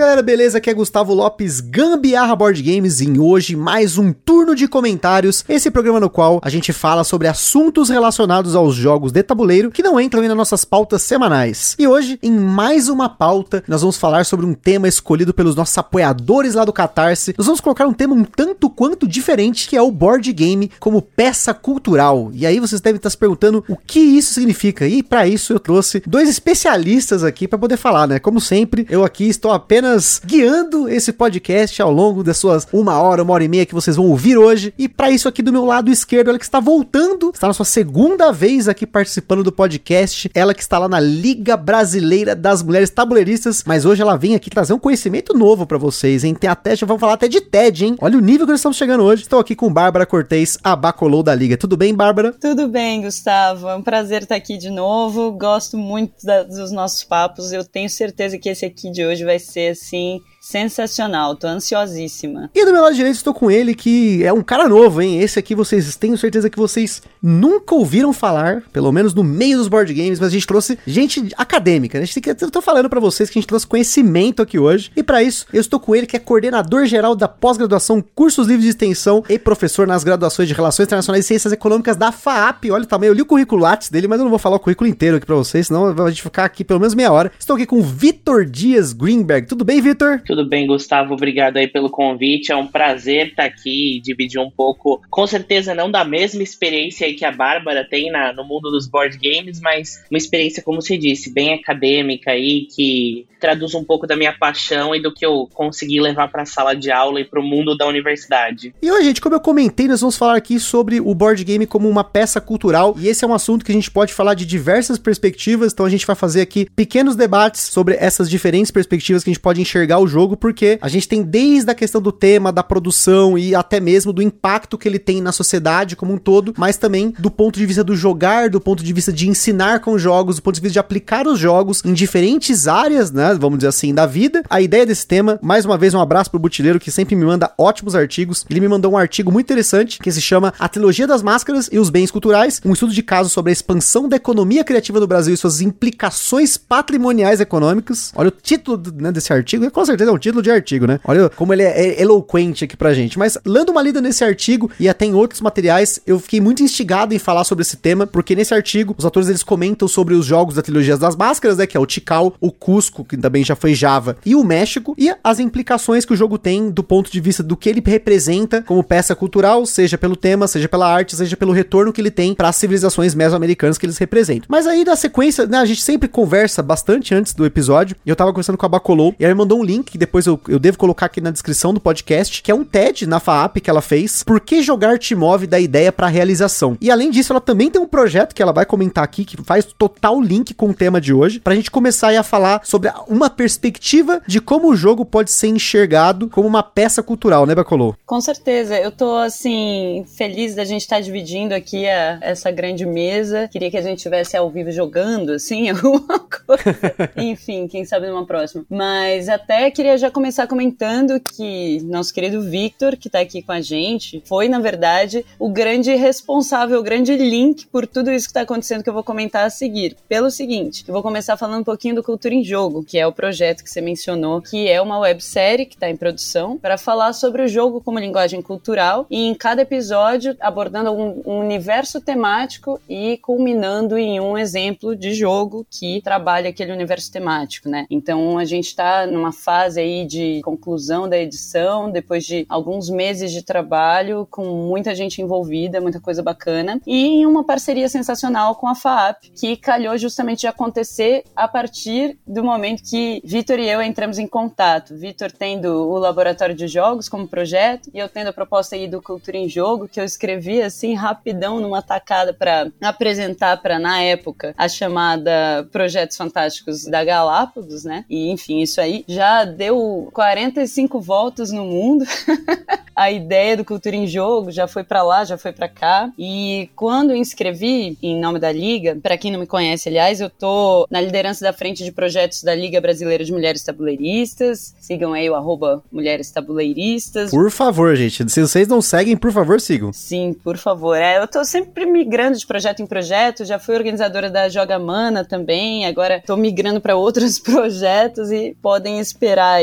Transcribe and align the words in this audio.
Galera, 0.00 0.22
beleza? 0.22 0.56
Aqui 0.56 0.70
é 0.70 0.72
Gustavo 0.72 1.12
Lopes, 1.12 1.60
Gambiarra 1.60 2.34
Board 2.34 2.62
Games, 2.62 3.02
e 3.02 3.18
hoje 3.18 3.54
mais 3.54 3.98
um 3.98 4.14
turno 4.14 4.54
de 4.54 4.66
comentários. 4.66 5.44
Esse 5.46 5.70
programa 5.70 6.00
no 6.00 6.08
qual 6.08 6.40
a 6.42 6.48
gente 6.48 6.72
fala 6.72 7.04
sobre 7.04 7.28
assuntos 7.28 7.90
relacionados 7.90 8.56
aos 8.56 8.74
jogos 8.74 9.12
de 9.12 9.22
tabuleiro 9.22 9.70
que 9.70 9.82
não 9.82 10.00
entram 10.00 10.22
aí 10.22 10.28
nas 10.28 10.36
nossas 10.38 10.64
pautas 10.64 11.02
semanais. 11.02 11.76
E 11.78 11.86
hoje, 11.86 12.18
em 12.22 12.32
mais 12.32 12.88
uma 12.88 13.10
pauta, 13.10 13.62
nós 13.68 13.82
vamos 13.82 13.98
falar 13.98 14.24
sobre 14.24 14.46
um 14.46 14.54
tema 14.54 14.88
escolhido 14.88 15.34
pelos 15.34 15.54
nossos 15.54 15.76
apoiadores 15.76 16.54
lá 16.54 16.64
do 16.64 16.72
Catarse. 16.72 17.34
Nós 17.36 17.46
vamos 17.46 17.60
colocar 17.60 17.86
um 17.86 17.92
tema 17.92 18.14
um 18.14 18.24
tanto 18.24 18.70
quanto 18.70 19.06
diferente, 19.06 19.68
que 19.68 19.76
é 19.76 19.82
o 19.82 19.90
board 19.90 20.32
game 20.32 20.70
como 20.80 21.02
peça 21.02 21.52
cultural. 21.52 22.30
E 22.32 22.46
aí 22.46 22.58
vocês 22.58 22.80
devem 22.80 22.96
estar 22.96 23.10
se 23.10 23.18
perguntando 23.18 23.62
o 23.68 23.76
que 23.76 24.00
isso 24.00 24.32
significa. 24.32 24.88
E 24.88 25.02
para 25.02 25.28
isso 25.28 25.52
eu 25.52 25.60
trouxe 25.60 26.02
dois 26.06 26.26
especialistas 26.26 27.22
aqui 27.22 27.46
para 27.46 27.58
poder 27.58 27.76
falar, 27.76 28.06
né? 28.06 28.18
Como 28.18 28.40
sempre, 28.40 28.86
eu 28.88 29.04
aqui 29.04 29.28
estou 29.28 29.52
apenas 29.52 29.89
guiando 30.24 30.88
esse 30.88 31.12
podcast 31.12 31.80
ao 31.80 31.90
longo 31.90 32.22
das 32.22 32.36
suas 32.36 32.66
uma 32.72 33.00
hora, 33.00 33.22
uma 33.22 33.32
hora 33.32 33.44
e 33.44 33.48
meia 33.48 33.66
que 33.66 33.74
vocês 33.74 33.96
vão 33.96 34.06
ouvir 34.06 34.36
hoje. 34.36 34.72
E 34.78 34.88
para 34.88 35.10
isso 35.10 35.28
aqui 35.28 35.42
do 35.42 35.52
meu 35.52 35.64
lado 35.64 35.90
esquerdo, 35.90 36.28
ela 36.28 36.38
que 36.38 36.44
está 36.44 36.60
voltando, 36.60 37.30
está 37.32 37.46
na 37.46 37.52
sua 37.52 37.64
segunda 37.64 38.32
vez 38.32 38.68
aqui 38.68 38.86
participando 38.86 39.42
do 39.42 39.52
podcast, 39.52 40.30
ela 40.34 40.54
que 40.54 40.62
está 40.62 40.78
lá 40.78 40.88
na 40.88 41.00
Liga 41.00 41.56
Brasileira 41.56 42.34
das 42.34 42.62
Mulheres 42.62 42.90
Tabuleiristas, 42.90 43.64
mas 43.66 43.84
hoje 43.84 44.02
ela 44.02 44.16
vem 44.16 44.34
aqui 44.34 44.50
trazer 44.50 44.72
um 44.72 44.78
conhecimento 44.78 45.34
novo 45.34 45.66
para 45.66 45.78
vocês, 45.78 46.24
hein? 46.24 46.34
Tem 46.34 46.48
até, 46.48 46.76
já 46.76 46.86
vamos 46.86 47.00
falar 47.00 47.14
até 47.14 47.28
de 47.28 47.40
TED, 47.40 47.84
hein? 47.84 47.96
Olha 48.00 48.18
o 48.18 48.20
nível 48.20 48.46
que 48.46 48.52
nós 48.52 48.60
estamos 48.60 48.76
chegando 48.76 49.04
hoje. 49.04 49.22
Estou 49.22 49.38
aqui 49.38 49.54
com 49.54 49.72
Bárbara 49.72 50.06
Cortez, 50.06 50.58
a 50.62 50.74
Bacolou 50.74 51.22
da 51.22 51.34
Liga. 51.34 51.56
Tudo 51.56 51.76
bem, 51.76 51.94
Bárbara? 51.94 52.32
Tudo 52.32 52.68
bem, 52.68 53.02
Gustavo. 53.02 53.68
É 53.68 53.76
um 53.76 53.82
prazer 53.82 54.22
estar 54.22 54.36
aqui 54.36 54.56
de 54.56 54.70
novo. 54.70 55.32
Gosto 55.32 55.76
muito 55.76 56.24
da, 56.24 56.42
dos 56.42 56.70
nossos 56.70 57.04
papos. 57.04 57.52
Eu 57.52 57.64
tenho 57.64 57.88
certeza 57.88 58.38
que 58.38 58.48
esse 58.48 58.64
aqui 58.64 58.90
de 58.90 59.04
hoje 59.04 59.24
vai 59.24 59.38
ser 59.38 59.76
assim 59.80 60.22
sensacional, 60.40 61.36
tô 61.36 61.46
ansiosíssima. 61.46 62.50
E 62.54 62.64
do 62.64 62.72
meu 62.72 62.82
lado 62.82 62.94
direito 62.94 63.16
estou 63.16 63.34
com 63.34 63.50
ele, 63.50 63.74
que 63.74 64.24
é 64.24 64.32
um 64.32 64.42
cara 64.42 64.66
novo, 64.66 65.02
hein? 65.02 65.20
Esse 65.20 65.38
aqui 65.38 65.54
vocês 65.54 65.94
tenho 65.96 66.16
certeza 66.16 66.48
que 66.48 66.58
vocês 66.58 67.02
nunca 67.22 67.74
ouviram 67.74 68.12
falar, 68.12 68.62
pelo 68.72 68.90
menos 68.90 69.12
no 69.12 69.22
meio 69.22 69.58
dos 69.58 69.68
board 69.68 69.92
games, 69.92 70.18
mas 70.18 70.28
a 70.28 70.32
gente 70.32 70.46
trouxe 70.46 70.78
gente 70.86 71.28
acadêmica, 71.36 71.98
né? 71.98 72.04
A 72.04 72.06
gente 72.06 72.20
tem 72.20 72.34
que, 72.34 72.44
eu 72.44 72.50
tô 72.50 72.62
falando 72.62 72.88
para 72.88 72.98
vocês 72.98 73.28
que 73.28 73.38
a 73.38 73.40
gente 73.40 73.48
trouxe 73.48 73.66
conhecimento 73.66 74.40
aqui 74.40 74.58
hoje. 74.58 74.90
E 74.96 75.02
para 75.02 75.22
isso, 75.22 75.46
eu 75.52 75.60
estou 75.60 75.78
com 75.78 75.94
ele, 75.94 76.06
que 76.06 76.16
é 76.16 76.18
coordenador 76.18 76.86
geral 76.86 77.14
da 77.14 77.28
pós-graduação, 77.28 78.02
cursos 78.14 78.46
livres 78.46 78.64
de 78.64 78.70
extensão 78.70 79.22
e 79.28 79.38
professor 79.38 79.86
nas 79.86 80.02
graduações 80.02 80.48
de 80.48 80.54
Relações 80.54 80.86
Internacionais 80.86 81.26
e 81.26 81.28
Ciências 81.28 81.52
Econômicas 81.52 81.96
da 81.96 82.10
FAAP. 82.10 82.70
Olha 82.70 82.84
o 82.84 82.86
tamanho, 82.86 83.10
eu 83.10 83.14
li 83.14 83.22
o 83.22 83.26
currículo 83.26 83.60
Lattes 83.60 83.90
dele, 83.90 84.08
mas 84.08 84.18
eu 84.18 84.24
não 84.24 84.30
vou 84.30 84.38
falar 84.38 84.56
o 84.56 84.60
currículo 84.60 84.88
inteiro 84.88 85.18
aqui 85.18 85.26
para 85.26 85.36
vocês, 85.36 85.66
senão 85.66 85.88
a 86.02 86.08
gente 86.08 86.22
ficar 86.22 86.44
aqui 86.46 86.64
pelo 86.64 86.80
menos 86.80 86.94
meia 86.94 87.12
hora. 87.12 87.30
Estou 87.38 87.56
aqui 87.56 87.66
com 87.66 87.78
o 87.78 87.82
Vitor 87.82 88.46
Dias 88.46 88.94
Greenberg. 88.94 89.46
Tudo 89.46 89.64
bem, 89.64 89.82
Vitor? 89.82 90.22
Tudo 90.30 90.46
bem, 90.46 90.64
Gustavo. 90.64 91.14
Obrigado 91.14 91.56
aí 91.56 91.66
pelo 91.66 91.90
convite. 91.90 92.52
É 92.52 92.56
um 92.56 92.68
prazer 92.68 93.30
estar 93.30 93.42
aqui 93.42 93.96
e 93.96 94.00
dividir 94.00 94.40
um 94.40 94.48
pouco, 94.48 95.02
com 95.10 95.26
certeza 95.26 95.74
não 95.74 95.90
da 95.90 96.04
mesma 96.04 96.40
experiência 96.40 97.04
aí 97.04 97.14
que 97.14 97.24
a 97.24 97.32
Bárbara 97.32 97.84
tem 97.84 98.12
na, 98.12 98.32
no 98.32 98.44
mundo 98.44 98.70
dos 98.70 98.86
board 98.86 99.18
games, 99.18 99.60
mas 99.60 100.04
uma 100.08 100.16
experiência, 100.16 100.62
como 100.62 100.80
você 100.80 100.96
disse, 100.96 101.34
bem 101.34 101.54
acadêmica 101.54 102.30
aí, 102.30 102.68
que 102.72 103.26
traduz 103.40 103.74
um 103.74 103.82
pouco 103.82 104.06
da 104.06 104.14
minha 104.14 104.32
paixão 104.32 104.94
e 104.94 105.02
do 105.02 105.12
que 105.12 105.26
eu 105.26 105.48
consegui 105.52 106.00
levar 106.00 106.28
para 106.28 106.42
a 106.42 106.46
sala 106.46 106.76
de 106.76 106.92
aula 106.92 107.20
e 107.20 107.24
para 107.24 107.40
o 107.40 107.42
mundo 107.42 107.76
da 107.76 107.88
universidade. 107.88 108.72
E 108.80 108.90
hoje, 108.92 109.06
gente, 109.06 109.20
como 109.20 109.34
eu 109.34 109.40
comentei, 109.40 109.88
nós 109.88 110.00
vamos 110.00 110.16
falar 110.16 110.36
aqui 110.36 110.60
sobre 110.60 111.00
o 111.00 111.12
board 111.12 111.42
game 111.42 111.66
como 111.66 111.88
uma 111.88 112.04
peça 112.04 112.40
cultural, 112.40 112.94
e 112.98 113.08
esse 113.08 113.24
é 113.24 113.26
um 113.26 113.34
assunto 113.34 113.64
que 113.64 113.72
a 113.72 113.74
gente 113.74 113.90
pode 113.90 114.12
falar 114.12 114.34
de 114.34 114.44
diversas 114.44 114.98
perspectivas, 114.98 115.72
então 115.72 115.86
a 115.86 115.90
gente 115.90 116.06
vai 116.06 116.14
fazer 116.14 116.42
aqui 116.42 116.68
pequenos 116.76 117.16
debates 117.16 117.62
sobre 117.62 117.96
essas 117.96 118.30
diferentes 118.30 118.70
perspectivas 118.70 119.24
que 119.24 119.30
a 119.30 119.32
gente 119.32 119.42
pode 119.42 119.60
enxergar 119.60 119.98
o 119.98 120.06
jogo, 120.06 120.19
porque 120.36 120.78
a 120.80 120.88
gente 120.88 121.08
tem 121.08 121.22
desde 121.22 121.70
a 121.70 121.74
questão 121.74 122.00
do 122.00 122.12
tema, 122.12 122.52
da 122.52 122.62
produção 122.62 123.38
e 123.38 123.54
até 123.54 123.80
mesmo 123.80 124.12
do 124.12 124.22
impacto 124.22 124.78
que 124.78 124.88
ele 124.88 124.98
tem 124.98 125.20
na 125.20 125.32
sociedade 125.32 125.96
como 125.96 126.14
um 126.14 126.18
todo, 126.18 126.54
mas 126.56 126.76
também 126.76 127.14
do 127.18 127.30
ponto 127.30 127.58
de 127.58 127.66
vista 127.66 127.84
do 127.84 127.96
jogar, 127.96 128.48
do 128.48 128.60
ponto 128.60 128.82
de 128.82 128.92
vista 128.92 129.12
de 129.12 129.28
ensinar 129.28 129.80
com 129.80 129.98
jogos, 129.98 130.36
do 130.36 130.42
ponto 130.42 130.54
de 130.54 130.60
vista 130.60 130.74
de 130.74 130.78
aplicar 130.78 131.26
os 131.26 131.38
jogos 131.38 131.82
em 131.84 131.92
diferentes 131.92 132.68
áreas, 132.68 133.10
né, 133.10 133.36
vamos 133.38 133.58
dizer 133.58 133.68
assim, 133.68 133.94
da 133.94 134.06
vida. 134.06 134.42
A 134.48 134.60
ideia 134.60 134.86
desse 134.86 135.06
tema, 135.06 135.38
mais 135.42 135.64
uma 135.64 135.78
vez 135.78 135.94
um 135.94 136.00
abraço 136.00 136.30
pro 136.30 136.38
Butileiro 136.38 136.80
que 136.80 136.90
sempre 136.90 137.14
me 137.14 137.24
manda 137.24 137.52
ótimos 137.56 137.94
artigos. 137.94 138.44
Ele 138.48 138.60
me 138.60 138.68
mandou 138.68 138.92
um 138.92 138.96
artigo 138.96 139.30
muito 139.30 139.46
interessante 139.46 139.98
que 139.98 140.10
se 140.10 140.20
chama 140.20 140.52
A 140.58 140.68
Trilogia 140.68 141.06
das 141.06 141.22
Máscaras 141.22 141.68
e 141.72 141.78
os 141.78 141.90
Bens 141.90 142.10
Culturais, 142.10 142.60
um 142.64 142.72
estudo 142.72 142.92
de 142.92 143.02
caso 143.02 143.28
sobre 143.28 143.50
a 143.50 143.52
expansão 143.52 144.08
da 144.08 144.16
economia 144.16 144.64
criativa 144.64 145.00
do 145.00 145.06
Brasil 145.06 145.34
e 145.34 145.36
suas 145.36 145.60
implicações 145.60 146.56
patrimoniais 146.56 147.40
econômicas. 147.40 148.12
Olha 148.14 148.28
o 148.28 148.32
título 148.32 148.80
né, 148.96 149.12
desse 149.12 149.32
artigo, 149.32 149.70
com 149.70 149.84
certeza 149.84 150.09
é 150.10 150.14
um 150.14 150.18
título 150.18 150.42
de 150.42 150.50
artigo, 150.50 150.86
né? 150.86 151.00
Olha 151.04 151.28
como 151.30 151.52
ele 151.52 151.62
é, 151.62 151.88
é 151.88 152.02
eloquente 152.02 152.64
aqui 152.64 152.76
pra 152.76 152.92
gente. 152.92 153.18
Mas 153.18 153.38
lendo 153.44 153.70
uma 153.70 153.82
lida 153.82 154.00
nesse 154.00 154.24
artigo 154.24 154.70
e 154.78 154.88
até 154.88 155.06
em 155.06 155.14
outros 155.14 155.40
materiais, 155.40 156.00
eu 156.06 156.18
fiquei 156.18 156.40
muito 156.40 156.62
instigado 156.62 157.14
em 157.14 157.18
falar 157.18 157.44
sobre 157.44 157.62
esse 157.62 157.76
tema, 157.76 158.06
porque 158.06 158.34
nesse 158.34 158.52
artigo 158.54 158.94
os 158.96 159.04
autores 159.04 159.28
eles 159.28 159.42
comentam 159.42 159.88
sobre 159.88 160.14
os 160.14 160.26
jogos 160.26 160.54
da 160.54 160.62
trilogia 160.62 160.96
das 160.96 161.16
máscaras, 161.16 161.58
né, 161.58 161.66
que 161.66 161.76
é 161.76 161.80
o 161.80 161.86
Tikal, 161.86 162.34
o 162.40 162.50
Cusco, 162.50 163.04
que 163.04 163.16
também 163.16 163.44
já 163.44 163.54
foi 163.54 163.74
Java, 163.74 164.16
e 164.24 164.34
o 164.34 164.44
México, 164.44 164.94
e 164.98 165.12
as 165.22 165.38
implicações 165.38 166.04
que 166.04 166.12
o 166.12 166.16
jogo 166.16 166.38
tem 166.38 166.70
do 166.70 166.82
ponto 166.82 167.10
de 167.10 167.20
vista 167.20 167.42
do 167.42 167.56
que 167.56 167.68
ele 167.68 167.82
representa 167.84 168.62
como 168.62 168.82
peça 168.82 169.14
cultural, 169.14 169.64
seja 169.66 169.96
pelo 169.96 170.16
tema, 170.16 170.46
seja 170.46 170.68
pela 170.68 170.92
arte, 170.92 171.16
seja 171.16 171.36
pelo 171.36 171.52
retorno 171.52 171.92
que 171.92 172.00
ele 172.00 172.10
tem 172.10 172.34
para 172.34 172.48
as 172.48 172.56
civilizações 172.56 173.14
mesoamericanas 173.14 173.78
que 173.78 173.86
eles 173.86 173.98
representam. 173.98 174.46
Mas 174.48 174.66
aí 174.66 174.84
na 174.84 174.96
sequência, 174.96 175.46
né, 175.46 175.58
a 175.58 175.64
gente 175.64 175.82
sempre 175.82 176.08
conversa 176.08 176.62
bastante 176.62 177.14
antes 177.14 177.34
do 177.34 177.46
episódio, 177.46 177.96
e 178.04 178.10
eu 178.10 178.16
tava 178.16 178.30
conversando 178.32 178.58
com 178.58 178.66
a 178.66 178.68
Bacolou, 178.68 179.14
e 179.18 179.24
ela 179.24 179.34
me 179.34 179.38
mandou 179.38 179.60
um 179.60 179.64
link 179.64 179.96
depois 180.00 180.26
eu, 180.26 180.40
eu 180.48 180.58
devo 180.58 180.78
colocar 180.78 181.06
aqui 181.06 181.20
na 181.20 181.30
descrição 181.30 181.74
do 181.74 181.80
podcast, 181.80 182.42
que 182.42 182.50
é 182.50 182.54
um 182.54 182.64
TED 182.64 183.06
na 183.06 183.20
FAAP 183.20 183.58
que 183.58 183.68
ela 183.68 183.82
fez, 183.82 184.22
Por 184.24 184.40
que 184.40 184.62
jogar 184.62 184.98
te 184.98 185.14
move 185.14 185.46
da 185.46 185.60
ideia 185.60 185.92
para 185.92 186.06
realização. 186.06 186.76
E 186.80 186.90
além 186.90 187.10
disso, 187.10 187.34
ela 187.34 187.40
também 187.40 187.70
tem 187.70 187.80
um 187.80 187.86
projeto 187.86 188.34
que 188.34 188.42
ela 188.42 188.50
vai 188.52 188.64
comentar 188.64 189.04
aqui, 189.04 189.26
que 189.26 189.36
faz 189.44 189.66
total 189.66 190.18
link 190.20 190.54
com 190.54 190.70
o 190.70 190.74
tema 190.74 191.00
de 191.00 191.12
hoje, 191.12 191.38
pra 191.38 191.54
gente 191.54 191.70
começar 191.70 192.18
a 192.18 192.22
falar 192.22 192.62
sobre 192.64 192.90
uma 193.06 193.28
perspectiva 193.28 194.22
de 194.26 194.40
como 194.40 194.70
o 194.70 194.74
jogo 194.74 195.04
pode 195.04 195.30
ser 195.30 195.48
enxergado 195.48 196.28
como 196.28 196.48
uma 196.48 196.62
peça 196.62 197.02
cultural, 197.02 197.44
né, 197.44 197.54
Bacolô? 197.54 197.94
Com 198.06 198.20
certeza, 198.22 198.78
eu 198.78 198.90
tô 198.90 199.16
assim, 199.16 200.04
feliz 200.16 200.54
da 200.54 200.64
gente 200.64 200.80
estar 200.80 200.96
tá 200.96 201.02
dividindo 201.02 201.54
aqui 201.54 201.86
a, 201.86 202.18
essa 202.22 202.50
grande 202.50 202.86
mesa. 202.86 203.48
Queria 203.48 203.70
que 203.70 203.76
a 203.76 203.82
gente 203.82 203.98
estivesse 203.98 204.34
ao 204.34 204.50
vivo 204.50 204.72
jogando, 204.72 205.32
assim, 205.32 205.68
alguma 205.70 206.18
coisa. 206.18 206.64
Enfim, 207.16 207.68
quem 207.68 207.84
sabe 207.84 208.08
numa 208.08 208.24
próxima. 208.24 208.64
Mas 208.70 209.28
até 209.28 209.70
queria 209.70 209.89
já 209.96 210.10
começar 210.10 210.46
comentando 210.46 211.20
que 211.20 211.80
nosso 211.82 212.12
querido 212.12 212.42
Victor, 212.42 212.96
que 212.96 213.08
tá 213.08 213.20
aqui 213.20 213.42
com 213.42 213.52
a 213.52 213.60
gente, 213.60 214.22
foi, 214.26 214.48
na 214.48 214.58
verdade, 214.58 215.24
o 215.38 215.48
grande 215.48 215.94
responsável, 215.94 216.78
o 216.78 216.82
grande 216.82 217.16
link 217.16 217.66
por 217.66 217.86
tudo 217.86 218.10
isso 218.10 218.28
que 218.28 218.34
tá 218.34 218.42
acontecendo 218.42 218.82
que 218.82 218.88
eu 218.88 218.94
vou 218.94 219.04
comentar 219.04 219.46
a 219.46 219.50
seguir. 219.50 219.96
Pelo 220.08 220.30
seguinte, 220.30 220.84
eu 220.86 220.92
vou 220.92 221.02
começar 221.02 221.36
falando 221.36 221.60
um 221.60 221.64
pouquinho 221.64 221.94
do 221.94 222.02
Cultura 222.02 222.34
em 222.34 222.44
Jogo, 222.44 222.84
que 222.84 222.98
é 222.98 223.06
o 223.06 223.12
projeto 223.12 223.62
que 223.62 223.70
você 223.70 223.80
mencionou, 223.80 224.40
que 224.40 224.68
é 224.68 224.80
uma 224.80 224.98
websérie 224.98 225.66
que 225.66 225.74
está 225.74 225.88
em 225.88 225.96
produção 225.96 226.58
para 226.58 226.78
falar 226.78 227.12
sobre 227.12 227.42
o 227.42 227.48
jogo 227.48 227.80
como 227.80 227.98
linguagem 227.98 228.42
cultural 228.42 229.06
e 229.10 229.26
em 229.26 229.34
cada 229.34 229.62
episódio 229.62 230.36
abordando 230.40 230.92
um, 230.92 231.22
um 231.24 231.38
universo 231.40 232.00
temático 232.00 232.80
e 232.88 233.18
culminando 233.18 233.98
em 233.98 234.20
um 234.20 234.36
exemplo 234.36 234.94
de 234.94 235.14
jogo 235.14 235.66
que 235.70 236.00
trabalha 236.02 236.50
aquele 236.50 236.72
universo 236.72 237.10
temático, 237.10 237.68
né? 237.68 237.86
Então 237.90 238.38
a 238.38 238.44
gente 238.44 238.66
está 238.66 239.06
numa 239.06 239.32
fase 239.32 239.79
aí 239.80 240.04
de 240.04 240.40
conclusão 240.42 241.08
da 241.08 241.18
edição, 241.18 241.90
depois 241.90 242.24
de 242.24 242.46
alguns 242.48 242.88
meses 242.88 243.32
de 243.32 243.42
trabalho, 243.42 244.26
com 244.30 244.44
muita 244.44 244.94
gente 244.94 245.20
envolvida, 245.20 245.80
muita 245.80 246.00
coisa 246.00 246.22
bacana, 246.22 246.80
e 246.86 247.20
em 247.20 247.26
uma 247.26 247.44
parceria 247.44 247.88
sensacional 247.88 248.54
com 248.54 248.68
a 248.68 248.74
FAAP, 248.74 249.30
que 249.34 249.56
calhou 249.56 249.96
justamente 249.98 250.40
de 250.40 250.46
acontecer 250.46 251.24
a 251.34 251.48
partir 251.48 252.18
do 252.26 252.42
momento 252.44 252.82
que 252.82 253.20
Vitor 253.24 253.58
e 253.58 253.68
eu 253.68 253.82
entramos 253.82 254.18
em 254.18 254.26
contato. 254.26 254.96
Vitor 254.96 255.30
tendo 255.32 255.88
o 255.90 255.98
laboratório 255.98 256.54
de 256.54 256.68
jogos 256.68 257.08
como 257.08 257.28
projeto, 257.28 257.90
e 257.92 257.98
eu 257.98 258.08
tendo 258.08 258.28
a 258.28 258.32
proposta 258.32 258.76
aí 258.76 258.86
do 258.86 259.02
Cultura 259.02 259.36
em 259.36 259.48
Jogo, 259.48 259.88
que 259.88 260.00
eu 260.00 260.04
escrevi 260.04 260.62
assim 260.62 260.94
rapidão 260.94 261.60
numa 261.60 261.82
tacada 261.82 262.32
para 262.32 262.70
apresentar 262.80 263.60
para 263.60 263.78
na 263.78 264.02
época 264.02 264.54
a 264.56 264.68
chamada 264.68 265.68
Projetos 265.72 266.16
Fantásticos 266.16 266.84
da 266.84 267.04
Galápagos, 267.04 267.84
né? 267.84 268.04
E 268.08 268.30
enfim, 268.30 268.60
isso 268.60 268.80
aí 268.80 269.04
já 269.08 269.44
deu 269.44 269.69
deu 269.70 270.08
45 270.12 271.00
voltas 271.00 271.52
no 271.52 271.64
mundo. 271.64 272.04
a 273.00 273.10
ideia 273.10 273.56
do 273.56 273.64
Cultura 273.64 273.96
em 273.96 274.06
Jogo 274.06 274.50
já 274.50 274.68
foi 274.68 274.84
para 274.84 275.02
lá, 275.02 275.24
já 275.24 275.38
foi 275.38 275.52
para 275.52 275.68
cá. 275.68 276.10
E 276.18 276.68
quando 276.76 277.14
inscrevi 277.14 277.96
em 278.02 278.20
nome 278.20 278.38
da 278.38 278.52
Liga, 278.52 278.98
para 279.02 279.16
quem 279.16 279.32
não 279.32 279.40
me 279.40 279.46
conhece, 279.46 279.88
aliás, 279.88 280.20
eu 280.20 280.28
tô 280.28 280.86
na 280.90 281.00
liderança 281.00 281.42
da 281.42 281.50
frente 281.52 281.82
de 281.82 281.92
projetos 281.92 282.42
da 282.42 282.54
Liga 282.54 282.78
Brasileira 282.78 283.24
de 283.24 283.32
Mulheres 283.32 283.64
Tabuleiristas. 283.64 284.74
Sigam 284.78 285.14
aí 285.14 285.30
o 285.30 285.34
arroba 285.34 285.82
Mulheres 285.90 286.30
Tabuleiristas. 286.30 287.30
Por 287.30 287.50
favor, 287.50 287.96
gente. 287.96 288.28
Se 288.30 288.42
vocês 288.42 288.68
não 288.68 288.82
seguem, 288.82 289.16
por 289.16 289.32
favor, 289.32 289.60
sigam. 289.60 289.92
Sim, 289.94 290.34
por 290.34 290.58
favor. 290.58 290.96
É, 290.96 291.18
eu 291.18 291.26
tô 291.26 291.42
sempre 291.42 291.86
migrando 291.86 292.36
de 292.36 292.46
projeto 292.46 292.82
em 292.82 292.86
projeto. 292.86 293.46
Já 293.46 293.58
fui 293.58 293.74
organizadora 293.74 294.28
da 294.28 294.48
Joga 294.50 294.78
Mana 294.78 295.24
também. 295.24 295.86
Agora 295.86 296.22
tô 296.26 296.36
migrando 296.36 296.82
para 296.82 296.96
outros 296.96 297.38
projetos 297.40 298.30
e 298.30 298.54
podem 298.60 299.00
esperar 299.00 299.59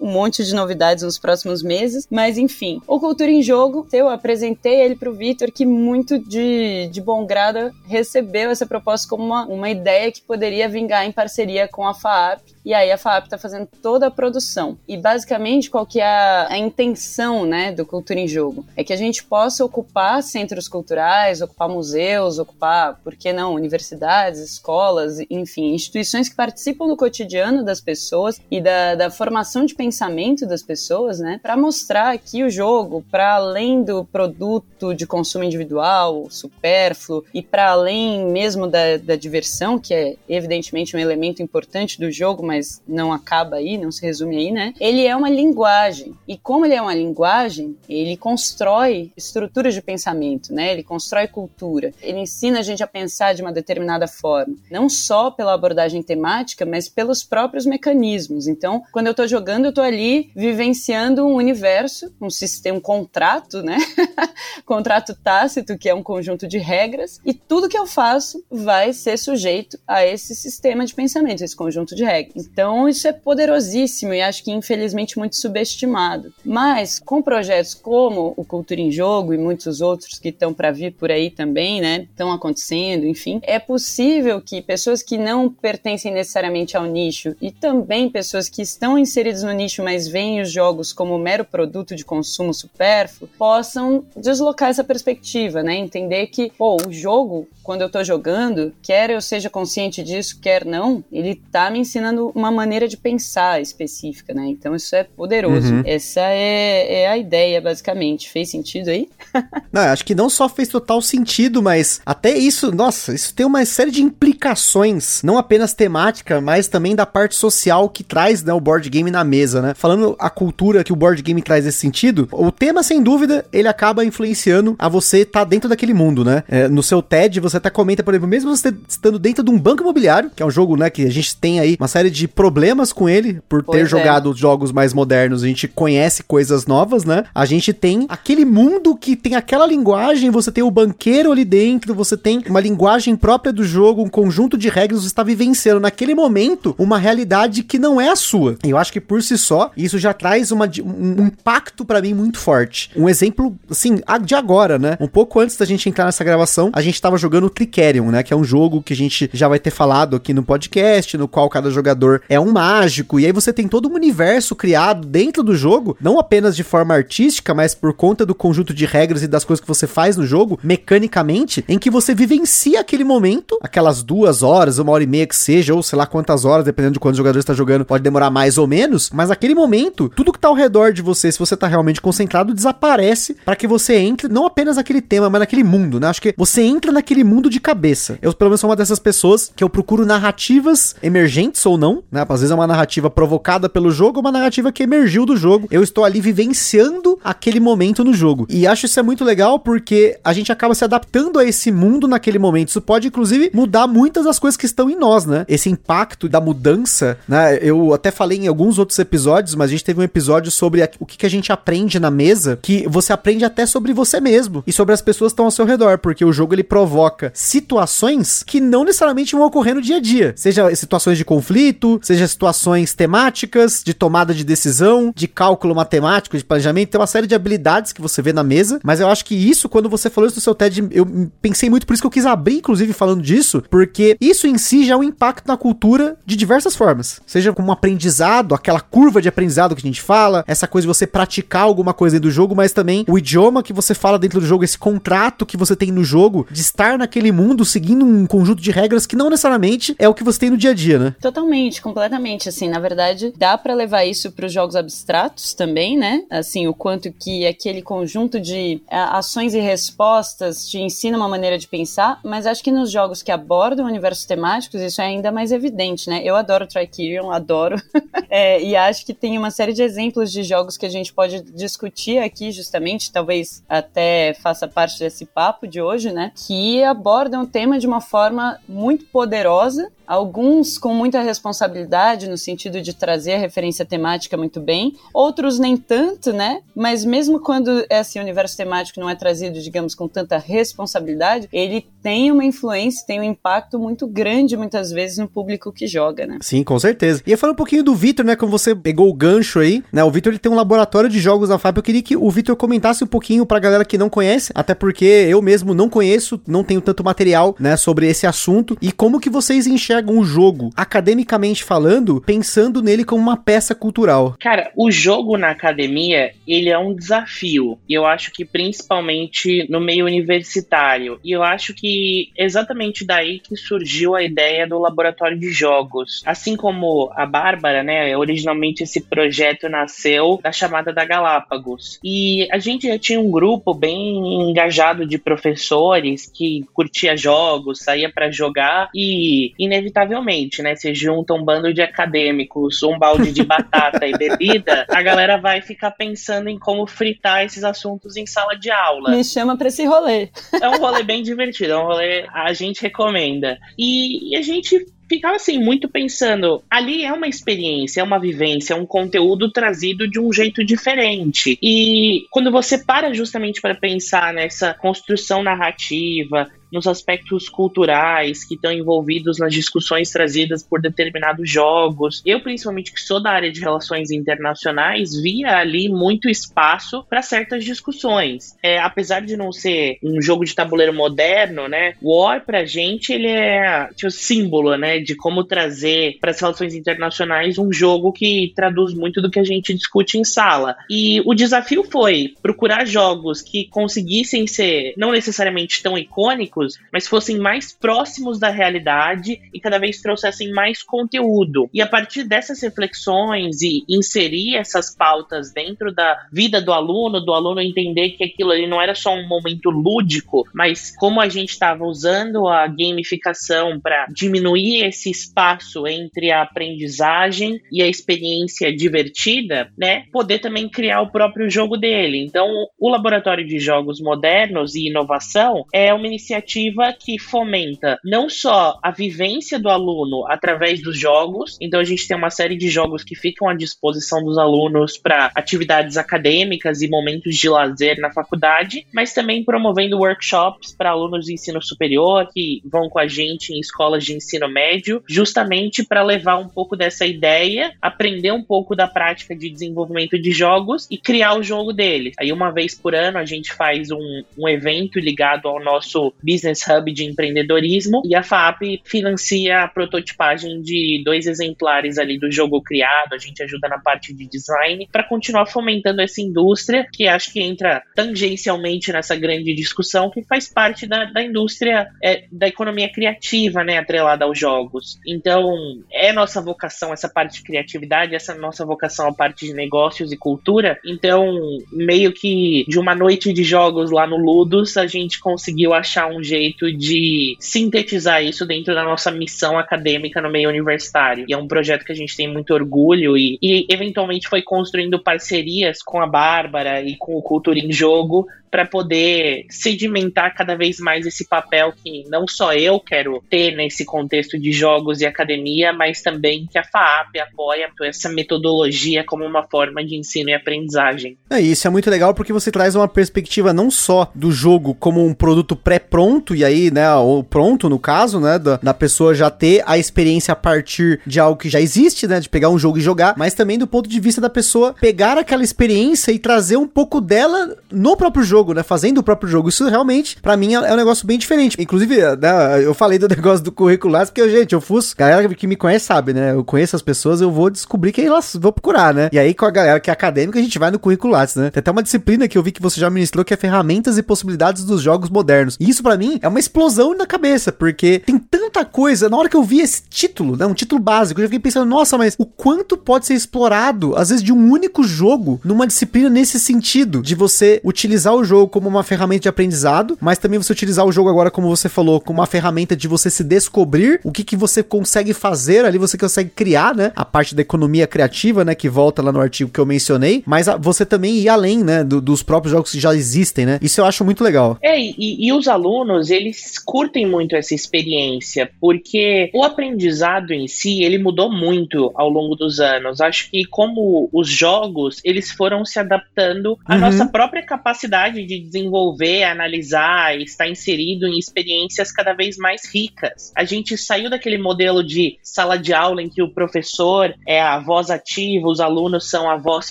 um 0.00 0.12
monte 0.12 0.44
de 0.44 0.54
novidades 0.54 1.02
nos 1.04 1.18
próximos 1.18 1.62
meses. 1.62 2.06
Mas 2.10 2.38
enfim, 2.38 2.80
o 2.86 3.00
Cultura 3.00 3.30
em 3.30 3.42
Jogo, 3.42 3.86
eu 3.92 4.08
apresentei 4.08 4.80
ele 4.80 4.96
pro 4.96 5.14
Vitor, 5.14 5.50
que 5.50 5.66
muito 5.66 6.18
de, 6.18 6.88
de 6.88 7.00
bom 7.00 7.26
grado 7.26 7.72
recebeu 7.86 8.50
essa 8.50 8.66
proposta 8.66 9.08
como 9.08 9.24
uma, 9.24 9.46
uma 9.46 9.70
ideia 9.70 10.12
que 10.12 10.22
poderia 10.22 10.68
vingar 10.68 11.06
em 11.06 11.12
parceria 11.12 11.68
com 11.68 11.86
a 11.86 11.94
FAAP 11.94 12.55
e 12.66 12.74
aí 12.74 12.90
a 12.90 12.98
FAP 12.98 13.26
está 13.26 13.38
fazendo 13.38 13.68
toda 13.80 14.08
a 14.08 14.10
produção. 14.10 14.76
E 14.88 14.96
basicamente 14.96 15.70
qual 15.70 15.86
que 15.86 16.00
é 16.00 16.04
a, 16.04 16.48
a, 16.50 16.58
intenção, 16.58 17.46
né, 17.46 17.70
do 17.70 17.86
Cultura 17.86 18.18
em 18.18 18.26
Jogo? 18.26 18.66
É 18.76 18.82
que 18.82 18.92
a 18.92 18.96
gente 18.96 19.22
possa 19.22 19.64
ocupar 19.64 20.20
centros 20.20 20.66
culturais, 20.66 21.40
ocupar 21.40 21.68
museus, 21.68 22.40
ocupar, 22.40 23.00
por 23.04 23.14
que 23.14 23.32
não, 23.32 23.54
universidades, 23.54 24.40
escolas, 24.40 25.20
enfim, 25.30 25.74
instituições 25.74 26.28
que 26.28 26.34
participam 26.34 26.88
do 26.88 26.96
cotidiano 26.96 27.64
das 27.64 27.80
pessoas 27.80 28.40
e 28.50 28.60
da, 28.60 28.96
da 28.96 29.10
formação 29.10 29.64
de 29.64 29.72
pensamento 29.72 30.44
das 30.44 30.62
pessoas, 30.62 31.20
né, 31.20 31.38
para 31.40 31.56
mostrar 31.56 32.18
que 32.18 32.42
o 32.42 32.50
jogo, 32.50 33.04
para 33.12 33.36
além 33.36 33.84
do 33.84 34.04
produto 34.04 34.92
de 34.92 35.06
consumo 35.06 35.44
individual, 35.44 36.26
supérfluo, 36.28 37.24
e 37.32 37.42
para 37.42 37.70
além 37.70 38.26
mesmo 38.26 38.66
da, 38.66 38.96
da 38.96 39.14
diversão, 39.14 39.78
que 39.78 39.94
é 39.94 40.16
evidentemente 40.28 40.96
um 40.96 40.98
elemento 40.98 41.40
importante 41.40 42.00
do 42.00 42.10
jogo, 42.10 42.44
mas 42.44 42.55
mas 42.56 42.82
não 42.88 43.12
acaba 43.12 43.56
aí, 43.56 43.76
não 43.76 43.92
se 43.92 44.02
resume 44.02 44.36
aí, 44.36 44.50
né? 44.50 44.72
Ele 44.80 45.06
é 45.06 45.14
uma 45.14 45.28
linguagem. 45.28 46.14
E 46.26 46.36
como 46.38 46.64
ele 46.64 46.74
é 46.74 46.80
uma 46.80 46.94
linguagem, 46.94 47.76
ele 47.88 48.16
constrói 48.16 49.12
estruturas 49.16 49.74
de 49.74 49.82
pensamento, 49.82 50.52
né? 50.52 50.72
Ele 50.72 50.82
constrói 50.82 51.28
cultura. 51.28 51.92
Ele 52.00 52.20
ensina 52.20 52.60
a 52.60 52.62
gente 52.62 52.82
a 52.82 52.86
pensar 52.86 53.34
de 53.34 53.42
uma 53.42 53.52
determinada 53.52 54.08
forma, 54.08 54.56
não 54.70 54.88
só 54.88 55.30
pela 55.30 55.52
abordagem 55.52 56.02
temática, 56.02 56.64
mas 56.64 56.88
pelos 56.88 57.22
próprios 57.22 57.66
mecanismos. 57.66 58.46
Então, 58.46 58.82
quando 58.92 59.08
eu 59.08 59.14
tô 59.14 59.26
jogando, 59.26 59.66
eu 59.66 59.72
tô 59.72 59.82
ali 59.82 60.30
vivenciando 60.34 61.26
um 61.26 61.34
universo, 61.34 62.12
um 62.20 62.30
sistema, 62.30 62.78
um 62.78 62.80
contrato, 62.80 63.62
né? 63.62 63.76
contrato 64.64 65.14
tácito, 65.14 65.76
que 65.76 65.88
é 65.88 65.94
um 65.94 66.02
conjunto 66.02 66.48
de 66.48 66.58
regras, 66.58 67.20
e 67.24 67.34
tudo 67.34 67.68
que 67.68 67.78
eu 67.78 67.86
faço 67.86 68.42
vai 68.50 68.92
ser 68.92 69.18
sujeito 69.18 69.78
a 69.86 70.06
esse 70.06 70.34
sistema 70.34 70.86
de 70.86 70.94
pensamento, 70.94 71.42
esse 71.42 71.56
conjunto 71.56 71.94
de 71.94 72.04
regras. 72.04 72.45
Então, 72.50 72.88
isso 72.88 73.06
é 73.06 73.12
poderosíssimo 73.12 74.14
e 74.14 74.20
acho 74.20 74.42
que 74.42 74.50
infelizmente 74.50 75.18
muito 75.18 75.36
subestimado. 75.36 76.32
Mas 76.44 76.98
com 76.98 77.22
projetos 77.22 77.74
como 77.74 78.34
o 78.36 78.44
Cultura 78.44 78.80
em 78.80 78.90
Jogo 78.90 79.34
e 79.34 79.38
muitos 79.38 79.80
outros 79.80 80.18
que 80.18 80.28
estão 80.28 80.52
para 80.52 80.70
vir 80.70 80.92
por 80.92 81.10
aí 81.10 81.30
também, 81.30 81.80
né, 81.80 82.06
estão 82.10 82.32
acontecendo, 82.32 83.06
enfim, 83.06 83.40
é 83.42 83.58
possível 83.58 84.40
que 84.40 84.62
pessoas 84.62 85.02
que 85.02 85.18
não 85.18 85.48
pertencem 85.50 86.12
necessariamente 86.12 86.76
ao 86.76 86.84
nicho 86.86 87.34
e 87.40 87.50
também 87.50 88.08
pessoas 88.08 88.48
que 88.48 88.62
estão 88.62 88.98
inseridas 88.98 89.42
no 89.42 89.52
nicho, 89.52 89.82
mas 89.82 90.08
veem 90.08 90.40
os 90.40 90.50
jogos 90.50 90.92
como 90.92 91.18
mero 91.18 91.44
produto 91.44 91.94
de 91.94 92.04
consumo 92.04 92.52
supérfluo, 92.52 93.28
possam 93.38 94.04
deslocar 94.16 94.70
essa 94.70 94.84
perspectiva, 94.84 95.62
né, 95.62 95.76
entender 95.76 96.26
que, 96.28 96.50
pô, 96.56 96.76
o 96.76 96.92
jogo, 96.92 97.48
quando 97.62 97.82
eu 97.82 97.86
estou 97.86 98.04
jogando, 98.04 98.72
quer 98.82 99.10
eu 99.10 99.20
seja 99.20 99.50
consciente 99.50 100.02
disso, 100.02 100.38
quer 100.40 100.64
não, 100.64 101.04
ele 101.12 101.30
está 101.30 101.70
me 101.70 101.78
ensinando 101.78 102.32
uma 102.36 102.50
maneira 102.50 102.86
de 102.86 102.98
pensar 102.98 103.62
específica, 103.62 104.34
né? 104.34 104.46
Então 104.46 104.74
isso 104.74 104.94
é 104.94 105.02
poderoso. 105.02 105.72
Uhum. 105.72 105.82
Essa 105.86 106.20
é, 106.20 107.02
é, 107.02 107.08
a 107.08 107.16
ideia, 107.16 107.62
basicamente. 107.62 108.28
Fez 108.28 108.50
sentido 108.50 108.90
aí? 108.90 109.08
não, 109.72 109.80
acho 109.80 110.04
que 110.04 110.14
não 110.14 110.28
só 110.28 110.46
fez 110.46 110.68
total 110.68 111.00
sentido, 111.00 111.62
mas 111.62 111.98
até 112.04 112.36
isso, 112.36 112.70
nossa, 112.70 113.14
isso 113.14 113.34
tem 113.34 113.46
uma 113.46 113.64
série 113.64 113.90
de 113.90 114.02
implicações, 114.02 115.22
não 115.22 115.38
apenas 115.38 115.72
temática, 115.72 116.38
mas 116.38 116.68
também 116.68 116.94
da 116.94 117.06
parte 117.06 117.34
social 117.34 117.88
que 117.88 118.04
traz 118.04 118.44
né, 118.44 118.52
o 118.52 118.60
board 118.60 118.88
game 118.90 119.10
na 119.10 119.24
mesa, 119.24 119.62
né? 119.62 119.72
Falando 119.74 120.14
a 120.18 120.28
cultura 120.28 120.84
que 120.84 120.92
o 120.92 120.96
board 120.96 121.22
game 121.22 121.40
traz 121.40 121.64
nesse 121.64 121.78
sentido, 121.78 122.28
o 122.30 122.52
tema, 122.52 122.82
sem 122.82 123.02
dúvida, 123.02 123.46
ele 123.50 123.66
acaba 123.66 124.04
influenciando 124.04 124.76
a 124.78 124.90
você 124.90 125.20
estar 125.20 125.40
tá 125.40 125.44
dentro 125.44 125.70
daquele 125.70 125.94
mundo, 125.94 126.22
né? 126.22 126.44
É, 126.48 126.68
no 126.68 126.82
seu 126.82 127.00
TED, 127.00 127.40
você 127.40 127.56
até 127.56 127.70
comenta, 127.70 128.02
por 128.02 128.12
exemplo, 128.12 128.28
mesmo 128.28 128.54
você 128.54 128.74
estando 128.86 129.18
dentro 129.18 129.42
de 129.42 129.50
um 129.50 129.58
banco 129.58 129.82
imobiliário, 129.82 130.30
que 130.36 130.42
é 130.42 130.46
um 130.46 130.50
jogo, 130.50 130.76
né, 130.76 130.90
que 130.90 131.02
a 131.06 131.10
gente 131.10 131.34
tem 131.34 131.60
aí 131.60 131.76
uma 131.80 131.88
série 131.88 132.10
de 132.10 132.25
de 132.26 132.28
problemas 132.28 132.92
com 132.92 133.08
ele, 133.08 133.40
por 133.48 133.62
pois 133.62 133.78
ter 133.78 133.84
é. 133.84 133.88
jogado 133.88 134.34
jogos 134.34 134.72
mais 134.72 134.92
modernos, 134.92 135.42
a 135.42 135.46
gente 135.46 135.68
conhece 135.68 136.22
coisas 136.22 136.66
novas, 136.66 137.04
né? 137.04 137.24
A 137.34 137.46
gente 137.46 137.72
tem 137.72 138.06
aquele 138.08 138.44
mundo 138.44 138.96
que 138.96 139.14
tem 139.14 139.36
aquela 139.36 139.66
linguagem, 139.66 140.30
você 140.30 140.50
tem 140.50 140.64
o 140.64 140.70
banqueiro 140.70 141.30
ali 141.30 141.44
dentro, 141.44 141.94
você 141.94 142.16
tem 142.16 142.42
uma 142.48 142.60
linguagem 142.60 143.14
própria 143.16 143.52
do 143.52 143.64
jogo, 143.64 144.02
um 144.02 144.08
conjunto 144.08 144.58
de 144.58 144.68
regras, 144.68 145.02
você 145.02 145.06
está 145.06 145.22
vivenciando 145.22 145.80
naquele 145.80 146.14
momento 146.14 146.74
uma 146.78 146.98
realidade 146.98 147.62
que 147.62 147.78
não 147.78 148.00
é 148.00 148.08
a 148.08 148.16
sua. 148.16 148.56
Eu 148.64 148.76
acho 148.76 148.92
que 148.92 149.00
por 149.00 149.22
si 149.22 149.38
só, 149.38 149.70
isso 149.76 149.98
já 149.98 150.12
traz 150.12 150.50
uma, 150.50 150.68
um 150.84 151.26
impacto 151.26 151.84
para 151.84 152.02
mim 152.02 152.14
muito 152.14 152.38
forte. 152.38 152.90
Um 152.96 153.08
exemplo, 153.08 153.56
assim, 153.70 154.00
de 154.24 154.34
agora, 154.34 154.78
né? 154.78 154.96
Um 155.00 155.08
pouco 155.08 155.38
antes 155.38 155.56
da 155.56 155.64
gente 155.64 155.88
entrar 155.88 156.06
nessa 156.06 156.24
gravação, 156.24 156.70
a 156.72 156.82
gente 156.82 157.00
tava 157.00 157.16
jogando 157.16 157.48
Tricerion, 157.48 158.10
né? 158.10 158.22
Que 158.22 158.34
é 158.34 158.36
um 158.36 158.44
jogo 158.44 158.82
que 158.82 158.92
a 158.92 158.96
gente 158.96 159.30
já 159.32 159.46
vai 159.46 159.58
ter 159.58 159.70
falado 159.70 160.16
aqui 160.16 160.34
no 160.34 160.42
podcast, 160.42 161.16
no 161.16 161.28
qual 161.28 161.48
cada 161.48 161.70
jogador 161.70 162.05
jogador 162.06 162.22
é 162.28 162.38
um 162.38 162.52
mágico, 162.52 163.18
e 163.18 163.26
aí 163.26 163.32
você 163.32 163.52
tem 163.52 163.68
todo 163.68 163.88
um 163.88 163.94
universo 163.94 164.54
criado 164.54 165.06
dentro 165.06 165.42
do 165.42 165.54
jogo, 165.54 165.96
não 166.00 166.18
apenas 166.18 166.56
de 166.56 166.62
forma 166.62 166.94
artística, 166.94 167.54
mas 167.54 167.74
por 167.74 167.92
conta 167.92 168.24
do 168.24 168.34
conjunto 168.34 168.72
de 168.72 168.86
regras 168.86 169.22
e 169.22 169.28
das 169.28 169.44
coisas 169.44 169.60
que 169.60 169.68
você 169.68 169.86
faz 169.86 170.16
no 170.16 170.26
jogo, 170.26 170.58
mecanicamente, 170.62 171.64
em 171.68 171.78
que 171.78 171.90
você 171.90 172.14
vivencia 172.14 172.80
aquele 172.80 173.04
momento, 173.04 173.58
aquelas 173.62 174.02
duas 174.02 174.42
horas, 174.42 174.78
uma 174.78 174.92
hora 174.92 175.04
e 175.04 175.06
meia 175.06 175.26
que 175.26 175.36
seja, 175.36 175.74
ou 175.74 175.82
sei 175.82 175.98
lá 175.98 176.06
quantas 176.06 176.44
horas, 176.44 176.64
dependendo 176.64 176.94
de 176.94 177.00
quantos 177.00 177.18
jogadores 177.18 177.42
está 177.42 177.54
jogando, 177.54 177.84
pode 177.84 178.04
demorar 178.04 178.30
mais 178.30 178.58
ou 178.58 178.66
menos, 178.66 179.10
mas 179.10 179.30
aquele 179.30 179.54
momento, 179.54 180.10
tudo 180.14 180.32
que 180.32 180.38
tá 180.38 180.48
ao 180.48 180.54
redor 180.54 180.92
de 180.92 181.02
você, 181.02 181.32
se 181.32 181.38
você 181.38 181.56
tá 181.56 181.66
realmente 181.66 182.00
concentrado, 182.00 182.54
desaparece 182.54 183.36
para 183.44 183.56
que 183.56 183.66
você 183.66 183.96
entre, 183.96 184.28
não 184.28 184.46
apenas 184.46 184.76
naquele 184.76 185.00
tema, 185.00 185.28
mas 185.28 185.40
naquele 185.40 185.64
mundo, 185.64 185.98
né? 185.98 186.08
Acho 186.08 186.22
que 186.22 186.34
você 186.36 186.62
entra 186.62 186.92
naquele 186.92 187.24
mundo 187.24 187.50
de 187.50 187.60
cabeça. 187.60 188.18
Eu, 188.22 188.32
pelo 188.32 188.50
menos, 188.50 188.60
sou 188.60 188.70
uma 188.70 188.76
dessas 188.76 188.98
pessoas 188.98 189.50
que 189.54 189.64
eu 189.64 189.68
procuro 189.68 190.06
narrativas 190.06 190.94
emergentes 191.02 191.64
ou 191.64 191.78
não, 191.78 191.95
né? 192.10 192.24
Às 192.28 192.40
vezes 192.40 192.50
é 192.50 192.54
uma 192.54 192.66
narrativa 192.66 193.10
provocada 193.10 193.68
pelo 193.68 193.90
jogo, 193.90 194.20
uma 194.20 194.32
narrativa 194.32 194.72
que 194.72 194.82
emergiu 194.82 195.24
do 195.24 195.36
jogo. 195.36 195.68
Eu 195.70 195.82
estou 195.82 196.04
ali 196.04 196.20
vivenciando 196.20 197.18
aquele 197.22 197.60
momento 197.60 198.04
no 198.04 198.12
jogo. 198.12 198.46
E 198.48 198.66
acho 198.66 198.86
isso 198.86 198.98
é 199.00 199.02
muito 199.02 199.24
legal 199.24 199.58
porque 199.58 200.18
a 200.24 200.32
gente 200.32 200.52
acaba 200.52 200.74
se 200.74 200.84
adaptando 200.84 201.38
a 201.38 201.44
esse 201.44 201.70
mundo 201.70 202.08
naquele 202.08 202.38
momento. 202.38 202.68
Isso 202.68 202.80
pode, 202.80 203.08
inclusive, 203.08 203.50
mudar 203.54 203.86
muitas 203.86 204.24
das 204.24 204.38
coisas 204.38 204.56
que 204.56 204.66
estão 204.66 204.90
em 204.90 204.96
nós, 204.96 205.26
né? 205.26 205.44
Esse 205.48 205.70
impacto 205.70 206.28
da 206.28 206.40
mudança, 206.40 207.18
né? 207.28 207.58
Eu 207.60 207.94
até 207.94 208.10
falei 208.10 208.38
em 208.38 208.46
alguns 208.46 208.78
outros 208.78 208.98
episódios, 208.98 209.54
mas 209.54 209.70
a 209.70 209.72
gente 209.72 209.84
teve 209.84 210.00
um 210.00 210.04
episódio 210.04 210.50
sobre 210.50 210.88
o 210.98 211.06
que, 211.06 211.16
que 211.16 211.26
a 211.26 211.30
gente 211.30 211.52
aprende 211.52 211.98
na 211.98 212.10
mesa, 212.10 212.58
que 212.60 212.86
você 212.88 213.12
aprende 213.12 213.44
até 213.44 213.66
sobre 213.66 213.92
você 213.92 214.20
mesmo 214.20 214.62
e 214.66 214.72
sobre 214.72 214.94
as 214.94 215.00
pessoas 215.00 215.32
que 215.32 215.34
estão 215.34 215.46
ao 215.46 215.50
seu 215.50 215.64
redor, 215.64 215.98
porque 215.98 216.24
o 216.24 216.32
jogo 216.32 216.54
ele 216.54 216.64
provoca 216.64 217.30
situações 217.34 218.42
que 218.42 218.60
não 218.60 218.84
necessariamente 218.84 219.34
vão 219.34 219.46
ocorrer 219.46 219.74
no 219.74 219.82
dia 219.82 219.96
a 219.96 220.00
dia, 220.00 220.32
seja 220.36 220.74
situações 220.74 221.18
de 221.18 221.24
conflito, 221.24 221.85
seja 222.02 222.26
situações 222.26 222.94
temáticas, 222.94 223.82
de 223.84 223.94
tomada 223.94 224.34
de 224.34 224.44
decisão, 224.44 225.12
de 225.14 225.28
cálculo 225.28 225.74
matemático, 225.74 226.36
de 226.36 226.44
planejamento, 226.44 226.90
tem 226.90 227.00
uma 227.00 227.06
série 227.06 227.26
de 227.26 227.34
habilidades 227.34 227.92
que 227.92 228.02
você 228.02 228.20
vê 228.22 228.32
na 228.32 228.42
mesa, 228.42 228.80
mas 228.82 229.00
eu 229.00 229.08
acho 229.08 229.24
que 229.24 229.34
isso, 229.34 229.68
quando 229.68 229.88
você 229.88 230.08
falou 230.10 230.28
isso 230.28 230.36
no 230.36 230.42
seu 230.42 230.54
TED, 230.54 230.88
eu 230.90 231.06
pensei 231.40 231.68
muito, 231.70 231.86
por 231.86 231.94
isso 231.94 232.02
que 232.02 232.06
eu 232.06 232.10
quis 232.10 232.26
abrir, 232.26 232.58
inclusive, 232.58 232.92
falando 232.92 233.22
disso, 233.22 233.62
porque 233.70 234.16
isso 234.20 234.46
em 234.46 234.58
si 234.58 234.84
já 234.84 234.94
é 234.94 234.96
um 234.96 235.02
impacto 235.02 235.46
na 235.46 235.56
cultura 235.56 236.16
de 236.24 236.36
diversas 236.36 236.74
formas. 236.76 237.20
Seja 237.26 237.52
como 237.52 237.68
um 237.68 237.72
aprendizado, 237.72 238.54
aquela 238.54 238.80
curva 238.80 239.20
de 239.20 239.28
aprendizado 239.28 239.74
que 239.74 239.82
a 239.82 239.88
gente 239.88 240.02
fala, 240.02 240.44
essa 240.46 240.66
coisa 240.66 240.86
de 240.86 240.94
você 240.94 241.06
praticar 241.06 241.62
alguma 241.62 241.92
coisa 241.92 242.16
dentro 242.16 242.28
do 242.28 242.34
jogo, 242.34 242.54
mas 242.54 242.72
também 242.72 243.04
o 243.08 243.18
idioma 243.18 243.62
que 243.62 243.72
você 243.72 243.94
fala 243.94 244.18
dentro 244.18 244.40
do 244.40 244.46
jogo, 244.46 244.64
esse 244.64 244.78
contrato 244.78 245.46
que 245.46 245.56
você 245.56 245.76
tem 245.76 245.90
no 245.90 246.04
jogo, 246.04 246.46
de 246.50 246.60
estar 246.60 246.98
naquele 246.98 247.32
mundo 247.32 247.64
seguindo 247.64 248.04
um 248.04 248.26
conjunto 248.26 248.62
de 248.62 248.70
regras 248.70 249.06
que 249.06 249.16
não 249.16 249.30
necessariamente 249.30 249.94
é 249.98 250.08
o 250.08 250.14
que 250.14 250.24
você 250.24 250.38
tem 250.40 250.50
no 250.50 250.56
dia 250.56 250.70
a 250.70 250.74
dia, 250.74 250.98
né? 250.98 251.14
Totalmente 251.20 251.75
Completamente, 251.80 252.16
completamente. 252.16 252.48
Assim, 252.48 252.68
na 252.68 252.78
verdade, 252.78 253.32
dá 253.36 253.56
para 253.56 253.74
levar 253.74 254.04
isso 254.04 254.32
para 254.32 254.46
os 254.46 254.52
jogos 254.52 254.76
abstratos 254.76 255.54
também, 255.54 255.96
né? 255.96 256.24
Assim, 256.30 256.66
o 256.66 256.74
quanto 256.74 257.12
que 257.12 257.46
aquele 257.46 257.82
conjunto 257.82 258.40
de 258.40 258.80
ações 258.90 259.54
e 259.54 259.60
respostas 259.60 260.68
te 260.68 260.78
ensina 260.78 261.16
uma 261.16 261.28
maneira 261.28 261.58
de 261.58 261.68
pensar, 261.68 262.20
mas 262.24 262.46
acho 262.46 262.62
que 262.62 262.72
nos 262.72 262.90
jogos 262.90 263.22
que 263.22 263.32
abordam 263.32 263.86
universos 263.86 264.24
temáticos 264.24 264.80
isso 264.80 265.00
é 265.00 265.06
ainda 265.06 265.30
mais 265.30 265.52
evidente, 265.52 266.08
né? 266.08 266.22
Eu 266.24 266.36
adoro 266.36 266.66
Tricerion, 266.66 267.30
adoro. 267.30 267.80
é, 268.28 268.62
e 268.62 268.76
acho 268.76 269.04
que 269.04 269.14
tem 269.14 269.38
uma 269.38 269.50
série 269.50 269.72
de 269.72 269.82
exemplos 269.82 270.32
de 270.32 270.42
jogos 270.42 270.76
que 270.76 270.86
a 270.86 270.90
gente 270.90 271.12
pode 271.12 271.40
discutir 271.42 272.18
aqui, 272.18 272.52
justamente, 272.52 273.12
talvez 273.12 273.62
até 273.68 274.34
faça 274.34 274.68
parte 274.68 274.98
desse 274.98 275.24
papo 275.24 275.66
de 275.66 275.80
hoje, 275.80 276.12
né? 276.12 276.32
Que 276.34 276.82
abordam 276.82 277.42
o 277.42 277.46
tema 277.46 277.78
de 277.78 277.86
uma 277.86 278.00
forma 278.00 278.58
muito 278.68 279.04
poderosa 279.06 279.90
alguns 280.06 280.78
com 280.78 280.94
muita 280.94 281.20
responsabilidade 281.20 282.28
no 282.28 282.38
sentido 282.38 282.80
de 282.80 282.94
trazer 282.94 283.34
a 283.34 283.38
referência 283.38 283.84
temática 283.84 284.36
muito 284.36 284.60
bem, 284.60 284.94
outros 285.12 285.58
nem 285.58 285.76
tanto, 285.76 286.32
né? 286.32 286.60
Mas 286.74 287.04
mesmo 287.04 287.40
quando 287.40 287.84
esse 287.90 288.18
universo 288.18 288.56
temático 288.56 289.00
não 289.00 289.10
é 289.10 289.14
trazido, 289.14 289.60
digamos, 289.60 289.94
com 289.94 290.08
tanta 290.08 290.38
responsabilidade, 290.38 291.48
ele 291.52 291.86
tem 292.02 292.30
uma 292.30 292.44
influência, 292.44 293.04
tem 293.06 293.18
um 293.18 293.24
impacto 293.24 293.78
muito 293.78 294.06
grande 294.06 294.56
muitas 294.56 294.90
vezes 294.90 295.18
no 295.18 295.28
público 295.28 295.72
que 295.72 295.86
joga, 295.86 296.26
né? 296.26 296.38
Sim, 296.40 296.62
com 296.62 296.78
certeza. 296.78 297.22
E 297.26 297.36
falar 297.36 297.52
um 297.52 297.56
pouquinho 297.56 297.82
do 297.82 297.94
Vitor, 297.94 298.24
né? 298.24 298.36
Como 298.36 298.50
você 298.50 298.74
pegou 298.74 299.08
o 299.08 299.14
gancho 299.14 299.58
aí, 299.58 299.82
né? 299.92 300.04
O 300.04 300.10
Vitor 300.10 300.32
ele 300.32 300.38
tem 300.38 300.50
um 300.50 300.54
laboratório 300.54 301.10
de 301.10 301.18
jogos 301.18 301.48
na 301.48 301.58
FAP. 301.58 301.78
Eu 301.78 301.82
queria 301.82 302.02
que 302.02 302.16
o 302.16 302.30
Vitor 302.30 302.54
comentasse 302.54 303.02
um 303.02 303.06
pouquinho 303.06 303.44
pra 303.44 303.58
galera 303.58 303.84
que 303.84 303.98
não 303.98 304.08
conhece, 304.08 304.52
até 304.54 304.74
porque 304.74 305.04
eu 305.04 305.42
mesmo 305.42 305.74
não 305.74 305.88
conheço, 305.88 306.40
não 306.46 306.62
tenho 306.62 306.80
tanto 306.80 307.02
material, 307.02 307.56
né, 307.58 307.76
sobre 307.76 308.06
esse 308.06 308.26
assunto 308.26 308.76
e 308.80 308.92
como 308.92 309.20
que 309.20 309.28
vocês 309.28 309.66
enxergam 309.66 309.95
enxergam 309.96 310.18
o 310.18 310.24
jogo, 310.24 310.70
academicamente 310.76 311.64
falando, 311.64 312.20
pensando 312.20 312.82
nele 312.82 313.04
como 313.04 313.22
uma 313.22 313.36
peça 313.36 313.74
cultural? 313.74 314.36
Cara, 314.38 314.70
o 314.76 314.90
jogo 314.90 315.36
na 315.36 315.50
academia, 315.50 316.32
ele 316.46 316.68
é 316.68 316.78
um 316.78 316.94
desafio. 316.94 317.78
E 317.88 317.94
eu 317.94 318.04
acho 318.04 318.30
que 318.32 318.44
principalmente 318.44 319.66
no 319.70 319.80
meio 319.80 320.04
universitário. 320.04 321.18
E 321.24 321.32
eu 321.32 321.42
acho 321.42 321.74
que 321.74 322.30
exatamente 322.36 323.04
daí 323.04 323.38
que 323.38 323.56
surgiu 323.56 324.14
a 324.14 324.22
ideia 324.22 324.66
do 324.66 324.78
laboratório 324.78 325.38
de 325.38 325.50
jogos. 325.50 326.22
Assim 326.24 326.56
como 326.56 327.10
a 327.14 327.24
Bárbara, 327.26 327.82
né, 327.82 328.16
originalmente 328.16 328.82
esse 328.82 329.00
projeto 329.00 329.68
nasceu 329.68 330.38
da 330.42 330.52
chamada 330.52 330.92
da 330.92 331.04
Galápagos. 331.04 331.98
E 332.04 332.48
a 332.50 332.58
gente 332.58 332.86
já 332.86 332.98
tinha 332.98 333.20
um 333.20 333.30
grupo 333.30 333.72
bem 333.72 334.48
engajado 334.50 335.06
de 335.06 335.18
professores 335.18 336.30
que 336.32 336.64
curtia 336.74 337.16
jogos, 337.16 337.80
saía 337.80 338.10
para 338.10 338.30
jogar 338.30 338.88
e 338.94 339.52
inevitavelmente, 339.86 340.62
né? 340.62 340.74
Se 340.74 340.92
junta 340.94 341.34
um 341.34 341.44
bando 341.44 341.72
de 341.72 341.80
acadêmicos, 341.80 342.82
um 342.82 342.98
balde 342.98 343.32
de 343.32 343.42
batata 343.44 344.06
e 344.06 344.12
bebida, 344.12 344.86
a 344.90 345.02
galera 345.02 345.36
vai 345.36 345.62
ficar 345.62 345.92
pensando 345.92 346.48
em 346.48 346.58
como 346.58 346.86
fritar 346.86 347.44
esses 347.44 347.64
assuntos 347.64 348.16
em 348.16 348.26
sala 348.26 348.54
de 348.54 348.70
aula. 348.70 349.10
Me 349.10 349.24
chama 349.24 349.56
pra 349.56 349.68
esse 349.68 349.84
rolê. 349.84 350.28
É 350.60 350.68
um 350.68 350.78
rolê 350.78 351.02
bem 351.02 351.22
divertido, 351.22 351.72
é 351.72 351.78
um 351.78 351.84
rolê 351.84 352.26
a 352.32 352.52
gente 352.52 352.82
recomenda. 352.82 353.58
E, 353.78 354.32
e 354.32 354.36
a 354.36 354.42
gente 354.42 354.86
ficava 355.08 355.36
assim, 355.36 355.58
muito 355.58 355.88
pensando, 355.88 356.62
ali 356.68 357.04
é 357.04 357.12
uma 357.12 357.28
experiência, 357.28 358.00
é 358.00 358.04
uma 358.04 358.18
vivência, 358.18 358.74
é 358.74 358.76
um 358.76 358.86
conteúdo 358.86 359.52
trazido 359.52 360.08
de 360.08 360.18
um 360.18 360.32
jeito 360.32 360.64
diferente. 360.64 361.58
E 361.62 362.22
quando 362.30 362.50
você 362.50 362.78
para 362.78 363.12
justamente 363.12 363.60
para 363.60 363.74
pensar 363.74 364.32
nessa 364.32 364.74
construção 364.74 365.42
narrativa, 365.42 366.50
nos 366.72 366.86
aspectos 366.86 367.48
culturais 367.48 368.44
que 368.44 368.54
estão 368.54 368.72
envolvidos 368.72 369.38
nas 369.38 369.52
discussões 369.52 370.10
trazidas 370.10 370.62
por 370.62 370.80
determinados 370.80 371.50
jogos. 371.50 372.22
Eu, 372.24 372.40
principalmente, 372.40 372.92
que 372.92 373.00
sou 373.00 373.22
da 373.22 373.30
área 373.30 373.50
de 373.50 373.60
relações 373.60 374.10
internacionais, 374.10 375.20
via 375.20 375.56
ali 375.56 375.88
muito 375.88 376.28
espaço 376.28 377.04
para 377.08 377.22
certas 377.22 377.64
discussões. 377.64 378.56
É, 378.62 378.78
apesar 378.78 379.20
de 379.20 379.36
não 379.36 379.52
ser 379.52 379.98
um 380.02 380.20
jogo 380.20 380.44
de 380.44 380.54
tabuleiro 380.54 380.92
moderno, 380.92 381.68
né? 381.68 381.94
War, 382.02 382.44
pra 382.44 382.64
gente, 382.64 383.12
ele 383.12 383.28
é 383.28 383.88
tipo, 383.94 384.10
símbolo, 384.10 384.76
né? 384.76 384.98
De 384.98 385.14
como 385.14 385.44
trazer 385.44 386.18
para 386.20 386.30
as 386.30 386.40
relações 386.40 386.74
internacionais 386.74 387.58
um 387.58 387.72
jogo 387.72 388.12
que 388.12 388.52
traduz 388.54 388.94
muito 388.94 389.22
do 389.22 389.30
que 389.30 389.40
a 389.40 389.44
gente 389.44 389.74
discute 389.74 390.18
em 390.18 390.24
sala. 390.24 390.76
E 390.90 391.20
o 391.24 391.34
desafio 391.34 391.84
foi 391.84 392.34
procurar 392.42 392.86
jogos 392.86 393.42
que 393.42 393.66
conseguissem 393.68 394.46
ser 394.46 394.94
não 394.96 395.12
necessariamente 395.12 395.82
tão 395.82 395.96
icônicos 395.96 396.55
mas 396.92 397.06
fossem 397.06 397.38
mais 397.38 397.72
próximos 397.72 398.38
da 398.38 398.48
realidade 398.48 399.40
e 399.52 399.60
cada 399.60 399.78
vez 399.78 400.00
trouxessem 400.00 400.50
mais 400.50 400.82
conteúdo. 400.82 401.68
E 401.72 401.82
a 401.82 401.86
partir 401.86 402.24
dessas 402.24 402.62
reflexões 402.62 403.60
e 403.62 403.84
inserir 403.88 404.56
essas 404.56 404.94
pautas 404.94 405.52
dentro 405.52 405.92
da 405.92 406.26
vida 406.32 406.60
do 406.60 406.72
aluno, 406.72 407.20
do 407.20 407.32
aluno 407.32 407.60
entender 407.60 408.10
que 408.10 408.24
aquilo 408.24 408.50
ali 408.50 408.66
não 408.66 408.80
era 408.80 408.94
só 408.94 409.14
um 409.14 409.26
momento 409.26 409.70
lúdico, 409.70 410.44
mas 410.54 410.94
como 410.96 411.20
a 411.20 411.28
gente 411.28 411.50
estava 411.50 411.84
usando 411.84 412.48
a 412.48 412.66
gamificação 412.66 413.78
para 413.80 414.06
diminuir 414.06 414.84
esse 414.84 415.10
espaço 415.10 415.86
entre 415.86 416.30
a 416.30 416.42
aprendizagem 416.42 417.60
e 417.70 417.82
a 417.82 417.88
experiência 417.88 418.74
divertida, 418.74 419.70
né? 419.76 420.04
Poder 420.12 420.38
também 420.38 420.68
criar 420.68 421.02
o 421.02 421.10
próprio 421.10 421.50
jogo 421.50 421.76
dele. 421.76 422.18
Então, 422.18 422.48
o 422.78 422.88
laboratório 422.88 423.46
de 423.46 423.58
jogos 423.58 424.00
modernos 424.00 424.74
e 424.74 424.88
inovação 424.88 425.64
é 425.72 425.92
uma 425.92 426.06
iniciativa 426.06 426.45
iniciativa 426.46 426.94
que 426.98 427.18
fomenta 427.18 427.98
não 428.04 428.28
só 428.28 428.78
a 428.82 428.90
vivência 428.90 429.58
do 429.58 429.68
aluno 429.68 430.24
através 430.28 430.80
dos 430.80 430.98
jogos, 430.98 431.58
então 431.60 431.80
a 431.80 431.84
gente 431.84 432.06
tem 432.06 432.16
uma 432.16 432.30
série 432.30 432.56
de 432.56 432.68
jogos 432.68 433.02
que 433.02 433.16
ficam 433.16 433.48
à 433.48 433.54
disposição 433.54 434.22
dos 434.24 434.38
alunos 434.38 434.96
para 434.96 435.30
atividades 435.34 435.96
acadêmicas 435.96 436.80
e 436.80 436.88
momentos 436.88 437.36
de 437.36 437.48
lazer 437.48 437.98
na 437.98 438.12
faculdade, 438.12 438.86
mas 438.94 439.12
também 439.12 439.44
promovendo 439.44 439.98
workshops 439.98 440.74
para 440.76 440.90
alunos 440.90 441.26
de 441.26 441.34
ensino 441.34 441.60
superior 441.62 442.28
que 442.32 442.62
vão 442.64 442.88
com 442.88 442.98
a 442.98 443.08
gente 443.08 443.52
em 443.52 443.60
escolas 443.60 444.04
de 444.04 444.14
ensino 444.14 444.48
médio, 444.48 445.02
justamente 445.08 445.84
para 445.84 446.02
levar 446.02 446.36
um 446.36 446.48
pouco 446.48 446.76
dessa 446.76 447.04
ideia, 447.04 447.72
aprender 447.82 448.32
um 448.32 448.42
pouco 448.42 448.76
da 448.76 448.86
prática 448.86 449.34
de 449.34 449.50
desenvolvimento 449.50 450.18
de 450.18 450.30
jogos 450.30 450.86
e 450.90 450.96
criar 450.96 451.34
o 451.38 451.42
jogo 451.42 451.72
deles. 451.72 452.14
Aí 452.18 452.32
uma 452.32 452.50
vez 452.50 452.74
por 452.74 452.94
ano 452.94 453.18
a 453.18 453.24
gente 453.24 453.52
faz 453.52 453.90
um, 453.90 454.22
um 454.38 454.48
evento 454.48 455.00
ligado 455.00 455.48
ao 455.48 455.62
nosso 455.62 456.12
Business 456.22 456.35
Hub 456.44 456.92
de 456.92 457.04
empreendedorismo 457.04 458.02
e 458.04 458.14
a 458.14 458.22
FAP 458.22 458.82
financia 458.84 459.62
a 459.62 459.68
prototipagem 459.68 460.60
de 460.60 461.02
dois 461.04 461.26
exemplares 461.26 461.98
ali 461.98 462.18
do 462.18 462.30
jogo 462.30 462.62
criado, 462.62 463.14
a 463.14 463.18
gente 463.18 463.42
ajuda 463.42 463.68
na 463.68 463.78
parte 463.78 464.12
de 464.12 464.26
design 464.26 464.88
para 464.90 465.04
continuar 465.04 465.46
fomentando 465.46 466.00
essa 466.00 466.20
indústria 466.20 466.86
que 466.92 467.06
acho 467.06 467.32
que 467.32 467.40
entra 467.40 467.82
tangencialmente 467.94 468.92
nessa 468.92 469.16
grande 469.16 469.54
discussão 469.54 470.10
que 470.10 470.22
faz 470.22 470.48
parte 470.48 470.86
da, 470.86 471.04
da 471.04 471.22
indústria 471.22 471.88
é, 472.02 472.24
da 472.30 472.48
economia 472.48 472.90
criativa, 472.90 473.64
né, 473.64 473.78
atrelada 473.78 474.24
aos 474.24 474.38
jogos. 474.38 474.98
Então, 475.06 475.54
é 475.92 476.12
nossa 476.12 476.40
vocação 476.40 476.92
essa 476.92 477.08
parte 477.08 477.36
de 477.36 477.42
criatividade, 477.42 478.14
essa 478.14 478.34
nossa 478.34 478.64
vocação 478.64 479.08
a 479.08 479.14
parte 479.14 479.46
de 479.46 479.54
negócios 479.54 480.12
e 480.12 480.16
cultura. 480.16 480.78
Então, 480.84 481.38
meio 481.72 482.12
que 482.12 482.64
de 482.68 482.78
uma 482.78 482.94
noite 482.94 483.32
de 483.32 483.44
jogos 483.44 483.90
lá 483.90 484.06
no 484.06 484.16
Ludus, 484.16 484.76
a 484.76 484.86
gente 484.86 485.18
conseguiu 485.20 485.74
achar 485.74 486.06
um 486.06 486.22
jeito 486.26 486.70
de 486.72 487.36
sintetizar 487.38 488.22
isso 488.24 488.44
dentro 488.44 488.74
da 488.74 488.84
nossa 488.84 489.10
missão 489.10 489.58
acadêmica 489.58 490.20
no 490.20 490.30
meio 490.30 490.48
universitário. 490.48 491.24
E 491.28 491.32
é 491.32 491.36
um 491.36 491.48
projeto 491.48 491.84
que 491.84 491.92
a 491.92 491.96
gente 491.96 492.16
tem 492.16 492.30
muito 492.30 492.52
orgulho 492.52 493.16
e, 493.16 493.38
e 493.42 493.66
eventualmente 493.70 494.28
foi 494.28 494.42
construindo 494.42 495.02
parcerias 495.02 495.82
com 495.82 496.00
a 496.00 496.06
Bárbara 496.06 496.82
e 496.82 496.96
com 496.96 497.16
o 497.16 497.22
Cultura 497.22 497.58
em 497.58 497.72
Jogo 497.72 498.26
para 498.50 498.64
poder 498.64 499.46
sedimentar 499.50 500.34
cada 500.34 500.54
vez 500.56 500.78
mais 500.78 501.06
esse 501.06 501.26
papel 501.26 501.72
que 501.72 502.04
não 502.08 502.26
só 502.26 502.52
eu 502.54 502.80
quero 502.80 503.22
ter 503.28 503.54
nesse 503.56 503.84
contexto 503.84 504.38
de 504.38 504.52
jogos 504.52 505.00
e 505.00 505.06
academia, 505.06 505.72
mas 505.72 506.02
também 506.02 506.46
que 506.50 506.58
a 506.58 506.64
FAAP 506.64 507.16
apoia 507.18 507.68
essa 507.82 508.08
metodologia 508.08 509.04
como 509.04 509.24
uma 509.24 509.42
forma 509.42 509.84
de 509.84 509.96
ensino 509.96 510.30
e 510.30 510.34
aprendizagem. 510.34 511.16
É, 511.30 511.40
isso 511.40 511.66
é 511.66 511.70
muito 511.70 511.90
legal 511.90 512.14
porque 512.14 512.32
você 512.32 512.50
traz 512.50 512.74
uma 512.74 512.88
perspectiva 512.88 513.52
não 513.52 513.70
só 513.70 514.10
do 514.14 514.30
jogo 514.30 514.74
como 514.74 515.04
um 515.04 515.14
produto 515.14 515.56
pré-pronto, 515.56 516.34
e 516.34 516.44
aí, 516.44 516.70
né, 516.70 516.92
ou 516.94 517.22
pronto 517.22 517.68
no 517.68 517.78
caso, 517.78 518.20
né, 518.20 518.38
da, 518.38 518.56
da 518.56 518.74
pessoa 518.74 519.14
já 519.14 519.30
ter 519.30 519.62
a 519.66 519.78
experiência 519.78 520.32
a 520.32 520.36
partir 520.36 521.00
de 521.06 521.18
algo 521.18 521.38
que 521.38 521.48
já 521.48 521.60
existe, 521.60 522.06
né, 522.06 522.20
de 522.20 522.28
pegar 522.28 522.48
um 522.48 522.58
jogo 522.58 522.78
e 522.78 522.80
jogar, 522.80 523.14
mas 523.16 523.34
também 523.34 523.58
do 523.58 523.66
ponto 523.66 523.88
de 523.88 524.00
vista 524.00 524.20
da 524.20 524.30
pessoa 524.30 524.74
pegar 524.80 525.18
aquela 525.18 525.42
experiência 525.42 526.12
e 526.12 526.18
trazer 526.18 526.56
um 526.56 526.66
pouco 526.66 527.00
dela 527.00 527.56
no 527.70 527.96
próprio 527.96 528.24
jogo 528.24 528.35
jogo, 528.36 528.52
né? 528.52 528.62
Fazendo 528.62 528.98
o 528.98 529.02
próprio 529.02 529.28
jogo. 529.28 529.48
Isso 529.48 529.66
realmente, 529.68 530.18
para 530.20 530.36
mim, 530.36 530.54
é 530.54 530.72
um 530.72 530.76
negócio 530.76 531.06
bem 531.06 531.18
diferente. 531.18 531.56
Inclusive, 531.58 531.96
né, 532.16 532.62
eu 532.62 532.74
falei 532.74 532.98
do 532.98 533.08
negócio 533.16 533.42
do 533.42 533.50
curricular, 533.50 534.06
porque, 534.06 534.28
gente, 534.28 534.52
eu 534.52 534.60
fui. 534.60 534.76
Galera 534.96 535.26
que 535.34 535.46
me 535.46 535.56
conhece 535.56 535.86
sabe, 535.86 536.12
né? 536.12 536.32
Eu 536.32 536.44
conheço 536.44 536.76
as 536.76 536.82
pessoas, 536.82 537.20
eu 537.20 537.30
vou 537.30 537.48
descobrir 537.48 537.92
quem 537.92 538.06
elas 538.06 538.36
vou 538.38 538.52
procurar, 538.52 538.92
né? 538.92 539.08
E 539.10 539.18
aí, 539.18 539.32
com 539.32 539.46
a 539.46 539.50
galera 539.50 539.80
que 539.80 539.88
é 539.88 539.92
acadêmica, 539.92 540.38
a 540.38 540.42
gente 540.42 540.58
vai 540.58 540.70
no 540.70 540.78
curricular, 540.78 541.26
né? 541.36 541.50
Tem 541.50 541.60
até 541.60 541.70
uma 541.70 541.82
disciplina 541.82 542.28
que 542.28 542.36
eu 542.36 542.42
vi 542.42 542.52
que 542.52 542.60
você 542.60 542.78
já 542.78 542.90
ministrou 542.90 543.24
que 543.24 543.32
é 543.32 543.36
ferramentas 543.36 543.96
e 543.96 544.02
possibilidades 544.02 544.64
dos 544.64 544.82
jogos 544.82 545.08
modernos. 545.08 545.56
E 545.58 545.68
isso, 545.68 545.82
para 545.82 545.96
mim, 545.96 546.18
é 546.20 546.28
uma 546.28 546.38
explosão 546.38 546.94
na 546.94 547.06
cabeça, 547.06 547.50
porque 547.50 548.02
tem 548.04 548.18
tanta 548.18 548.64
coisa. 548.64 549.08
Na 549.08 549.16
hora 549.16 549.28
que 549.28 549.36
eu 549.36 549.42
vi 549.42 549.60
esse 549.60 549.82
título, 549.88 550.36
né? 550.36 550.44
Um 550.44 550.52
título 550.52 550.80
básico, 550.80 551.20
eu 551.20 551.24
já 551.24 551.28
fiquei 551.28 551.40
pensando, 551.40 551.66
nossa, 551.66 551.96
mas 551.96 552.14
o 552.18 552.26
quanto 552.26 552.76
pode 552.76 553.06
ser 553.06 553.14
explorado, 553.14 553.96
às 553.96 554.10
vezes, 554.10 554.22
de 554.22 554.32
um 554.32 554.50
único 554.50 554.84
jogo 554.84 555.40
numa 555.42 555.66
disciplina 555.66 556.10
nesse 556.10 556.38
sentido, 556.38 557.00
de 557.00 557.14
você 557.14 557.60
utilizar 557.64 558.14
o 558.14 558.24
jogo 558.26 558.48
como 558.48 558.68
uma 558.68 558.82
ferramenta 558.82 559.22
de 559.22 559.28
aprendizado, 559.28 559.96
mas 560.00 560.18
também 560.18 560.38
você 560.38 560.52
utilizar 560.52 560.84
o 560.84 560.92
jogo 560.92 561.08
agora, 561.08 561.30
como 561.30 561.48
você 561.48 561.68
falou, 561.68 562.00
como 562.00 562.20
uma 562.20 562.26
ferramenta 562.26 562.76
de 562.76 562.88
você 562.88 563.08
se 563.10 563.24
descobrir 563.24 564.00
o 564.04 564.12
que, 564.12 564.24
que 564.24 564.36
você 564.36 564.62
consegue 564.62 565.14
fazer 565.14 565.64
ali, 565.64 565.78
você 565.78 565.96
consegue 565.96 566.30
criar, 566.30 566.74
né? 566.74 566.92
A 566.94 567.04
parte 567.04 567.34
da 567.34 567.42
economia 567.42 567.86
criativa, 567.86 568.44
né? 568.44 568.54
Que 568.54 568.68
volta 568.68 569.02
lá 569.02 569.12
no 569.12 569.20
artigo 569.20 569.50
que 569.50 569.60
eu 569.60 569.66
mencionei, 569.66 570.22
mas 570.26 570.48
a, 570.48 570.56
você 570.56 570.84
também 570.84 571.16
ir 571.16 571.28
além, 571.28 571.62
né? 571.62 571.84
Do, 571.84 572.00
dos 572.00 572.22
próprios 572.22 572.52
jogos 572.52 572.72
que 572.72 572.80
já 572.80 572.94
existem, 572.94 573.46
né? 573.46 573.58
Isso 573.62 573.80
eu 573.80 573.84
acho 573.84 574.04
muito 574.04 574.22
legal. 574.22 574.58
É, 574.62 574.78
e, 574.78 575.26
e 575.26 575.32
os 575.32 575.48
alunos, 575.48 576.10
eles 576.10 576.58
curtem 576.58 577.06
muito 577.06 577.36
essa 577.36 577.54
experiência, 577.54 578.50
porque 578.60 579.30
o 579.34 579.44
aprendizado 579.44 580.32
em 580.32 580.48
si, 580.48 580.82
ele 580.82 580.98
mudou 580.98 581.30
muito 581.30 581.92
ao 581.94 582.08
longo 582.08 582.34
dos 582.34 582.60
anos. 582.60 583.00
Acho 583.00 583.30
que 583.30 583.44
como 583.44 584.08
os 584.12 584.28
jogos, 584.28 585.00
eles 585.04 585.30
foram 585.30 585.64
se 585.64 585.78
adaptando 585.78 586.58
à 586.64 586.74
uhum. 586.74 586.80
nossa 586.80 587.06
própria 587.06 587.42
capacidade 587.42 588.15
de 588.24 588.40
desenvolver, 588.40 589.24
analisar, 589.24 590.18
estar 590.20 590.48
inserido 590.48 591.06
em 591.06 591.18
experiências 591.18 591.92
cada 591.92 592.12
vez 592.12 592.36
mais 592.36 592.62
ricas. 592.72 593.32
A 593.34 593.44
gente 593.44 593.76
saiu 593.76 594.08
daquele 594.08 594.38
modelo 594.38 594.84
de 594.84 595.18
sala 595.22 595.56
de 595.58 595.72
aula 595.72 596.02
em 596.02 596.08
que 596.08 596.22
o 596.22 596.32
professor 596.32 597.14
é 597.26 597.40
a 597.40 597.58
voz 597.58 597.90
ativa, 597.90 598.48
os 598.48 598.60
alunos 598.60 599.10
são 599.10 599.28
a 599.28 599.36
voz 599.36 599.70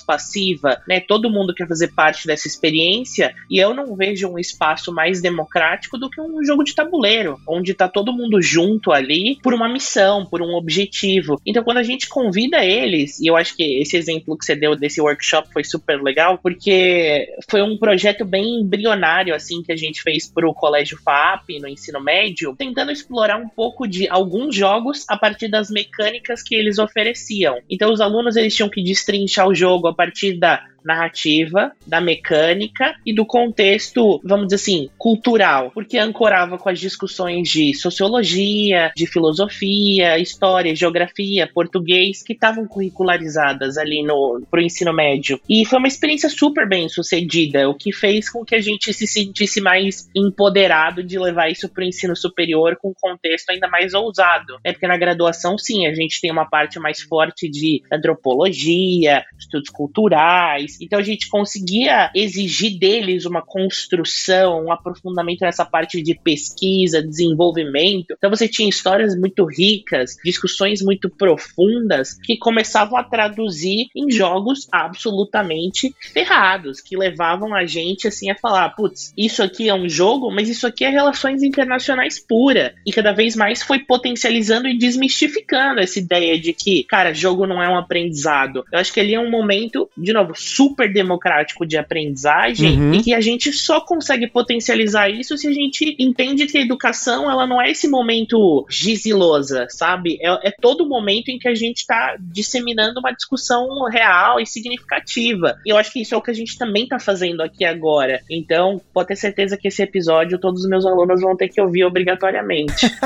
passiva, 0.00 0.80
né? 0.86 1.00
Todo 1.00 1.30
mundo 1.30 1.54
quer 1.54 1.66
fazer 1.66 1.88
parte 1.88 2.26
dessa 2.26 2.46
experiência 2.46 3.34
e 3.50 3.58
eu 3.58 3.74
não 3.74 3.96
vejo 3.96 4.28
um 4.28 4.38
espaço 4.38 4.92
mais 4.92 5.20
democrático 5.20 5.98
do 5.98 6.10
que 6.10 6.20
um 6.20 6.44
jogo 6.44 6.62
de 6.64 6.74
tabuleiro, 6.74 7.38
onde 7.48 7.74
tá 7.74 7.88
todo 7.88 8.12
mundo 8.12 8.40
junto 8.42 8.92
ali 8.92 9.38
por 9.42 9.54
uma 9.54 9.68
missão, 9.68 10.26
por 10.26 10.42
um 10.42 10.54
objetivo. 10.54 11.40
Então, 11.46 11.64
quando 11.64 11.78
a 11.78 11.82
gente 11.82 12.08
convida 12.08 12.64
eles, 12.64 13.18
e 13.20 13.26
eu 13.26 13.36
acho 13.36 13.56
que 13.56 13.80
esse 13.80 13.96
exemplo 13.96 14.36
que 14.36 14.44
você 14.44 14.54
deu 14.54 14.76
desse 14.76 15.00
workshop 15.00 15.48
foi 15.52 15.64
super 15.64 16.02
legal, 16.02 16.38
porque 16.38 17.28
foi 17.48 17.62
um 17.62 17.76
projeto 17.78 18.24
bem 18.24 18.35
embrionário, 18.38 19.34
assim, 19.34 19.62
que 19.62 19.72
a 19.72 19.76
gente 19.76 20.02
fez 20.02 20.30
pro 20.30 20.54
Colégio 20.54 20.98
FAP, 20.98 21.58
no 21.60 21.68
ensino 21.68 22.00
médio, 22.00 22.54
tentando 22.56 22.90
explorar 22.92 23.38
um 23.38 23.48
pouco 23.48 23.86
de 23.86 24.08
alguns 24.08 24.54
jogos 24.54 25.04
a 25.08 25.16
partir 25.16 25.48
das 25.48 25.70
mecânicas 25.70 26.42
que 26.42 26.54
eles 26.54 26.78
ofereciam. 26.78 27.58
Então, 27.68 27.92
os 27.92 28.00
alunos 28.00 28.36
eles 28.36 28.54
tinham 28.54 28.68
que 28.68 28.82
destrinchar 28.82 29.48
o 29.48 29.54
jogo 29.54 29.88
a 29.88 29.94
partir 29.94 30.38
da 30.38 30.62
narrativa, 30.86 31.72
da 31.86 32.00
mecânica 32.00 32.94
e 33.04 33.14
do 33.14 33.26
contexto, 33.26 34.20
vamos 34.24 34.46
dizer 34.46 34.56
assim, 34.56 34.90
cultural, 34.96 35.70
porque 35.72 35.98
ancorava 35.98 36.58
com 36.58 36.68
as 36.68 36.78
discussões 36.78 37.48
de 37.48 37.74
sociologia, 37.74 38.92
de 38.96 39.06
filosofia, 39.06 40.18
história, 40.18 40.74
geografia, 40.74 41.50
português, 41.52 42.22
que 42.22 42.32
estavam 42.32 42.66
curricularizadas 42.66 43.76
ali 43.76 44.02
no 44.02 44.42
pro 44.50 44.60
ensino 44.60 44.92
médio. 44.92 45.40
E 45.48 45.64
foi 45.64 45.78
uma 45.78 45.88
experiência 45.88 46.28
super 46.28 46.68
bem 46.68 46.88
sucedida, 46.88 47.68
o 47.68 47.74
que 47.74 47.92
fez 47.92 48.30
com 48.30 48.44
que 48.44 48.54
a 48.54 48.60
gente 48.60 48.92
se 48.92 49.06
sentisse 49.06 49.60
mais 49.60 50.08
empoderado 50.14 51.02
de 51.02 51.18
levar 51.18 51.50
isso 51.50 51.68
pro 51.68 51.84
ensino 51.84 52.16
superior 52.16 52.76
com 52.80 52.90
um 52.90 52.94
contexto 52.94 53.50
ainda 53.50 53.68
mais 53.68 53.94
ousado. 53.94 54.58
É 54.64 54.72
porque 54.72 54.86
na 54.86 54.96
graduação, 54.96 55.58
sim, 55.58 55.86
a 55.86 55.94
gente 55.94 56.20
tem 56.20 56.30
uma 56.30 56.48
parte 56.48 56.78
mais 56.78 57.00
forte 57.00 57.48
de 57.48 57.82
antropologia, 57.92 59.24
estudos 59.38 59.70
culturais, 59.70 60.75
então 60.80 60.98
a 60.98 61.02
gente 61.02 61.28
conseguia 61.28 62.10
exigir 62.14 62.78
deles 62.78 63.24
uma 63.24 63.42
construção, 63.42 64.64
um 64.64 64.72
aprofundamento 64.72 65.40
nessa 65.40 65.64
parte 65.64 66.02
de 66.02 66.14
pesquisa, 66.14 67.02
desenvolvimento. 67.02 68.14
Então 68.16 68.30
você 68.30 68.48
tinha 68.48 68.68
histórias 68.68 69.16
muito 69.18 69.44
ricas, 69.44 70.16
discussões 70.24 70.82
muito 70.82 71.08
profundas 71.08 72.18
que 72.22 72.36
começavam 72.36 72.98
a 72.98 73.04
traduzir 73.04 73.86
em 73.94 74.10
jogos 74.10 74.68
absolutamente 74.70 75.94
ferrados, 76.12 76.80
que 76.80 76.96
levavam 76.96 77.54
a 77.54 77.64
gente 77.64 78.08
assim 78.08 78.30
a 78.30 78.36
falar, 78.36 78.70
putz, 78.70 79.12
isso 79.16 79.42
aqui 79.42 79.68
é 79.68 79.74
um 79.74 79.88
jogo, 79.88 80.30
mas 80.30 80.48
isso 80.48 80.66
aqui 80.66 80.84
é 80.84 80.90
relações 80.90 81.42
internacionais 81.42 82.18
pura. 82.18 82.74
E 82.84 82.92
cada 82.92 83.12
vez 83.12 83.36
mais 83.36 83.62
foi 83.62 83.80
potencializando 83.80 84.68
e 84.68 84.78
desmistificando 84.78 85.80
essa 85.80 85.98
ideia 85.98 86.38
de 86.38 86.52
que, 86.52 86.84
cara, 86.84 87.14
jogo 87.14 87.46
não 87.46 87.62
é 87.62 87.68
um 87.68 87.78
aprendizado. 87.78 88.64
Eu 88.72 88.78
acho 88.78 88.92
que 88.92 89.00
ali 89.00 89.14
é 89.14 89.20
um 89.20 89.30
momento, 89.30 89.88
de 89.96 90.12
novo, 90.12 90.34
super 90.34 90.65
super 90.66 90.92
democrático 90.92 91.64
de 91.64 91.76
aprendizagem 91.76 92.80
uhum. 92.80 92.94
e 92.94 93.02
que 93.02 93.14
a 93.14 93.20
gente 93.20 93.52
só 93.52 93.80
consegue 93.80 94.26
potencializar 94.26 95.08
isso 95.08 95.38
se 95.38 95.46
a 95.46 95.52
gente 95.52 95.96
entende 95.98 96.46
que 96.46 96.58
a 96.58 96.60
educação 96.60 97.30
ela 97.30 97.46
não 97.46 97.62
é 97.62 97.70
esse 97.70 97.88
momento 97.88 98.66
gisilosa, 98.68 99.66
sabe? 99.70 100.18
É, 100.20 100.48
é 100.48 100.50
todo 100.50 100.88
momento 100.88 101.28
em 101.28 101.38
que 101.38 101.48
a 101.48 101.54
gente 101.54 101.78
está 101.78 102.16
disseminando 102.18 102.98
uma 102.98 103.12
discussão 103.12 103.84
real 103.84 104.40
e 104.40 104.46
significativa. 104.46 105.56
E 105.64 105.70
eu 105.70 105.76
acho 105.76 105.92
que 105.92 106.00
isso 106.00 106.14
é 106.14 106.18
o 106.18 106.22
que 106.22 106.30
a 106.30 106.34
gente 106.34 106.58
também 106.58 106.82
está 106.84 106.98
fazendo 106.98 107.42
aqui 107.42 107.64
agora. 107.64 108.20
Então, 108.28 108.80
pode 108.92 109.08
ter 109.08 109.16
certeza 109.16 109.56
que 109.56 109.68
esse 109.68 109.82
episódio 109.82 110.38
todos 110.38 110.62
os 110.62 110.68
meus 110.68 110.84
alunos 110.84 111.20
vão 111.20 111.36
ter 111.36 111.48
que 111.48 111.60
ouvir 111.60 111.84
obrigatoriamente. 111.84 112.86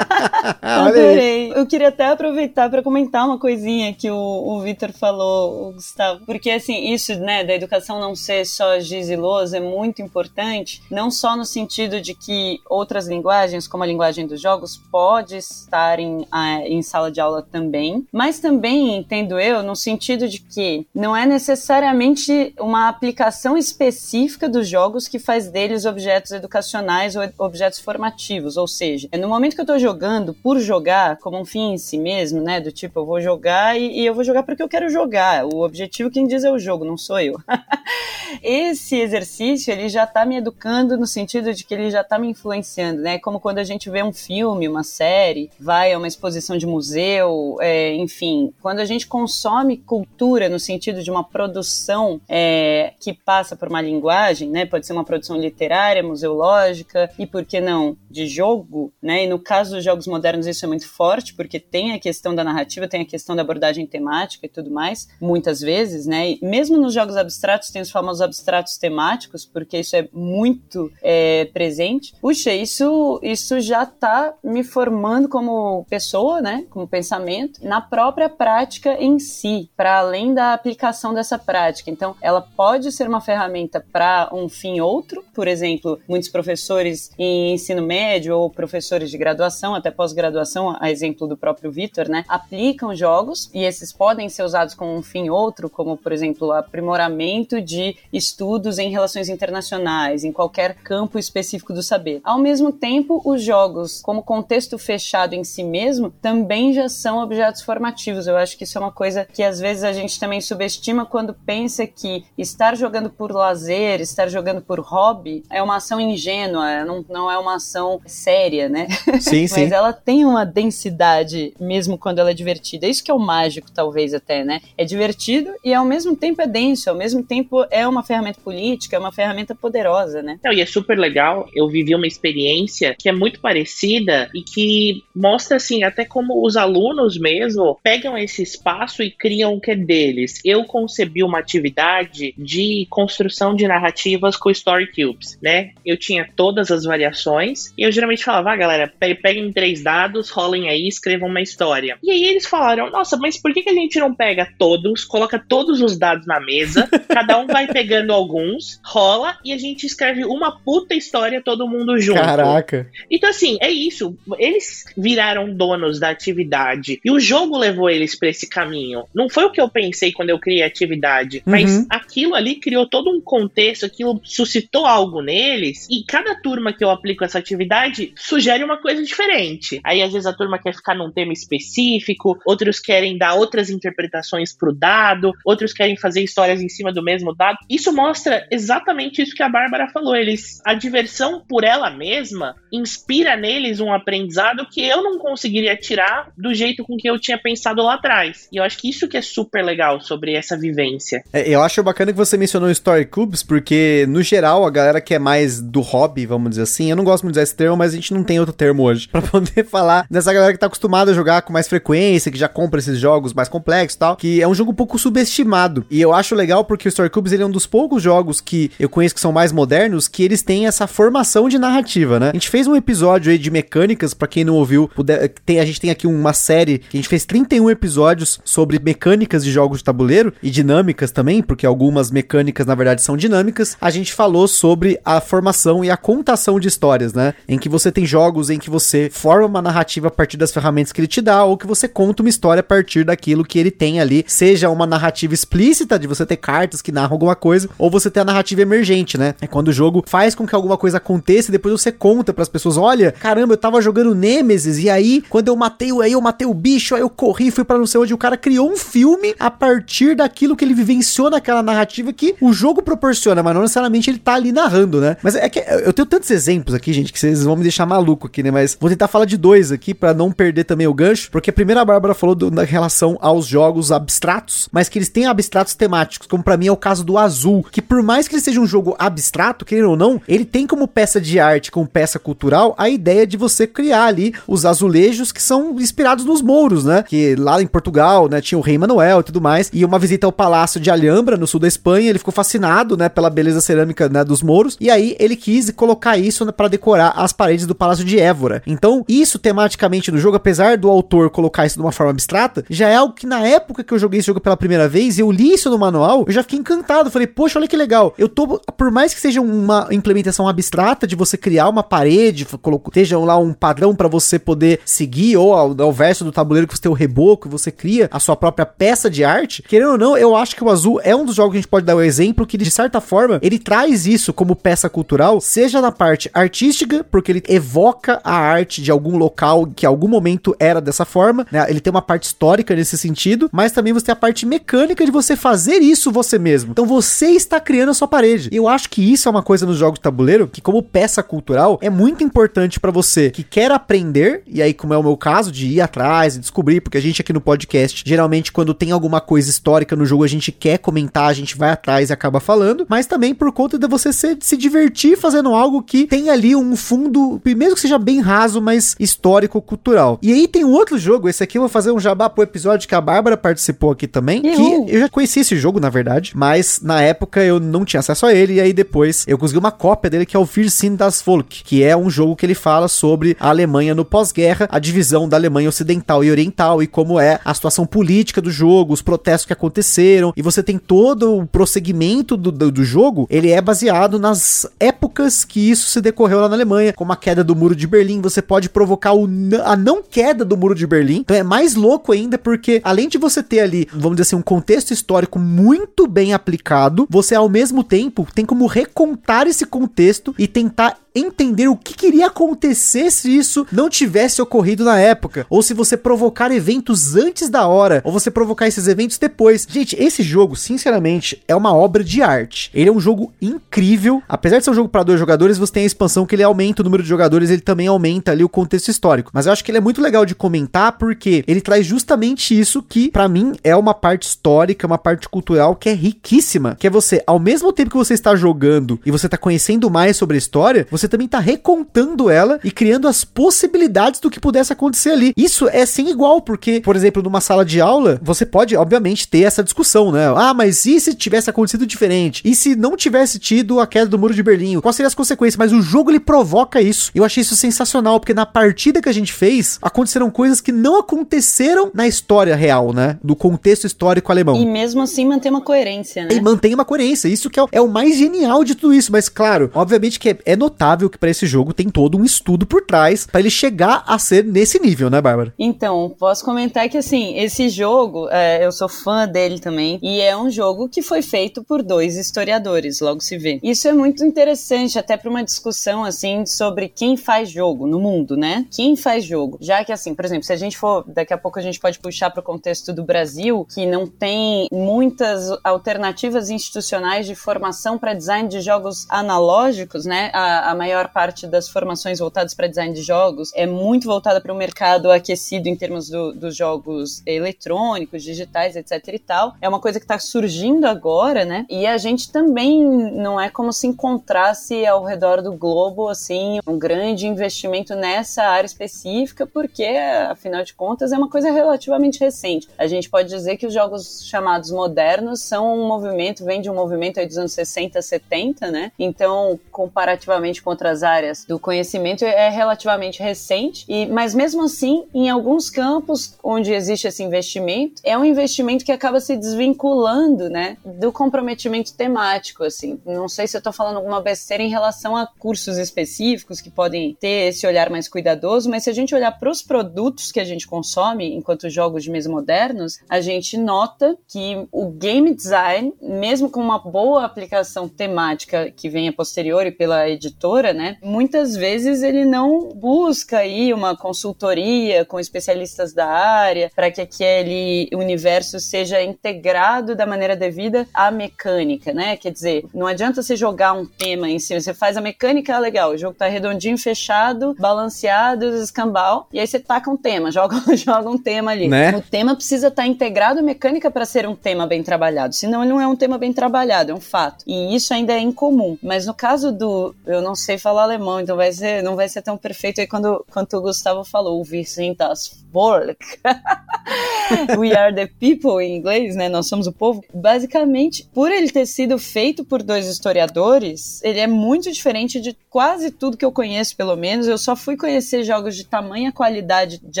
Adorei. 0.62 1.52
Eu 1.54 1.66
queria 1.66 1.88
até 1.88 2.06
aproveitar 2.06 2.68
para 2.70 2.82
comentar 2.82 3.26
uma 3.26 3.38
coisinha 3.38 3.92
que 3.92 4.10
o, 4.10 4.16
o 4.16 4.60
Vitor 4.60 4.92
falou, 4.92 5.68
o 5.68 5.72
Gustavo, 5.72 6.24
porque 6.26 6.50
assim, 6.50 6.83
isso, 6.92 7.14
né, 7.16 7.44
da 7.44 7.54
educação 7.54 8.00
não 8.00 8.14
ser 8.14 8.44
só 8.44 8.78
giz 8.78 9.08
e 9.08 9.16
lousa 9.16 9.56
é 9.56 9.60
muito 9.60 10.02
importante, 10.02 10.82
não 10.90 11.10
só 11.10 11.36
no 11.36 11.44
sentido 11.44 12.00
de 12.00 12.14
que 12.14 12.60
outras 12.68 13.06
linguagens, 13.06 13.66
como 13.66 13.82
a 13.82 13.86
linguagem 13.86 14.26
dos 14.26 14.40
jogos, 14.40 14.76
pode 14.90 15.36
estar 15.36 15.98
em, 15.98 16.26
em 16.66 16.82
sala 16.82 17.10
de 17.10 17.20
aula 17.20 17.42
também, 17.42 18.06
mas 18.12 18.40
também, 18.40 18.96
entendo 18.96 19.38
eu, 19.38 19.62
no 19.62 19.76
sentido 19.76 20.28
de 20.28 20.40
que 20.40 20.86
não 20.94 21.16
é 21.16 21.26
necessariamente 21.26 22.54
uma 22.58 22.88
aplicação 22.88 23.56
específica 23.56 24.48
dos 24.48 24.68
jogos 24.68 25.08
que 25.08 25.18
faz 25.18 25.48
deles 25.48 25.84
objetos 25.84 26.32
educacionais 26.32 27.16
ou 27.16 27.22
objetos 27.38 27.78
formativos, 27.78 28.56
ou 28.56 28.66
seja, 28.66 29.08
no 29.18 29.28
momento 29.28 29.54
que 29.54 29.60
eu 29.60 29.64
estou 29.64 29.78
jogando 29.78 30.34
por 30.34 30.58
jogar, 30.58 31.18
como 31.18 31.38
um 31.38 31.44
fim 31.44 31.72
em 31.72 31.78
si 31.78 31.98
mesmo, 31.98 32.40
né, 32.40 32.60
do 32.60 32.72
tipo, 32.72 33.00
eu 33.00 33.06
vou 33.06 33.20
jogar 33.20 33.78
e, 33.78 34.00
e 34.00 34.06
eu 34.06 34.14
vou 34.14 34.24
jogar 34.24 34.42
porque 34.42 34.62
eu 34.62 34.68
quero 34.68 34.88
jogar, 34.90 35.44
o 35.46 35.62
objetivo 35.62 36.10
quem 36.10 36.26
diz 36.26 36.44
é 36.44 36.50
o 36.50 36.58
jogo, 36.64 36.84
não 36.84 36.96
sou 36.96 37.20
eu. 37.20 37.34
Esse 38.42 38.96
exercício, 38.96 39.72
ele 39.72 39.88
já 39.88 40.04
está 40.04 40.24
me 40.24 40.36
educando 40.36 40.96
no 40.96 41.06
sentido 41.06 41.52
de 41.52 41.64
que 41.64 41.74
ele 41.74 41.90
já 41.90 42.00
está 42.00 42.18
me 42.18 42.28
influenciando, 42.28 43.00
né? 43.00 43.18
Como 43.18 43.40
quando 43.40 43.58
a 43.58 43.64
gente 43.64 43.88
vê 43.88 44.02
um 44.02 44.12
filme, 44.12 44.68
uma 44.68 44.82
série, 44.82 45.50
vai 45.58 45.92
a 45.92 45.98
uma 45.98 46.08
exposição 46.08 46.56
de 46.56 46.66
museu, 46.66 47.56
é, 47.60 47.94
enfim, 47.94 48.52
quando 48.60 48.80
a 48.80 48.84
gente 48.84 49.06
consome 49.06 49.76
cultura 49.76 50.48
no 50.48 50.58
sentido 50.58 51.02
de 51.02 51.10
uma 51.10 51.24
produção 51.24 52.20
é, 52.28 52.94
que 53.00 53.12
passa 53.12 53.56
por 53.56 53.68
uma 53.68 53.80
linguagem, 53.80 54.48
né? 54.50 54.66
Pode 54.66 54.86
ser 54.86 54.92
uma 54.92 55.04
produção 55.04 55.36
literária, 55.36 56.02
museológica 56.02 57.10
e, 57.18 57.26
por 57.26 57.44
que 57.44 57.60
não, 57.60 57.96
de 58.10 58.26
jogo, 58.26 58.92
né? 59.02 59.24
E 59.24 59.26
no 59.26 59.38
caso 59.38 59.74
dos 59.74 59.84
jogos 59.84 60.06
modernos 60.06 60.46
isso 60.46 60.64
é 60.64 60.68
muito 60.68 60.88
forte, 60.88 61.34
porque 61.34 61.60
tem 61.60 61.92
a 61.92 61.98
questão 61.98 62.34
da 62.34 62.44
narrativa, 62.44 62.88
tem 62.88 63.02
a 63.02 63.06
questão 63.06 63.36
da 63.36 63.42
abordagem 63.42 63.86
temática 63.86 64.46
e 64.46 64.48
tudo 64.48 64.70
mais, 64.70 65.08
muitas 65.20 65.60
vezes, 65.60 66.06
né? 66.06 66.30
E 66.30 66.38
mesmo 66.54 66.76
nos 66.76 66.94
jogos 66.94 67.16
abstratos, 67.16 67.70
tem 67.70 67.82
os 67.82 67.90
famosos 67.90 68.22
abstratos 68.22 68.76
temáticos, 68.76 69.44
porque 69.44 69.80
isso 69.80 69.96
é 69.96 70.08
muito 70.12 70.88
é, 71.02 71.46
presente. 71.46 72.14
Puxa, 72.20 72.52
isso, 72.52 73.18
isso 73.24 73.60
já 73.60 73.82
está 73.82 74.32
me 74.40 74.62
formando 74.62 75.28
como 75.28 75.84
pessoa, 75.90 76.40
né? 76.40 76.64
Como 76.70 76.86
pensamento, 76.86 77.58
na 77.66 77.80
própria 77.80 78.28
prática 78.28 78.92
em 79.02 79.18
si, 79.18 79.68
para 79.76 79.98
além 79.98 80.32
da 80.32 80.52
aplicação 80.52 81.12
dessa 81.12 81.36
prática. 81.36 81.90
Então, 81.90 82.14
ela 82.22 82.40
pode 82.40 82.92
ser 82.92 83.08
uma 83.08 83.20
ferramenta 83.20 83.84
para 83.92 84.28
um 84.32 84.48
fim 84.48 84.78
outro, 84.78 85.24
por 85.34 85.48
exemplo, 85.48 85.98
muitos 86.08 86.28
professores 86.28 87.10
em 87.18 87.54
ensino 87.54 87.82
médio 87.82 88.38
ou 88.38 88.48
professores 88.48 89.10
de 89.10 89.18
graduação, 89.18 89.74
até 89.74 89.90
pós-graduação, 89.90 90.76
a 90.78 90.88
exemplo 90.88 91.26
do 91.26 91.36
próprio 91.36 91.72
Vitor, 91.72 92.08
né? 92.08 92.24
Aplicam 92.28 92.94
jogos 92.94 93.50
e 93.52 93.64
esses 93.64 93.92
podem 93.92 94.28
ser 94.28 94.44
usados 94.44 94.72
com 94.74 94.96
um 94.96 95.02
fim 95.02 95.28
outro, 95.28 95.68
como, 95.68 95.96
por 95.96 96.12
exemplo, 96.12 96.43
exemplo, 96.44 96.52
aprimoramento 96.52 97.60
de 97.60 97.96
estudos 98.12 98.78
em 98.78 98.90
relações 98.90 99.28
internacionais, 99.28 100.24
em 100.24 100.32
qualquer 100.32 100.74
campo 100.74 101.18
específico 101.18 101.72
do 101.72 101.82
saber. 101.82 102.20
Ao 102.24 102.38
mesmo 102.38 102.72
tempo, 102.72 103.22
os 103.24 103.42
jogos, 103.42 104.00
como 104.02 104.22
contexto 104.22 104.78
fechado 104.78 105.34
em 105.34 105.44
si 105.44 105.62
mesmo, 105.62 106.10
também 106.10 106.72
já 106.72 106.88
são 106.88 107.18
objetos 107.18 107.62
formativos. 107.62 108.26
Eu 108.26 108.36
acho 108.36 108.56
que 108.56 108.64
isso 108.64 108.76
é 108.76 108.80
uma 108.80 108.92
coisa 108.92 109.24
que 109.24 109.42
às 109.42 109.58
vezes 109.58 109.84
a 109.84 109.92
gente 109.92 110.18
também 110.18 110.40
subestima 110.40 111.06
quando 111.06 111.34
pensa 111.34 111.86
que 111.86 112.24
estar 112.36 112.76
jogando 112.76 113.08
por 113.10 113.32
lazer, 113.32 114.00
estar 114.00 114.28
jogando 114.28 114.60
por 114.60 114.80
hobby, 114.80 115.42
é 115.50 115.62
uma 115.62 115.76
ação 115.76 116.00
ingênua, 116.00 116.84
não, 116.84 117.04
não 117.08 117.30
é 117.30 117.38
uma 117.38 117.56
ação 117.56 118.00
séria, 118.06 118.68
né? 118.68 118.88
Sim, 119.20 119.46
sim. 119.48 119.62
Mas 119.62 119.72
ela 119.72 119.92
tem 119.92 120.24
uma 120.24 120.44
densidade 120.44 121.54
mesmo 121.60 121.96
quando 121.96 122.18
ela 122.18 122.30
é 122.30 122.34
divertida. 122.34 122.86
Isso 122.86 123.02
que 123.02 123.10
é 123.10 123.14
o 123.14 123.18
mágico, 123.18 123.70
talvez 123.70 124.12
até, 124.14 124.44
né? 124.44 124.60
É 124.76 124.84
divertido 124.84 125.52
e 125.64 125.72
ao 125.72 125.84
mesmo 125.84 126.16
tempo 126.16 126.33
é 126.42 126.46
denso, 126.46 126.90
ao 126.90 126.96
mesmo 126.96 127.22
tempo 127.22 127.64
é 127.70 127.86
uma 127.86 128.02
ferramenta 128.02 128.40
política, 128.40 128.96
é 128.96 128.98
uma 128.98 129.12
ferramenta 129.12 129.54
poderosa, 129.54 130.22
né? 130.22 130.38
Não, 130.42 130.52
e 130.52 130.60
é 130.60 130.66
super 130.66 130.98
legal. 130.98 131.48
Eu 131.54 131.68
vivi 131.68 131.94
uma 131.94 132.06
experiência 132.06 132.94
que 132.98 133.08
é 133.08 133.12
muito 133.12 133.40
parecida 133.40 134.30
e 134.34 134.42
que 134.42 135.02
mostra 135.14 135.56
assim 135.56 135.82
até 135.82 136.04
como 136.04 136.44
os 136.44 136.56
alunos 136.56 137.18
mesmo 137.18 137.78
pegam 137.82 138.16
esse 138.16 138.42
espaço 138.42 139.02
e 139.02 139.10
criam 139.10 139.54
o 139.54 139.60
que 139.60 139.72
é 139.72 139.76
deles. 139.76 140.40
Eu 140.44 140.64
concebi 140.64 141.22
uma 141.22 141.38
atividade 141.38 142.34
de 142.36 142.86
construção 142.90 143.54
de 143.54 143.66
narrativas 143.66 144.36
com 144.36 144.50
story 144.50 144.86
cubes, 144.86 145.38
né? 145.42 145.70
Eu 145.84 145.96
tinha 145.96 146.28
todas 146.36 146.70
as 146.70 146.84
variações 146.84 147.72
e 147.78 147.82
eu 147.82 147.92
geralmente 147.92 148.24
falava, 148.24 148.52
ah, 148.52 148.56
galera, 148.56 148.92
peguem 148.98 149.52
três 149.52 149.82
dados, 149.82 150.30
rolem 150.30 150.68
aí, 150.68 150.86
escrevam 150.88 151.28
uma 151.28 151.40
história. 151.40 151.98
E 152.02 152.10
aí 152.10 152.24
eles 152.24 152.46
falaram, 152.46 152.90
nossa, 152.90 153.16
mas 153.16 153.40
por 153.40 153.52
que 153.52 153.68
a 153.68 153.74
gente 153.74 153.98
não 153.98 154.14
pega 154.14 154.48
todos, 154.58 155.04
coloca 155.04 155.38
todos 155.38 155.80
os 155.80 155.98
dados 155.98 156.23
na 156.26 156.40
mesa, 156.40 156.88
cada 157.08 157.38
um 157.38 157.46
vai 157.46 157.66
pegando 157.66 158.12
alguns, 158.12 158.80
rola 158.84 159.38
e 159.44 159.52
a 159.52 159.58
gente 159.58 159.86
escreve 159.86 160.24
uma 160.24 160.58
puta 160.60 160.94
história 160.94 161.42
todo 161.42 161.68
mundo 161.68 161.98
junto. 161.98 162.20
Caraca. 162.20 162.88
Então, 163.10 163.30
assim, 163.30 163.56
é 163.60 163.70
isso. 163.70 164.16
Eles 164.38 164.84
viraram 164.96 165.52
donos 165.54 165.98
da 166.00 166.10
atividade 166.10 167.00
e 167.04 167.10
o 167.10 167.20
jogo 167.20 167.56
levou 167.58 167.88
eles 167.90 168.18
para 168.18 168.28
esse 168.28 168.48
caminho. 168.48 169.04
Não 169.14 169.28
foi 169.28 169.44
o 169.44 169.50
que 169.50 169.60
eu 169.60 169.68
pensei 169.68 170.12
quando 170.12 170.30
eu 170.30 170.38
criei 170.38 170.62
a 170.62 170.66
atividade, 170.66 171.42
Uhum. 171.46 171.52
mas 171.52 171.86
aquilo 171.90 172.34
ali 172.34 172.56
criou 172.56 172.86
todo 172.86 173.10
um 173.10 173.20
contexto, 173.20 173.86
aquilo 173.86 174.20
suscitou 174.24 174.86
algo 174.86 175.20
neles 175.20 175.86
e 175.90 176.04
cada 176.04 176.34
turma 176.34 176.72
que 176.72 176.84
eu 176.84 176.90
aplico 176.90 177.24
essa 177.24 177.38
atividade 177.38 178.12
sugere 178.16 178.62
uma 178.64 178.76
coisa 178.76 179.02
diferente. 179.02 179.80
Aí, 179.84 180.02
às 180.02 180.12
vezes, 180.12 180.26
a 180.26 180.32
turma 180.32 180.58
quer 180.58 180.74
ficar 180.74 180.94
num 180.94 181.10
tema 181.10 181.32
específico, 181.32 182.38
outros 182.46 182.78
querem 182.80 183.16
dar 183.18 183.34
outras 183.34 183.70
interpretações 183.70 184.52
pro 184.56 184.72
dado, 184.72 185.32
outros 185.44 185.72
querem 185.72 185.96
fazer 185.96 186.13
histórias 186.22 186.60
em 186.60 186.68
cima 186.68 186.92
do 186.92 187.02
mesmo 187.02 187.34
dado. 187.34 187.58
Isso 187.68 187.92
mostra 187.92 188.46
exatamente 188.50 189.22
isso 189.22 189.34
que 189.34 189.42
a 189.42 189.48
Bárbara 189.48 189.88
falou. 189.88 190.14
Eles, 190.14 190.60
a 190.64 190.74
diversão 190.74 191.42
por 191.48 191.64
ela 191.64 191.90
mesma 191.90 192.54
inspira 192.72 193.36
neles 193.36 193.80
um 193.80 193.92
aprendizado 193.92 194.66
que 194.70 194.86
eu 194.86 195.02
não 195.02 195.18
conseguiria 195.18 195.76
tirar 195.76 196.30
do 196.36 196.52
jeito 196.54 196.84
com 196.84 196.96
que 196.96 197.08
eu 197.08 197.18
tinha 197.18 197.38
pensado 197.38 197.82
lá 197.82 197.94
atrás. 197.94 198.48
E 198.52 198.56
eu 198.56 198.64
acho 198.64 198.78
que 198.78 198.88
isso 198.88 199.08
que 199.08 199.16
é 199.16 199.22
super 199.22 199.64
legal 199.64 200.00
sobre 200.00 200.34
essa 200.34 200.56
vivência. 200.58 201.22
É, 201.32 201.48
eu 201.48 201.62
acho 201.62 201.82
bacana 201.82 202.12
que 202.12 202.18
você 202.18 202.36
mencionou 202.36 202.70
Story 202.70 203.04
Cubes, 203.06 203.42
porque, 203.42 204.06
no 204.08 204.22
geral, 204.22 204.66
a 204.66 204.70
galera 204.70 205.00
que 205.00 205.14
é 205.14 205.18
mais 205.18 205.60
do 205.60 205.80
hobby, 205.80 206.26
vamos 206.26 206.50
dizer 206.50 206.62
assim, 206.62 206.90
eu 206.90 206.96
não 206.96 207.04
gosto 207.04 207.24
muito 207.24 207.34
de 207.34 207.38
usar 207.38 207.44
esse 207.44 207.54
termo, 207.54 207.76
mas 207.76 207.92
a 207.92 207.96
gente 207.96 208.12
não 208.12 208.24
tem 208.24 208.40
outro 208.40 208.54
termo 208.54 208.82
hoje, 208.82 209.08
pra 209.12 209.22
poder 209.22 209.64
falar 209.64 210.06
dessa 210.10 210.32
galera 210.32 210.52
que 210.52 210.58
tá 210.58 210.66
acostumada 210.66 211.10
a 211.10 211.14
jogar 211.14 211.42
com 211.42 211.52
mais 211.52 211.68
frequência, 211.68 212.30
que 212.30 212.38
já 212.38 212.48
compra 212.48 212.80
esses 212.80 212.98
jogos 212.98 213.32
mais 213.32 213.48
complexos 213.48 213.96
e 213.96 213.98
tal, 213.98 214.16
que 214.16 214.40
é 214.40 214.48
um 214.48 214.54
jogo 214.54 214.72
um 214.72 214.74
pouco 214.74 214.98
subestimado. 214.98 215.84
E 215.90 216.03
eu 216.04 216.12
acho 216.12 216.34
legal 216.34 216.64
porque 216.64 216.88
o 216.88 216.90
Story 216.90 217.10
Cubes, 217.10 217.32
ele 217.32 217.42
é 217.42 217.46
um 217.46 217.50
dos 217.50 217.66
poucos 217.66 218.02
jogos 218.02 218.40
que 218.40 218.70
eu 218.78 218.88
conheço 218.88 219.14
que 219.14 219.20
são 219.20 219.32
mais 219.32 219.52
modernos, 219.52 220.06
que 220.06 220.22
eles 220.22 220.42
têm 220.42 220.66
essa 220.66 220.86
formação 220.86 221.48
de 221.48 221.58
narrativa, 221.58 222.20
né? 222.20 222.30
A 222.30 222.32
gente 222.32 222.48
fez 222.48 222.66
um 222.66 222.76
episódio 222.76 223.32
aí 223.32 223.38
de 223.38 223.50
mecânicas, 223.50 224.14
pra 224.14 224.28
quem 224.28 224.44
não 224.44 224.54
ouviu, 224.54 224.88
puder, 224.94 225.28
tem, 225.44 225.60
a 225.60 225.64
gente 225.64 225.80
tem 225.80 225.90
aqui 225.90 226.06
uma 226.06 226.32
série 226.32 226.78
que 226.78 226.96
a 226.96 226.98
gente 226.98 227.08
fez 227.08 227.24
31 227.24 227.70
episódios 227.70 228.40
sobre 228.44 228.78
mecânicas 228.78 229.44
de 229.44 229.50
jogos 229.50 229.78
de 229.78 229.84
tabuleiro 229.84 230.32
e 230.42 230.50
dinâmicas 230.50 231.10
também, 231.10 231.42
porque 231.42 231.66
algumas 231.66 232.10
mecânicas 232.10 232.66
na 232.66 232.74
verdade 232.74 233.02
são 233.02 233.16
dinâmicas. 233.16 233.76
A 233.80 233.90
gente 233.90 234.12
falou 234.12 234.46
sobre 234.46 234.98
a 235.04 235.20
formação 235.20 235.84
e 235.84 235.90
a 235.90 235.96
contação 235.96 236.60
de 236.60 236.68
histórias, 236.68 237.14
né? 237.14 237.34
Em 237.48 237.58
que 237.58 237.68
você 237.68 237.90
tem 237.90 238.04
jogos 238.04 238.50
em 238.50 238.58
que 238.58 238.70
você 238.70 239.08
forma 239.10 239.46
uma 239.46 239.62
narrativa 239.62 240.08
a 240.08 240.10
partir 240.10 240.36
das 240.36 240.52
ferramentas 240.52 240.92
que 240.92 241.00
ele 241.00 241.08
te 241.08 241.20
dá, 241.20 241.44
ou 241.44 241.56
que 241.56 241.66
você 241.66 241.88
conta 241.88 242.22
uma 242.22 242.28
história 242.28 242.60
a 242.60 242.64
partir 242.64 243.04
daquilo 243.04 243.44
que 243.44 243.58
ele 243.58 243.70
tem 243.70 244.00
ali, 244.00 244.24
seja 244.26 244.70
uma 244.70 244.86
narrativa 244.86 245.34
explícita 245.34 245.93
de 245.98 246.06
você 246.06 246.24
ter 246.26 246.36
cartas 246.36 246.80
que 246.82 246.92
narram 246.92 247.12
alguma 247.12 247.34
coisa, 247.36 247.68
ou 247.78 247.90
você 247.90 248.10
ter 248.10 248.20
a 248.20 248.24
narrativa 248.24 248.62
emergente, 248.62 249.16
né? 249.18 249.34
É 249.40 249.46
quando 249.46 249.68
o 249.68 249.72
jogo 249.72 250.02
faz 250.06 250.34
com 250.34 250.46
que 250.46 250.54
alguma 250.54 250.76
coisa 250.76 250.96
aconteça 250.98 251.50
e 251.50 251.52
depois 251.52 251.80
você 251.80 251.90
conta 251.92 252.32
para 252.32 252.42
as 252.42 252.48
pessoas, 252.48 252.76
olha, 252.76 253.12
caramba, 253.12 253.54
eu 253.54 253.58
tava 253.58 253.80
jogando 253.80 254.14
Nemesis 254.14 254.78
e 254.78 254.88
aí 254.90 255.22
quando 255.28 255.48
eu 255.48 255.56
matei, 255.56 255.92
o- 255.92 256.00
aí 256.00 256.12
eu 256.12 256.20
matei 256.20 256.46
o 256.46 256.54
bicho, 256.54 256.94
aí 256.94 257.00
eu 257.00 257.10
corri, 257.10 257.50
fui 257.50 257.64
para 257.64 257.78
não 257.78 257.86
sei 257.86 258.00
onde, 258.00 258.14
o 258.14 258.18
cara 258.18 258.36
criou 258.36 258.70
um 258.70 258.76
filme 258.76 259.34
a 259.38 259.50
partir 259.50 260.14
daquilo 260.16 260.56
que 260.56 260.64
ele 260.64 260.74
vivenciou 260.74 261.30
naquela 261.30 261.62
narrativa 261.62 262.12
que 262.12 262.34
o 262.40 262.52
jogo 262.52 262.82
proporciona, 262.82 263.42
mas 263.42 263.54
não 263.54 263.62
necessariamente 263.62 264.10
ele 264.10 264.18
tá 264.18 264.34
ali 264.34 264.52
narrando, 264.52 265.00
né? 265.00 265.16
Mas 265.22 265.34
é 265.34 265.48
que 265.48 265.58
eu 265.84 265.92
tenho 265.92 266.06
tantos 266.06 266.30
exemplos 266.30 266.74
aqui, 266.74 266.92
gente, 266.92 267.12
que 267.12 267.18
vocês 267.18 267.42
vão 267.44 267.56
me 267.56 267.62
deixar 267.62 267.86
maluco 267.86 268.26
aqui, 268.26 268.42
né? 268.42 268.50
Mas 268.50 268.76
vou 268.80 268.90
tentar 268.90 269.08
falar 269.08 269.24
de 269.24 269.36
dois 269.36 269.72
aqui 269.72 269.92
para 269.94 270.14
não 270.14 270.30
perder 270.32 270.64
também 270.64 270.86
o 270.86 270.94
gancho, 270.94 271.30
porque 271.30 271.50
a 271.50 271.52
primeira 271.52 271.84
Bárbara 271.84 272.14
falou 272.14 272.34
do, 272.34 272.50
na 272.50 272.62
relação 272.62 273.16
aos 273.20 273.46
jogos 273.46 273.90
abstratos, 273.92 274.68
mas 274.72 274.88
que 274.88 274.98
eles 274.98 275.08
têm 275.08 275.26
abstratos 275.26 275.73
temáticos, 275.74 276.26
como 276.26 276.42
pra 276.42 276.56
mim 276.56 276.66
é 276.66 276.72
o 276.72 276.76
caso 276.76 277.04
do 277.04 277.18
Azul, 277.18 277.64
que 277.70 277.82
por 277.82 278.02
mais 278.02 278.28
que 278.28 278.34
ele 278.34 278.42
seja 278.42 278.60
um 278.60 278.66
jogo 278.66 278.94
abstrato, 278.98 279.64
querendo 279.64 279.90
ou 279.90 279.96
não, 279.96 280.20
ele 280.28 280.44
tem 280.44 280.66
como 280.66 280.88
peça 280.88 281.20
de 281.20 281.38
arte, 281.38 281.70
como 281.70 281.86
peça 281.86 282.18
cultural, 282.18 282.74
a 282.78 282.88
ideia 282.88 283.26
de 283.26 283.36
você 283.36 283.66
criar 283.66 284.06
ali 284.06 284.34
os 284.46 284.64
azulejos 284.64 285.32
que 285.32 285.42
são 285.42 285.78
inspirados 285.80 286.24
nos 286.24 286.42
mouros, 286.42 286.84
né? 286.84 287.02
Que 287.02 287.34
lá 287.36 287.60
em 287.62 287.66
Portugal, 287.66 288.28
né, 288.28 288.40
tinha 288.40 288.58
o 288.58 288.62
rei 288.62 288.78
Manuel 288.78 289.20
e 289.20 289.24
tudo 289.24 289.40
mais, 289.40 289.70
e 289.72 289.84
uma 289.84 289.98
visita 289.98 290.26
ao 290.26 290.32
palácio 290.32 290.80
de 290.80 290.90
Alhambra, 290.90 291.36
no 291.36 291.46
sul 291.46 291.60
da 291.60 291.68
Espanha, 291.68 292.10
ele 292.10 292.18
ficou 292.18 292.32
fascinado, 292.32 292.96
né, 292.96 293.08
pela 293.08 293.30
beleza 293.30 293.60
cerâmica, 293.60 294.08
né, 294.08 294.24
dos 294.24 294.42
mouros, 294.42 294.76
e 294.80 294.90
aí 294.90 295.16
ele 295.18 295.36
quis 295.36 295.70
colocar 295.70 296.16
isso 296.18 296.50
para 296.52 296.68
decorar 296.68 297.12
as 297.16 297.32
paredes 297.32 297.66
do 297.66 297.74
palácio 297.74 298.04
de 298.04 298.18
Évora. 298.18 298.62
Então, 298.66 299.04
isso 299.08 299.38
tematicamente 299.38 300.10
no 300.10 300.18
jogo, 300.18 300.36
apesar 300.36 300.76
do 300.76 300.88
autor 300.88 301.30
colocar 301.30 301.66
isso 301.66 301.76
de 301.76 301.82
uma 301.82 301.92
forma 301.92 302.10
abstrata, 302.10 302.64
já 302.68 302.88
é 302.88 302.96
algo 302.96 303.14
que 303.14 303.26
na 303.26 303.46
época 303.46 303.82
que 303.82 303.92
eu 303.92 303.98
joguei 303.98 304.20
esse 304.20 304.26
jogo 304.26 304.40
pela 304.40 304.56
primeira 304.56 304.88
vez, 304.88 305.18
eu 305.18 305.30
li 305.30 305.54
isso 305.54 305.63
no 305.70 305.78
manual, 305.78 306.24
eu 306.26 306.32
já 306.32 306.42
fiquei 306.42 306.58
encantado, 306.58 307.10
falei, 307.10 307.26
poxa, 307.26 307.58
olha 307.58 307.68
que 307.68 307.76
legal. 307.76 308.14
Eu 308.18 308.28
tô, 308.28 308.58
por 308.76 308.90
mais 308.90 309.14
que 309.14 309.20
seja 309.20 309.40
uma 309.40 309.88
implementação 309.90 310.48
abstrata 310.48 311.06
de 311.06 311.16
você 311.16 311.36
criar 311.36 311.68
uma 311.68 311.82
parede, 311.82 312.46
esteja 312.86 313.18
lá 313.18 313.36
um 313.38 313.52
padrão 313.52 313.94
para 313.94 314.08
você 314.08 314.38
poder 314.38 314.80
seguir, 314.84 315.36
ou 315.36 315.52
ao, 315.52 315.80
ao 315.80 315.92
verso 315.92 316.24
do 316.24 316.32
tabuleiro 316.32 316.66
que 316.66 316.74
você 316.74 316.82
tem 316.82 316.90
o 316.90 316.94
reboco, 316.94 317.48
você 317.48 317.70
cria 317.70 318.08
a 318.10 318.20
sua 318.20 318.36
própria 318.36 318.66
peça 318.66 319.10
de 319.10 319.24
arte, 319.24 319.62
querendo 319.62 319.92
ou 319.92 319.98
não, 319.98 320.16
eu 320.16 320.36
acho 320.36 320.56
que 320.56 320.64
o 320.64 320.70
Azul 320.70 321.00
é 321.02 321.14
um 321.14 321.24
dos 321.24 321.34
jogos 321.34 321.52
que 321.52 321.58
a 321.58 321.60
gente 321.60 321.68
pode 321.68 321.86
dar 321.86 321.96
o 321.96 322.02
exemplo 322.02 322.46
que, 322.46 322.58
de 322.58 322.70
certa 322.70 323.00
forma, 323.00 323.38
ele 323.42 323.58
traz 323.58 324.06
isso 324.06 324.32
como 324.32 324.56
peça 324.56 324.88
cultural, 324.88 325.40
seja 325.40 325.80
na 325.80 325.92
parte 325.92 326.30
artística, 326.32 327.04
porque 327.10 327.32
ele 327.32 327.42
evoca 327.48 328.20
a 328.24 328.34
arte 328.34 328.82
de 328.82 328.90
algum 328.90 329.16
local 329.16 329.66
que 329.66 329.86
em 329.86 329.88
algum 329.88 330.08
momento 330.08 330.54
era 330.58 330.80
dessa 330.80 331.04
forma, 331.04 331.46
né? 331.50 331.66
Ele 331.68 331.80
tem 331.80 331.90
uma 331.90 332.02
parte 332.02 332.24
histórica 332.24 332.74
nesse 332.74 332.96
sentido, 332.96 333.48
mas 333.52 333.72
também 333.72 333.92
você 333.92 334.06
tem 334.06 334.12
a 334.12 334.16
parte 334.16 334.46
mecânica 334.46 335.04
de 335.04 335.10
você 335.10 335.36
fazer 335.36 335.53
isso 335.80 336.10
você 336.10 336.38
mesmo. 336.38 336.70
Então 336.72 336.86
você 336.86 337.26
está 337.28 337.60
criando 337.60 337.90
a 337.90 337.94
sua 337.94 338.08
parede. 338.08 338.48
Eu 338.52 338.68
acho 338.68 338.88
que 338.90 339.12
isso 339.12 339.28
é 339.28 339.30
uma 339.30 339.42
coisa 339.42 339.66
nos 339.66 339.76
jogos 339.76 339.98
de 339.98 340.02
tabuleiro 340.02 340.48
que, 340.48 340.60
como 340.60 340.82
peça 340.82 341.22
cultural, 341.22 341.78
é 341.80 341.90
muito 341.90 342.22
importante 342.24 342.78
para 342.80 342.90
você 342.90 343.30
que 343.30 343.42
quer 343.42 343.70
aprender, 343.70 344.42
e 344.46 344.60
aí, 344.62 344.74
como 344.74 344.94
é 344.94 344.98
o 344.98 345.02
meu 345.02 345.16
caso, 345.16 345.50
de 345.50 345.66
ir 345.66 345.80
atrás 345.80 346.36
e 346.36 346.40
descobrir, 346.40 346.80
porque 346.80 346.98
a 346.98 347.00
gente 347.00 347.20
aqui 347.20 347.32
no 347.32 347.40
podcast, 347.40 348.02
geralmente, 348.06 348.52
quando 348.52 348.74
tem 348.74 348.90
alguma 348.92 349.20
coisa 349.20 349.48
histórica 349.50 349.94
no 349.96 350.04
jogo, 350.06 350.24
a 350.24 350.28
gente 350.28 350.50
quer 350.52 350.78
comentar, 350.78 351.28
a 351.28 351.32
gente 351.32 351.56
vai 351.56 351.70
atrás 351.70 352.10
e 352.10 352.12
acaba 352.12 352.40
falando, 352.40 352.86
mas 352.88 353.06
também 353.06 353.34
por 353.34 353.50
conta 353.52 353.78
de 353.78 353.86
você 353.86 354.12
se, 354.12 354.36
se 354.40 354.56
divertir 354.56 355.16
fazendo 355.16 355.54
algo 355.54 355.82
que 355.82 356.06
tem 356.06 356.30
ali 356.30 356.54
um 356.56 356.76
fundo, 356.76 357.40
mesmo 357.44 357.74
que 357.74 357.80
seja 357.80 357.98
bem 357.98 358.20
raso, 358.20 358.60
mas 358.60 358.96
histórico-cultural. 358.98 360.18
E 360.22 360.32
aí 360.32 360.48
tem 360.48 360.64
um 360.64 360.72
outro 360.72 360.98
jogo, 360.98 361.28
esse 361.28 361.42
aqui 361.42 361.58
eu 361.58 361.62
vou 361.62 361.68
fazer 361.68 361.90
um 361.90 362.00
jabá 362.00 362.28
pro 362.30 362.42
episódio 362.42 362.88
que 362.88 362.94
a 362.94 363.00
Bárbara 363.00 363.36
participou 363.36 363.90
aqui 363.90 364.06
também, 364.06 364.40
Uhul. 364.44 364.86
que 364.86 364.94
eu 364.94 365.00
já 365.00 365.08
conheci 365.08 365.43
esse 365.44 365.56
jogo, 365.56 365.78
na 365.78 365.90
verdade, 365.90 366.32
mas 366.34 366.80
na 366.82 367.00
época 367.00 367.42
eu 367.42 367.60
não 367.60 367.84
tinha 367.84 368.00
acesso 368.00 368.26
a 368.26 368.34
ele, 368.34 368.54
e 368.54 368.60
aí 368.60 368.72
depois 368.72 369.24
eu 369.26 369.38
consegui 369.38 369.58
uma 369.58 369.70
cópia 369.70 370.10
dele, 370.10 370.26
que 370.26 370.36
é 370.36 370.40
o 370.40 370.44
Virzin 370.44 370.96
das 370.96 371.22
Volk, 371.22 371.62
que 371.62 371.82
é 371.82 371.96
um 371.96 372.10
jogo 372.10 372.34
que 372.34 372.44
ele 372.44 372.54
fala 372.54 372.88
sobre 372.88 373.36
a 373.38 373.48
Alemanha 373.48 373.94
no 373.94 374.04
pós-guerra, 374.04 374.68
a 374.70 374.78
divisão 374.78 375.28
da 375.28 375.36
Alemanha 375.36 375.68
ocidental 375.68 376.24
e 376.24 376.30
oriental, 376.30 376.82
e 376.82 376.86
como 376.86 377.20
é 377.20 377.38
a 377.44 377.54
situação 377.54 377.86
política 377.86 378.40
do 378.40 378.50
jogo, 378.50 378.92
os 378.92 379.02
protestos 379.02 379.46
que 379.46 379.52
aconteceram, 379.52 380.32
e 380.36 380.42
você 380.42 380.62
tem 380.62 380.78
todo 380.78 381.38
o 381.38 381.46
prosseguimento 381.46 382.36
do, 382.36 382.50
do, 382.50 382.70
do 382.70 382.84
jogo, 382.84 383.26
ele 383.30 383.50
é 383.50 383.60
baseado 383.60 384.18
nas 384.18 384.66
épocas 384.80 385.44
que 385.44 385.70
isso 385.70 385.88
se 385.90 386.00
decorreu 386.00 386.40
lá 386.40 386.48
na 386.48 386.56
Alemanha, 386.56 386.92
como 386.92 387.12
a 387.12 387.16
queda 387.16 387.44
do 387.44 387.54
muro 387.54 387.76
de 387.76 387.86
Berlim, 387.86 388.20
você 388.20 388.40
pode 388.40 388.68
provocar 388.68 389.12
o 389.12 389.28
a 389.64 389.76
não 389.76 390.02
queda 390.02 390.44
do 390.44 390.56
muro 390.56 390.74
de 390.74 390.86
Berlim, 390.86 391.18
então 391.18 391.36
é 391.36 391.42
mais 391.42 391.74
louco 391.74 392.12
ainda, 392.12 392.38
porque 392.38 392.80
além 392.84 393.08
de 393.08 393.18
você 393.18 393.42
ter 393.42 393.60
ali, 393.60 393.86
vamos 393.92 394.12
dizer 394.12 394.22
assim, 394.22 394.36
um 394.36 394.42
contexto 394.42 394.92
histórico 394.92 395.33
muito 395.38 396.06
bem 396.06 396.32
aplicado, 396.32 397.06
você 397.10 397.34
ao 397.34 397.48
mesmo 397.48 397.82
tempo 397.84 398.26
tem 398.34 398.44
como 398.44 398.66
recontar 398.66 399.46
esse 399.46 399.66
contexto 399.66 400.34
e 400.38 400.46
tentar 400.46 400.98
entender 401.14 401.68
o 401.68 401.76
que 401.76 401.94
queria 401.94 402.26
acontecer 402.26 403.10
se 403.10 403.34
isso 403.34 403.64
não 403.70 403.88
tivesse 403.88 404.42
ocorrido 404.42 404.84
na 404.84 404.98
época, 404.98 405.46
ou 405.48 405.62
se 405.62 405.72
você 405.72 405.96
provocar 405.96 406.50
eventos 406.50 407.14
antes 407.14 407.48
da 407.48 407.68
hora, 407.68 408.02
ou 408.04 408.12
você 408.12 408.30
provocar 408.30 408.66
esses 408.66 408.88
eventos 408.88 409.16
depois. 409.16 409.66
Gente, 409.70 409.94
esse 409.96 410.22
jogo, 410.22 410.56
sinceramente, 410.56 411.40
é 411.46 411.54
uma 411.54 411.74
obra 411.74 412.02
de 412.02 412.20
arte. 412.20 412.70
Ele 412.74 412.88
é 412.88 412.92
um 412.92 412.98
jogo 412.98 413.32
incrível. 413.40 414.22
Apesar 414.28 414.58
de 414.58 414.64
ser 414.64 414.70
um 414.70 414.74
jogo 414.74 414.88
para 414.88 415.04
dois 415.04 415.20
jogadores, 415.20 415.56
você 415.56 415.72
tem 415.72 415.84
a 415.84 415.86
expansão 415.86 416.26
que 416.26 416.34
ele 416.34 416.42
aumenta 416.42 416.82
o 416.82 416.84
número 416.84 417.02
de 417.02 417.08
jogadores, 417.08 417.48
ele 417.48 417.60
também 417.60 417.86
aumenta 417.86 418.32
ali 418.32 418.42
o 418.42 418.48
contexto 418.48 418.88
histórico. 418.88 419.30
Mas 419.32 419.46
eu 419.46 419.52
acho 419.52 419.62
que 419.62 419.70
ele 419.70 419.78
é 419.78 419.80
muito 419.80 420.00
legal 420.00 420.26
de 420.26 420.34
comentar 420.34 420.98
porque 420.98 421.44
ele 421.46 421.60
traz 421.60 421.86
justamente 421.86 422.58
isso 422.58 422.82
que 422.82 423.10
para 423.10 423.28
mim 423.28 423.54
é 423.62 423.76
uma 423.76 423.94
parte 423.94 424.26
histórica, 424.26 424.86
uma 424.86 424.98
parte 424.98 425.28
cultural 425.28 425.76
que 425.76 425.88
é 425.88 425.92
riquíssima, 425.92 426.76
que 426.78 426.86
é 426.86 426.90
você, 426.90 427.22
ao 427.26 427.38
mesmo 427.38 427.72
tempo 427.72 427.90
que 427.90 427.96
você 427.96 428.14
está 428.14 428.34
jogando 428.34 429.00
e 429.06 429.10
você 429.10 429.26
está 429.26 429.36
conhecendo 429.36 429.88
mais 429.88 430.16
sobre 430.16 430.36
a 430.36 430.38
história, 430.38 430.86
você 430.90 431.03
você 431.04 431.08
também 431.08 431.28
tá 431.28 431.38
recontando 431.38 432.30
ela 432.30 432.58
e 432.64 432.70
criando 432.70 433.06
as 433.06 433.24
possibilidades 433.24 434.20
do 434.20 434.30
que 434.30 434.40
pudesse 434.40 434.72
acontecer 434.72 435.10
ali. 435.10 435.32
Isso 435.36 435.68
é 435.68 435.84
sem 435.84 436.10
igual, 436.10 436.40
porque, 436.40 436.80
por 436.80 436.96
exemplo, 436.96 437.22
numa 437.22 437.40
sala 437.40 437.64
de 437.64 437.80
aula, 437.80 438.18
você 438.22 438.46
pode, 438.46 438.74
obviamente, 438.74 439.28
ter 439.28 439.42
essa 439.42 439.62
discussão, 439.62 440.10
né? 440.10 440.32
Ah, 440.34 440.54
mas 440.54 440.86
e 440.86 440.98
se 440.98 441.14
tivesse 441.14 441.50
acontecido 441.50 441.86
diferente? 441.86 442.42
E 442.44 442.54
se 442.54 442.74
não 442.74 442.96
tivesse 442.96 443.38
tido 443.38 443.80
a 443.80 443.86
queda 443.86 444.06
do 444.06 444.18
muro 444.18 444.34
de 444.34 444.42
Berlim? 444.42 444.80
Quais 444.80 444.96
seriam 444.96 445.08
as 445.08 445.14
consequências? 445.14 445.58
Mas 445.58 445.72
o 445.72 445.82
jogo 445.82 446.10
ele 446.10 446.20
provoca 446.20 446.80
isso. 446.80 447.10
Eu 447.14 447.24
achei 447.24 447.42
isso 447.42 447.56
sensacional, 447.56 448.18
porque 448.18 448.34
na 448.34 448.46
partida 448.46 449.02
que 449.02 449.08
a 449.08 449.12
gente 449.12 449.32
fez, 449.32 449.78
aconteceram 449.82 450.30
coisas 450.30 450.60
que 450.60 450.72
não 450.72 450.98
aconteceram 450.98 451.90
na 451.92 452.06
história 452.06 452.56
real, 452.56 452.92
né? 452.92 453.18
Do 453.22 453.36
contexto 453.36 453.86
histórico 453.86 454.32
alemão. 454.32 454.56
E 454.56 454.64
mesmo 454.64 455.02
assim 455.02 455.26
manter 455.26 455.50
uma 455.50 455.60
coerência, 455.60 456.24
né? 456.24 456.30
E 456.32 456.40
mantém 456.40 456.74
uma 456.74 456.84
coerência. 456.84 457.28
Isso 457.28 457.50
que 457.50 457.60
é 457.60 457.62
o, 457.62 457.68
é 457.70 457.80
o 457.80 457.88
mais 457.88 458.16
genial 458.16 458.64
de 458.64 458.74
tudo 458.74 458.94
isso. 458.94 459.12
Mas, 459.12 459.28
claro, 459.28 459.70
obviamente 459.74 460.18
que 460.18 460.30
é, 460.30 460.38
é 460.46 460.56
notável 460.56 460.93
inegável 460.94 461.10
que 461.10 461.18
para 461.18 461.30
esse 461.30 461.46
jogo 461.46 461.72
tem 461.72 461.90
todo 461.90 462.16
um 462.16 462.24
estudo 462.24 462.66
por 462.66 462.82
trás 462.82 463.26
para 463.26 463.40
ele 463.40 463.50
chegar 463.50 464.04
a 464.06 464.18
ser 464.18 464.44
nesse 464.44 464.78
nível, 464.78 465.10
né, 465.10 465.20
Bárbara? 465.20 465.52
Então, 465.58 466.14
posso 466.18 466.44
comentar 466.44 466.88
que 466.88 466.96
assim, 466.96 467.36
esse 467.38 467.68
jogo, 467.68 468.28
é, 468.30 468.64
eu 468.64 468.72
sou 468.72 468.88
fã 468.88 469.26
dele 469.26 469.58
também, 469.58 469.98
e 470.02 470.20
é 470.20 470.36
um 470.36 470.50
jogo 470.50 470.88
que 470.88 471.02
foi 471.02 471.22
feito 471.22 471.64
por 471.64 471.82
dois 471.82 472.16
historiadores, 472.16 473.00
logo 473.00 473.20
se 473.20 473.36
vê. 473.36 473.58
Isso 473.62 473.88
é 473.88 473.92
muito 473.92 474.24
interessante, 474.24 474.98
até 474.98 475.16
para 475.16 475.30
uma 475.30 475.42
discussão 475.42 476.04
assim 476.04 476.46
sobre 476.46 476.88
quem 476.88 477.16
faz 477.16 477.50
jogo 477.50 477.86
no 477.86 477.98
mundo, 477.98 478.36
né? 478.36 478.66
Quem 478.70 478.96
faz 478.96 479.24
jogo? 479.24 479.58
Já 479.60 479.84
que 479.84 479.92
assim, 479.92 480.14
por 480.14 480.24
exemplo, 480.24 480.44
se 480.44 480.52
a 480.52 480.56
gente 480.56 480.76
for, 480.76 481.04
daqui 481.08 481.32
a 481.32 481.38
pouco 481.38 481.58
a 481.58 481.62
gente 481.62 481.80
pode 481.80 481.98
puxar 481.98 482.30
para 482.30 482.40
o 482.40 482.42
contexto 482.42 482.92
do 482.92 483.02
Brasil, 483.02 483.66
que 483.72 483.86
não 483.86 484.06
tem 484.06 484.68
muitas 484.70 485.50
alternativas 485.64 486.50
institucionais 486.50 487.26
de 487.26 487.34
formação 487.34 487.98
para 487.98 488.14
design 488.14 488.48
de 488.48 488.60
jogos 488.60 489.06
analógicos, 489.08 490.04
né? 490.04 490.30
A, 490.32 490.70
a 490.70 490.74
maior 490.84 491.08
parte 491.08 491.46
das 491.46 491.66
formações 491.66 492.18
voltadas 492.18 492.52
para 492.52 492.66
design 492.66 492.92
de 492.92 493.00
jogos 493.00 493.50
é 493.54 493.66
muito 493.66 494.06
voltada 494.06 494.38
para 494.38 494.52
o 494.52 494.56
mercado 494.56 495.10
aquecido 495.10 495.66
em 495.66 495.74
termos 495.74 496.10
do, 496.10 496.34
dos 496.34 496.54
jogos 496.54 497.22
eletrônicos, 497.24 498.22
digitais, 498.22 498.76
etc 498.76 499.02
e 499.08 499.18
tal. 499.18 499.54
É 499.62 499.68
uma 499.68 499.80
coisa 499.80 499.98
que 499.98 500.04
está 500.04 500.18
surgindo 500.18 500.84
agora, 500.84 501.46
né? 501.46 501.64
E 501.70 501.86
a 501.86 501.96
gente 501.96 502.30
também 502.30 502.84
não 502.84 503.40
é 503.40 503.48
como 503.48 503.72
se 503.72 503.86
encontrasse 503.86 504.84
ao 504.84 505.02
redor 505.04 505.40
do 505.40 505.54
globo, 505.54 506.06
assim, 506.06 506.58
um 506.66 506.78
grande 506.78 507.26
investimento 507.26 507.94
nessa 507.94 508.42
área 508.42 508.66
específica, 508.66 509.46
porque, 509.46 509.86
afinal 510.28 510.62
de 510.64 510.74
contas, 510.74 511.12
é 511.12 511.16
uma 511.16 511.30
coisa 511.30 511.50
relativamente 511.50 512.20
recente. 512.20 512.68
A 512.76 512.86
gente 512.86 513.08
pode 513.08 513.30
dizer 513.30 513.56
que 513.56 513.66
os 513.66 513.72
jogos 513.72 514.22
chamados 514.26 514.70
modernos 514.70 515.40
são 515.40 515.80
um 515.80 515.88
movimento, 515.88 516.44
vem 516.44 516.60
de 516.60 516.68
um 516.68 516.74
movimento 516.74 517.20
aí 517.20 517.26
dos 517.26 517.38
anos 517.38 517.52
60, 517.52 518.02
70, 518.02 518.70
né? 518.70 518.92
Então, 518.98 519.58
comparativamente 519.72 520.62
com 520.64 520.70
outras 520.70 521.02
áreas 521.02 521.44
do 521.44 521.58
conhecimento 521.58 522.24
é 522.24 522.48
relativamente 522.48 523.22
recente, 523.22 523.84
e, 523.88 524.06
mas 524.06 524.34
mesmo 524.34 524.64
assim, 524.64 525.04
em 525.14 525.28
alguns 525.28 525.68
campos 525.68 526.36
onde 526.42 526.72
existe 526.72 527.06
esse 527.06 527.22
investimento, 527.22 528.00
é 528.02 528.16
um 528.16 528.24
investimento 528.24 528.84
que 528.84 528.92
acaba 528.92 529.20
se 529.20 529.36
desvinculando, 529.36 530.48
né, 530.48 530.76
do 530.84 531.12
comprometimento 531.12 531.94
temático, 531.94 532.64
assim. 532.64 532.98
Não 533.04 533.28
sei 533.28 533.46
se 533.46 533.56
eu 533.56 533.58
estou 533.58 533.72
falando 533.72 533.96
alguma 533.96 534.20
besteira 534.20 534.62
em 534.62 534.68
relação 534.68 535.16
a 535.16 535.26
cursos 535.26 535.76
específicos 535.76 536.60
que 536.60 536.70
podem 536.70 537.14
ter 537.20 537.48
esse 537.48 537.66
olhar 537.66 537.90
mais 537.90 538.08
cuidadoso, 538.08 538.70
mas 538.70 538.84
se 538.84 538.90
a 538.90 538.94
gente 538.94 539.14
olhar 539.14 539.32
para 539.32 539.50
os 539.50 539.62
produtos 539.62 540.32
que 540.32 540.40
a 540.40 540.44
gente 540.44 540.66
consome 540.66 541.34
enquanto 541.34 541.68
jogos 541.68 542.02
de 542.04 542.10
mesa 542.10 542.30
modernos, 542.30 542.98
a 543.08 543.20
gente 543.20 543.58
nota 543.58 544.16
que 544.26 544.66
o 544.72 544.90
game 544.90 545.34
design, 545.34 545.92
mesmo 546.00 546.48
com 546.48 546.60
uma 546.60 546.78
boa 546.78 547.24
aplicação 547.24 547.88
temática 547.88 548.70
que 548.70 548.88
venha 548.88 549.12
posterior 549.12 549.66
e 549.66 549.72
pela 549.72 550.08
editora, 550.08 550.53
né? 550.62 550.96
Muitas 551.02 551.56
vezes 551.56 552.02
ele 552.02 552.24
não 552.24 552.68
busca 552.74 553.38
aí 553.38 553.72
uma 553.72 553.96
consultoria 553.96 555.04
com 555.04 555.18
especialistas 555.18 555.92
da 555.92 556.06
área 556.06 556.70
para 556.74 556.90
que 556.90 557.00
aquele 557.00 557.88
universo 557.92 558.60
seja 558.60 559.02
integrado 559.02 559.94
da 559.94 560.06
maneira 560.06 560.36
devida 560.36 560.86
à 560.92 561.10
mecânica, 561.10 561.92
né? 561.92 562.16
Quer 562.16 562.30
dizer, 562.30 562.64
não 562.72 562.86
adianta 562.86 563.22
você 563.22 563.36
jogar 563.36 563.72
um 563.72 563.84
tema 563.84 564.28
em 564.28 564.38
cima, 564.38 564.60
você 564.60 564.74
faz 564.74 564.96
a 564.96 565.00
mecânica, 565.00 565.58
legal, 565.58 565.92
o 565.92 565.98
jogo 565.98 566.16
tá 566.16 566.26
redondinho, 566.26 566.78
fechado, 566.78 567.54
balanceado, 567.58 568.46
escambau, 568.56 569.28
e 569.32 569.40
aí 569.40 569.46
você 569.46 569.58
taca 569.58 569.90
um 569.90 569.96
tema, 569.96 570.30
joga, 570.32 570.56
joga 570.76 571.08
um 571.08 571.18
tema 571.18 571.50
ali. 571.50 571.68
Né? 571.68 571.96
O 571.96 572.02
tema 572.02 572.34
precisa 572.34 572.68
estar 572.68 572.82
tá 572.82 572.88
integrado 572.88 573.40
à 573.40 573.42
mecânica 573.42 573.90
para 573.90 574.04
ser 574.04 574.28
um 574.28 574.34
tema 574.34 574.66
bem 574.66 574.82
trabalhado, 574.82 575.34
senão 575.34 575.62
ele 575.62 575.72
não 575.72 575.80
é 575.80 575.86
um 575.86 575.96
tema 575.96 576.18
bem 576.18 576.32
trabalhado, 576.32 576.92
é 576.92 576.94
um 576.94 577.00
fato. 577.00 577.44
E 577.46 577.74
isso 577.74 577.92
ainda 577.92 578.12
é 578.12 578.20
incomum. 578.20 578.78
Mas 578.82 579.06
no 579.06 579.14
caso 579.14 579.52
do, 579.52 579.94
eu 580.06 580.20
não 580.20 580.34
sei 580.44 580.58
falar 580.58 580.82
alemão, 580.82 581.20
então 581.20 581.36
vai 581.36 581.52
ser, 581.52 581.82
não 581.82 581.96
vai 581.96 582.08
ser 582.08 582.22
tão 582.22 582.36
perfeito 582.36 582.80
aí 582.80 582.86
quando, 582.86 583.24
quando 583.32 583.52
o 583.54 583.62
Gustavo 583.62 584.04
falou, 584.04 584.40
o 584.40 584.44
Vicentas 584.44 585.44
Volk. 585.50 585.98
We 587.58 587.74
are 587.74 587.94
the 587.94 588.06
people 588.06 588.62
em 588.62 588.76
inglês, 588.76 589.16
né? 589.16 589.28
Nós 589.28 589.48
somos 589.48 589.66
o 589.66 589.72
povo. 589.72 590.04
Basicamente, 590.12 591.08
por 591.14 591.30
ele 591.30 591.50
ter 591.50 591.64
sido 591.64 591.98
feito 591.98 592.44
por 592.44 592.62
dois 592.62 592.86
historiadores, 592.86 594.02
ele 594.02 594.20
é 594.20 594.26
muito 594.26 594.70
diferente 594.70 595.20
de 595.20 595.34
quase 595.48 595.90
tudo 595.90 596.16
que 596.16 596.24
eu 596.24 596.32
conheço, 596.32 596.76
pelo 596.76 596.96
menos. 596.96 597.26
Eu 597.26 597.38
só 597.38 597.56
fui 597.56 597.76
conhecer 597.76 598.24
jogos 598.24 598.56
de 598.56 598.64
tamanha 598.64 599.12
qualidade 599.12 599.80
de 599.82 600.00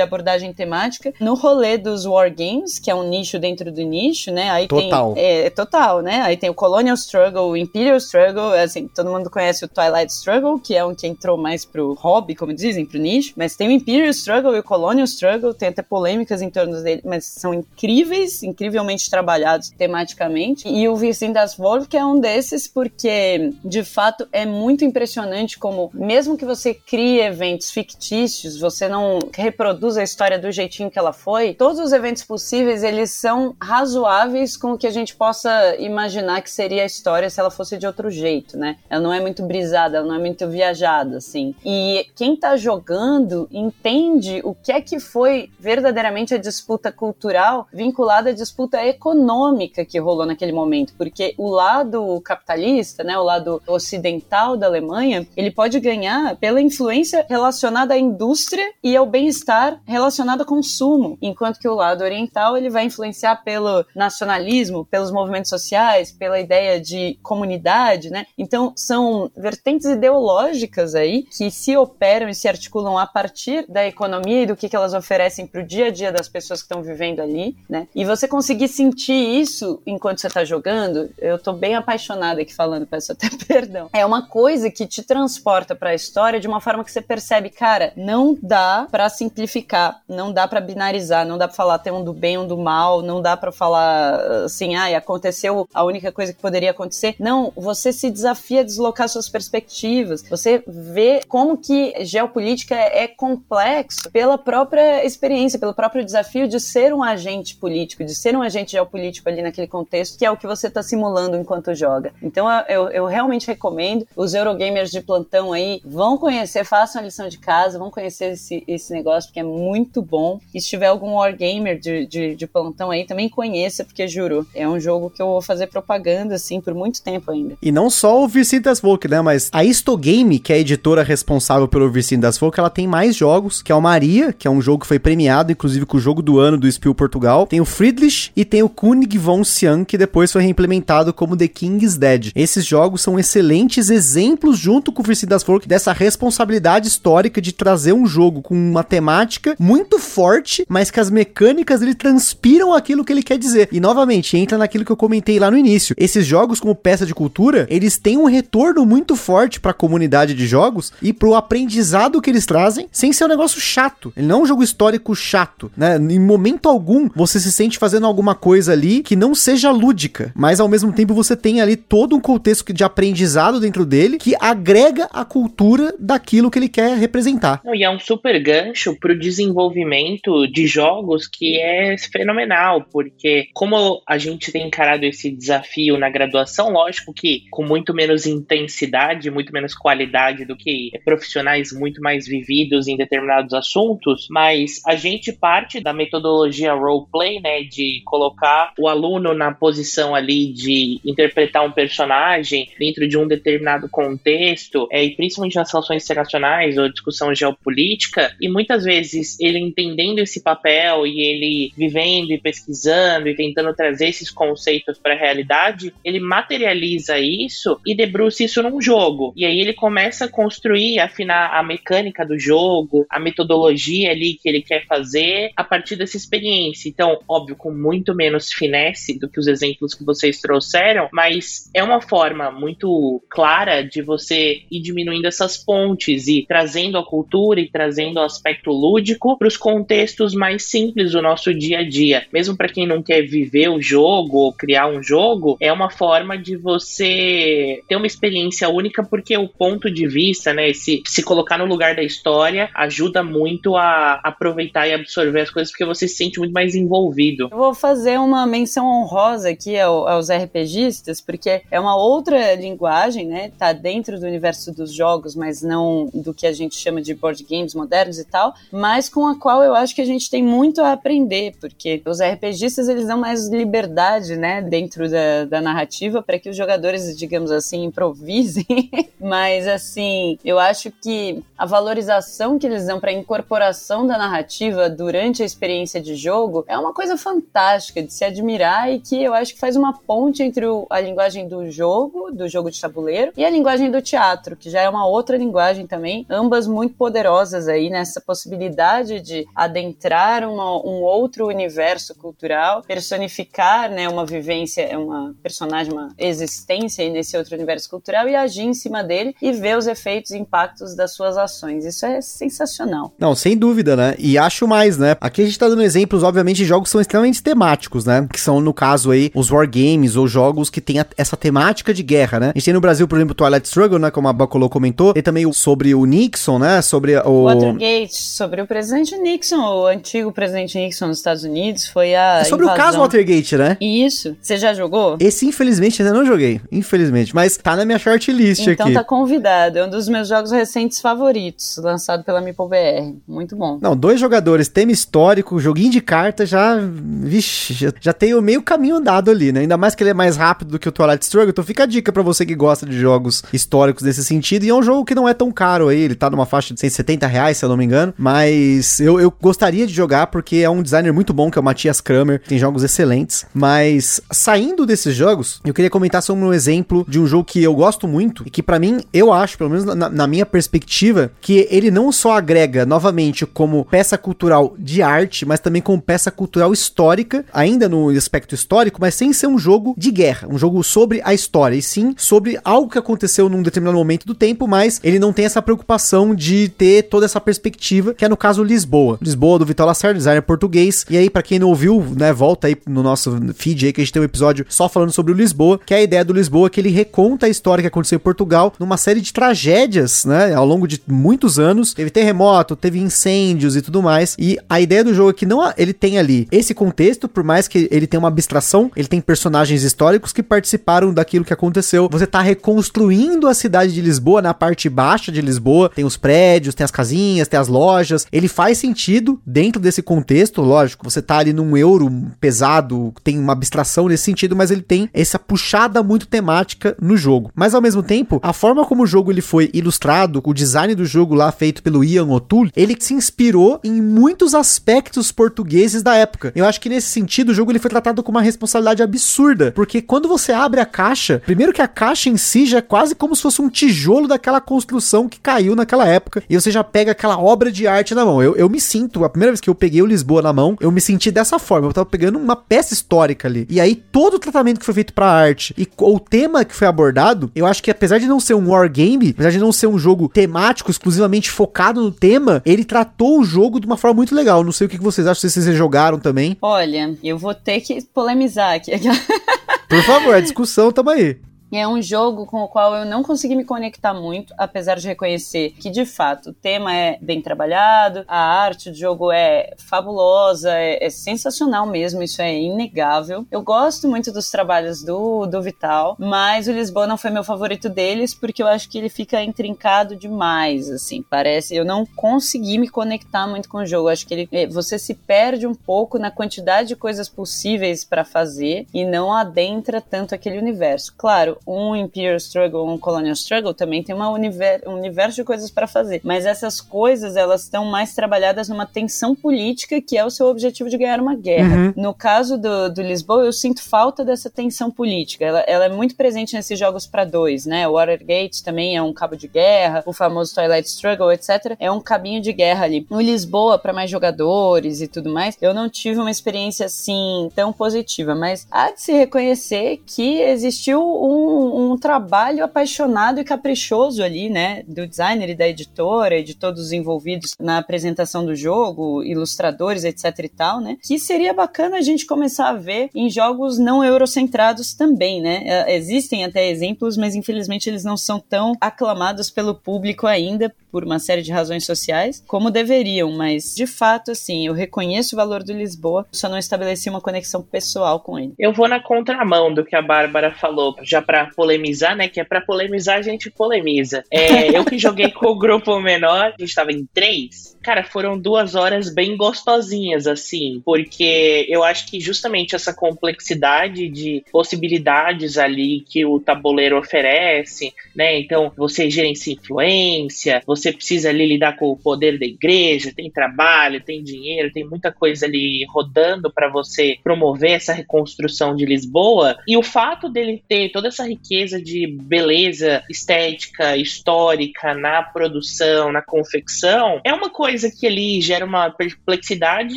abordagem 0.00 0.52
temática 0.52 1.14
no 1.20 1.34
rolê 1.34 1.78
dos 1.78 2.04
War 2.04 2.34
Games, 2.34 2.78
que 2.78 2.90
é 2.90 2.94
um 2.94 3.08
nicho 3.08 3.38
dentro 3.38 3.72
do 3.72 3.82
nicho, 3.82 4.30
né? 4.30 4.50
Aí 4.50 4.68
total. 4.68 5.14
Tem, 5.14 5.24
é, 5.24 5.50
total, 5.50 6.02
né? 6.02 6.20
Aí 6.22 6.36
tem 6.36 6.50
o 6.50 6.54
Colonial 6.54 6.94
Struggle, 6.94 7.48
o 7.48 7.56
Imperial 7.56 7.96
Struggle, 7.96 8.52
assim, 8.52 8.88
todo 8.88 9.10
mundo 9.10 9.30
conhece 9.30 9.64
o 9.64 9.68
Twilight 9.68 10.12
Struggle, 10.12 10.33
que 10.62 10.74
é 10.74 10.84
um 10.84 10.94
que 10.94 11.06
entrou 11.06 11.36
mais 11.36 11.64
pro 11.64 11.94
hobby, 11.94 12.34
como 12.34 12.52
dizem, 12.52 12.86
pro 12.86 12.98
nicho, 12.98 13.32
mas 13.36 13.56
tem 13.56 13.68
o 13.68 13.70
Imperial 13.70 14.10
Struggle 14.10 14.56
e 14.56 14.58
o 14.60 14.62
Colonial 14.62 15.04
Struggle, 15.04 15.54
tem 15.54 15.68
até 15.68 15.82
polêmicas 15.82 16.42
em 16.42 16.50
torno 16.50 16.82
dele, 16.82 17.02
mas 17.04 17.24
são 17.24 17.54
incríveis, 17.54 18.42
incrivelmente 18.42 19.10
trabalhados 19.10 19.70
tematicamente. 19.70 20.68
E 20.68 20.88
o 20.88 20.96
Vicente 20.96 21.34
das 21.34 21.56
Wolf 21.56 21.86
é 21.94 22.04
um 22.04 22.18
desses, 22.18 22.66
porque 22.68 23.52
de 23.64 23.84
fato 23.84 24.26
é 24.32 24.46
muito 24.46 24.84
impressionante 24.84 25.58
como, 25.58 25.90
mesmo 25.94 26.36
que 26.36 26.44
você 26.44 26.74
crie 26.74 27.20
eventos 27.20 27.70
fictícios, 27.70 28.58
você 28.58 28.88
não 28.88 29.18
reproduz 29.32 29.96
a 29.96 30.02
história 30.02 30.38
do 30.38 30.50
jeitinho 30.50 30.90
que 30.90 30.98
ela 30.98 31.12
foi, 31.12 31.54
todos 31.54 31.78
os 31.78 31.92
eventos 31.92 32.22
possíveis 32.22 32.82
eles 32.82 33.10
são 33.10 33.54
razoáveis 33.60 34.56
com 34.56 34.72
o 34.72 34.78
que 34.78 34.86
a 34.86 34.90
gente 34.90 35.14
possa 35.14 35.76
imaginar 35.78 36.42
que 36.42 36.50
seria 36.50 36.82
a 36.82 36.86
história 36.86 37.30
se 37.30 37.40
ela 37.40 37.50
fosse 37.50 37.76
de 37.76 37.86
outro 37.86 38.10
jeito, 38.10 38.56
né? 38.56 38.76
Ela 38.88 39.02
não 39.02 39.12
é 39.12 39.20
muito 39.20 39.42
brisada, 39.42 39.98
ela 39.98 40.06
não 40.06 40.14
é 40.14 40.18
muito 40.24 40.48
viajada, 40.48 41.18
assim. 41.18 41.54
E 41.62 42.06
quem 42.16 42.34
tá 42.34 42.56
jogando 42.56 43.46
entende 43.52 44.40
o 44.42 44.54
que 44.54 44.72
é 44.72 44.80
que 44.80 44.98
foi 44.98 45.50
verdadeiramente 45.60 46.32
a 46.34 46.38
disputa 46.38 46.90
cultural 46.90 47.66
vinculada 47.70 48.30
à 48.30 48.32
disputa 48.32 48.82
econômica 48.82 49.84
que 49.84 49.98
rolou 49.98 50.24
naquele 50.24 50.52
momento, 50.52 50.94
porque 50.96 51.34
o 51.36 51.50
lado 51.50 52.22
capitalista, 52.22 53.04
né, 53.04 53.18
o 53.18 53.22
lado 53.22 53.62
ocidental 53.66 54.56
da 54.56 54.66
Alemanha, 54.66 55.26
ele 55.36 55.50
pode 55.50 55.78
ganhar 55.78 56.36
pela 56.36 56.60
influência 56.60 57.26
relacionada 57.28 57.92
à 57.92 57.98
indústria 57.98 58.72
e 58.82 58.96
ao 58.96 59.04
bem-estar 59.04 59.78
relacionado 59.84 60.40
ao 60.40 60.46
consumo, 60.46 61.18
enquanto 61.20 61.58
que 61.58 61.68
o 61.68 61.74
lado 61.74 62.02
oriental 62.02 62.56
ele 62.56 62.70
vai 62.70 62.86
influenciar 62.86 63.44
pelo 63.44 63.84
nacionalismo, 63.94 64.86
pelos 64.86 65.10
movimentos 65.10 65.50
sociais, 65.50 66.10
pela 66.10 66.40
ideia 66.40 66.80
de 66.80 67.18
comunidade, 67.22 68.08
né? 68.08 68.24
Então 68.38 68.72
são 68.74 69.30
vertentes 69.36 69.86
ideológicas 69.86 70.13
ideológicas 70.14 70.94
aí 70.94 71.22
que 71.22 71.50
se 71.50 71.76
operam 71.76 72.28
e 72.28 72.34
se 72.34 72.48
articulam 72.48 72.96
a 72.96 73.06
partir 73.06 73.66
da 73.68 73.86
economia 73.86 74.42
e 74.42 74.46
do 74.46 74.56
que, 74.56 74.68
que 74.68 74.76
elas 74.76 74.94
oferecem 74.94 75.46
para 75.46 75.60
o 75.60 75.66
dia 75.66 75.86
a 75.86 75.90
dia 75.90 76.12
das 76.12 76.28
pessoas 76.28 76.60
que 76.60 76.66
estão 76.66 76.82
vivendo 76.82 77.20
ali, 77.20 77.56
né? 77.68 77.88
E 77.94 78.04
você 78.04 78.28
conseguir 78.28 78.68
sentir 78.68 79.12
isso 79.12 79.82
enquanto 79.86 80.20
você 80.20 80.28
está 80.28 80.44
jogando, 80.44 81.10
eu 81.18 81.38
tô 81.38 81.52
bem 81.52 81.74
apaixonada 81.74 82.42
aqui 82.42 82.54
falando, 82.54 82.86
peço 82.86 83.12
até 83.12 83.28
perdão. 83.46 83.88
É 83.92 84.06
uma 84.06 84.26
coisa 84.28 84.70
que 84.70 84.86
te 84.86 85.02
transporta 85.02 85.74
para 85.74 85.90
a 85.90 85.94
história 85.94 86.38
de 86.38 86.46
uma 86.46 86.60
forma 86.60 86.84
que 86.84 86.92
você 86.92 87.02
percebe, 87.02 87.50
cara, 87.50 87.92
não 87.96 88.36
dá 88.40 88.86
para 88.90 89.08
simplificar, 89.08 90.00
não 90.08 90.32
dá 90.32 90.46
para 90.46 90.60
binarizar, 90.60 91.26
não 91.26 91.36
dá 91.36 91.48
para 91.48 91.56
falar 91.56 91.78
tem 91.78 91.92
um 91.92 92.04
do 92.04 92.12
bem, 92.12 92.38
um 92.38 92.46
do 92.46 92.56
mal, 92.56 93.02
não 93.02 93.20
dá 93.20 93.36
para 93.36 93.50
falar 93.50 94.44
assim, 94.44 94.74
ah, 94.76 94.96
aconteceu 94.96 95.68
a 95.74 95.84
única 95.84 96.12
coisa 96.12 96.32
que 96.32 96.40
poderia 96.40 96.70
acontecer. 96.70 97.16
Não, 97.18 97.52
você 97.56 97.92
se 97.92 98.10
desafia 98.10 98.60
a 98.60 98.64
deslocar 98.64 99.08
suas 99.08 99.28
perspectivas. 99.28 100.03
Você 100.30 100.62
vê 100.66 101.20
como 101.28 101.56
que 101.56 101.94
geopolítica 102.04 102.74
é 102.74 103.06
complexo 103.06 104.10
pela 104.10 104.38
própria 104.38 105.04
experiência, 105.04 105.58
pelo 105.58 105.74
próprio 105.74 106.04
desafio 106.04 106.48
de 106.48 106.60
ser 106.60 106.94
um 106.94 107.02
agente 107.02 107.56
político, 107.56 108.04
de 108.04 108.14
ser 108.14 108.36
um 108.36 108.42
agente 108.42 108.72
geopolítico 108.72 109.28
ali 109.28 109.42
naquele 109.42 109.66
contexto, 109.66 110.18
que 110.18 110.24
é 110.24 110.30
o 110.30 110.36
que 110.36 110.46
você 110.46 110.68
está 110.68 110.82
simulando 110.82 111.36
enquanto 111.36 111.74
joga. 111.74 112.12
Então 112.22 112.48
eu, 112.68 112.88
eu 112.88 113.06
realmente 113.06 113.46
recomendo. 113.46 114.06
Os 114.16 114.34
Eurogamers 114.34 114.90
de 114.90 115.00
plantão 115.00 115.52
aí 115.52 115.80
vão 115.84 116.16
conhecer, 116.18 116.64
façam 116.64 117.00
a 117.00 117.04
lição 117.04 117.28
de 117.28 117.38
casa, 117.38 117.78
vão 117.78 117.90
conhecer 117.90 118.32
esse, 118.32 118.64
esse 118.66 118.92
negócio, 118.92 119.28
porque 119.28 119.40
é 119.40 119.44
muito 119.44 120.02
bom. 120.02 120.40
E 120.54 120.60
se 120.60 120.68
tiver 120.68 120.86
algum 120.86 121.14
Wargamer 121.14 121.78
de, 121.78 122.06
de, 122.06 122.34
de 122.34 122.46
plantão 122.46 122.90
aí, 122.90 123.04
também 123.06 123.28
conheça, 123.28 123.84
porque 123.84 124.06
juro, 124.06 124.46
é 124.54 124.68
um 124.68 124.78
jogo 124.78 125.10
que 125.10 125.20
eu 125.20 125.26
vou 125.26 125.42
fazer 125.42 125.66
propaganda, 125.66 126.34
assim, 126.34 126.60
por 126.60 126.74
muito 126.74 127.02
tempo 127.02 127.30
ainda. 127.30 127.56
E 127.62 127.72
não 127.72 127.88
só 127.90 128.24
o 128.24 128.28
das 128.62 128.80
Folk, 128.80 129.08
né? 129.08 129.20
Mas 129.20 129.48
a 129.52 129.64
Istogame, 129.94 130.38
que 130.40 130.52
é 130.52 130.56
a 130.56 130.58
editora 130.58 131.02
responsável 131.02 131.68
pelo 131.68 131.90
Vicente 131.90 132.20
das 132.20 132.36
Folk, 132.36 132.58
ela 132.58 132.70
tem 132.70 132.86
mais 132.86 133.14
jogos, 133.14 133.62
que 133.62 133.70
é 133.70 133.74
o 133.74 133.80
Maria, 133.80 134.32
que 134.32 134.48
é 134.48 134.50
um 134.50 134.60
jogo 134.60 134.80
que 134.80 134.86
foi 134.86 134.98
premiado, 134.98 135.52
inclusive 135.52 135.86
com 135.86 135.96
o 135.96 136.00
jogo 136.00 136.20
do 136.20 136.38
ano 136.38 136.58
do 136.58 136.70
Spiel 136.70 136.94
Portugal. 136.94 137.46
Tem 137.46 137.60
o 137.60 137.64
Friedrich 137.64 138.32
e 138.34 138.44
tem 138.44 138.62
o 138.62 138.68
König 138.68 139.16
von 139.18 139.44
Sian, 139.44 139.84
que 139.84 139.96
depois 139.96 140.32
foi 140.32 140.42
reimplementado 140.42 141.12
como 141.12 141.36
The 141.36 141.46
King's 141.46 141.96
Dead. 141.96 142.32
Esses 142.34 142.64
jogos 142.64 143.02
são 143.02 143.18
excelentes 143.18 143.88
exemplos, 143.88 144.58
junto 144.58 144.90
com 144.90 145.02
o 145.02 145.04
Vicente 145.04 145.30
das 145.30 145.42
Folk, 145.42 145.68
dessa 145.68 145.92
responsabilidade 145.92 146.88
histórica 146.88 147.40
de 147.40 147.52
trazer 147.52 147.92
um 147.92 148.06
jogo 148.06 148.42
com 148.42 148.54
uma 148.54 148.82
temática 148.82 149.54
muito 149.58 149.98
forte, 149.98 150.64
mas 150.68 150.90
que 150.90 150.98
as 150.98 151.10
mecânicas 151.10 151.82
ele 151.82 151.94
transpiram 151.94 152.74
aquilo 152.74 153.04
que 153.04 153.12
ele 153.12 153.22
quer 153.22 153.38
dizer. 153.38 153.68
E 153.70 153.78
novamente, 153.78 154.36
entra 154.36 154.58
naquilo 154.58 154.84
que 154.84 154.92
eu 154.92 154.96
comentei 154.96 155.38
lá 155.38 155.50
no 155.50 155.58
início. 155.58 155.94
Esses 155.96 156.26
jogos, 156.26 156.58
como 156.58 156.74
peça 156.74 157.06
de 157.06 157.14
cultura, 157.14 157.66
eles 157.70 157.96
têm 157.96 158.18
um 158.18 158.24
retorno 158.24 158.84
muito 158.84 159.14
forte 159.14 159.60
para 159.60 159.73
comunidade 159.74 160.34
de 160.34 160.46
jogos 160.46 160.92
e 161.02 161.12
pro 161.12 161.34
aprendizado 161.34 162.20
que 162.20 162.30
eles 162.30 162.46
trazem, 162.46 162.88
sem 162.90 163.12
ser 163.12 163.24
um 163.24 163.28
negócio 163.28 163.60
chato. 163.60 164.12
Ele 164.16 164.26
não 164.26 164.40
é 164.40 164.42
um 164.42 164.46
jogo 164.46 164.62
histórico 164.62 165.14
chato, 165.14 165.70
né? 165.76 165.96
Em 165.96 166.18
momento 166.18 166.68
algum 166.68 167.08
você 167.14 167.38
se 167.38 167.52
sente 167.52 167.78
fazendo 167.78 168.06
alguma 168.06 168.34
coisa 168.34 168.72
ali 168.72 169.02
que 169.02 169.16
não 169.16 169.34
seja 169.34 169.70
lúdica, 169.70 170.32
mas 170.34 170.60
ao 170.60 170.68
mesmo 170.68 170.92
tempo 170.92 171.14
você 171.14 171.36
tem 171.36 171.60
ali 171.60 171.76
todo 171.76 172.16
um 172.16 172.20
contexto 172.20 172.72
de 172.72 172.84
aprendizado 172.84 173.60
dentro 173.60 173.84
dele 173.84 174.18
que 174.18 174.34
agrega 174.40 175.08
a 175.12 175.24
cultura 175.24 175.94
daquilo 175.98 176.50
que 176.50 176.58
ele 176.58 176.68
quer 176.68 176.96
representar. 176.96 177.60
E 177.72 177.84
é 177.84 177.90
um 177.90 177.98
super 177.98 178.40
gancho 178.42 178.96
pro 178.98 179.18
desenvolvimento 179.18 180.46
de 180.46 180.66
jogos 180.66 181.26
que 181.26 181.58
é 181.58 181.96
fenomenal, 181.98 182.86
porque 182.92 183.48
como 183.54 184.02
a 184.06 184.18
gente 184.18 184.52
tem 184.52 184.66
encarado 184.66 185.04
esse 185.04 185.30
desafio 185.30 185.98
na 185.98 186.10
graduação, 186.10 186.70
lógico 186.70 187.12
que 187.12 187.44
com 187.50 187.64
muito 187.64 187.94
menos 187.94 188.26
intensidade, 188.26 189.30
muito 189.30 189.52
menos 189.52 189.63
qualidade 189.72 190.44
do 190.44 190.56
que 190.56 190.90
profissionais 191.04 191.72
muito 191.72 192.00
mais 192.00 192.26
vividos 192.26 192.88
em 192.88 192.96
determinados 192.96 193.54
assuntos, 193.54 194.26
mas 194.28 194.82
a 194.84 194.96
gente 194.96 195.32
parte 195.32 195.80
da 195.80 195.92
metodologia 195.92 196.74
roleplay, 196.74 197.40
né, 197.40 197.62
de 197.62 198.02
colocar 198.04 198.72
o 198.78 198.88
aluno 198.88 199.32
na 199.32 199.52
posição 199.52 200.14
ali 200.14 200.52
de 200.52 201.00
interpretar 201.04 201.64
um 201.64 201.70
personagem 201.70 202.68
dentro 202.78 203.06
de 203.06 203.16
um 203.16 203.26
determinado 203.26 203.88
contexto, 203.88 204.88
é, 204.90 205.04
e 205.04 205.10
principalmente 205.14 205.56
nas 205.56 205.72
relações 205.72 206.02
internacionais 206.02 206.76
ou 206.76 206.88
discussão 206.88 207.34
geopolítica, 207.34 208.34
e 208.40 208.48
muitas 208.48 208.84
vezes 208.84 209.38
ele 209.40 209.58
entendendo 209.58 210.18
esse 210.18 210.42
papel 210.42 211.06
e 211.06 211.20
ele 211.20 211.72
vivendo 211.76 212.32
e 212.32 212.40
pesquisando 212.40 213.28
e 213.28 213.36
tentando 213.36 213.74
trazer 213.74 214.08
esses 214.08 214.30
conceitos 214.30 214.98
para 214.98 215.14
a 215.14 215.18
realidade, 215.18 215.92
ele 216.04 216.20
materializa 216.20 217.18
isso 217.18 217.78
e 217.86 217.94
debruça 217.94 218.44
isso 218.44 218.62
num 218.62 218.80
jogo. 218.80 219.32
E 219.36 219.44
aí 219.44 219.53
ele 219.60 219.72
começa 219.72 220.24
a 220.24 220.28
construir, 220.28 220.98
afinar 220.98 221.50
a 221.54 221.62
mecânica 221.62 222.24
do 222.24 222.38
jogo, 222.38 223.06
a 223.10 223.18
metodologia 223.18 224.10
ali 224.10 224.34
que 224.34 224.48
ele 224.48 224.62
quer 224.62 224.86
fazer 224.86 225.50
a 225.56 225.64
partir 225.64 225.96
dessa 225.96 226.16
experiência. 226.16 226.88
Então, 226.88 227.18
óbvio, 227.28 227.56
com 227.56 227.72
muito 227.72 228.14
menos 228.14 228.52
finesse 228.52 229.18
do 229.18 229.28
que 229.28 229.38
os 229.38 229.46
exemplos 229.46 229.94
que 229.94 230.04
vocês 230.04 230.40
trouxeram, 230.40 231.08
mas 231.12 231.70
é 231.74 231.82
uma 231.82 232.00
forma 232.00 232.50
muito 232.50 233.22
clara 233.28 233.82
de 233.82 234.02
você 234.02 234.62
ir 234.70 234.80
diminuindo 234.80 235.26
essas 235.26 235.56
pontes 235.56 236.28
e 236.28 236.44
trazendo 236.46 236.98
a 236.98 237.04
cultura 237.04 237.60
e 237.60 237.70
trazendo 237.70 238.18
o 238.18 238.22
aspecto 238.22 238.70
lúdico 238.70 239.38
para 239.38 239.48
os 239.48 239.56
contextos 239.56 240.34
mais 240.34 240.64
simples 240.64 241.12
do 241.12 241.22
nosso 241.22 241.52
dia 241.54 241.80
a 241.80 241.88
dia. 241.88 242.26
Mesmo 242.32 242.56
para 242.56 242.68
quem 242.68 242.86
não 242.86 243.02
quer 243.02 243.22
viver 243.22 243.68
o 243.68 243.80
jogo 243.80 244.38
ou 244.38 244.52
criar 244.52 244.88
um 244.88 245.02
jogo, 245.02 245.56
é 245.60 245.72
uma 245.72 245.90
forma 245.90 246.36
de 246.36 246.56
você 246.56 247.82
ter 247.88 247.96
uma 247.96 248.06
experiência 248.06 248.68
única 248.68 249.02
porque 249.02 249.36
o 249.44 249.48
ponto 249.48 249.90
de 249.90 250.06
vista, 250.06 250.52
né, 250.52 250.72
se, 250.72 251.02
se 251.06 251.22
colocar 251.22 251.58
no 251.58 251.64
lugar 251.64 251.94
da 251.94 252.02
história 252.02 252.68
ajuda 252.74 253.22
muito 253.22 253.76
a 253.76 254.20
aproveitar 254.22 254.86
e 254.88 254.92
absorver 254.92 255.40
as 255.40 255.50
coisas 255.50 255.70
porque 255.70 255.84
você 255.84 256.08
se 256.08 256.16
sente 256.16 256.38
muito 256.38 256.52
mais 256.52 256.74
envolvido. 256.74 257.48
Eu 257.50 257.58
vou 257.58 257.74
fazer 257.74 258.18
uma 258.18 258.46
menção 258.46 258.86
honrosa 258.86 259.50
aqui 259.50 259.78
aos 259.78 260.28
RPGistas, 260.30 261.20
porque 261.20 261.62
é 261.70 261.78
uma 261.78 261.96
outra 261.96 262.54
linguagem, 262.54 263.26
né? 263.26 263.52
Tá 263.58 263.72
dentro 263.72 264.18
do 264.18 264.26
universo 264.26 264.72
dos 264.72 264.92
jogos, 264.92 265.34
mas 265.34 265.62
não 265.62 266.08
do 266.12 266.32
que 266.32 266.46
a 266.46 266.52
gente 266.52 266.76
chama 266.76 267.02
de 267.02 267.14
board 267.14 267.44
games 267.44 267.74
modernos 267.74 268.18
e 268.18 268.24
tal, 268.24 268.54
mas 268.72 269.08
com 269.08 269.26
a 269.26 269.38
qual 269.38 269.62
eu 269.62 269.74
acho 269.74 269.94
que 269.94 270.00
a 270.00 270.06
gente 270.06 270.30
tem 270.30 270.42
muito 270.42 270.80
a 270.80 270.92
aprender, 270.92 271.54
porque 271.60 272.02
os 272.06 272.20
RPGistas 272.20 272.88
eles 272.88 273.06
dão 273.06 273.18
mais 273.18 273.48
liberdade, 273.48 274.36
né, 274.36 274.62
dentro 274.62 275.08
da, 275.08 275.44
da 275.44 275.60
narrativa 275.60 276.22
para 276.22 276.38
que 276.38 276.48
os 276.48 276.56
jogadores, 276.56 277.16
digamos 277.16 277.50
assim, 277.50 277.84
improvisem. 277.84 278.66
mas 279.34 279.66
assim, 279.66 280.38
eu 280.44 280.60
acho 280.60 280.92
que 280.92 281.42
a 281.58 281.66
valorização 281.66 282.56
que 282.56 282.68
eles 282.68 282.86
dão 282.86 283.00
para 283.00 283.10
a 283.10 283.14
incorporação 283.14 284.06
da 284.06 284.16
narrativa 284.16 284.88
durante 284.88 285.42
a 285.42 285.44
experiência 285.44 286.00
de 286.00 286.14
jogo 286.14 286.64
é 286.68 286.78
uma 286.78 286.94
coisa 286.94 287.16
fantástica 287.16 288.00
de 288.00 288.14
se 288.14 288.24
admirar 288.24 288.92
e 288.92 289.00
que 289.00 289.20
eu 289.20 289.34
acho 289.34 289.54
que 289.54 289.58
faz 289.58 289.74
uma 289.74 289.92
ponte 289.92 290.40
entre 290.40 290.64
o, 290.66 290.86
a 290.88 291.00
linguagem 291.00 291.48
do 291.48 291.68
jogo, 291.68 292.30
do 292.30 292.48
jogo 292.48 292.70
de 292.70 292.80
tabuleiro, 292.80 293.32
e 293.36 293.44
a 293.44 293.50
linguagem 293.50 293.90
do 293.90 294.00
teatro, 294.00 294.54
que 294.54 294.70
já 294.70 294.82
é 294.82 294.88
uma 294.88 295.04
outra 295.04 295.36
linguagem 295.36 295.84
também, 295.84 296.24
ambas 296.30 296.68
muito 296.68 296.94
poderosas 296.94 297.66
aí 297.66 297.90
nessa 297.90 298.20
possibilidade 298.20 299.20
de 299.20 299.44
adentrar 299.52 300.48
uma, 300.48 300.76
um 300.86 301.02
outro 301.02 301.48
universo 301.48 302.14
cultural, 302.14 302.84
personificar, 302.84 303.90
né, 303.90 304.08
uma 304.08 304.24
vivência, 304.24 304.96
uma 304.96 305.34
personagem, 305.42 305.92
uma 305.92 306.14
existência 306.16 307.10
nesse 307.10 307.36
outro 307.36 307.56
universo 307.56 307.90
cultural 307.90 308.28
e 308.28 308.36
agir 308.36 308.62
em 308.62 308.74
cima 308.74 309.02
dele 309.02 309.23
e 309.40 309.52
ver 309.52 309.76
os 309.78 309.86
efeitos 309.86 310.32
e 310.32 310.38
impactos 310.38 310.94
das 310.96 311.12
suas 311.14 311.36
ações. 311.36 311.84
Isso 311.84 312.04
é 312.04 312.20
sensacional. 312.20 313.12
Não, 313.18 313.34
sem 313.34 313.56
dúvida, 313.56 313.96
né? 313.96 314.14
E 314.18 314.36
acho 314.38 314.66
mais, 314.66 314.98
né? 314.98 315.16
Aqui 315.20 315.42
a 315.42 315.44
gente 315.44 315.58
tá 315.58 315.68
dando 315.68 315.82
exemplos, 315.82 316.22
obviamente, 316.22 316.58
de 316.58 316.64
jogos 316.64 316.88
que 316.88 316.92
são 316.92 317.00
extremamente 317.00 317.42
temáticos, 317.42 318.04
né? 318.04 318.26
Que 318.32 318.40
são, 318.40 318.60
no 318.60 318.72
caso 318.74 319.10
aí, 319.10 319.30
os 319.34 319.50
wargames 319.50 320.16
ou 320.16 320.26
jogos 320.26 320.70
que 320.70 320.80
tem 320.80 321.00
a, 321.00 321.06
essa 321.16 321.36
temática 321.36 321.92
de 321.94 322.02
guerra, 322.02 322.40
né? 322.40 322.46
A 322.54 322.58
gente 322.58 322.64
tem 322.64 322.74
no 322.74 322.80
Brasil, 322.80 323.06
por 323.08 323.16
exemplo, 323.16 323.34
Twilight 323.34 323.66
Struggle, 323.66 323.98
né? 323.98 324.10
Como 324.10 324.28
a 324.28 324.32
Bacolô 324.32 324.68
comentou. 324.68 325.12
E 325.16 325.22
também 325.22 325.50
sobre 325.52 325.94
o 325.94 326.04
Nixon, 326.04 326.58
né? 326.58 326.82
Sobre 326.82 327.16
o... 327.18 327.44
Watergate, 327.44 328.16
sobre 328.16 328.60
o 328.62 328.66
presidente 328.66 329.16
Nixon, 329.16 329.56
o 329.60 329.86
antigo 329.86 330.32
presidente 330.32 330.78
Nixon 330.78 331.08
nos 331.08 331.18
Estados 331.18 331.44
Unidos, 331.44 331.86
foi 331.86 332.14
a 332.14 332.40
É 332.40 332.44
sobre 332.44 332.64
invasão. 332.64 332.82
o 332.82 332.86
caso 332.86 332.98
Watergate, 333.00 333.56
né? 333.56 333.76
Isso. 333.80 334.36
Você 334.40 334.56
já 334.56 334.74
jogou? 334.74 335.16
Esse, 335.20 335.46
infelizmente, 335.46 336.02
ainda 336.02 336.14
não 336.14 336.24
joguei. 336.24 336.60
Infelizmente. 336.70 337.34
Mas 337.34 337.56
tá 337.56 337.76
na 337.76 337.84
minha 337.84 337.98
shortlist 337.98 338.66
Então 338.66 338.86
aqui. 338.86 338.94
tá 338.94 339.04
convidado. 339.14 339.78
É 339.78 339.86
um 339.86 339.88
dos 339.88 340.08
meus 340.08 340.26
jogos 340.26 340.50
recentes 340.50 341.00
favoritos, 341.00 341.76
lançado 341.80 342.24
pela 342.24 342.40
MeepleBR. 342.40 343.14
Muito 343.28 343.54
bom. 343.54 343.78
Não, 343.80 343.96
dois 343.96 344.18
jogadores, 344.18 344.66
tema 344.66 344.90
histórico, 344.90 345.60
joguinho 345.60 345.92
de 345.92 346.00
carta, 346.00 346.44
já. 346.44 346.76
Vixe, 346.76 347.72
já, 347.72 347.92
já 348.00 348.12
tem 348.12 348.34
o 348.34 348.42
meio 348.42 348.60
caminho 348.60 348.96
andado 348.96 349.30
ali, 349.30 349.52
né? 349.52 349.60
Ainda 349.60 349.76
mais 349.76 349.94
que 349.94 350.02
ele 350.02 350.10
é 350.10 350.14
mais 350.14 350.36
rápido 350.36 350.72
do 350.72 350.78
que 350.80 350.88
o 350.88 350.92
Twilight 350.92 351.22
Struggle. 351.22 351.50
Então 351.50 351.62
fica 351.62 351.84
a 351.84 351.86
dica 351.86 352.10
pra 352.10 352.24
você 352.24 352.44
que 352.44 352.56
gosta 352.56 352.84
de 352.84 352.98
jogos 352.98 353.44
históricos 353.52 354.02
nesse 354.02 354.24
sentido. 354.24 354.64
E 354.64 354.68
é 354.68 354.74
um 354.74 354.82
jogo 354.82 355.04
que 355.04 355.14
não 355.14 355.28
é 355.28 355.34
tão 355.34 355.52
caro 355.52 355.88
aí. 355.88 356.00
Ele 356.00 356.16
tá 356.16 356.28
numa 356.28 356.44
faixa 356.44 356.74
de 356.74 356.80
170 356.80 357.24
reais, 357.28 357.56
se 357.56 357.64
eu 357.64 357.68
não 357.68 357.76
me 357.76 357.84
engano. 357.84 358.12
Mas 358.18 358.98
eu, 358.98 359.20
eu 359.20 359.32
gostaria 359.40 359.86
de 359.86 359.94
jogar 359.94 360.26
porque 360.26 360.56
é 360.56 360.68
um 360.68 360.82
designer 360.82 361.12
muito 361.12 361.32
bom, 361.32 361.52
que 361.52 361.58
é 361.58 361.60
o 361.60 361.64
Matias 361.64 362.00
Kramer. 362.00 362.42
Tem 362.48 362.58
jogos 362.58 362.82
excelentes. 362.82 363.46
Mas 363.54 364.20
saindo 364.32 364.84
desses 364.84 365.14
jogos, 365.14 365.60
eu 365.64 365.72
queria 365.72 365.90
comentar 365.90 366.20
sobre 366.20 366.44
um 366.44 366.52
exemplo 366.52 367.06
de 367.08 367.20
um 367.20 367.28
jogo 367.28 367.44
que 367.44 367.62
eu 367.62 367.74
gosto 367.76 368.08
muito 368.08 368.42
e 368.44 368.50
que 368.50 368.60
pra 368.60 368.80
mim 368.80 369.03
eu 369.12 369.32
acho, 369.32 369.58
pelo 369.58 369.70
menos 369.70 369.84
na, 369.84 370.08
na, 370.08 370.26
minha 370.26 370.46
perspectiva, 370.46 371.30
que 371.40 371.66
ele 371.70 371.90
não 371.90 372.10
só 372.10 372.32
agrega 372.32 372.86
novamente 372.86 373.46
como 373.46 373.84
peça 373.84 374.16
cultural 374.16 374.74
de 374.78 375.02
arte, 375.02 375.46
mas 375.46 375.60
também 375.60 375.82
como 375.82 376.00
peça 376.00 376.30
cultural 376.30 376.72
histórica, 376.72 377.44
ainda 377.52 377.88
no 377.88 378.10
aspecto 378.10 378.54
histórico, 378.54 378.98
mas 379.00 379.14
sem 379.14 379.32
ser 379.32 379.46
um 379.46 379.58
jogo 379.58 379.94
de 379.96 380.10
guerra, 380.10 380.48
um 380.50 380.58
jogo 380.58 380.82
sobre 380.82 381.20
a 381.24 381.34
história, 381.34 381.76
e 381.76 381.82
sim 381.82 382.14
sobre 382.16 382.58
algo 382.64 382.90
que 382.90 382.98
aconteceu 382.98 383.48
num 383.48 383.62
determinado 383.62 383.98
momento 383.98 384.26
do 384.26 384.34
tempo, 384.34 384.66
mas 384.66 385.00
ele 385.02 385.18
não 385.18 385.32
tem 385.32 385.44
essa 385.44 385.62
preocupação 385.62 386.34
de 386.34 386.68
ter 386.68 387.04
toda 387.04 387.26
essa 387.26 387.40
perspectiva, 387.40 388.14
que 388.14 388.24
é 388.24 388.28
no 388.28 388.36
caso 388.36 388.62
Lisboa. 388.62 389.18
Lisboa 389.20 389.58
do 389.58 389.66
Vitor 389.66 389.86
Lacerda, 389.86 390.18
designer 390.18 390.42
português. 390.42 391.04
E 391.08 391.16
aí, 391.16 391.30
para 391.30 391.42
quem 391.42 391.58
não 391.58 391.68
ouviu, 391.68 392.04
né, 392.16 392.32
volta 392.32 392.66
aí 392.66 392.76
no 392.86 393.02
nosso 393.02 393.38
feed 393.54 393.86
aí 393.86 393.92
que 393.92 394.00
a 394.00 394.04
gente 394.04 394.12
tem 394.12 394.22
um 394.22 394.24
episódio 394.24 394.66
só 394.68 394.88
falando 394.88 395.12
sobre 395.12 395.32
o 395.32 395.36
Lisboa, 395.36 395.80
que 395.84 395.94
é 395.94 395.98
a 395.98 396.02
ideia 396.02 396.24
do 396.24 396.32
Lisboa 396.32 396.70
que 396.70 396.80
ele 396.80 396.90
reconta 396.90 397.46
a 397.46 397.48
história 397.48 397.82
que 397.82 397.88
aconteceu 397.88 398.16
em 398.16 398.20
Portugal 398.20 398.72
numa 398.78 398.93
série 398.96 399.20
de 399.20 399.32
tragédias, 399.32 400.24
né, 400.24 400.54
ao 400.54 400.64
longo 400.64 400.86
de 400.86 401.00
muitos 401.06 401.58
anos. 401.58 401.92
Teve 401.94 402.10
terremoto, 402.10 402.76
teve 402.76 402.98
incêndios 402.98 403.76
e 403.76 403.82
tudo 403.82 404.02
mais. 404.02 404.36
E 404.38 404.58
a 404.68 404.80
ideia 404.80 405.04
do 405.04 405.14
jogo 405.14 405.30
é 405.30 405.34
que 405.34 405.46
não 405.46 405.60
ele 405.76 405.92
tem 405.92 406.18
ali 406.18 406.46
esse 406.50 406.74
contexto, 406.74 407.28
por 407.28 407.42
mais 407.42 407.68
que 407.68 407.88
ele 407.90 408.06
tenha 408.06 408.18
uma 408.18 408.28
abstração, 408.28 408.90
ele 408.96 409.08
tem 409.08 409.20
personagens 409.20 409.82
históricos 409.82 410.32
que 410.32 410.42
participaram 410.42 411.12
daquilo 411.12 411.44
que 411.44 411.52
aconteceu. 411.52 412.08
Você 412.10 412.26
tá 412.26 412.40
reconstruindo 412.40 413.46
a 413.46 413.54
cidade 413.54 413.92
de 413.92 414.00
Lisboa 414.00 414.42
na 414.42 414.54
parte 414.54 414.88
baixa 414.88 415.30
de 415.30 415.40
Lisboa, 415.40 415.90
tem 415.94 416.04
os 416.04 416.16
prédios, 416.16 416.74
tem 416.74 416.84
as 416.84 416.90
casinhas, 416.90 417.48
tem 417.48 417.58
as 417.58 417.68
lojas. 417.68 418.26
Ele 418.32 418.48
faz 418.48 418.78
sentido 418.78 419.40
dentro 419.46 419.80
desse 419.80 420.02
contexto, 420.02 420.60
lógico, 420.60 421.08
você 421.08 421.22
tá 421.22 421.38
ali 421.38 421.52
num 421.52 421.76
euro 421.76 422.10
pesado, 422.40 423.12
tem 423.22 423.38
uma 423.38 423.52
abstração 423.52 424.08
nesse 424.08 424.24
sentido, 424.24 424.56
mas 424.56 424.70
ele 424.70 424.82
tem 424.82 425.08
essa 425.12 425.38
puxada 425.38 426.02
muito 426.02 426.26
temática 426.26 426.96
no 427.00 427.16
jogo. 427.16 427.50
Mas 427.54 427.74
ao 427.74 427.80
mesmo 427.80 428.02
tempo, 428.02 428.40
a 428.42 428.52
forma 428.52 428.73
como 428.82 429.02
o 429.02 429.06
jogo 429.06 429.30
ele 429.30 429.42
foi 429.42 429.70
ilustrado, 429.74 430.40
o 430.42 430.54
design 430.54 430.94
do 430.94 431.04
jogo 431.04 431.34
lá 431.34 431.52
feito 431.52 431.82
pelo 431.82 432.02
Ian 432.02 432.26
O'Toole, 432.28 432.70
ele 432.74 432.96
se 432.98 433.12
inspirou 433.12 433.78
em 433.84 434.00
muitos 434.00 434.54
aspectos 434.54 435.30
portugueses 435.30 436.02
da 436.02 436.14
época. 436.14 436.52
Eu 436.54 436.64
acho 436.64 436.80
que 436.80 436.88
nesse 436.88 437.08
sentido 437.08 437.50
o 437.50 437.54
jogo 437.54 437.70
ele 437.70 437.78
foi 437.78 437.90
tratado 437.90 438.22
com 438.22 438.30
uma 438.30 438.40
responsabilidade 438.40 439.02
absurda, 439.02 439.72
porque 439.72 440.00
quando 440.00 440.28
você 440.28 440.52
abre 440.52 440.80
a 440.80 440.86
caixa, 440.86 441.42
primeiro 441.44 441.72
que 441.72 441.82
a 441.82 441.88
caixa 441.88 442.30
em 442.30 442.36
si 442.36 442.64
já 442.64 442.78
é 442.78 442.82
quase 442.82 443.14
como 443.14 443.36
se 443.36 443.42
fosse 443.42 443.60
um 443.60 443.68
tijolo 443.68 444.26
daquela 444.26 444.60
construção 444.60 445.28
que 445.28 445.40
caiu 445.40 445.76
naquela 445.76 446.06
época, 446.06 446.42
e 446.48 446.54
você 446.54 446.70
já 446.70 446.82
pega 446.82 447.12
aquela 447.12 447.38
obra 447.38 447.70
de 447.70 447.86
arte 447.86 448.14
na 448.14 448.24
mão. 448.24 448.42
Eu, 448.42 448.56
eu 448.56 448.68
me 448.68 448.80
sinto, 448.80 449.24
a 449.24 449.28
primeira 449.28 449.52
vez 449.52 449.60
que 449.60 449.68
eu 449.68 449.74
peguei 449.74 450.00
o 450.00 450.06
Lisboa 450.06 450.40
na 450.40 450.52
mão, 450.52 450.76
eu 450.80 450.90
me 450.90 451.00
senti 451.00 451.30
dessa 451.30 451.58
forma. 451.58 451.88
Eu 451.88 451.92
tava 451.92 452.06
pegando 452.06 452.38
uma 452.38 452.56
peça 452.56 452.94
histórica 452.94 453.48
ali. 453.48 453.66
E 453.68 453.80
aí, 453.80 453.94
todo 453.94 454.34
o 454.34 454.38
tratamento 454.38 454.78
que 454.78 454.84
foi 454.86 454.94
feito 454.94 455.12
pra 455.12 455.26
arte 455.26 455.74
e 455.76 455.88
o 455.98 456.20
tema 456.20 456.64
que 456.64 456.74
foi 456.74 456.86
abordado, 456.86 457.50
eu 457.54 457.66
acho 457.66 457.82
que 457.82 457.90
apesar 457.90 458.18
de 458.18 458.26
não 458.26 458.40
ser 458.40 458.54
um 458.54 458.63
wargame, 458.70 459.30
apesar 459.30 459.50
de 459.50 459.58
não 459.58 459.72
ser 459.72 459.86
um 459.86 459.98
jogo 459.98 460.28
temático, 460.28 460.90
exclusivamente 460.90 461.50
focado 461.50 462.00
no 462.00 462.10
tema, 462.10 462.62
ele 462.64 462.84
tratou 462.84 463.40
o 463.40 463.44
jogo 463.44 463.80
de 463.80 463.86
uma 463.86 463.96
forma 463.96 464.14
muito 464.16 464.34
legal. 464.34 464.64
Não 464.64 464.72
sei 464.72 464.86
o 464.86 464.90
que 464.90 464.98
vocês 464.98 465.26
acham, 465.26 465.48
se 465.48 465.62
vocês 465.62 465.76
jogaram 465.76 466.18
também. 466.18 466.56
Olha, 466.60 467.16
eu 467.22 467.38
vou 467.38 467.54
ter 467.54 467.80
que 467.80 468.02
polemizar 468.02 468.74
aqui. 468.74 468.92
Por 469.88 470.02
favor, 470.02 470.34
a 470.34 470.40
discussão 470.40 470.90
tamo 470.90 471.10
aí. 471.10 471.38
É 471.76 471.88
um 471.88 472.00
jogo 472.00 472.46
com 472.46 472.62
o 472.62 472.68
qual 472.68 472.94
eu 472.94 473.04
não 473.04 473.24
consegui 473.24 473.56
me 473.56 473.64
conectar 473.64 474.14
muito, 474.14 474.54
apesar 474.56 474.96
de 474.96 475.08
reconhecer 475.08 475.70
que, 475.80 475.90
de 475.90 476.06
fato, 476.06 476.50
o 476.50 476.52
tema 476.52 476.94
é 476.94 477.18
bem 477.20 477.42
trabalhado, 477.42 478.24
a 478.28 478.38
arte 478.38 478.92
do 478.92 478.96
jogo 478.96 479.32
é 479.32 479.74
fabulosa, 479.76 480.70
é, 480.70 481.04
é 481.04 481.10
sensacional 481.10 481.84
mesmo, 481.84 482.22
isso 482.22 482.40
é 482.40 482.56
inegável. 482.56 483.44
Eu 483.50 483.60
gosto 483.60 484.06
muito 484.06 484.30
dos 484.30 484.52
trabalhos 484.52 485.02
do, 485.02 485.46
do 485.46 485.60
Vital, 485.60 486.14
mas 486.16 486.68
o 486.68 486.72
Lisboa 486.72 487.08
não 487.08 487.18
foi 487.18 487.32
meu 487.32 487.42
favorito 487.42 487.88
deles, 487.88 488.32
porque 488.32 488.62
eu 488.62 488.68
acho 488.68 488.88
que 488.88 488.96
ele 488.96 489.08
fica 489.08 489.42
intrincado 489.42 490.14
demais, 490.14 490.88
assim, 490.88 491.24
parece. 491.28 491.74
Eu 491.74 491.84
não 491.84 492.06
consegui 492.06 492.78
me 492.78 492.88
conectar 492.88 493.48
muito 493.48 493.68
com 493.68 493.78
o 493.78 493.86
jogo. 493.86 494.08
Acho 494.08 494.24
que 494.28 494.34
ele, 494.34 494.48
é, 494.52 494.68
você 494.68 494.96
se 494.96 495.12
perde 495.12 495.66
um 495.66 495.74
pouco 495.74 496.20
na 496.20 496.30
quantidade 496.30 496.86
de 496.86 496.96
coisas 496.96 497.28
possíveis 497.28 498.04
para 498.04 498.24
fazer 498.24 498.86
e 498.94 499.04
não 499.04 499.32
adentra 499.32 500.00
tanto 500.00 500.36
aquele 500.36 500.56
universo. 500.56 501.12
Claro, 501.18 501.58
um 501.66 501.94
Imperial 501.96 502.36
Struggle, 502.36 502.88
um 502.88 502.98
Colonial 502.98 503.32
Struggle, 503.34 503.74
também 503.74 504.02
tem 504.02 504.14
uma 504.14 504.30
univer 504.30 504.82
um 504.86 504.94
universo 504.94 505.36
de 505.36 505.44
coisas 505.44 505.70
para 505.70 505.86
fazer. 505.86 506.20
Mas 506.24 506.46
essas 506.46 506.80
coisas, 506.80 507.36
elas 507.36 507.64
estão 507.64 507.84
mais 507.84 508.14
trabalhadas 508.14 508.68
numa 508.68 508.86
tensão 508.86 509.34
política, 509.34 510.00
que 510.00 510.16
é 510.16 510.24
o 510.24 510.30
seu 510.30 510.46
objetivo 510.46 510.90
de 510.90 510.98
ganhar 510.98 511.20
uma 511.20 511.34
guerra. 511.34 511.76
Uhum. 511.76 511.94
No 511.96 512.14
caso 512.14 512.58
do, 512.58 512.88
do 512.90 513.02
Lisboa, 513.02 513.44
eu 513.44 513.52
sinto 513.52 513.82
falta 513.82 514.24
dessa 514.24 514.50
tensão 514.50 514.90
política. 514.90 515.44
Ela, 515.44 515.60
ela 515.60 515.84
é 515.86 515.88
muito 515.88 516.14
presente 516.14 516.54
nesses 516.54 516.78
jogos 516.78 517.06
para 517.06 517.24
dois, 517.24 517.66
né? 517.66 517.86
O 517.88 517.92
Watergate 517.92 518.62
também 518.62 518.96
é 518.96 519.02
um 519.02 519.12
cabo 519.12 519.36
de 519.36 519.48
guerra, 519.48 520.02
o 520.06 520.12
famoso 520.12 520.54
Twilight 520.54 520.88
Struggle, 520.88 521.32
etc. 521.32 521.76
É 521.78 521.90
um 521.90 522.00
cabinho 522.00 522.40
de 522.40 522.52
guerra 522.52 522.84
ali. 522.84 523.06
No 523.10 523.20
Lisboa, 523.20 523.78
para 523.78 523.92
mais 523.92 524.10
jogadores 524.10 525.00
e 525.00 525.08
tudo 525.08 525.30
mais, 525.30 525.56
eu 525.60 525.72
não 525.72 525.88
tive 525.88 526.20
uma 526.20 526.30
experiência 526.30 526.86
assim 526.86 527.50
tão 527.54 527.72
positiva, 527.72 528.34
mas 528.34 528.66
há 528.70 528.90
de 528.90 529.00
se 529.00 529.12
reconhecer 529.12 530.02
que 530.06 530.40
existiu 530.40 531.00
um 531.00 531.53
um, 531.54 531.96
trabalho 531.96 532.64
apaixonado 532.64 533.40
e 533.40 533.44
caprichoso 533.44 534.22
ali, 534.22 534.50
né, 534.50 534.82
do 534.86 535.06
designer 535.06 535.50
e 535.50 535.54
da 535.54 535.68
editora 535.68 536.38
e 536.38 536.44
de 536.44 536.54
todos 536.56 536.86
os 536.86 536.92
envolvidos 536.92 537.54
na 537.58 537.78
apresentação 537.78 538.44
do 538.44 538.54
jogo, 538.54 539.22
ilustradores, 539.22 540.04
etc 540.04 540.38
e 540.38 540.48
tal, 540.48 540.80
né, 540.80 540.96
que 541.02 541.18
seria 541.18 541.54
bacana 541.54 541.96
a 541.96 542.02
gente 542.02 542.26
começar 542.26 542.68
a 542.68 542.74
ver 542.74 543.10
em 543.14 543.30
jogos 543.30 543.78
não 543.78 544.04
eurocentrados 544.04 544.94
também, 544.94 545.40
né. 545.40 545.62
É, 545.64 545.96
existem 545.96 546.44
até 546.44 546.68
exemplos, 546.68 547.16
mas 547.16 547.34
infelizmente 547.34 547.88
eles 547.88 548.04
não 548.04 548.16
são 548.16 548.38
tão 548.40 548.72
aclamados 548.80 549.50
pelo 549.50 549.74
público 549.74 550.26
ainda 550.26 550.74
por 550.94 551.02
uma 551.02 551.18
série 551.18 551.42
de 551.42 551.50
razões 551.50 551.84
sociais, 551.84 552.40
como 552.46 552.70
deveriam, 552.70 553.32
mas 553.32 553.74
de 553.74 553.84
fato, 553.84 554.30
assim, 554.30 554.68
eu 554.68 554.72
reconheço 554.72 555.34
o 555.34 555.36
valor 555.36 555.64
do 555.64 555.72
Lisboa, 555.72 556.24
só 556.30 556.48
não 556.48 556.56
estabeleci 556.56 557.10
uma 557.10 557.20
conexão 557.20 557.62
pessoal 557.62 558.20
com 558.20 558.38
ele. 558.38 558.54
Eu 558.56 558.72
vou 558.72 558.86
na 558.88 559.00
contramão 559.00 559.74
do 559.74 559.84
que 559.84 559.96
a 559.96 560.02
Bárbara 560.02 560.54
falou, 560.54 560.94
já 561.02 561.20
para 561.20 561.33
polemizar, 561.54 562.16
né? 562.16 562.28
Que 562.28 562.40
é 562.40 562.44
para 562.44 562.60
polemizar, 562.60 563.18
a 563.18 563.22
gente 563.22 563.50
polemiza. 563.50 564.22
É, 564.30 564.76
eu 564.76 564.84
que 564.84 564.98
joguei 564.98 565.30
com 565.30 565.46
o 565.46 565.58
grupo 565.58 565.98
menor, 566.00 566.52
a 566.56 566.60
gente 566.60 566.74
tava 566.74 566.92
em 566.92 567.06
três. 567.12 567.73
Cara, 567.84 568.02
foram 568.02 568.38
duas 568.38 568.74
horas 568.74 569.12
bem 569.12 569.36
gostosinhas, 569.36 570.26
assim, 570.26 570.80
porque 570.82 571.66
eu 571.68 571.84
acho 571.84 572.06
que 572.06 572.18
justamente 572.18 572.74
essa 572.74 572.94
complexidade 572.94 574.08
de 574.08 574.42
possibilidades 574.50 575.58
ali 575.58 576.00
que 576.00 576.24
o 576.24 576.40
tabuleiro 576.40 576.98
oferece, 576.98 577.92
né? 578.16 578.38
Então, 578.38 578.72
você 578.74 579.10
gerencia 579.10 579.52
influência, 579.52 580.62
você 580.66 580.90
precisa 580.92 581.28
ali 581.28 581.46
lidar 581.46 581.76
com 581.76 581.90
o 581.90 581.96
poder 581.96 582.38
da 582.38 582.46
igreja, 582.46 583.12
tem 583.14 583.30
trabalho, 583.30 584.02
tem 584.02 584.24
dinheiro, 584.24 584.72
tem 584.72 584.88
muita 584.88 585.12
coisa 585.12 585.44
ali 585.44 585.84
rodando 585.90 586.50
para 586.50 586.70
você 586.70 587.18
promover 587.22 587.72
essa 587.72 587.92
reconstrução 587.92 588.74
de 588.74 588.86
Lisboa. 588.86 589.58
E 589.68 589.76
o 589.76 589.82
fato 589.82 590.30
dele 590.30 590.64
ter 590.66 590.90
toda 590.90 591.08
essa 591.08 591.28
riqueza 591.28 591.78
de 591.82 592.06
beleza 592.06 593.04
estética, 593.10 593.94
histórica 593.94 594.94
na 594.94 595.22
produção, 595.22 596.10
na 596.10 596.22
confecção, 596.22 597.20
é 597.22 597.34
uma 597.34 597.50
coisa 597.50 597.73
que 597.90 598.06
ali 598.06 598.40
gera 598.40 598.64
uma 598.64 598.90
perplexidade 598.90 599.94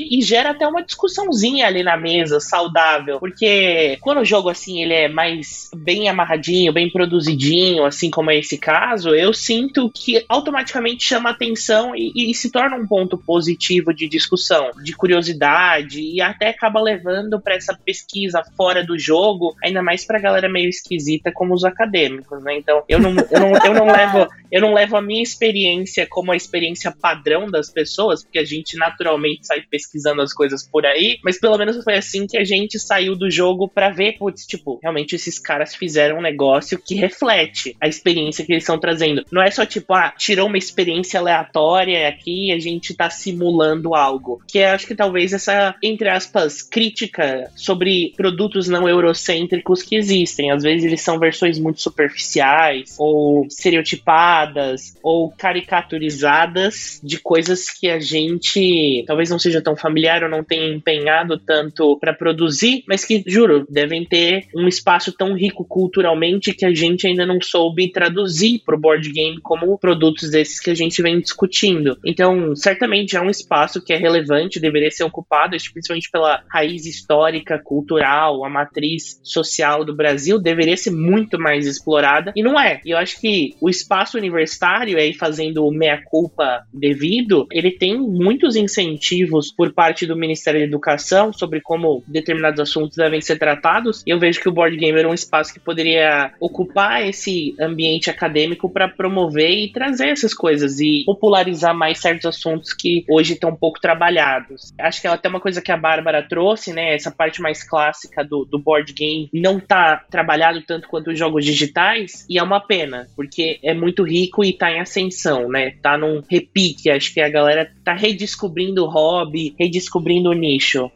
e 0.10 0.22
gera 0.22 0.52
até 0.52 0.68
uma 0.68 0.84
discussãozinha 0.84 1.68
ali 1.68 1.84
na 1.84 1.98
mesa, 1.98 2.40
saudável. 2.40 3.20
Porque 3.20 3.98
quando 4.02 4.22
o 4.22 4.26
jogo, 4.26 4.50
assim, 4.50 4.82
ele 4.82 4.94
é 4.94 5.08
mais 5.08 5.70
bem 5.76 6.10
amarradinho, 6.10 6.74
bem 6.74 6.90
produzidinho, 6.90 7.86
assim 7.86 8.10
como 8.10 8.32
é 8.32 8.38
esse 8.38 8.58
caso, 8.58 9.14
eu 9.14 9.34
sinto 9.34 9.92
que 9.94 10.24
automaticamente 10.28 11.04
chama 11.04 11.30
atenção 11.30 11.96
e, 11.96 12.32
e 12.32 12.34
se 12.34 12.52
torna 12.52 12.76
um 12.76 12.88
ponto 12.88 13.18
positivo 13.18 13.94
de 13.94 14.08
discussão, 14.08 14.72
de 14.84 14.94
curiosidade 14.94 16.02
e 16.02 16.22
até 16.22 16.50
acaba 16.50 16.82
levando 16.82 17.40
para 17.40 17.56
essa 17.56 17.78
pesquisa 17.86 18.42
fora 18.56 18.84
do 18.84 18.98
jogo, 18.98 19.56
ainda 19.64 19.82
mais 19.82 20.06
pra 20.06 20.20
galera 20.20 20.50
meio 20.50 20.70
esquisita 20.70 21.32
como 21.32 21.54
os 21.54 21.64
acadêmicos, 21.64 22.44
né? 22.44 22.58
Então 22.58 22.84
eu 22.88 23.00
não, 23.00 23.12
eu 23.32 23.40
não, 23.40 23.52
eu 23.66 23.74
não 23.74 23.86
levo 23.92 24.28
eu 24.52 24.62
não 24.62 24.74
levo 24.74 24.96
a 24.96 25.02
minha 25.02 25.22
experiência 25.22 26.08
como 26.10 26.32
a 26.32 26.36
experiência 26.36 26.92
padrão 26.92 27.48
das 27.48 27.67
pessoas, 27.70 28.24
porque 28.24 28.40
a 28.40 28.46
gente 28.46 28.78
naturalmente 28.78 29.46
sai 29.46 29.62
pesquisando 29.62 30.22
as 30.22 30.34
coisas 30.34 30.68
por 30.68 30.86
aí, 30.86 31.18
mas 31.24 31.40
pelo 31.40 31.58
menos 31.58 31.84
foi 31.84 31.96
assim 31.96 32.28
que 32.28 32.38
a 32.38 32.44
gente 32.44 32.80
saiu 32.80 33.16
do 33.16 33.30
jogo 33.30 33.68
para 33.68 33.90
ver, 33.90 34.18
putz, 34.18 34.46
tipo, 34.46 34.80
realmente 34.82 35.16
esses 35.16 35.40
caras 35.40 35.76
fizeram 35.76 36.20
um 36.20 36.22
negócio 36.22 36.80
que 36.80 36.96
reflete 36.96 37.76
a 37.82 37.88
experiência 37.88 38.46
que 38.46 38.52
eles 38.52 38.64
estão 38.64 38.80
trazendo. 38.80 39.24
Não 39.32 39.42
é 39.42 39.50
só 39.52 39.66
tipo, 39.66 39.94
ah, 39.94 40.14
tirou 40.18 40.48
uma 40.48 40.58
experiência 40.58 41.20
aleatória 41.20 42.08
aqui 42.08 42.48
e 42.48 42.52
a 42.52 42.60
gente 42.60 42.94
tá 42.94 43.10
simulando 43.10 43.96
algo. 43.96 44.42
Que 44.48 44.60
eu 44.60 44.70
acho 44.70 44.88
que 44.88 44.96
talvez 44.96 45.34
essa, 45.34 45.76
entre 45.82 46.10
aspas, 46.10 46.62
crítica 46.62 47.52
sobre 47.56 48.14
produtos 48.16 48.68
não 48.68 48.88
eurocêntricos 48.88 49.82
que 49.82 49.96
existem. 49.96 50.52
Às 50.52 50.64
vezes 50.64 50.86
eles 50.86 51.02
são 51.02 51.20
versões 51.20 51.60
muito 51.60 51.82
superficiais, 51.82 52.96
ou 52.98 53.46
estereotipadas, 53.46 54.96
ou 55.02 55.32
caricaturizadas 55.32 57.00
de 57.04 57.20
coisas 57.20 57.57
que 57.66 57.90
a 57.90 58.00
gente 58.00 59.04
talvez 59.08 59.30
não 59.30 59.40
seja 59.40 59.62
tão 59.62 59.76
familiar 59.76 60.24
ou 60.24 60.30
não 60.30 60.44
tenha 60.44 60.74
empenhado 60.74 61.38
tanto 61.38 61.98
para 62.00 62.14
produzir, 62.14 62.84
mas 62.88 63.04
que, 63.04 63.24
juro, 63.26 63.66
devem 63.70 64.06
ter 64.06 64.46
um 64.56 64.68
espaço 64.68 65.12
tão 65.12 65.34
rico 65.34 65.66
culturalmente 65.66 66.54
que 66.54 66.66
a 66.66 66.74
gente 66.74 67.08
ainda 67.08 67.26
não 67.26 67.42
soube 67.42 67.92
traduzir 67.92 68.62
para 68.66 68.76
o 68.76 68.80
board 68.80 69.10
game 69.12 69.40
como 69.42 69.78
produtos 69.78 70.30
desses 70.30 70.60
que 70.60 70.70
a 70.70 70.76
gente 70.76 71.02
vem 71.02 71.20
discutindo. 71.20 71.98
Então, 72.06 72.56
certamente 72.56 73.16
é 73.16 73.22
um 73.22 73.30
espaço 73.30 73.84
que 73.84 73.94
é 73.94 73.98
relevante, 73.98 74.60
deveria 74.60 74.92
ser 74.92 75.04
ocupado, 75.04 75.56
principalmente 75.74 76.10
pela 76.12 76.44
raiz 76.50 76.86
histórica, 76.86 77.60
cultural, 77.60 78.44
a 78.44 78.50
matriz 78.50 79.20
social 79.24 79.84
do 79.84 79.96
Brasil, 79.96 80.40
deveria 80.40 80.78
ser 80.78 80.92
muito 80.92 81.40
mais 81.40 81.66
explorada 81.66 82.32
e 82.36 82.44
não 82.44 82.60
é. 82.60 82.82
E 82.86 82.92
eu 82.92 82.98
acho 82.98 83.20
que 83.20 83.56
o 83.62 83.70
espaço 83.70 84.18
universitário, 84.18 84.98
aí 84.98 85.14
fazendo 85.14 85.70
meia-culpa 85.72 86.64
devido, 86.74 87.47
ele 87.52 87.72
tem 87.72 87.98
muitos 87.98 88.56
incentivos 88.56 89.52
por 89.52 89.74
parte 89.74 90.06
do 90.06 90.16
Ministério 90.16 90.60
da 90.60 90.66
Educação 90.66 91.32
sobre 91.34 91.62
como 91.62 92.04
determinados 92.08 92.60
assuntos 92.60 92.98
devem 92.98 93.22
ser 93.22 93.38
tratados. 93.38 94.04
E 94.06 94.10
eu 94.10 94.20
vejo 94.20 94.40
que 94.40 94.50
o 94.50 94.52
board 94.52 94.76
game 94.78 94.98
era 94.98 95.10
um 95.10 95.14
espaço 95.14 95.54
que 95.54 95.60
poderia 95.60 96.32
ocupar 96.40 97.08
esse 97.08 97.56
ambiente 97.60 98.10
acadêmico 98.10 98.70
para 98.70 98.88
promover 98.88 99.50
e 99.50 99.72
trazer 99.72 100.10
essas 100.10 100.34
coisas 100.34 100.80
e 100.80 101.04
popularizar 101.06 101.76
mais 101.76 102.00
certos 102.00 102.26
assuntos 102.26 102.74
que 102.74 103.04
hoje 103.10 103.34
estão 103.34 103.56
pouco 103.56 103.80
trabalhados. 103.80 104.74
Acho 104.80 105.02
que 105.02 105.08
é 105.08 105.10
até 105.10 105.30
uma 105.30 105.40
coisa 105.40 105.62
que 105.62 105.72
a 105.72 105.78
Bárbara 105.78 106.24
trouxe, 106.28 106.74
né? 106.74 106.94
Essa 106.94 107.12
parte 107.12 107.42
mais 107.42 107.64
clássica 107.64 108.24
do, 108.24 108.46
do 108.46 108.60
board 108.60 108.94
game 108.94 109.30
não 109.34 109.60
tá 109.60 110.04
trabalhado 110.10 110.62
tanto 110.62 110.88
quanto 110.88 111.12
os 111.12 111.20
jogos 111.20 111.46
digitais, 111.46 112.26
e 112.30 112.38
é 112.38 112.44
uma 112.44 112.60
pena, 112.60 113.08
porque 113.16 113.60
é 113.64 113.74
muito 113.74 114.04
rico 114.04 114.44
e 114.44 114.54
tá 114.54 114.72
em 114.72 114.80
ascensão, 114.80 115.50
né? 115.50 115.76
Tá 115.82 115.98
num 115.98 116.22
repique. 116.30 116.90
Acho 116.90 117.14
que 117.14 117.22
a 117.22 117.30
galera 117.38 117.72
tá 117.84 117.94
redescobrindo 117.94 118.84
o 118.84 118.90
hobby, 118.90 119.56
redescobrindo 119.60 120.30
o 120.30 120.34
nicho. 120.34 120.92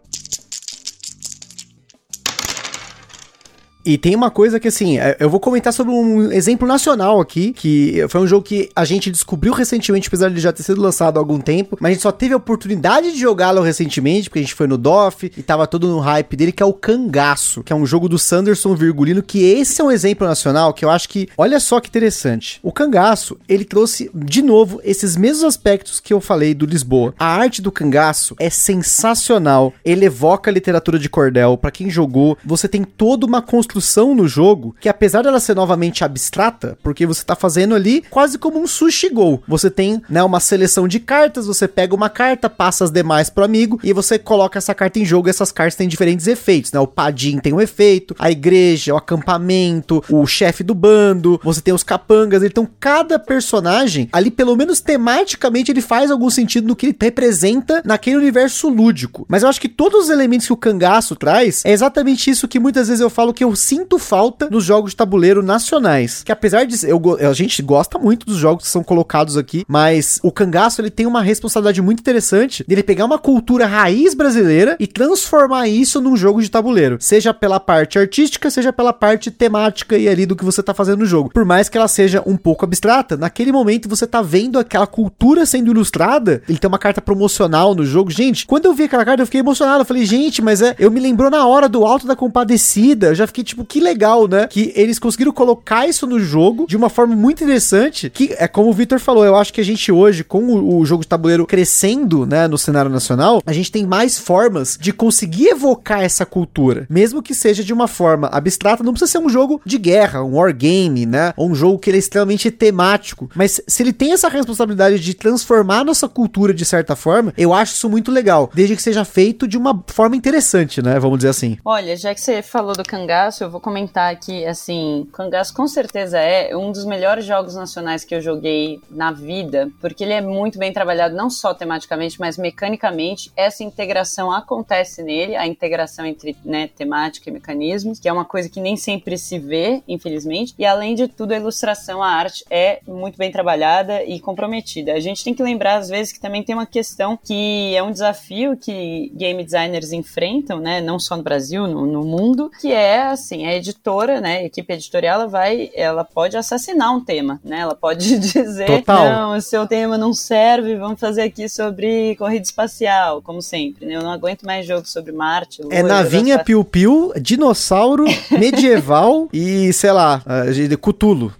E 3.85 3.97
tem 3.97 4.15
uma 4.15 4.29
coisa 4.29 4.59
que, 4.59 4.67
assim, 4.67 4.99
é, 4.99 5.17
eu 5.19 5.29
vou 5.29 5.39
comentar 5.39 5.73
sobre 5.73 5.93
um 5.93 6.31
exemplo 6.31 6.67
nacional 6.67 7.19
aqui, 7.19 7.51
que 7.51 8.05
foi 8.09 8.21
um 8.21 8.27
jogo 8.27 8.43
que 8.43 8.69
a 8.75 8.85
gente 8.85 9.09
descobriu 9.09 9.53
recentemente, 9.53 10.07
apesar 10.07 10.29
de 10.29 10.39
já 10.39 10.51
ter 10.51 10.63
sido 10.63 10.81
lançado 10.81 11.17
há 11.17 11.19
algum 11.19 11.39
tempo, 11.39 11.77
mas 11.79 11.89
a 11.89 11.93
gente 11.93 12.03
só 12.03 12.11
teve 12.11 12.33
a 12.33 12.37
oportunidade 12.37 13.11
de 13.11 13.19
jogá-lo 13.19 13.61
recentemente, 13.61 14.29
porque 14.29 14.39
a 14.39 14.41
gente 14.43 14.53
foi 14.53 14.67
no 14.67 14.77
DOF 14.77 15.31
e 15.35 15.41
tava 15.41 15.65
todo 15.65 15.87
no 15.87 15.99
hype 15.99 16.35
dele, 16.35 16.51
que 16.51 16.61
é 16.61 16.65
o 16.65 16.73
Cangaço, 16.73 17.63
que 17.63 17.73
é 17.73 17.75
um 17.75 17.85
jogo 17.85 18.07
do 18.07 18.19
Sanderson 18.19 18.75
Virgulino, 18.75 19.23
que 19.23 19.43
esse 19.43 19.81
é 19.81 19.83
um 19.83 19.91
exemplo 19.91 20.27
nacional 20.27 20.73
que 20.73 20.85
eu 20.85 20.89
acho 20.89 21.09
que, 21.09 21.27
olha 21.37 21.59
só 21.59 21.79
que 21.79 21.89
interessante. 21.89 22.59
O 22.61 22.71
Cangaço, 22.71 23.37
ele 23.49 23.65
trouxe, 23.65 24.11
de 24.13 24.41
novo, 24.41 24.79
esses 24.83 25.15
mesmos 25.15 25.43
aspectos 25.43 25.99
que 25.99 26.13
eu 26.13 26.21
falei 26.21 26.53
do 26.53 26.65
Lisboa. 26.65 27.13
A 27.17 27.25
arte 27.25 27.61
do 27.61 27.71
Cangaço 27.71 28.35
é 28.39 28.49
sensacional, 28.49 29.73
ele 29.83 30.05
evoca 30.05 30.51
a 30.51 30.53
literatura 30.53 30.99
de 30.99 31.09
cordel, 31.09 31.57
para 31.57 31.71
quem 31.71 31.89
jogou, 31.89 32.37
você 32.45 32.67
tem 32.67 32.83
toda 32.83 33.25
uma 33.25 33.41
construção 33.41 33.70
construção 33.71 34.13
no 34.13 34.27
jogo 34.27 34.75
que, 34.81 34.89
apesar 34.89 35.21
dela 35.21 35.39
ser 35.39 35.55
novamente 35.55 36.03
abstrata, 36.03 36.77
porque 36.83 37.05
você 37.05 37.23
tá 37.23 37.35
fazendo 37.35 37.73
ali 37.73 38.03
quase 38.09 38.37
como 38.37 38.59
um 38.59 38.67
sushi 38.67 39.09
go. 39.09 39.41
Você 39.47 39.69
tem, 39.69 40.01
né, 40.09 40.21
uma 40.21 40.41
seleção 40.41 40.87
de 40.87 40.99
cartas, 40.99 41.47
você 41.47 41.67
pega 41.67 41.95
uma 41.95 42.09
carta, 42.09 42.49
passa 42.49 42.83
as 42.83 42.91
demais 42.91 43.29
pro 43.29 43.45
amigo 43.45 43.79
e 43.81 43.93
você 43.93 44.19
coloca 44.19 44.57
essa 44.57 44.75
carta 44.75 44.99
em 44.99 45.05
jogo. 45.05 45.29
E 45.29 45.31
essas 45.31 45.51
cartas 45.51 45.75
têm 45.75 45.87
diferentes 45.87 46.27
efeitos, 46.27 46.71
né? 46.73 46.79
O 46.79 46.87
padim 46.87 47.39
tem 47.39 47.53
um 47.53 47.61
efeito, 47.61 48.13
a 48.19 48.29
igreja, 48.29 48.93
o 48.93 48.97
acampamento, 48.97 50.03
o 50.09 50.25
chefe 50.27 50.63
do 50.63 50.75
bando, 50.75 51.39
você 51.43 51.61
tem 51.61 51.73
os 51.73 51.83
capangas. 51.83 52.43
Então, 52.43 52.67
cada 52.79 53.17
personagem 53.17 54.09
ali, 54.11 54.29
pelo 54.29 54.55
menos 54.55 54.81
tematicamente, 54.81 55.71
ele 55.71 55.81
faz 55.81 56.11
algum 56.11 56.29
sentido 56.29 56.67
no 56.67 56.75
que 56.75 56.87
ele 56.87 56.97
representa 56.99 57.81
naquele 57.85 58.17
universo 58.17 58.67
lúdico. 58.67 59.25
Mas 59.29 59.43
eu 59.43 59.49
acho 59.49 59.61
que 59.61 59.69
todos 59.69 60.05
os 60.05 60.09
elementos 60.09 60.47
que 60.47 60.53
o 60.53 60.57
cangaço 60.57 61.15
traz 61.15 61.63
é 61.63 61.71
exatamente 61.71 62.29
isso 62.29 62.47
que 62.47 62.59
muitas 62.59 62.89
vezes 62.89 63.01
eu 63.01 63.09
falo 63.09 63.33
que 63.33 63.43
eu 63.43 63.55
sinto 63.61 63.97
falta 63.97 64.49
nos 64.49 64.63
jogos 64.63 64.91
de 64.91 64.97
tabuleiro 64.97 65.43
nacionais. 65.43 66.23
Que 66.23 66.31
apesar 66.31 66.65
de 66.65 66.87
eu, 66.87 67.01
a 67.19 67.33
gente 67.33 67.61
gosta 67.61 67.97
muito 67.97 68.25
dos 68.25 68.37
jogos 68.37 68.65
que 68.65 68.69
são 68.69 68.83
colocados 68.83 69.37
aqui, 69.37 69.63
mas 69.67 70.19
o 70.23 70.31
cangaço 70.31 70.81
ele 70.81 70.89
tem 70.89 71.05
uma 71.05 71.21
responsabilidade 71.21 71.81
muito 71.81 71.99
interessante 71.99 72.63
dele 72.67 72.83
pegar 72.83 73.05
uma 73.05 73.19
cultura 73.19 73.65
raiz 73.65 74.13
brasileira 74.13 74.75
e 74.79 74.87
transformar 74.87 75.67
isso 75.67 76.01
num 76.01 76.17
jogo 76.17 76.41
de 76.41 76.49
tabuleiro, 76.49 76.97
seja 76.99 77.33
pela 77.33 77.59
parte 77.59 77.99
artística, 77.99 78.49
seja 78.49 78.73
pela 78.73 78.93
parte 78.93 79.29
temática 79.31 79.97
e 79.97 80.07
ali 80.07 80.25
do 80.25 80.35
que 80.35 80.43
você 80.43 80.61
tá 80.63 80.73
fazendo 80.73 80.99
no 80.99 81.05
jogo. 81.05 81.29
Por 81.29 81.45
mais 81.45 81.69
que 81.69 81.77
ela 81.77 81.87
seja 81.87 82.23
um 82.25 82.37
pouco 82.37 82.65
abstrata, 82.65 83.15
naquele 83.15 83.51
momento 83.51 83.89
você 83.89 84.07
tá 84.07 84.21
vendo 84.21 84.59
aquela 84.59 84.87
cultura 84.87 85.45
sendo 85.45 85.71
ilustrada. 85.71 86.41
Ele 86.47 86.57
tem 86.57 86.67
uma 86.67 86.79
carta 86.79 87.01
promocional 87.01 87.75
no 87.75 87.85
jogo. 87.85 88.09
Gente, 88.09 88.45
quando 88.45 88.65
eu 88.65 88.73
vi 88.73 88.83
aquela 88.83 89.05
carta 89.05 89.21
eu 89.21 89.25
fiquei 89.25 89.41
emocionado. 89.41 89.81
Eu 89.81 89.85
falei, 89.85 90.05
gente, 90.05 90.41
mas 90.41 90.61
é, 90.61 90.75
eu 90.79 90.89
me 90.89 90.99
lembrou 90.99 91.29
na 91.29 91.45
hora 91.45 91.67
do 91.67 91.85
Alto 91.85 92.07
da 92.07 92.15
Compadecida. 92.15 93.07
Eu 93.07 93.15
já 93.15 93.27
fiquei 93.27 93.43
tipo, 93.51 93.65
que 93.65 93.79
legal, 93.79 94.27
né? 94.27 94.47
Que 94.47 94.73
eles 94.75 94.99
conseguiram 94.99 95.31
colocar 95.31 95.87
isso 95.87 96.07
no 96.07 96.19
jogo 96.19 96.65
de 96.67 96.75
uma 96.75 96.89
forma 96.89 97.15
muito 97.15 97.43
interessante. 97.43 98.09
Que 98.09 98.35
é 98.37 98.47
como 98.47 98.69
o 98.69 98.73
Victor 98.73 98.99
falou, 98.99 99.25
eu 99.25 99.35
acho 99.35 99.53
que 99.53 99.61
a 99.61 99.65
gente 99.65 99.91
hoje, 99.91 100.23
com 100.23 100.43
o, 100.43 100.79
o 100.79 100.85
jogo 100.85 101.03
de 101.03 101.07
tabuleiro 101.07 101.45
crescendo, 101.45 102.25
né, 102.25 102.47
no 102.47 102.57
cenário 102.57 102.91
nacional, 102.91 103.41
a 103.45 103.53
gente 103.53 103.71
tem 103.71 103.85
mais 103.85 104.17
formas 104.17 104.77
de 104.79 104.91
conseguir 104.91 105.47
evocar 105.47 106.01
essa 106.01 106.25
cultura. 106.25 106.85
Mesmo 106.89 107.21
que 107.21 107.33
seja 107.33 107.63
de 107.63 107.73
uma 107.73 107.87
forma 107.87 108.27
abstrata, 108.27 108.83
não 108.83 108.93
precisa 108.93 109.11
ser 109.11 109.17
um 109.19 109.29
jogo 109.29 109.61
de 109.65 109.77
guerra, 109.77 110.23
um 110.23 110.35
wargame, 110.35 111.05
né? 111.05 111.33
Ou 111.37 111.49
um 111.49 111.55
jogo 111.55 111.79
que 111.79 111.89
ele 111.89 111.97
é 111.97 111.99
extremamente 111.99 112.49
temático. 112.49 113.29
Mas 113.35 113.61
se 113.67 113.83
ele 113.83 113.93
tem 113.93 114.13
essa 114.13 114.29
responsabilidade 114.29 114.99
de 114.99 115.13
transformar 115.13 115.83
nossa 115.83 116.07
cultura 116.07 116.53
de 116.53 116.65
certa 116.65 116.95
forma, 116.95 117.33
eu 117.37 117.53
acho 117.53 117.73
isso 117.73 117.89
muito 117.89 118.11
legal. 118.11 118.49
Desde 118.53 118.75
que 118.75 118.81
seja 118.81 119.03
feito 119.03 119.47
de 119.47 119.57
uma 119.57 119.83
forma 119.87 120.15
interessante, 120.15 120.81
né? 120.81 120.99
Vamos 120.99 121.19
dizer 121.19 121.29
assim. 121.29 121.57
Olha, 121.65 121.95
já 121.95 122.13
que 122.13 122.21
você 122.21 122.41
falou 122.41 122.73
do 122.75 122.83
cangaço, 122.83 123.40
eu 123.43 123.49
vou 123.49 123.61
comentar 123.61 124.11
aqui, 124.11 124.45
assim, 124.45 125.07
Cangaço 125.13 125.53
com 125.53 125.67
certeza 125.67 126.19
é 126.19 126.55
um 126.55 126.71
dos 126.71 126.85
melhores 126.85 127.25
jogos 127.25 127.55
nacionais 127.55 128.03
que 128.03 128.13
eu 128.13 128.21
joguei 128.21 128.79
na 128.89 129.11
vida, 129.11 129.69
porque 129.79 130.03
ele 130.03 130.13
é 130.13 130.21
muito 130.21 130.57
bem 130.57 130.71
trabalhado, 130.71 131.15
não 131.15 131.29
só 131.29 131.53
tematicamente, 131.53 132.19
mas 132.19 132.37
mecanicamente. 132.37 133.31
Essa 133.35 133.63
integração 133.63 134.31
acontece 134.31 135.03
nele, 135.03 135.35
a 135.35 135.47
integração 135.47 136.05
entre 136.05 136.35
né, 136.43 136.67
temática 136.67 137.29
e 137.29 137.33
mecanismos, 137.33 137.99
que 137.99 138.07
é 138.07 138.13
uma 138.13 138.25
coisa 138.25 138.49
que 138.49 138.59
nem 138.59 138.75
sempre 138.75 139.17
se 139.17 139.39
vê, 139.39 139.81
infelizmente. 139.87 140.53
E 140.57 140.65
além 140.65 140.95
de 140.95 141.07
tudo, 141.07 141.31
a 141.33 141.37
ilustração, 141.37 142.01
a 142.01 142.09
arte 142.09 142.43
é 142.49 142.79
muito 142.87 143.17
bem 143.17 143.31
trabalhada 143.31 144.03
e 144.03 144.19
comprometida. 144.19 144.93
A 144.93 144.99
gente 144.99 145.23
tem 145.23 145.33
que 145.33 145.43
lembrar, 145.43 145.77
às 145.77 145.89
vezes, 145.89 146.13
que 146.13 146.19
também 146.19 146.43
tem 146.43 146.55
uma 146.55 146.65
questão 146.65 147.17
que 147.17 147.75
é 147.75 147.83
um 147.83 147.91
desafio 147.91 148.57
que 148.57 149.11
game 149.15 149.43
designers 149.43 149.91
enfrentam, 149.91 150.59
né, 150.59 150.81
não 150.81 150.99
só 150.99 151.17
no 151.17 151.23
Brasil, 151.23 151.67
no, 151.67 151.85
no 151.85 152.03
mundo, 152.03 152.51
que 152.59 152.71
é 152.71 153.03
assim, 153.03 153.30
assim, 153.31 153.45
a 153.45 153.55
editora, 153.55 154.19
né, 154.19 154.39
a 154.39 154.43
equipe 154.43 154.73
editorial, 154.73 155.21
ela 155.21 155.27
vai, 155.27 155.71
ela 155.73 156.03
pode 156.03 156.35
assassinar 156.35 156.93
um 156.93 157.03
tema, 157.03 157.39
né? 157.43 157.59
Ela 157.59 157.75
pode 157.75 158.17
dizer, 158.19 158.65
Total. 158.65 159.09
não, 159.09 159.37
o 159.37 159.41
seu 159.41 159.65
tema 159.65 159.97
não 159.97 160.13
serve, 160.13 160.75
vamos 160.75 160.99
fazer 160.99 161.21
aqui 161.21 161.47
sobre 161.47 162.15
corrida 162.17 162.43
espacial, 162.43 163.21
como 163.21 163.41
sempre, 163.41 163.85
né? 163.85 163.95
Eu 163.95 164.01
não 164.01 164.11
aguento 164.11 164.43
mais 164.43 164.65
jogos 164.65 164.91
sobre 164.91 165.11
Marte. 165.11 165.61
Lua, 165.61 165.73
é 165.73 165.81
navinha 165.81 166.39
piu-piu, 166.39 167.13
dinossauro, 167.19 168.05
medieval 168.31 169.29
e, 169.31 169.71
sei 169.71 169.91
lá, 169.91 170.21
de 170.53 170.75
Cutulo. 170.77 171.33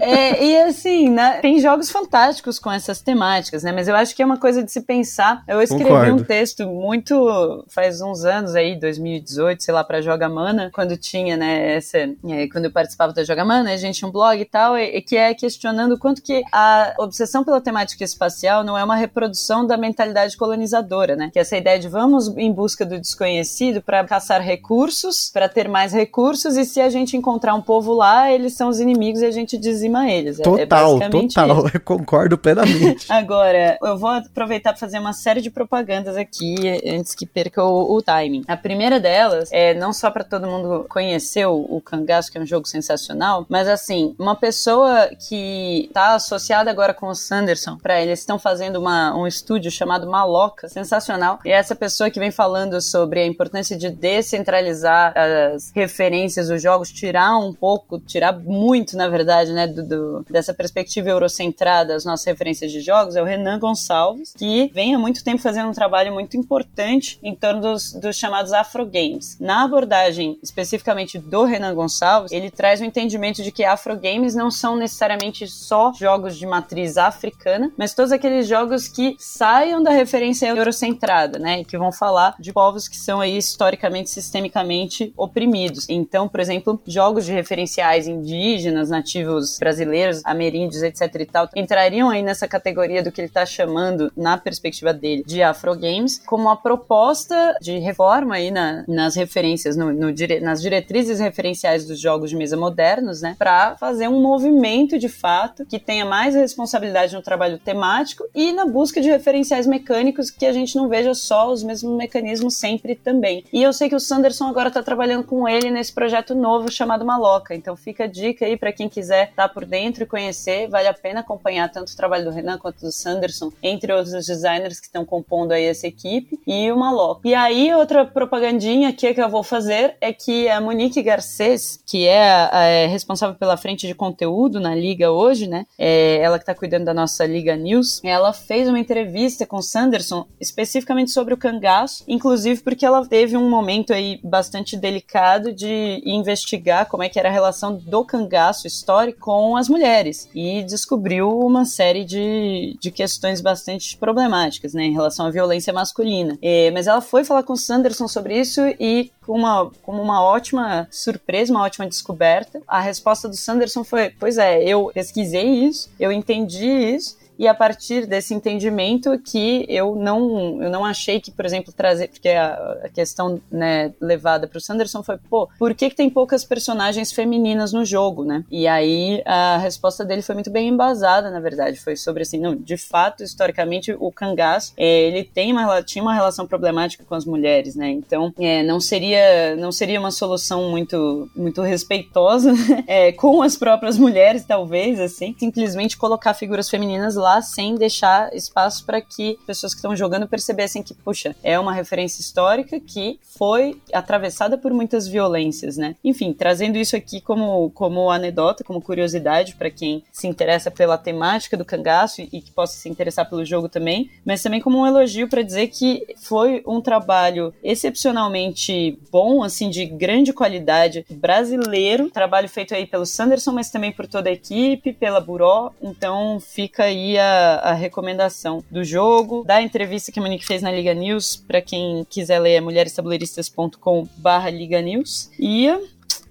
É, 0.00 0.44
e 0.44 0.56
assim, 0.62 1.08
né, 1.08 1.38
tem 1.40 1.58
jogos 1.60 1.90
fantásticos 1.90 2.58
com 2.58 2.70
essas 2.70 3.00
temáticas, 3.00 3.62
né? 3.62 3.72
Mas 3.72 3.88
eu 3.88 3.96
acho 3.96 4.14
que 4.14 4.22
é 4.22 4.24
uma 4.24 4.38
coisa 4.38 4.62
de 4.62 4.70
se 4.70 4.82
pensar. 4.82 5.42
Eu 5.48 5.60
escrevi 5.60 5.84
Concordo. 5.84 6.14
um 6.14 6.24
texto 6.24 6.66
muito 6.66 7.64
faz 7.68 8.00
uns 8.00 8.24
anos 8.24 8.54
aí, 8.54 8.78
2018, 8.78 9.62
sei 9.62 9.74
lá, 9.74 9.82
para 9.82 10.00
Joga 10.00 10.28
Mana, 10.28 10.70
quando 10.72 10.96
tinha 10.96 11.31
tinha, 11.32 11.36
né, 11.36 11.76
essa, 11.76 11.98
é, 11.98 12.48
quando 12.50 12.66
eu 12.66 12.72
participava 12.72 13.12
da 13.12 13.24
Jogamana, 13.24 13.72
a 13.72 13.76
gente 13.76 13.98
tinha 13.98 14.08
um 14.08 14.12
blog 14.12 14.40
e 14.40 14.44
tal, 14.44 14.76
e, 14.76 14.96
e, 14.96 15.02
que 15.02 15.16
é 15.16 15.34
questionando 15.34 15.98
quanto 15.98 16.22
que 16.22 16.42
a 16.52 16.94
obsessão 16.98 17.44
pela 17.44 17.60
temática 17.60 18.04
espacial 18.04 18.62
não 18.64 18.76
é 18.76 18.84
uma 18.84 18.96
reprodução 18.96 19.66
da 19.66 19.76
mentalidade 19.76 20.36
colonizadora, 20.36 21.16
né? 21.16 21.30
Que 21.32 21.38
é 21.38 21.42
essa 21.42 21.56
ideia 21.56 21.78
de 21.78 21.88
vamos 21.88 22.28
em 22.36 22.52
busca 22.52 22.84
do 22.84 22.98
desconhecido 22.98 23.82
para 23.82 24.04
caçar 24.04 24.40
recursos, 24.40 25.30
para 25.32 25.48
ter 25.48 25.68
mais 25.68 25.92
recursos, 25.92 26.56
e 26.56 26.64
se 26.64 26.80
a 26.80 26.88
gente 26.88 27.16
encontrar 27.16 27.54
um 27.54 27.62
povo 27.62 27.92
lá, 27.92 28.30
eles 28.30 28.54
são 28.54 28.68
os 28.68 28.80
inimigos 28.80 29.22
e 29.22 29.26
a 29.26 29.30
gente 29.30 29.56
dizima 29.56 30.10
eles. 30.10 30.38
É, 30.38 30.42
é 30.42 30.44
total, 30.44 31.02
é 31.02 31.08
total, 31.08 31.66
isso. 31.66 31.76
eu 31.76 31.80
concordo 31.80 32.38
plenamente. 32.38 33.06
Agora, 33.10 33.78
eu 33.82 33.98
vou 33.98 34.10
aproveitar 34.10 34.70
para 34.70 34.80
fazer 34.80 34.98
uma 34.98 35.12
série 35.12 35.40
de 35.40 35.50
propagandas 35.50 36.16
aqui 36.16 36.56
antes 36.86 37.14
que 37.14 37.26
perca 37.26 37.62
o, 37.64 37.96
o 37.96 38.02
timing. 38.02 38.44
A 38.46 38.56
primeira 38.56 38.98
delas 39.00 39.50
é 39.52 39.74
não 39.74 39.92
só 39.92 40.10
para 40.10 40.24
todo 40.24 40.46
mundo 40.46 40.86
conhecer 40.88 41.21
conhecer 41.22 41.46
o, 41.46 41.80
Cangaço, 41.80 42.30
que 42.30 42.38
é 42.38 42.40
um 42.40 42.46
jogo 42.46 42.66
sensacional, 42.66 43.46
mas 43.48 43.68
assim, 43.68 44.14
uma 44.18 44.34
pessoa 44.34 45.08
que 45.28 45.90
tá 45.92 46.14
associada 46.14 46.70
agora 46.70 46.92
com 46.92 47.08
o 47.08 47.14
Sanderson, 47.14 47.76
para 47.76 48.00
eles 48.00 48.20
estão 48.20 48.38
fazendo 48.38 48.76
uma, 48.76 49.14
um 49.16 49.26
estúdio 49.26 49.70
chamado 49.70 50.08
Maloca, 50.08 50.68
sensacional. 50.68 51.38
E 51.44 51.50
é 51.50 51.52
essa 51.52 51.74
pessoa 51.74 52.10
que 52.10 52.18
vem 52.18 52.30
falando 52.30 52.80
sobre 52.80 53.20
a 53.20 53.26
importância 53.26 53.76
de 53.76 53.90
descentralizar 53.90 55.14
as 55.16 55.70
referências 55.74 56.48
dos 56.48 56.60
jogos, 56.60 56.90
tirar 56.90 57.36
um 57.38 57.52
pouco, 57.52 58.00
tirar 58.00 58.32
muito, 58.38 58.96
na 58.96 59.08
verdade, 59.08 59.52
né, 59.52 59.66
do, 59.66 59.82
do, 59.82 60.26
dessa 60.28 60.52
perspectiva 60.52 61.08
eurocentrada 61.10 61.94
as 61.94 62.04
nossas 62.04 62.26
referências 62.26 62.72
de 62.72 62.80
jogos, 62.80 63.16
é 63.16 63.22
o 63.22 63.24
Renan 63.24 63.58
Gonçalves, 63.58 64.32
que 64.36 64.70
vem 64.74 64.94
há 64.94 64.98
muito 64.98 65.22
tempo 65.22 65.42
fazendo 65.42 65.68
um 65.68 65.72
trabalho 65.72 66.12
muito 66.12 66.36
importante 66.36 67.18
em 67.22 67.34
torno 67.34 67.60
dos, 67.60 67.92
dos 67.92 68.16
chamados 68.16 68.52
Afro 68.52 68.86
Games. 68.86 69.36
Na 69.40 69.64
abordagem 69.64 70.38
especificamente 70.42 71.01
do 71.18 71.44
Renan 71.44 71.74
Gonçalves, 71.74 72.32
ele 72.32 72.50
traz 72.50 72.80
o 72.80 72.84
entendimento 72.84 73.42
de 73.42 73.52
que 73.52 73.64
Afro 73.64 73.98
Games 73.98 74.34
não 74.34 74.50
são 74.50 74.76
necessariamente 74.76 75.46
só 75.46 75.92
jogos 75.92 76.36
de 76.36 76.46
matriz 76.46 76.96
africana, 76.96 77.72
mas 77.76 77.94
todos 77.94 78.12
aqueles 78.12 78.46
jogos 78.46 78.88
que 78.88 79.16
saiam 79.18 79.82
da 79.82 79.90
referência 79.90 80.46
eurocentrada, 80.46 81.38
né, 81.38 81.60
e 81.60 81.64
que 81.64 81.78
vão 81.78 81.92
falar 81.92 82.34
de 82.38 82.52
povos 82.52 82.88
que 82.88 82.96
são 82.96 83.20
aí 83.20 83.36
historicamente, 83.36 84.10
sistemicamente 84.10 85.12
oprimidos. 85.16 85.86
Então, 85.88 86.28
por 86.28 86.40
exemplo, 86.40 86.80
jogos 86.86 87.24
de 87.24 87.32
referenciais 87.32 88.06
indígenas, 88.06 88.90
nativos 88.90 89.58
brasileiros, 89.58 90.20
ameríndios, 90.24 90.82
etc 90.82 91.14
e 91.14 91.26
tal, 91.26 91.48
entrariam 91.54 92.10
aí 92.10 92.22
nessa 92.22 92.48
categoria 92.48 93.02
do 93.02 93.10
que 93.10 93.20
ele 93.20 93.28
está 93.28 93.44
chamando, 93.46 94.12
na 94.16 94.36
perspectiva 94.38 94.92
dele, 94.92 95.22
de 95.26 95.42
Afro 95.42 95.76
Games, 95.76 96.18
como 96.26 96.44
uma 96.44 96.56
proposta 96.56 97.56
de 97.60 97.78
reforma 97.78 98.34
aí 98.36 98.50
na, 98.50 98.84
nas 98.88 99.16
referências, 99.16 99.76
no, 99.76 99.92
no, 99.92 100.08
nas 100.40 100.60
diretrizes 100.60 100.91
referenciais 101.20 101.86
dos 101.86 102.00
jogos 102.00 102.30
de 102.30 102.36
mesa 102.36 102.56
modernos, 102.56 103.22
né, 103.22 103.34
para 103.38 103.76
fazer 103.76 104.08
um 104.08 104.20
movimento 104.20 104.98
de 104.98 105.08
fato 105.08 105.64
que 105.66 105.78
tenha 105.78 106.04
mais 106.04 106.34
responsabilidade 106.34 107.14
no 107.14 107.22
trabalho 107.22 107.58
temático 107.58 108.24
e 108.34 108.52
na 108.52 108.66
busca 108.66 109.00
de 109.00 109.08
referenciais 109.08 109.66
mecânicos 109.66 110.30
que 110.30 110.46
a 110.46 110.52
gente 110.52 110.76
não 110.76 110.88
veja 110.88 111.14
só 111.14 111.50
os 111.50 111.62
mesmos 111.62 111.96
mecanismos 111.96 112.56
sempre 112.56 112.94
também. 112.94 113.44
E 113.52 113.62
eu 113.62 113.72
sei 113.72 113.88
que 113.88 113.94
o 113.94 114.00
Sanderson 114.00 114.46
agora 114.46 114.68
está 114.68 114.82
trabalhando 114.82 115.24
com 115.24 115.48
ele 115.48 115.70
nesse 115.70 115.92
projeto 115.92 116.34
novo 116.34 116.70
chamado 116.70 117.04
Maloca, 117.04 117.54
então 117.54 117.76
fica 117.76 118.04
a 118.04 118.06
dica 118.06 118.44
aí 118.44 118.56
para 118.56 118.72
quem 118.72 118.88
quiser 118.88 119.30
estar 119.30 119.48
tá 119.48 119.52
por 119.52 119.64
dentro 119.64 120.02
e 120.02 120.06
conhecer, 120.06 120.68
vale 120.68 120.88
a 120.88 120.94
pena 120.94 121.20
acompanhar 121.20 121.70
tanto 121.70 121.92
o 121.92 121.96
trabalho 121.96 122.24
do 122.24 122.30
Renan 122.30 122.58
quanto 122.58 122.80
do 122.80 122.92
Sanderson, 122.92 123.52
entre 123.62 123.92
outros 123.92 124.26
designers 124.26 124.80
que 124.80 124.86
estão 124.86 125.04
compondo 125.04 125.52
aí 125.52 125.64
essa 125.64 125.86
equipe, 125.86 126.40
e 126.46 126.70
o 126.70 126.76
Maloca. 126.76 127.26
E 127.26 127.34
aí, 127.34 127.72
outra 127.74 128.04
propagandinha 128.04 128.88
aqui 128.88 129.12
que 129.12 129.20
eu 129.20 129.28
vou 129.28 129.42
fazer 129.42 129.96
é 130.00 130.12
que 130.12 130.48
a 130.48 130.60
Monique 130.60 130.81
Garcês, 131.02 131.80
que 131.86 132.06
é, 132.06 132.48
a, 132.50 132.64
é 132.64 132.86
responsável 132.86 133.36
pela 133.36 133.56
frente 133.56 133.86
de 133.86 133.94
conteúdo 133.94 134.60
na 134.60 134.74
Liga 134.74 135.10
hoje, 135.10 135.46
né? 135.46 135.66
É 135.78 136.18
ela 136.18 136.38
que 136.38 136.42
está 136.42 136.54
cuidando 136.54 136.84
da 136.84 136.94
nossa 136.94 137.24
Liga 137.24 137.56
News, 137.56 138.00
ela 138.04 138.32
fez 138.32 138.68
uma 138.68 138.78
entrevista 138.78 139.46
com 139.46 139.60
Sanderson 139.60 140.26
especificamente 140.40 141.10
sobre 141.10 141.34
o 141.34 141.36
cangaço, 141.36 142.04
inclusive 142.06 142.62
porque 142.62 142.84
ela 142.86 143.06
teve 143.06 143.36
um 143.36 143.48
momento 143.48 143.92
aí 143.92 144.20
bastante 144.22 144.76
delicado 144.76 145.52
de 145.52 146.02
investigar 146.04 146.86
como 146.86 147.02
é 147.02 147.08
que 147.08 147.18
era 147.18 147.28
a 147.28 147.32
relação 147.32 147.74
do 147.76 148.04
cangaço 148.04 148.66
histórico 148.66 149.20
com 149.20 149.56
as 149.56 149.68
mulheres 149.68 150.28
e 150.34 150.62
descobriu 150.62 151.30
uma 151.38 151.64
série 151.64 152.04
de, 152.04 152.76
de 152.80 152.90
questões 152.90 153.40
bastante 153.40 153.96
problemáticas, 153.96 154.74
né, 154.74 154.84
em 154.84 154.92
relação 154.92 155.26
à 155.26 155.30
violência 155.30 155.72
masculina. 155.72 156.38
É, 156.42 156.70
mas 156.70 156.86
ela 156.86 157.00
foi 157.00 157.24
falar 157.24 157.42
com 157.42 157.56
Sanderson 157.56 158.08
sobre 158.08 158.38
isso 158.38 158.60
e 158.80 159.10
com 159.24 159.38
uma, 159.38 159.70
como 159.82 160.02
uma 160.02 160.22
ótima 160.22 160.71
surpresa, 160.90 161.52
uma 161.52 161.62
ótima 161.62 161.86
descoberta, 161.86 162.60
a 162.66 162.80
resposta 162.80 163.28
do 163.28 163.36
Sanderson 163.36 163.84
foi: 163.84 164.10
Pois 164.10 164.38
é, 164.38 164.62
eu 164.62 164.90
pesquisei 164.92 165.46
isso, 165.46 165.90
eu 165.98 166.10
entendi 166.12 166.66
isso, 166.66 167.16
e 167.42 167.48
a 167.48 167.54
partir 167.54 168.06
desse 168.06 168.32
entendimento 168.32 169.18
que 169.18 169.66
eu 169.68 169.96
não, 169.96 170.62
eu 170.62 170.70
não 170.70 170.84
achei 170.84 171.20
que, 171.20 171.32
por 171.32 171.44
exemplo, 171.44 171.72
trazer, 171.72 172.06
porque 172.06 172.28
a, 172.28 172.78
a 172.84 172.88
questão 172.88 173.40
né, 173.50 173.92
levada 174.00 174.46
para 174.46 174.58
o 174.58 174.60
Sanderson 174.60 175.02
foi, 175.02 175.18
pô, 175.28 175.48
por 175.58 175.74
que, 175.74 175.90
que 175.90 175.96
tem 175.96 176.08
poucas 176.08 176.44
personagens 176.44 177.10
femininas 177.10 177.72
no 177.72 177.84
jogo, 177.84 178.24
né? 178.24 178.44
E 178.48 178.68
aí 178.68 179.24
a 179.26 179.56
resposta 179.56 180.04
dele 180.04 180.22
foi 180.22 180.36
muito 180.36 180.52
bem 180.52 180.68
embasada, 180.68 181.32
na 181.32 181.40
verdade, 181.40 181.80
foi 181.80 181.96
sobre 181.96 182.22
assim, 182.22 182.38
não, 182.38 182.54
de 182.54 182.76
fato, 182.76 183.24
historicamente, 183.24 183.90
o 183.98 184.12
cangaço, 184.12 184.72
é, 184.76 185.08
ele 185.08 185.24
tem 185.24 185.52
uma, 185.52 185.82
tinha 185.82 186.00
uma 186.00 186.14
relação 186.14 186.46
problemática 186.46 187.02
com 187.02 187.16
as 187.16 187.24
mulheres, 187.24 187.74
né? 187.74 187.90
Então, 187.90 188.32
é, 188.38 188.62
não 188.62 188.78
seria, 188.78 189.56
não 189.56 189.72
seria 189.72 189.98
uma 189.98 190.12
solução 190.12 190.70
muito, 190.70 191.28
muito 191.34 191.60
respeitosa 191.60 192.52
é, 192.86 193.10
com 193.10 193.42
as 193.42 193.56
próprias 193.56 193.98
mulheres, 193.98 194.44
talvez, 194.44 195.00
assim, 195.00 195.34
simplesmente 195.36 195.96
colocar 195.96 196.34
figuras 196.34 196.70
femininas 196.70 197.16
lá 197.16 197.31
sem 197.40 197.76
deixar 197.76 198.34
espaço 198.34 198.84
para 198.84 199.00
que 199.00 199.38
pessoas 199.46 199.72
que 199.72 199.78
estão 199.78 199.96
jogando 199.96 200.28
percebessem 200.28 200.82
que, 200.82 200.92
puxa, 200.92 201.34
é 201.42 201.58
uma 201.58 201.72
referência 201.72 202.20
histórica 202.20 202.78
que 202.80 203.18
foi 203.38 203.80
atravessada 203.92 204.58
por 204.58 204.72
muitas 204.72 205.06
violências, 205.06 205.76
né? 205.76 205.96
Enfim, 206.04 206.32
trazendo 206.32 206.76
isso 206.76 206.96
aqui 206.96 207.20
como, 207.20 207.70
como 207.70 208.10
anedota, 208.10 208.64
como 208.64 208.82
curiosidade 208.82 209.54
para 209.54 209.70
quem 209.70 210.02
se 210.12 210.26
interessa 210.26 210.70
pela 210.70 210.98
temática 210.98 211.56
do 211.56 211.64
cangaço 211.64 212.20
e, 212.20 212.28
e 212.32 212.40
que 212.40 212.50
possa 212.50 212.76
se 212.76 212.88
interessar 212.88 213.28
pelo 213.28 213.44
jogo 213.44 213.68
também, 213.68 214.10
mas 214.24 214.42
também 214.42 214.60
como 214.60 214.78
um 214.78 214.86
elogio 214.86 215.28
para 215.28 215.42
dizer 215.42 215.68
que 215.68 216.06
foi 216.16 216.62
um 216.66 216.80
trabalho 216.80 217.54
excepcionalmente 217.62 218.98
bom, 219.10 219.42
assim, 219.42 219.70
de 219.70 219.86
grande 219.86 220.32
qualidade 220.32 221.06
brasileiro, 221.10 222.10
trabalho 222.10 222.48
feito 222.48 222.74
aí 222.74 222.86
pelo 222.86 223.06
Sanderson, 223.06 223.52
mas 223.52 223.70
também 223.70 223.92
por 223.92 224.06
toda 224.06 224.28
a 224.28 224.32
equipe, 224.32 224.92
pela 224.92 225.20
Buró, 225.20 225.70
então 225.80 226.40
fica 226.40 226.84
aí 226.84 227.11
a, 227.18 227.72
recomendação 227.74 228.62
do 228.70 228.84
jogo, 228.84 229.44
da 229.44 229.60
entrevista 229.62 230.10
que 230.12 230.18
a 230.18 230.22
Monique 230.22 230.46
fez 230.46 230.62
na 230.62 230.70
Liga 230.70 230.94
News, 230.94 231.36
para 231.36 231.60
quem 231.60 232.06
quiser 232.08 232.38
ler 232.38 232.54
é 232.54 232.60
mulherestableiristas.com/barra 232.60 234.50
Liga 234.50 234.80
News. 234.80 235.30
E 235.38 235.68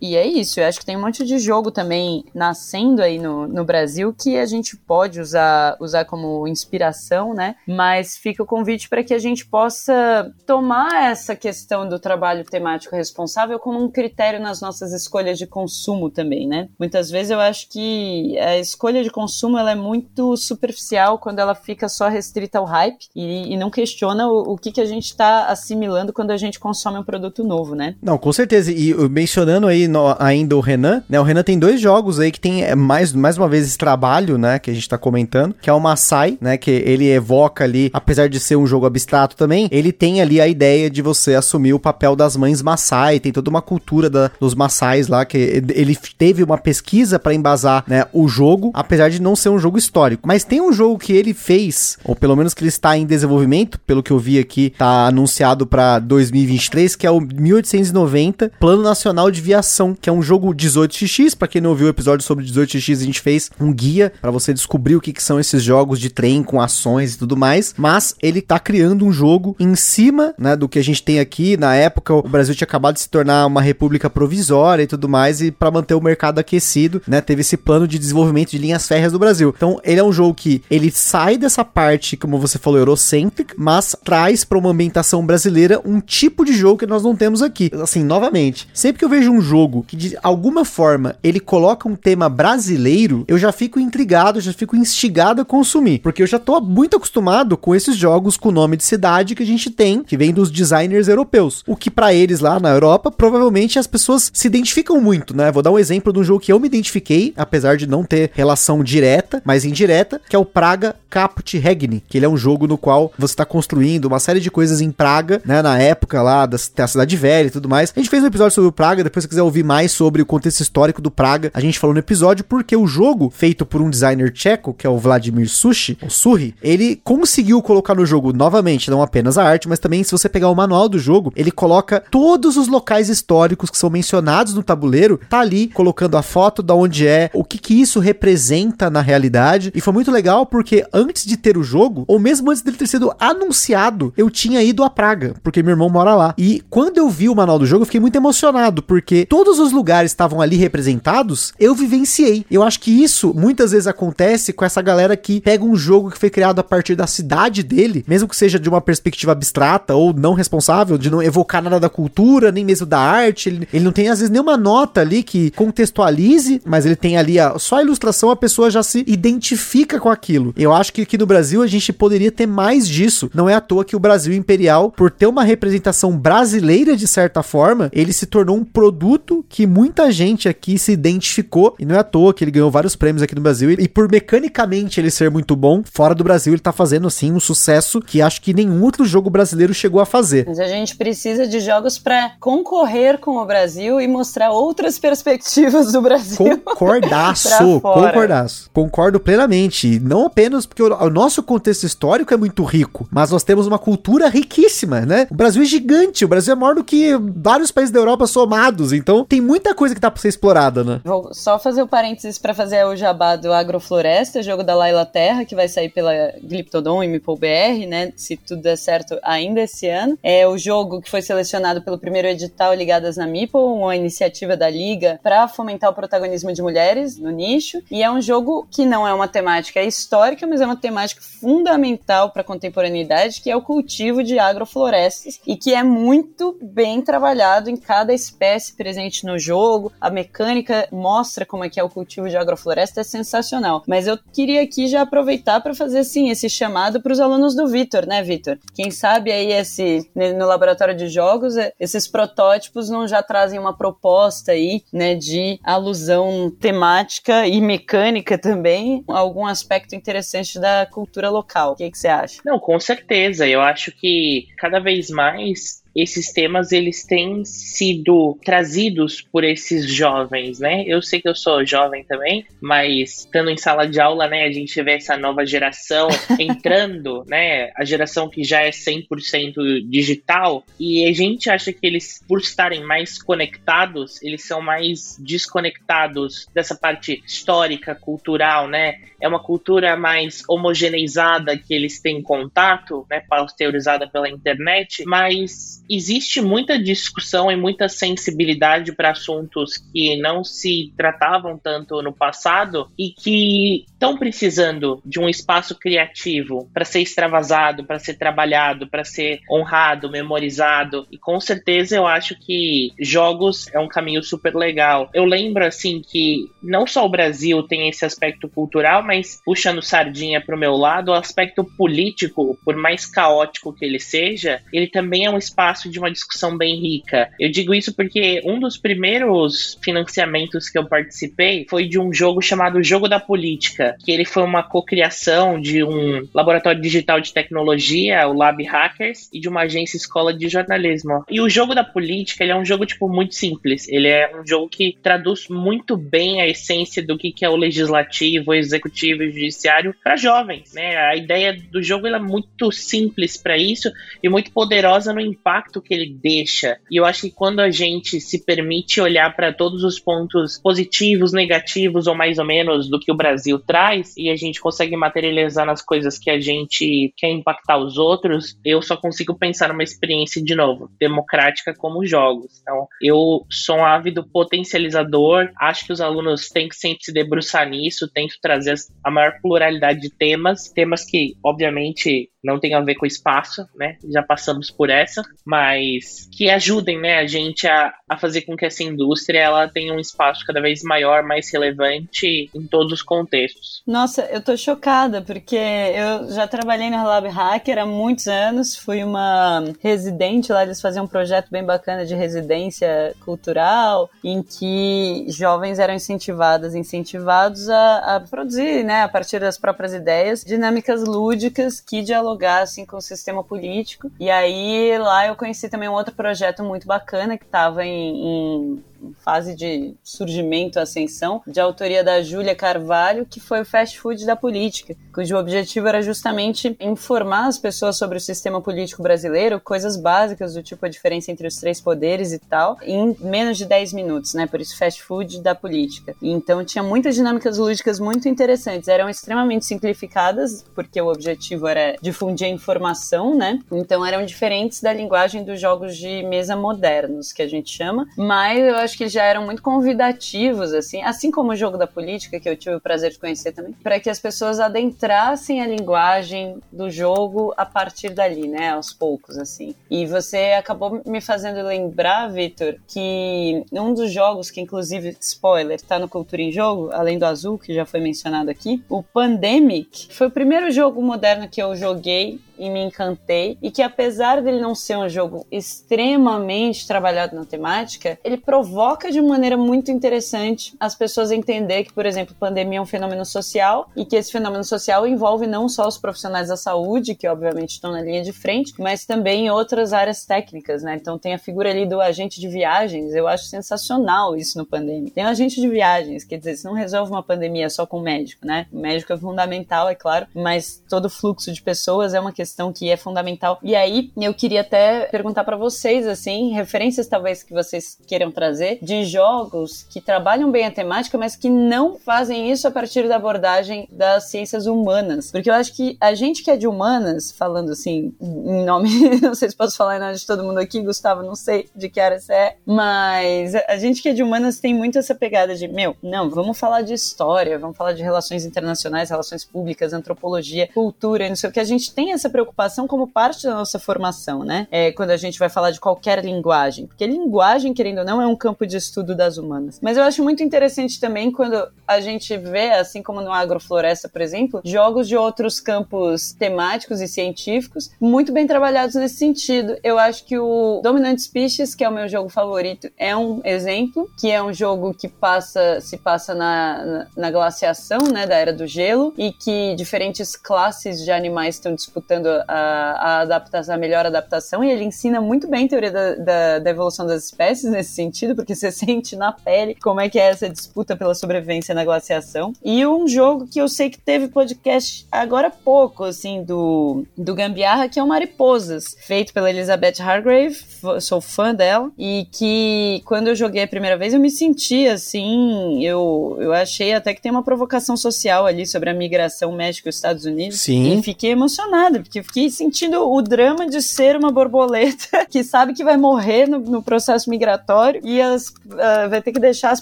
e 0.02 0.16
é 0.16 0.26
isso, 0.26 0.60
eu 0.60 0.66
acho 0.66 0.80
que 0.80 0.86
tem 0.86 0.98
um 0.98 1.02
monte 1.02 1.24
de 1.24 1.38
jogo 1.38 1.70
também 1.70 2.26
nascendo 2.34 3.04
aí 3.04 3.20
no, 3.20 3.48
no 3.48 3.64
Brasil 3.64 4.14
que 4.18 4.38
a 4.38 4.46
gente 4.46 4.76
pode 4.76 5.20
usar, 5.20 5.78
usar 5.80 6.06
como 6.06 6.48
inspiração, 6.48 7.34
né? 7.34 7.56
Mas 7.68 8.18
fica 8.18 8.42
o 8.42 8.46
convite 8.46 8.90
para 8.90 9.04
que 9.04 9.14
a 9.14 9.20
gente 9.20 9.46
possa 9.46 10.34
tomar 10.46 11.12
essa 11.12 11.36
questão 11.36 11.88
do 11.88 12.00
trabalho 12.00 12.44
temático 12.44 12.96
responsável 12.96 13.60
como 13.60 13.84
um 13.84 13.90
critério 13.90 14.40
nas 14.40 14.60
nossas 14.60 14.92
escolhas 14.92 15.38
de 15.38 15.46
consumo 15.46 16.10
também, 16.10 16.48
né? 16.48 16.68
Muitas 16.80 17.12
vezes 17.12 17.30
eu 17.30 17.40
acho 17.40 17.70
que 17.70 18.40
a 18.40 18.58
escolha 18.58 19.04
de 19.04 19.12
consumo 19.12 19.58
ela 19.58 19.72
é 19.72 19.76
muito 19.76 20.36
superficial 20.36 21.20
quando 21.20 21.40
ela 21.40 21.54
fica 21.54 21.88
só 21.88 22.08
restrita 22.08 22.58
ao 22.58 22.66
hype 22.66 23.08
e, 23.16 23.54
e 23.54 23.58
não 23.58 23.70
questiona 23.70 24.28
o, 24.28 24.54
o 24.54 24.58
que, 24.58 24.72
que 24.72 24.82
a 24.82 24.86
gente 24.86 25.06
está 25.06 25.46
assimilando 25.46 26.12
quando 26.12 26.32
a 26.32 26.38
gente 26.38 26.60
consome 26.60 26.98
um 26.98 27.04
produto 27.04 27.44
novo, 27.44 27.76
né? 27.76 27.96
Não, 28.02 28.18
com 28.18 28.34
certeza. 28.34 28.72
E 28.72 28.94
mencionando 29.10 29.68
aí 29.68 29.91
no, 29.92 30.16
ainda 30.20 30.56
o 30.56 30.60
Renan, 30.60 31.04
né? 31.10 31.20
O 31.20 31.24
Renan 31.24 31.44
tem 31.44 31.60
dois 31.60 31.80
jogos 31.80 32.20
aí 32.20 32.32
que 32.32 32.40
tem 32.40 32.64
é, 32.64 32.76
mais, 32.76 33.14
mais 33.14 33.38
uma 33.38 33.48
vez 33.48 33.68
esse 33.68 33.78
trabalho, 33.78 34.38
né? 34.38 34.58
Que 34.58 34.72
a 34.72 34.74
gente 34.74 34.88
tá 34.88 34.98
comentando, 34.98 35.56
que 35.62 35.70
é 35.70 35.74
o 35.74 35.80
Masai, 35.80 36.38
né? 36.42 36.58
Que 36.58 36.72
ele 36.72 37.10
evoca 37.10 37.64
ali, 37.64 37.90
apesar 37.94 38.30
de 38.30 38.40
ser 38.40 38.56
um 38.56 38.66
jogo 38.66 38.86
abstrato 38.86 39.36
também, 39.36 39.68
ele 39.72 39.92
tem 39.92 40.22
ali 40.22 40.42
a 40.42 40.48
ideia 40.48 40.90
de 40.90 41.02
você 41.02 41.36
assumir 41.36 41.74
o 41.74 41.80
papel 41.80 42.16
das 42.16 42.36
mães 42.36 42.62
Masai, 42.62 43.20
tem 43.20 43.32
toda 43.32 43.50
uma 43.50 43.62
cultura 43.62 44.10
da, 44.10 44.32
dos 44.40 44.56
Massais 44.56 45.08
lá, 45.08 45.26
que 45.26 45.38
ele 45.38 45.96
teve 46.18 46.44
uma 46.44 46.58
pesquisa 46.58 47.20
para 47.20 47.34
embasar, 47.34 47.84
né? 47.88 48.06
O 48.14 48.28
jogo, 48.28 48.72
apesar 48.74 49.10
de 49.10 49.22
não 49.22 49.36
ser 49.36 49.50
um 49.50 49.60
jogo 49.60 49.78
histórico. 49.78 50.28
Mas 50.28 50.44
tem 50.44 50.62
um 50.62 50.72
jogo 50.72 50.98
que 50.98 51.14
ele 51.14 51.34
fez, 51.34 51.98
ou 52.04 52.16
pelo 52.16 52.36
menos 52.36 52.54
que 52.54 52.62
ele 52.62 52.70
está 52.70 52.98
em 52.98 53.06
desenvolvimento, 53.06 53.80
pelo 53.80 54.04
que 54.04 54.12
eu 54.12 54.20
vi 54.20 54.40
aqui, 54.40 54.74
tá 54.78 55.08
anunciado 55.08 55.66
para 55.66 56.00
2023, 56.00 56.96
que 56.96 57.06
é 57.06 57.12
o 57.12 57.20
1890 57.20 58.52
Plano 58.60 58.84
Nacional 58.84 59.30
de 59.32 59.42
Viação 59.42 59.81
que 60.00 60.10
é 60.10 60.14
um 60.14 60.22
jogo 60.22 60.54
18x. 60.54 61.36
Para 61.36 61.48
quem 61.48 61.62
não 61.62 61.72
ouviu 61.72 61.88
o 61.88 61.90
episódio 61.90 62.26
sobre 62.26 62.46
18x, 62.46 63.02
a 63.02 63.06
gente 63.06 63.22
fez 63.22 63.50
um 63.60 63.74
guia 63.74 64.14
para 64.22 64.30
você 64.30 64.54
descobrir 64.54 64.96
o 64.96 65.02
que, 65.02 65.12
que 65.12 65.24
são 65.24 65.40
esses 65.40 65.64
jogos 65.64 66.00
de 66.00 66.10
trem 66.10 66.44
com 66.44 66.62
ações 66.62 67.16
e 67.16 67.18
tudo 67.18 67.36
mais. 67.36 67.74
Mas 67.78 68.16
ele 68.22 68.42
tá 68.42 68.60
criando 68.60 69.06
um 69.06 69.12
jogo 69.12 69.56
em 69.60 69.76
cima, 69.76 70.34
né, 70.38 70.56
do 70.56 70.70
que 70.70 70.78
a 70.78 70.84
gente 70.84 71.02
tem 71.02 71.20
aqui. 71.20 71.58
Na 71.58 71.74
época, 71.76 72.14
o 72.14 72.22
Brasil 72.22 72.54
tinha 72.54 72.66
acabado 72.66 72.96
de 72.96 73.02
se 73.02 73.10
tornar 73.10 73.46
uma 73.48 73.62
república 73.62 74.10
provisória 74.10 74.84
e 74.84 74.88
tudo 74.88 75.10
mais, 75.10 75.42
e 75.42 75.52
para 75.52 75.72
manter 75.72 75.96
o 75.96 76.02
mercado 76.02 76.40
aquecido, 76.40 77.02
né, 77.08 77.22
teve 77.22 77.42
esse 77.42 77.58
plano 77.58 77.88
de 77.88 77.98
desenvolvimento 77.98 78.52
de 78.52 78.58
linhas 78.58 78.88
férreas 78.88 79.12
do 79.12 79.20
Brasil. 79.20 79.54
Então, 79.56 79.80
ele 79.84 80.00
é 80.00 80.04
um 80.04 80.14
jogo 80.14 80.36
que 80.36 80.62
ele 80.70 80.92
sai 80.92 81.38
dessa 81.38 81.64
parte, 81.64 82.18
como 82.18 82.38
você 82.38 82.58
falou, 82.58 82.80
eurocentric, 82.80 83.54
mas 83.58 83.96
traz 84.04 84.44
para 84.44 84.58
uma 84.58 84.70
ambientação 84.70 85.26
brasileira 85.26 85.82
um 85.86 86.00
tipo 86.00 86.44
de 86.46 86.54
jogo 86.54 86.80
que 86.80 86.86
nós 86.86 87.04
não 87.04 87.16
temos 87.16 87.42
aqui. 87.42 87.72
Assim, 87.82 88.04
novamente, 88.04 88.68
sempre 88.74 89.00
que 89.00 89.06
eu 89.06 89.10
vejo 89.10 89.32
um 89.32 89.42
jogo 89.42 89.71
jogo 89.72 89.86
que 89.88 89.96
de 89.96 90.18
alguma 90.22 90.66
forma 90.66 91.16
ele 91.24 91.40
coloca 91.40 91.88
um 91.88 91.96
tema 91.96 92.28
brasileiro, 92.28 93.24
eu 93.28 93.38
já 93.38 93.52
fico 93.52 93.80
intrigado, 93.80 94.42
já 94.42 94.52
fico 94.52 94.76
instigado 94.76 95.42
a 95.42 95.46
consumir, 95.46 96.00
porque 96.00 96.22
eu 96.22 96.28
já 96.28 96.38
tô 96.38 96.60
muito 96.60 96.98
acostumado 96.98 97.56
com 97.56 97.74
esses 97.74 97.96
jogos 97.96 98.36
com 98.36 98.52
nome 98.52 98.76
de 98.76 98.84
cidade 98.84 99.34
que 99.34 99.44
a 99.44 99.46
gente 99.46 99.70
tem, 99.70 100.04
que 100.04 100.18
vem 100.18 100.34
dos 100.34 100.52
designers 100.52 101.08
europeus. 101.08 101.64
O 101.66 101.76
que 101.76 101.90
para 101.90 102.14
eles 102.14 102.42
lá 102.42 102.60
na 102.60 102.70
Europa, 102.70 103.10
provavelmente 103.10 103.80
as 103.80 103.88
pessoas 103.88 104.30
se 104.34 104.48
identificam 104.48 105.00
muito, 105.00 105.36
né? 105.36 105.52
Vou 105.52 105.64
dar 105.64 105.72
um 105.72 105.80
exemplo 105.80 106.12
de 106.12 106.20
um 106.20 106.24
jogo 106.24 106.42
que 106.42 106.52
eu 106.52 106.60
me 106.60 106.68
identifiquei, 106.68 107.34
apesar 107.38 107.78
de 107.78 107.88
não 107.88 108.04
ter 108.04 108.32
relação 108.34 108.84
direta, 108.84 109.42
mas 109.46 109.64
indireta, 109.64 110.20
que 110.28 110.36
é 110.36 110.40
o 110.40 110.46
Praga 110.46 110.96
Caput 111.10 111.58
Regni, 111.58 112.04
que 112.08 112.18
ele 112.18 112.26
é 112.26 112.30
um 112.30 112.38
jogo 112.38 112.68
no 112.68 112.78
qual 112.78 113.12
você 113.18 113.34
está 113.34 113.46
construindo 113.46 114.06
uma 114.06 114.20
série 114.20 114.40
de 114.40 114.52
coisas 114.52 114.82
em 114.82 114.92
Praga, 114.92 115.42
né, 115.46 115.62
na 115.62 115.78
época 115.78 116.22
lá 116.22 116.46
da, 116.46 116.58
da 116.76 116.88
cidade 116.88 117.16
velha 117.16 117.48
e 117.48 117.52
tudo 117.52 117.70
mais. 117.70 117.94
A 117.96 118.00
gente 118.00 118.10
fez 118.10 118.24
um 118.24 118.28
episódio 118.28 118.56
sobre 118.56 118.70
o 118.70 118.72
Praga, 118.72 119.04
depois 119.04 119.24
se 119.24 119.30
quiser 119.30 119.44
ouvir 119.52 119.64
mais 119.64 119.92
sobre 119.92 120.22
o 120.22 120.26
contexto 120.26 120.62
histórico 120.62 121.02
do 121.02 121.12
Praga, 121.12 121.52
a 121.54 121.60
gente 121.60 121.78
falou 121.78 121.94
no 121.94 122.00
episódio 122.00 122.46
porque 122.46 122.76
o 122.76 122.88
jogo 122.88 123.30
feito 123.30 123.66
por 123.66 123.82
um 123.82 123.90
designer 123.90 124.32
tcheco, 124.32 124.74
que 124.74 124.88
é 124.88 124.90
o 124.90 124.98
Vladimir 124.98 125.50
Sushi, 125.50 125.98
o 126.02 126.10
Surri, 126.10 126.56
ele 126.64 127.00
conseguiu 127.04 127.62
colocar 127.62 127.94
no 127.94 128.06
jogo 128.06 128.32
novamente 128.32 128.90
não 128.90 129.02
apenas 129.02 129.38
a 129.38 129.44
arte, 129.44 129.68
mas 129.68 129.80
também 129.80 130.04
se 130.04 130.12
você 130.12 130.30
pegar 130.30 130.50
o 130.50 130.56
manual 130.56 130.88
do 130.88 130.98
jogo, 130.98 131.34
ele 131.36 131.52
coloca 131.52 132.02
todos 132.10 132.56
os 132.56 132.70
locais 132.70 133.10
históricos 133.10 133.70
que 133.70 133.78
são 133.78 133.90
mencionados 133.90 134.54
no 134.54 134.64
tabuleiro, 134.64 135.20
tá 135.30 135.42
ali 135.42 135.68
colocando 135.68 136.18
a 136.18 136.22
foto 136.22 136.64
da 136.64 136.74
onde 136.74 137.06
é, 137.06 137.30
o 137.34 137.44
que 137.44 137.58
que 137.58 137.74
isso 137.74 138.00
representa 138.00 138.90
na 138.90 139.02
realidade. 139.02 139.72
E 139.76 139.82
foi 139.82 139.94
muito 139.94 140.12
legal 140.12 140.46
porque 140.46 140.86
antes 140.94 141.26
de 141.26 141.36
ter 141.36 141.58
o 141.58 141.64
jogo, 141.64 142.06
ou 142.08 142.18
mesmo 142.18 142.50
antes 142.50 142.62
dele 142.62 142.78
ter 142.78 142.88
sido 142.88 143.14
anunciado, 143.20 144.14
eu 144.16 144.30
tinha 144.30 144.64
ido 144.64 144.84
a 144.84 144.90
Praga, 144.90 145.36
porque 145.44 145.62
meu 145.62 145.72
irmão 145.72 145.90
mora 145.90 146.16
lá. 146.16 146.34
E 146.38 146.64
quando 146.70 146.98
eu 146.98 147.10
vi 147.10 147.28
o 147.28 147.36
manual 147.36 147.60
do 147.60 147.66
jogo, 147.66 147.82
eu 147.82 147.86
fiquei 147.86 148.00
muito 148.00 148.16
emocionado, 148.16 148.82
porque 148.82 149.26
todos 149.44 149.58
os 149.58 149.72
lugares 149.72 150.12
estavam 150.12 150.40
ali 150.40 150.56
representados, 150.56 151.52
eu 151.60 151.74
vivenciei. 151.74 152.46
Eu 152.50 152.62
acho 152.62 152.80
que 152.80 152.92
isso 152.92 153.34
muitas 153.36 153.72
vezes 153.72 153.88
acontece 153.88 154.54
com 154.54 154.64
essa 154.64 154.84
galera 154.84 155.18
que 155.18 155.42
pega 155.42 155.66
um 155.66 155.76
jogo 155.76 156.12
que 156.12 156.18
foi 156.20 156.30
criado 156.30 156.60
a 156.60 156.64
partir 156.64 156.94
da 156.94 157.08
cidade 157.08 157.64
dele, 157.64 158.06
mesmo 158.08 158.28
que 158.28 158.36
seja 158.36 158.60
de 158.60 158.70
uma 158.70 158.80
perspectiva 158.80 159.32
abstrata 159.32 159.96
ou 159.96 160.14
não 160.14 160.36
responsável, 160.36 160.96
de 160.96 161.10
não 161.10 161.24
evocar 161.24 161.60
nada 161.64 161.80
da 161.80 161.90
cultura, 161.90 162.52
nem 162.52 162.64
mesmo 162.64 162.86
da 162.86 163.00
arte. 163.00 163.50
Ele, 163.50 163.68
ele 163.74 163.84
não 163.84 163.92
tem, 163.92 164.10
às 164.10 164.20
vezes, 164.20 164.30
nenhuma 164.30 164.56
nota 164.56 165.02
ali 165.02 165.24
que 165.24 165.50
contextualize, 165.52 166.62
mas 166.64 166.86
ele 166.86 166.96
tem 166.96 167.18
ali 167.18 167.40
a, 167.40 167.58
só 167.58 167.78
a 167.78 167.82
ilustração, 167.82 168.30
a 168.30 168.36
pessoa 168.36 168.70
já 168.70 168.84
se 168.84 169.04
identifica 169.08 170.00
com 170.00 170.10
aquilo. 170.10 170.54
Eu 170.56 170.72
acho 170.72 170.94
que 170.94 171.02
aqui 171.02 171.18
no 171.18 171.26
Brasil 171.26 171.64
a 171.64 171.68
gente 171.68 171.92
poderia 171.92 172.32
ter 172.32 172.46
mais 172.46 172.88
disso. 172.88 173.28
Não 173.34 173.50
é 173.50 173.56
à 173.56 173.62
toa 173.62 173.84
que 173.84 173.96
o 173.96 174.00
Brasil 174.00 174.36
Imperial, 174.36 174.92
por 174.92 175.10
ter 175.10 175.26
uma 175.26 175.44
representação 175.44 176.16
brasileira 176.16 176.96
de 176.96 177.08
certa 177.08 177.42
forma, 177.42 177.90
ele 177.92 178.14
se 178.14 178.28
tornou 178.28 178.56
um 178.56 178.64
produto 178.64 179.31
que 179.48 179.66
muita 179.66 180.12
gente 180.12 180.50
aqui 180.50 180.78
se 180.78 180.92
identificou. 180.92 181.76
E 181.80 181.86
não 181.86 181.96
é 181.96 182.00
à 182.00 182.04
toa 182.04 182.34
que 182.34 182.44
ele 182.44 182.52
ganhou 182.52 182.70
vários 182.70 182.96
prêmios 182.96 183.24
aqui 183.24 183.36
no 183.36 183.42
Brasil. 183.42 183.72
E, 183.72 183.74
e 183.76 183.88
por 183.88 184.10
mecanicamente 184.12 185.00
ele 185.00 185.10
ser 185.10 185.32
muito 185.32 185.56
bom, 185.56 185.82
fora 185.92 186.14
do 186.14 186.24
Brasil 186.24 186.54
ele 186.54 186.62
tá 186.62 186.72
fazendo 186.72 187.08
assim 187.08 187.32
um 187.32 187.40
sucesso 187.40 188.02
que 188.02 188.22
acho 188.22 188.42
que 188.42 188.54
nenhum 188.54 188.84
outro 188.84 189.06
jogo 189.06 189.30
brasileiro 189.30 189.74
chegou 189.74 190.02
a 190.02 190.06
fazer. 190.06 190.46
Mas 190.48 190.60
a 190.60 190.68
gente 190.68 190.96
precisa 190.96 191.48
de 191.48 191.60
jogos 191.60 191.98
para 191.98 192.34
concorrer 192.40 193.20
com 193.20 193.38
o 193.38 193.46
Brasil 193.46 194.02
e 194.02 194.08
mostrar 194.08 194.52
outras 194.52 194.98
perspectivas 195.00 195.92
do 195.92 196.02
Brasil. 196.02 196.38
Concordaço, 196.38 197.80
concordaço. 197.82 198.70
Concordo 198.74 199.20
plenamente. 199.20 200.00
Não 200.00 200.26
apenas 200.26 200.66
porque 200.66 200.84
o, 200.84 200.94
o, 200.94 201.10
nosso 201.10 201.44
contexto 201.44 201.84
histórico 201.84 202.34
é 202.34 202.38
muito 202.38 202.64
rico, 202.64 203.08
mas 203.12 203.32
nós 203.32 203.44
temos 203.44 203.68
uma 203.68 203.80
cultura 203.80 204.30
riquíssima, 204.30 205.02
né? 205.02 205.28
O 205.30 205.36
Brasil 205.36 205.62
é 205.62 205.66
gigante, 205.66 206.26
o 206.26 206.28
Brasil 206.28 206.54
é 206.54 206.56
maior 206.56 206.76
do 206.76 206.84
que 206.84 207.12
vários 207.36 207.72
países 207.72 207.92
da 207.92 208.00
Europa 208.00 208.28
somados, 208.28 208.94
então 208.94 209.21
tem 209.26 209.42
muita 209.42 209.74
coisa 209.74 209.96
que 209.96 210.02
dá 210.02 210.10
pra 210.10 210.22
ser 210.22 210.30
explorada, 210.30 210.84
né? 210.84 211.02
Vou 211.04 211.34
só 211.34 211.60
fazer 211.60 211.82
o 211.82 211.86
um 211.86 211.88
parênteses 211.88 212.38
para 212.38 212.54
fazer 212.54 212.86
o 212.86 212.96
jabá 212.96 213.36
do 213.36 213.52
Agrofloresta, 213.52 214.44
jogo 214.44 214.64
da 214.64 214.76
Laila 214.76 215.06
Terra, 215.06 215.46
que 215.46 215.56
vai 215.56 215.68
sair 215.68 215.90
pela 215.90 216.12
Glyptodon 216.42 217.04
e 217.04 217.08
Meeple 217.08 217.38
BR, 217.38 217.88
né? 217.88 218.14
Se 218.16 218.38
tudo 218.38 218.62
der 218.62 218.78
certo 218.78 219.18
ainda 219.24 219.62
esse 219.62 219.88
ano. 219.88 220.18
É 220.24 220.48
o 220.48 220.58
jogo 220.58 221.02
que 221.02 221.10
foi 221.10 221.22
selecionado 221.22 221.82
pelo 221.82 221.98
primeiro 221.98 222.28
edital 222.28 222.74
Ligadas 222.74 223.18
na 223.18 223.28
Meeple, 223.28 223.62
uma 223.62 223.96
iniciativa 223.96 224.56
da 224.58 224.70
Liga 224.70 225.20
para 225.24 225.48
fomentar 225.48 225.90
o 225.90 225.94
protagonismo 225.94 226.54
de 226.54 226.62
mulheres 226.62 227.18
no 227.18 227.30
nicho. 227.30 227.82
E 227.90 228.04
é 228.04 228.12
um 228.12 228.22
jogo 228.22 228.68
que 228.70 228.86
não 228.86 229.08
é 229.08 229.14
uma 229.14 229.28
temática 229.28 229.82
histórica, 229.82 230.46
mas 230.48 230.62
é 230.62 230.66
uma 230.66 230.76
temática 230.76 231.22
fundamental 231.22 232.32
para 232.32 232.42
a 232.42 232.46
contemporaneidade, 232.46 233.42
que 233.42 233.50
é 233.50 233.56
o 233.56 233.62
cultivo 233.62 234.24
de 234.24 234.38
agroflorestas 234.40 235.40
e 235.46 235.56
que 235.56 235.74
é 235.74 235.84
muito 235.84 236.58
bem 236.62 237.02
trabalhado 237.02 237.70
em 237.70 237.76
cada 237.76 238.14
espécie 238.14 238.74
presente 238.74 239.11
no 239.26 239.38
jogo. 239.38 239.92
A 240.00 240.10
mecânica 240.10 240.88
mostra 240.92 241.46
como 241.46 241.64
é 241.64 241.70
que 241.70 241.80
é 241.80 241.84
o 241.84 241.90
cultivo 241.90 242.30
de 242.30 242.38
agrofloresta, 242.38 243.02
é 243.02 243.04
sensacional. 243.04 243.84
Mas 243.88 244.08
eu 244.08 244.18
queria 244.34 244.62
aqui 244.62 244.88
já 244.88 245.02
aproveitar 245.02 245.62
para 245.62 245.74
fazer 245.74 246.00
assim 246.00 246.30
esse 246.30 246.50
chamado 246.50 247.02
para 247.02 247.12
os 247.12 247.20
alunos 247.20 247.56
do 247.56 247.68
Vitor, 247.68 248.06
né, 248.06 248.24
Vitor? 248.24 248.58
Quem 248.74 248.92
sabe 248.92 249.32
aí 249.32 249.52
esse 249.52 250.10
né, 250.16 250.34
no 250.34 250.46
laboratório 250.46 250.96
de 250.96 251.08
jogos, 251.08 251.58
é, 251.58 251.74
esses 251.80 252.08
protótipos 252.08 252.90
não 252.90 253.08
já 253.08 253.22
trazem 253.22 253.60
uma 253.60 253.76
proposta 253.76 254.52
aí, 254.52 254.84
né, 254.92 255.16
de 255.16 255.60
alusão 255.64 256.52
temática 256.60 257.48
e 257.48 257.60
mecânica 257.62 258.38
também, 258.38 259.04
algum 259.08 259.46
aspecto 259.46 259.96
interessante 259.96 260.60
da 260.60 260.86
cultura 260.86 261.30
local. 261.30 261.74
O 261.74 261.76
que, 261.76 261.90
que 261.92 261.98
você 261.98 262.08
acha? 262.08 262.42
Não, 262.46 262.60
com 262.60 262.80
certeza. 262.80 263.48
Eu 263.48 263.62
acho 263.62 263.92
que 263.92 264.48
cada 264.58 264.80
vez 264.80 265.10
mais 265.10 265.81
esses 265.96 266.32
temas 266.32 266.72
eles 266.72 267.06
têm 267.06 267.44
sido 267.46 268.38
trazidos 268.44 269.22
por 269.22 269.44
esses 269.44 269.86
jovens, 269.92 270.60
né? 270.60 270.84
Eu 270.88 271.02
sei 271.02 271.22
que 271.22 271.28
eu 271.28 271.36
sou 271.36 271.66
jovem 271.66 272.04
também, 272.04 272.46
mas 272.62 273.20
estando 273.20 273.50
em 273.50 273.58
sala 273.58 273.88
de 273.88 274.00
aula, 274.00 274.28
né, 274.28 274.44
a 274.44 274.52
gente 274.52 274.82
vê 274.82 274.94
essa 274.94 275.18
nova 275.18 275.46
geração 275.46 276.08
entrando, 276.40 277.24
né? 277.28 277.72
A 277.76 277.84
geração 277.84 278.30
que 278.30 278.44
já 278.44 278.62
é 278.62 278.70
100% 278.70 279.88
digital 279.90 280.64
e 280.80 281.06
a 281.06 281.14
gente 281.14 281.50
acha 281.50 281.74
que 281.74 281.86
eles 281.86 282.22
por 282.28 282.40
estarem 282.40 282.84
mais 282.84 283.22
conectados, 283.22 284.22
eles 284.22 284.46
são 284.46 284.62
mais 284.62 285.18
desconectados 285.20 286.48
dessa 286.54 286.76
parte 286.76 287.22
histórica, 287.26 287.96
cultural, 287.96 288.68
né? 288.68 289.00
É 289.20 289.28
uma 289.28 289.42
cultura 289.42 289.96
mais 289.96 290.44
homogeneizada 290.48 291.58
que 291.58 291.74
eles 291.74 292.02
têm 292.02 292.22
contato, 292.22 293.06
né, 293.10 293.22
pasteurizada 293.30 294.10
pela 294.10 294.30
internet, 294.30 295.04
mas 295.06 295.81
existe 295.90 296.42
muita 296.42 296.78
discussão 296.78 297.52
e 297.52 297.56
muita 297.56 297.88
sensibilidade 297.90 298.94
para 298.94 299.12
assuntos 299.12 299.78
que 299.78 300.16
não 300.18 300.44
se 300.44 300.94
tratavam 300.96 301.58
tanto 301.58 302.02
no 302.02 302.14
passado 302.14 302.90
e 302.98 303.10
que 303.10 303.86
estão 303.92 304.18
precisando 304.18 305.02
de 305.06 305.20
um 305.20 305.30
espaço 305.30 305.78
criativo 305.78 306.70
para 306.74 306.86
ser 306.86 307.02
extravasado, 307.02 307.84
para 307.84 308.00
ser 308.00 308.16
trabalhado, 308.16 308.88
para 308.88 309.04
ser 309.04 309.42
honrado, 309.50 310.10
memorizado. 310.10 311.08
E 311.12 311.18
com 311.18 311.40
certeza 311.40 311.96
eu 311.96 312.08
acho 312.08 312.36
que 312.40 312.92
jogos 313.00 313.68
é 313.74 313.80
um 313.80 313.88
caminho 313.88 314.24
super 314.24 314.56
legal. 314.56 315.10
Eu 315.14 315.26
lembro 315.26 315.66
assim 315.66 316.02
que 316.02 316.50
não 316.62 316.88
só 316.88 317.06
o 317.06 317.10
Brasil 317.10 317.64
tem 317.64 317.90
esse 317.90 318.06
aspecto 318.06 318.50
cultural, 318.50 319.04
mas 319.04 319.42
puxando 319.44 319.82
sardinha 319.82 320.42
para 320.42 320.56
o 320.56 320.60
meu 320.60 320.74
lado, 320.74 321.12
o 321.12 321.16
aspecto 321.16 321.64
político, 321.64 322.58
por 322.64 322.76
mais 322.76 323.06
caótico 323.06 323.74
que 323.74 323.86
ele 323.86 324.00
seja, 324.00 324.62
ele 324.72 324.88
também 324.88 325.26
é 325.26 325.30
um 325.30 325.38
espaço 325.38 325.81
espaço 325.82 325.90
de 325.90 326.00
uma 326.00 326.12
discussão 326.12 326.58
bem 326.58 326.80
rica. 326.80 327.30
Eu 327.40 327.50
digo 327.50 327.74
isso 327.74 327.94
porque 327.96 328.42
um 328.46 328.60
dos 328.60 328.78
primeiros 328.78 329.78
financiamentos 329.84 330.70
que 330.70 330.78
eu 330.78 330.86
participei 330.86 331.66
foi 331.70 331.88
de 331.88 332.00
um 332.00 332.14
jogo 332.14 332.42
chamado 332.42 332.84
Jogo 332.84 333.08
da 333.08 333.20
Política, 333.20 333.96
que 334.04 334.12
ele 334.12 334.26
foi 334.26 334.44
uma 334.44 334.64
cocriação 334.64 335.60
de 335.60 335.84
um 335.84 336.28
laboratório 336.34 336.82
digital 336.82 337.20
de 337.20 337.34
tecnologia, 337.34 338.28
o 338.28 338.34
Lab 338.34 338.64
Hackers, 338.64 339.30
e 339.34 339.40
de 339.40 339.50
uma 339.50 339.62
agência 339.62 339.98
escola 339.98 340.34
de 340.34 340.48
jornalismo. 340.50 341.24
E 341.30 341.42
o 341.42 341.50
Jogo 341.50 341.74
da 341.74 341.84
Política, 341.84 342.44
ele 342.44 342.52
é 342.52 342.56
um 342.56 342.66
jogo 342.66 342.86
tipo 342.86 343.08
muito 343.08 343.36
simples. 343.36 343.88
Ele 343.88 344.08
é 344.08 344.32
um 344.36 344.46
jogo 344.46 344.70
que 344.70 344.98
traduz 345.02 345.48
muito 345.50 345.98
bem 345.98 346.42
a 346.42 346.48
essência 346.48 347.06
do 347.06 347.18
que 347.18 347.34
é 347.42 347.50
o 347.50 347.56
legislativo, 347.56 348.52
o 348.52 348.54
executivo 348.54 349.24
e 349.24 349.30
o 349.30 349.32
judiciário 349.32 349.96
para 350.04 350.16
jovens, 350.16 350.74
né? 350.74 350.98
A 350.98 351.16
ideia 351.16 351.58
do 351.72 351.82
jogo 351.82 352.08
é 352.08 352.20
muito 352.20 352.72
simples 352.72 353.38
para 353.38 353.58
isso 353.58 353.92
e 354.22 354.30
muito 354.30 354.52
poderosa 354.52 355.14
no 355.14 355.20
impacto 355.20 355.61
impacto 355.62 355.82
que 355.82 355.94
ele 355.94 356.18
deixa. 356.22 356.78
E 356.90 356.98
eu 356.98 357.06
acho 357.06 357.22
que 357.22 357.32
quando 357.32 357.60
a 357.60 357.70
gente 357.70 358.20
se 358.20 358.44
permite 358.44 359.00
olhar 359.00 359.36
para 359.36 359.54
todos 359.54 359.84
os 359.84 360.00
pontos 360.00 360.60
positivos, 360.62 361.32
negativos 361.32 362.08
ou 362.08 362.16
mais 362.16 362.40
ou 362.40 362.46
menos 362.46 362.90
do 362.90 363.00
que 363.00 363.12
o 363.12 363.16
Brasil 363.16 363.60
traz 363.60 364.16
e 364.18 364.30
a 364.30 364.36
gente 364.36 364.60
consegue 364.60 364.96
materializar 364.98 365.66
nas 365.66 365.82
coisas 365.82 366.18
que 366.18 366.30
a 366.30 366.40
gente 366.40 367.14
quer 367.16 367.30
impactar 367.30 367.78
os 367.78 367.98
outros, 367.98 368.58
eu 368.66 368.82
só 368.82 368.98
consigo 368.98 369.38
pensar 369.38 369.70
numa 369.70 369.84
experiência 369.84 370.44
de 370.44 370.56
novo, 370.56 370.90
democrática 371.00 371.74
como 371.74 372.06
jogos. 372.06 372.60
Então, 372.62 372.88
eu 373.02 373.46
sou 373.50 373.78
um 373.78 373.86
ávido 373.86 374.28
potencializador, 374.28 375.52
acho 375.60 375.86
que 375.86 375.94
os 375.94 376.02
alunos 376.02 376.50
têm 376.50 376.68
que 376.68 376.76
sempre 376.76 377.04
se 377.04 377.14
debruçar 377.14 377.70
nisso, 377.70 378.10
tento 378.12 378.36
trazer 378.42 378.76
a 379.04 379.12
maior 379.12 379.40
pluralidade 379.42 380.00
de 380.00 380.10
temas, 380.10 380.70
temas 380.70 381.06
que, 381.06 381.36
obviamente, 381.44 382.31
não 382.44 382.60
tem 382.60 382.74
a 382.74 382.82
ver 382.82 382.96
com 382.96 383.06
espaço, 383.06 383.68
né? 383.76 383.98
Já 384.12 384.24
passamos 384.24 384.70
por 384.72 384.90
essa, 384.90 385.22
mas 385.46 386.28
que 386.32 386.50
ajudem, 386.50 387.00
né, 387.00 387.20
a 387.20 387.28
gente 387.28 387.68
a, 387.68 387.94
a 388.10 388.18
fazer 388.18 388.42
com 388.42 388.56
que 388.56 388.66
essa 388.66 388.84
indústria 388.84 389.40
ela 389.40 389.68
tenha 389.68 389.94
um 389.94 390.00
espaço 390.00 390.46
cada 390.46 390.62
vez 390.62 390.82
maior, 390.84 391.24
mais 391.24 391.52
relevante 391.52 392.50
em 392.54 392.68
todos 392.68 392.92
os 392.94 393.02
contextos. 393.02 393.84
Nossa, 393.86 394.24
eu 394.32 394.42
tô 394.42 394.56
chocada 394.58 395.22
porque 395.22 395.56
eu 395.56 396.32
já 396.34 396.48
trabalhei 396.48 396.90
na 396.90 397.04
Lab 397.04 397.28
Hacker 397.28 397.78
há 397.78 397.86
muitos 397.86 398.28
anos, 398.28 398.76
fui 398.76 399.04
uma 399.04 399.64
residente 399.82 400.52
lá, 400.52 400.64
eles 400.64 400.82
faziam 400.82 401.06
um 401.06 401.08
projeto 401.08 401.50
bem 401.50 401.64
bacana 401.64 402.06
de 402.06 402.16
residência 402.16 403.14
cultural, 403.24 404.10
em 404.24 404.42
que 404.42 405.26
jovens 405.30 405.80
eram 405.80 405.94
incentivadas, 405.94 406.76
incentivados 406.76 407.70
a, 407.70 408.16
a 408.16 408.20
produzir, 408.20 408.84
né, 408.84 409.04
a 409.04 409.10
partir 409.10 409.40
das 409.40 409.58
próprias 409.58 409.94
ideias, 409.94 410.44
dinâmicas 410.44 411.04
lúdicas 411.04 411.80
que 411.80 412.02
dialogassem 412.32 412.86
com 412.86 412.98
o 412.98 413.02
sistema 413.02 413.44
político. 413.44 414.12
E 414.20 414.30
aí 414.30 414.98
lá 414.98 415.28
eu 415.28 415.36
conheci 415.36 415.70
também 415.70 415.90
um 415.90 415.94
outro 415.94 416.16
projeto 416.16 416.64
muito 416.64 416.88
bacana 416.88 417.38
que 417.38 417.46
estava 417.46 417.86
em, 417.86 418.74
em 418.74 418.84
fase 419.20 419.56
de 419.56 419.94
surgimento, 420.04 420.80
ascensão, 420.80 421.42
de 421.46 421.60
autoria 421.60 422.04
da 422.04 422.22
Júlia 422.22 422.56
Carvalho, 422.56 423.26
que 423.26 423.40
foi 423.40 423.62
o 423.62 423.66
fast 423.66 424.00
food 424.00 424.26
da 424.26 424.36
política, 424.36 424.96
cujo 425.14 425.38
objetivo 425.38 425.88
era 425.88 426.02
justamente 426.02 426.76
informar 426.80 427.48
as 427.48 427.58
pessoas 427.58 427.98
sobre 427.98 428.18
o 428.18 428.22
sistema 428.22 428.62
político 428.62 429.04
brasileiro, 429.04 429.60
coisas 429.60 429.98
básicas 429.98 430.54
do 430.54 430.64
tipo 430.64 430.86
a 430.86 430.90
diferença 430.90 431.32
entre 431.32 431.48
os 431.48 431.56
três 431.58 431.80
poderes 431.82 432.32
e 432.32 432.40
tal, 432.40 432.78
em 432.82 433.16
menos 433.20 433.58
de 433.58 433.66
10 433.66 433.94
minutos, 433.94 434.34
né? 434.34 434.48
Por 434.48 434.62
isso 434.62 434.78
fast 434.78 435.02
food 435.04 435.42
da 435.42 435.54
política. 435.54 436.16
Então 436.22 436.64
tinha 436.64 436.84
muitas 436.84 437.16
dinâmicas 437.16 437.58
lúdicas 437.58 438.00
muito 438.00 438.28
interessantes, 438.28 438.88
eram 438.88 439.10
extremamente 439.10 439.66
simplificadas, 439.66 440.66
porque 440.76 441.02
o 441.02 441.12
objetivo 441.12 441.68
era 441.68 441.96
difundir 442.02 442.48
a 442.48 442.50
informação, 442.50 443.36
né? 443.36 443.60
Então 443.72 444.06
eram 444.06 444.26
diferentes 444.26 444.82
da 444.82 444.94
linguagem 444.94 445.44
dos 445.44 445.60
jogos 445.60 445.98
de 445.98 446.24
mesa 446.24 446.56
modernos, 446.56 447.32
que 447.32 447.42
a 447.42 447.48
gente 447.48 447.76
chama, 447.76 448.08
mas 448.18 448.60
eu 448.60 448.76
acho 448.76 448.91
acho 448.92 448.98
que 448.98 449.08
já 449.08 449.24
eram 449.24 449.46
muito 449.46 449.62
convidativos, 449.62 450.74
assim, 450.74 451.02
assim 451.02 451.32
como 451.32 451.52
o 451.52 451.56
jogo 451.56 451.78
da 451.78 451.88
política, 451.88 452.40
que 452.40 452.50
eu 452.50 452.58
tive 452.58 452.76
o 452.76 452.82
prazer 452.82 453.12
de 453.12 453.20
conhecer 453.20 453.54
também, 453.54 453.72
para 453.72 454.00
que 454.00 454.10
as 454.10 454.20
pessoas 454.20 454.60
adentrassem 454.60 455.62
a 455.62 455.68
linguagem 455.68 456.58
do 456.72 456.90
jogo 456.90 457.54
a 457.56 457.66
partir 457.66 458.10
dali, 458.10 458.48
né, 458.48 458.72
aos 458.72 458.92
poucos, 458.92 459.38
assim. 459.38 459.74
E 459.90 460.06
você 460.06 460.56
acabou 460.58 461.02
me 461.06 461.22
fazendo 461.22 461.66
lembrar, 461.66 462.28
Vitor, 462.28 462.76
que 462.86 463.64
um 463.72 463.94
dos 463.94 464.12
jogos, 464.12 464.52
que 464.52 464.60
inclusive, 464.60 465.16
spoiler, 465.22 465.82
tá 465.82 465.98
no 465.98 466.10
Cultura 466.10 466.42
em 466.42 466.52
Jogo, 466.52 466.90
além 466.92 467.18
do 467.18 467.26
Azul, 467.26 467.58
que 467.58 467.74
já 467.74 467.86
foi 467.86 468.02
mencionado 468.02 468.50
aqui, 468.50 468.84
o 468.90 469.02
Pandemic 469.02 470.14
foi 470.14 470.28
o 470.28 470.32
primeiro 470.32 470.70
jogo 470.72 471.02
moderno 471.02 471.48
que 471.48 471.62
eu 471.62 471.76
joguei 471.76 472.40
e 472.62 472.70
me 472.70 472.84
encantei 472.84 473.58
e 473.60 473.72
que 473.72 473.82
apesar 473.82 474.40
dele 474.40 474.62
não 474.62 474.76
ser 474.76 474.96
um 474.96 475.10
jogo 475.10 475.48
extremamente 475.52 476.86
trabalhado 476.86 477.36
na 477.36 477.44
temática, 477.44 478.20
ele 478.24 478.38
provoca 478.38 478.81
de 479.12 479.22
maneira 479.22 479.56
muito 479.56 479.92
interessante 479.92 480.76
as 480.80 480.96
pessoas 480.96 481.30
entender 481.32 481.84
que, 481.84 481.94
por 481.94 482.04
exemplo, 482.04 482.36
pandemia 482.40 482.80
é 482.80 482.82
um 482.82 482.86
fenômeno 482.86 483.24
social 483.24 483.88
e 483.96 484.04
que 484.04 484.16
esse 484.16 484.32
fenômeno 484.32 484.64
social 484.64 485.06
envolve 485.06 485.46
não 485.46 485.70
só 485.70 485.88
os 485.88 486.00
profissionais 486.00 486.48
da 486.48 486.58
saúde, 486.58 487.14
que 487.14 487.28
obviamente 487.28 487.74
estão 487.74 487.92
na 487.92 488.02
linha 488.02 488.24
de 488.24 488.34
frente, 488.34 488.74
mas 488.80 489.06
também 489.06 489.52
outras 489.52 489.94
áreas 489.94 490.26
técnicas, 490.26 490.82
né? 490.82 490.98
Então 491.00 491.20
tem 491.20 491.36
a 491.36 491.38
figura 491.38 491.70
ali 491.70 491.86
do 491.86 492.02
agente 492.02 492.40
de 492.40 492.48
viagens, 492.48 493.14
eu 493.14 493.28
acho 493.28 493.46
sensacional 493.46 494.36
isso 494.36 494.58
no 494.58 494.66
pandemia. 494.66 495.12
Tem 495.14 495.26
um 495.26 495.30
agente 495.30 495.62
de 495.62 495.70
viagens, 495.70 496.24
quer 496.24 496.38
dizer, 496.38 496.58
você 496.58 496.68
não 496.68 496.74
resolve 496.74 497.12
uma 497.12 497.22
pandemia 497.22 497.70
só 497.70 497.86
com 497.86 498.00
o 498.00 498.02
médico, 498.02 498.48
né? 498.48 498.66
O 498.72 498.80
médico 498.80 499.14
é 499.14 499.18
fundamental, 499.18 499.90
é 499.90 499.96
claro, 499.96 500.26
mas 500.34 500.82
todo 500.90 501.06
o 501.06 501.10
fluxo 501.10 501.52
de 501.52 501.62
pessoas 501.62 502.16
é 502.16 502.20
uma 502.20 502.34
questão 502.34 502.74
que 502.74 502.90
é 502.90 502.98
fundamental. 502.98 503.60
E 503.62 503.76
aí, 503.76 504.12
eu 504.18 504.34
queria 504.34 504.62
até 504.62 505.06
perguntar 505.06 505.44
para 505.44 505.56
vocês, 505.56 506.08
assim, 506.08 506.52
referências 506.52 507.08
talvez 507.08 507.44
que 507.44 507.54
vocês 507.54 508.00
queiram 508.08 508.32
trazer 508.32 508.71
de 508.82 509.06
jogos 509.06 509.86
que 509.90 510.02
trabalham 510.02 510.52
bem 510.52 510.66
a 510.66 510.72
temática, 510.72 511.18
mas 511.18 511.36
que 511.36 511.50
não 511.50 511.98
fazem 511.98 512.52
isso 512.52 512.68
a 512.68 512.72
partir 512.72 513.08
da 513.08 513.16
abordagem 513.16 513.88
das 513.92 514.26
ciências 514.26 514.66
humanas. 514.66 515.32
Porque 515.32 515.50
eu 515.50 515.54
acho 515.54 515.74
que 515.76 515.98
a 516.00 516.14
gente 516.14 516.44
que 516.44 516.52
é 516.52 516.58
de 516.58 516.68
humanas, 516.68 517.32
falando 517.32 517.72
assim, 517.72 518.14
em 518.22 518.66
nome, 518.66 518.90
não 519.22 519.36
sei 519.36 519.50
se 519.50 519.56
posso 519.56 519.76
falar 519.76 519.98
em 519.98 520.00
nome 520.00 520.16
de 520.16 520.26
todo 520.26 520.44
mundo 520.44 520.60
aqui, 520.60 520.82
Gustavo, 520.82 521.24
não 521.24 521.36
sei 521.36 521.70
de 521.76 521.90
que 521.90 522.00
área 522.00 522.20
você 522.20 522.34
é, 522.34 522.56
mas 522.66 523.56
a 523.56 523.78
gente 523.78 524.02
que 524.02 524.10
é 524.10 524.14
de 524.14 524.24
humanas 524.24 524.60
tem 524.60 524.74
muito 524.74 524.98
essa 524.98 525.16
pegada 525.16 525.56
de, 525.56 525.68
meu, 525.68 525.96
não, 526.02 526.30
vamos 526.30 526.58
falar 526.58 526.82
de 526.82 526.94
história, 526.94 527.58
vamos 527.58 527.78
falar 527.78 527.94
de 527.94 528.04
relações 528.04 528.46
internacionais, 528.46 529.10
relações 529.10 529.44
públicas, 529.44 529.94
antropologia, 529.94 530.70
cultura, 530.74 531.28
não 531.28 531.36
sei 531.36 531.50
o 531.50 531.54
que. 531.54 531.60
A 531.60 531.66
gente 531.66 531.94
tem 531.94 532.14
essa 532.14 532.30
preocupação 532.30 532.88
como 532.88 533.08
parte 533.08 533.44
da 533.44 533.54
nossa 533.54 533.80
formação, 533.80 534.44
né? 534.44 534.68
É, 534.72 534.92
quando 534.92 535.12
a 535.12 535.18
gente 535.18 535.40
vai 535.40 535.50
falar 535.50 535.72
de 535.72 535.80
qualquer 535.80 536.24
linguagem. 536.24 536.88
Porque 536.88 537.06
linguagem, 537.06 537.74
querendo 537.74 538.00
ou 538.00 538.06
não, 538.06 538.22
é 538.22 538.28
um 538.28 538.36
campo 538.36 538.61
de 538.66 538.78
estudo 538.78 539.16
das 539.16 539.38
humanas. 539.38 539.80
Mas 539.82 539.98
eu 539.98 540.04
acho 540.04 540.24
muito 540.24 540.44
interessante 540.44 541.00
também 541.00 541.32
quando 541.32 541.68
a 541.88 542.00
gente 542.00 542.36
vê, 542.38 542.72
assim 542.72 543.02
como 543.02 543.22
no 543.22 543.32
Agrofloresta, 543.32 544.08
por 544.08 544.22
exemplo, 544.22 544.62
jogos 544.64 545.08
de 545.08 545.16
outros 545.16 545.60
campos 545.60 546.34
temáticos 546.34 547.02
e 547.02 547.08
científicos 547.08 547.92
muito 548.00 548.32
bem 548.32 548.48
trabalhados 548.48 548.96
nesse 548.96 549.16
sentido. 549.16 549.78
Eu 549.84 549.98
acho 549.98 550.26
que 550.26 550.38
o 550.38 550.82
Dominant 550.84 551.20
Species, 551.20 551.76
que 551.76 551.84
é 551.84 551.90
o 551.90 551.94
meu 551.94 552.08
jogo 552.08 552.30
favorito, 552.30 552.90
é 552.98 553.16
um 553.16 553.42
exemplo, 553.44 554.10
que 554.20 554.32
é 554.32 554.42
um 554.42 554.54
jogo 554.54 554.94
que 554.94 555.08
passa, 555.08 555.80
se 555.82 555.98
passa 555.98 556.34
na, 556.34 556.86
na, 556.86 557.08
na 557.16 557.32
glaciação, 557.32 558.00
né, 558.12 558.26
da 558.26 558.36
Era 558.36 558.54
do 558.54 558.68
Gelo, 558.68 559.14
e 559.18 559.32
que 559.32 559.76
diferentes 559.76 560.36
classes 560.36 561.04
de 561.04 561.12
animais 561.12 561.56
estão 561.56 561.74
disputando 561.74 562.28
a, 562.48 562.54
a, 562.54 563.20
adaptação, 563.22 563.76
a 563.76 563.78
melhor 563.78 564.06
adaptação, 564.06 564.64
e 564.64 564.72
ele 564.72 564.84
ensina 564.84 565.22
muito 565.22 565.48
bem 565.48 565.66
a 565.66 565.70
teoria 565.70 565.92
da, 565.92 566.16
da, 566.16 566.60
da, 566.60 566.70
evolução 566.70 567.06
das 567.06 567.26
espécies 567.26 567.70
nesse 567.70 567.92
sentido, 567.92 568.41
porque 568.42 568.56
você 568.56 568.72
sente 568.72 569.16
na 569.16 569.32
pele 569.32 569.76
como 569.76 570.02
é 570.02 570.10
que 570.10 570.20
é 570.20 570.30
essa 570.30 570.50
disputa 570.50 570.96
pela 570.96 571.16
sobrevivência 571.16 571.74
na 571.74 571.86
glaciação. 571.86 572.54
E 572.64 572.86
um 572.86 573.08
jogo 573.08 573.48
que 573.48 573.60
eu 573.62 573.68
sei 573.68 573.90
que 573.90 574.00
teve 574.00 574.28
podcast 574.28 575.06
agora 575.12 575.48
há 575.48 575.52
pouco, 575.52 576.04
assim, 576.04 576.44
do, 576.44 577.06
do 577.18 577.36
Gambiarra, 577.36 577.88
que 577.88 578.00
é 578.00 578.04
o 578.04 578.08
Mariposas, 578.08 578.96
feito 579.06 579.34
pela 579.34 579.50
Elizabeth 579.50 580.02
Hargrave, 580.02 580.58
sou 581.00 581.22
fã 581.22 581.54
dela, 581.54 581.92
e 581.98 582.28
que 582.32 583.02
quando 583.06 583.28
eu 583.28 583.36
joguei 583.36 583.64
a 583.64 583.68
primeira 583.68 583.98
vez 583.98 584.14
eu 584.14 584.20
me 584.20 584.30
senti 584.30 584.88
assim, 584.88 585.84
eu, 585.86 586.38
eu 586.40 586.54
achei 586.54 586.94
até 586.94 587.14
que 587.14 587.22
tem 587.22 587.32
uma 587.32 587.44
provocação 587.44 587.96
social 587.96 588.46
ali 588.46 588.66
sobre 588.66 588.90
a 588.90 588.94
migração 588.94 589.52
México-Estados 589.52 590.26
Unidos. 590.26 590.60
Sim. 590.60 590.98
E 590.98 591.04
fiquei 591.04 591.32
emocionada, 591.32 592.00
porque 592.00 592.24
fiquei 592.24 592.50
sentindo 592.50 593.08
o 593.10 593.22
drama 593.22 593.68
de 593.68 593.82
ser 593.82 594.16
uma 594.16 594.32
borboleta 594.32 595.26
que 595.30 595.44
sabe 595.44 595.74
que 595.74 595.84
vai 595.84 595.98
morrer 595.98 596.48
no, 596.48 596.60
no 596.60 596.82
processo 596.82 597.30
migratório 597.30 598.02
e 598.04 598.22
uh, 598.36 599.10
vai 599.10 599.22
ter 599.22 599.32
que 599.32 599.40
deixar 599.40 599.72
as 599.72 599.82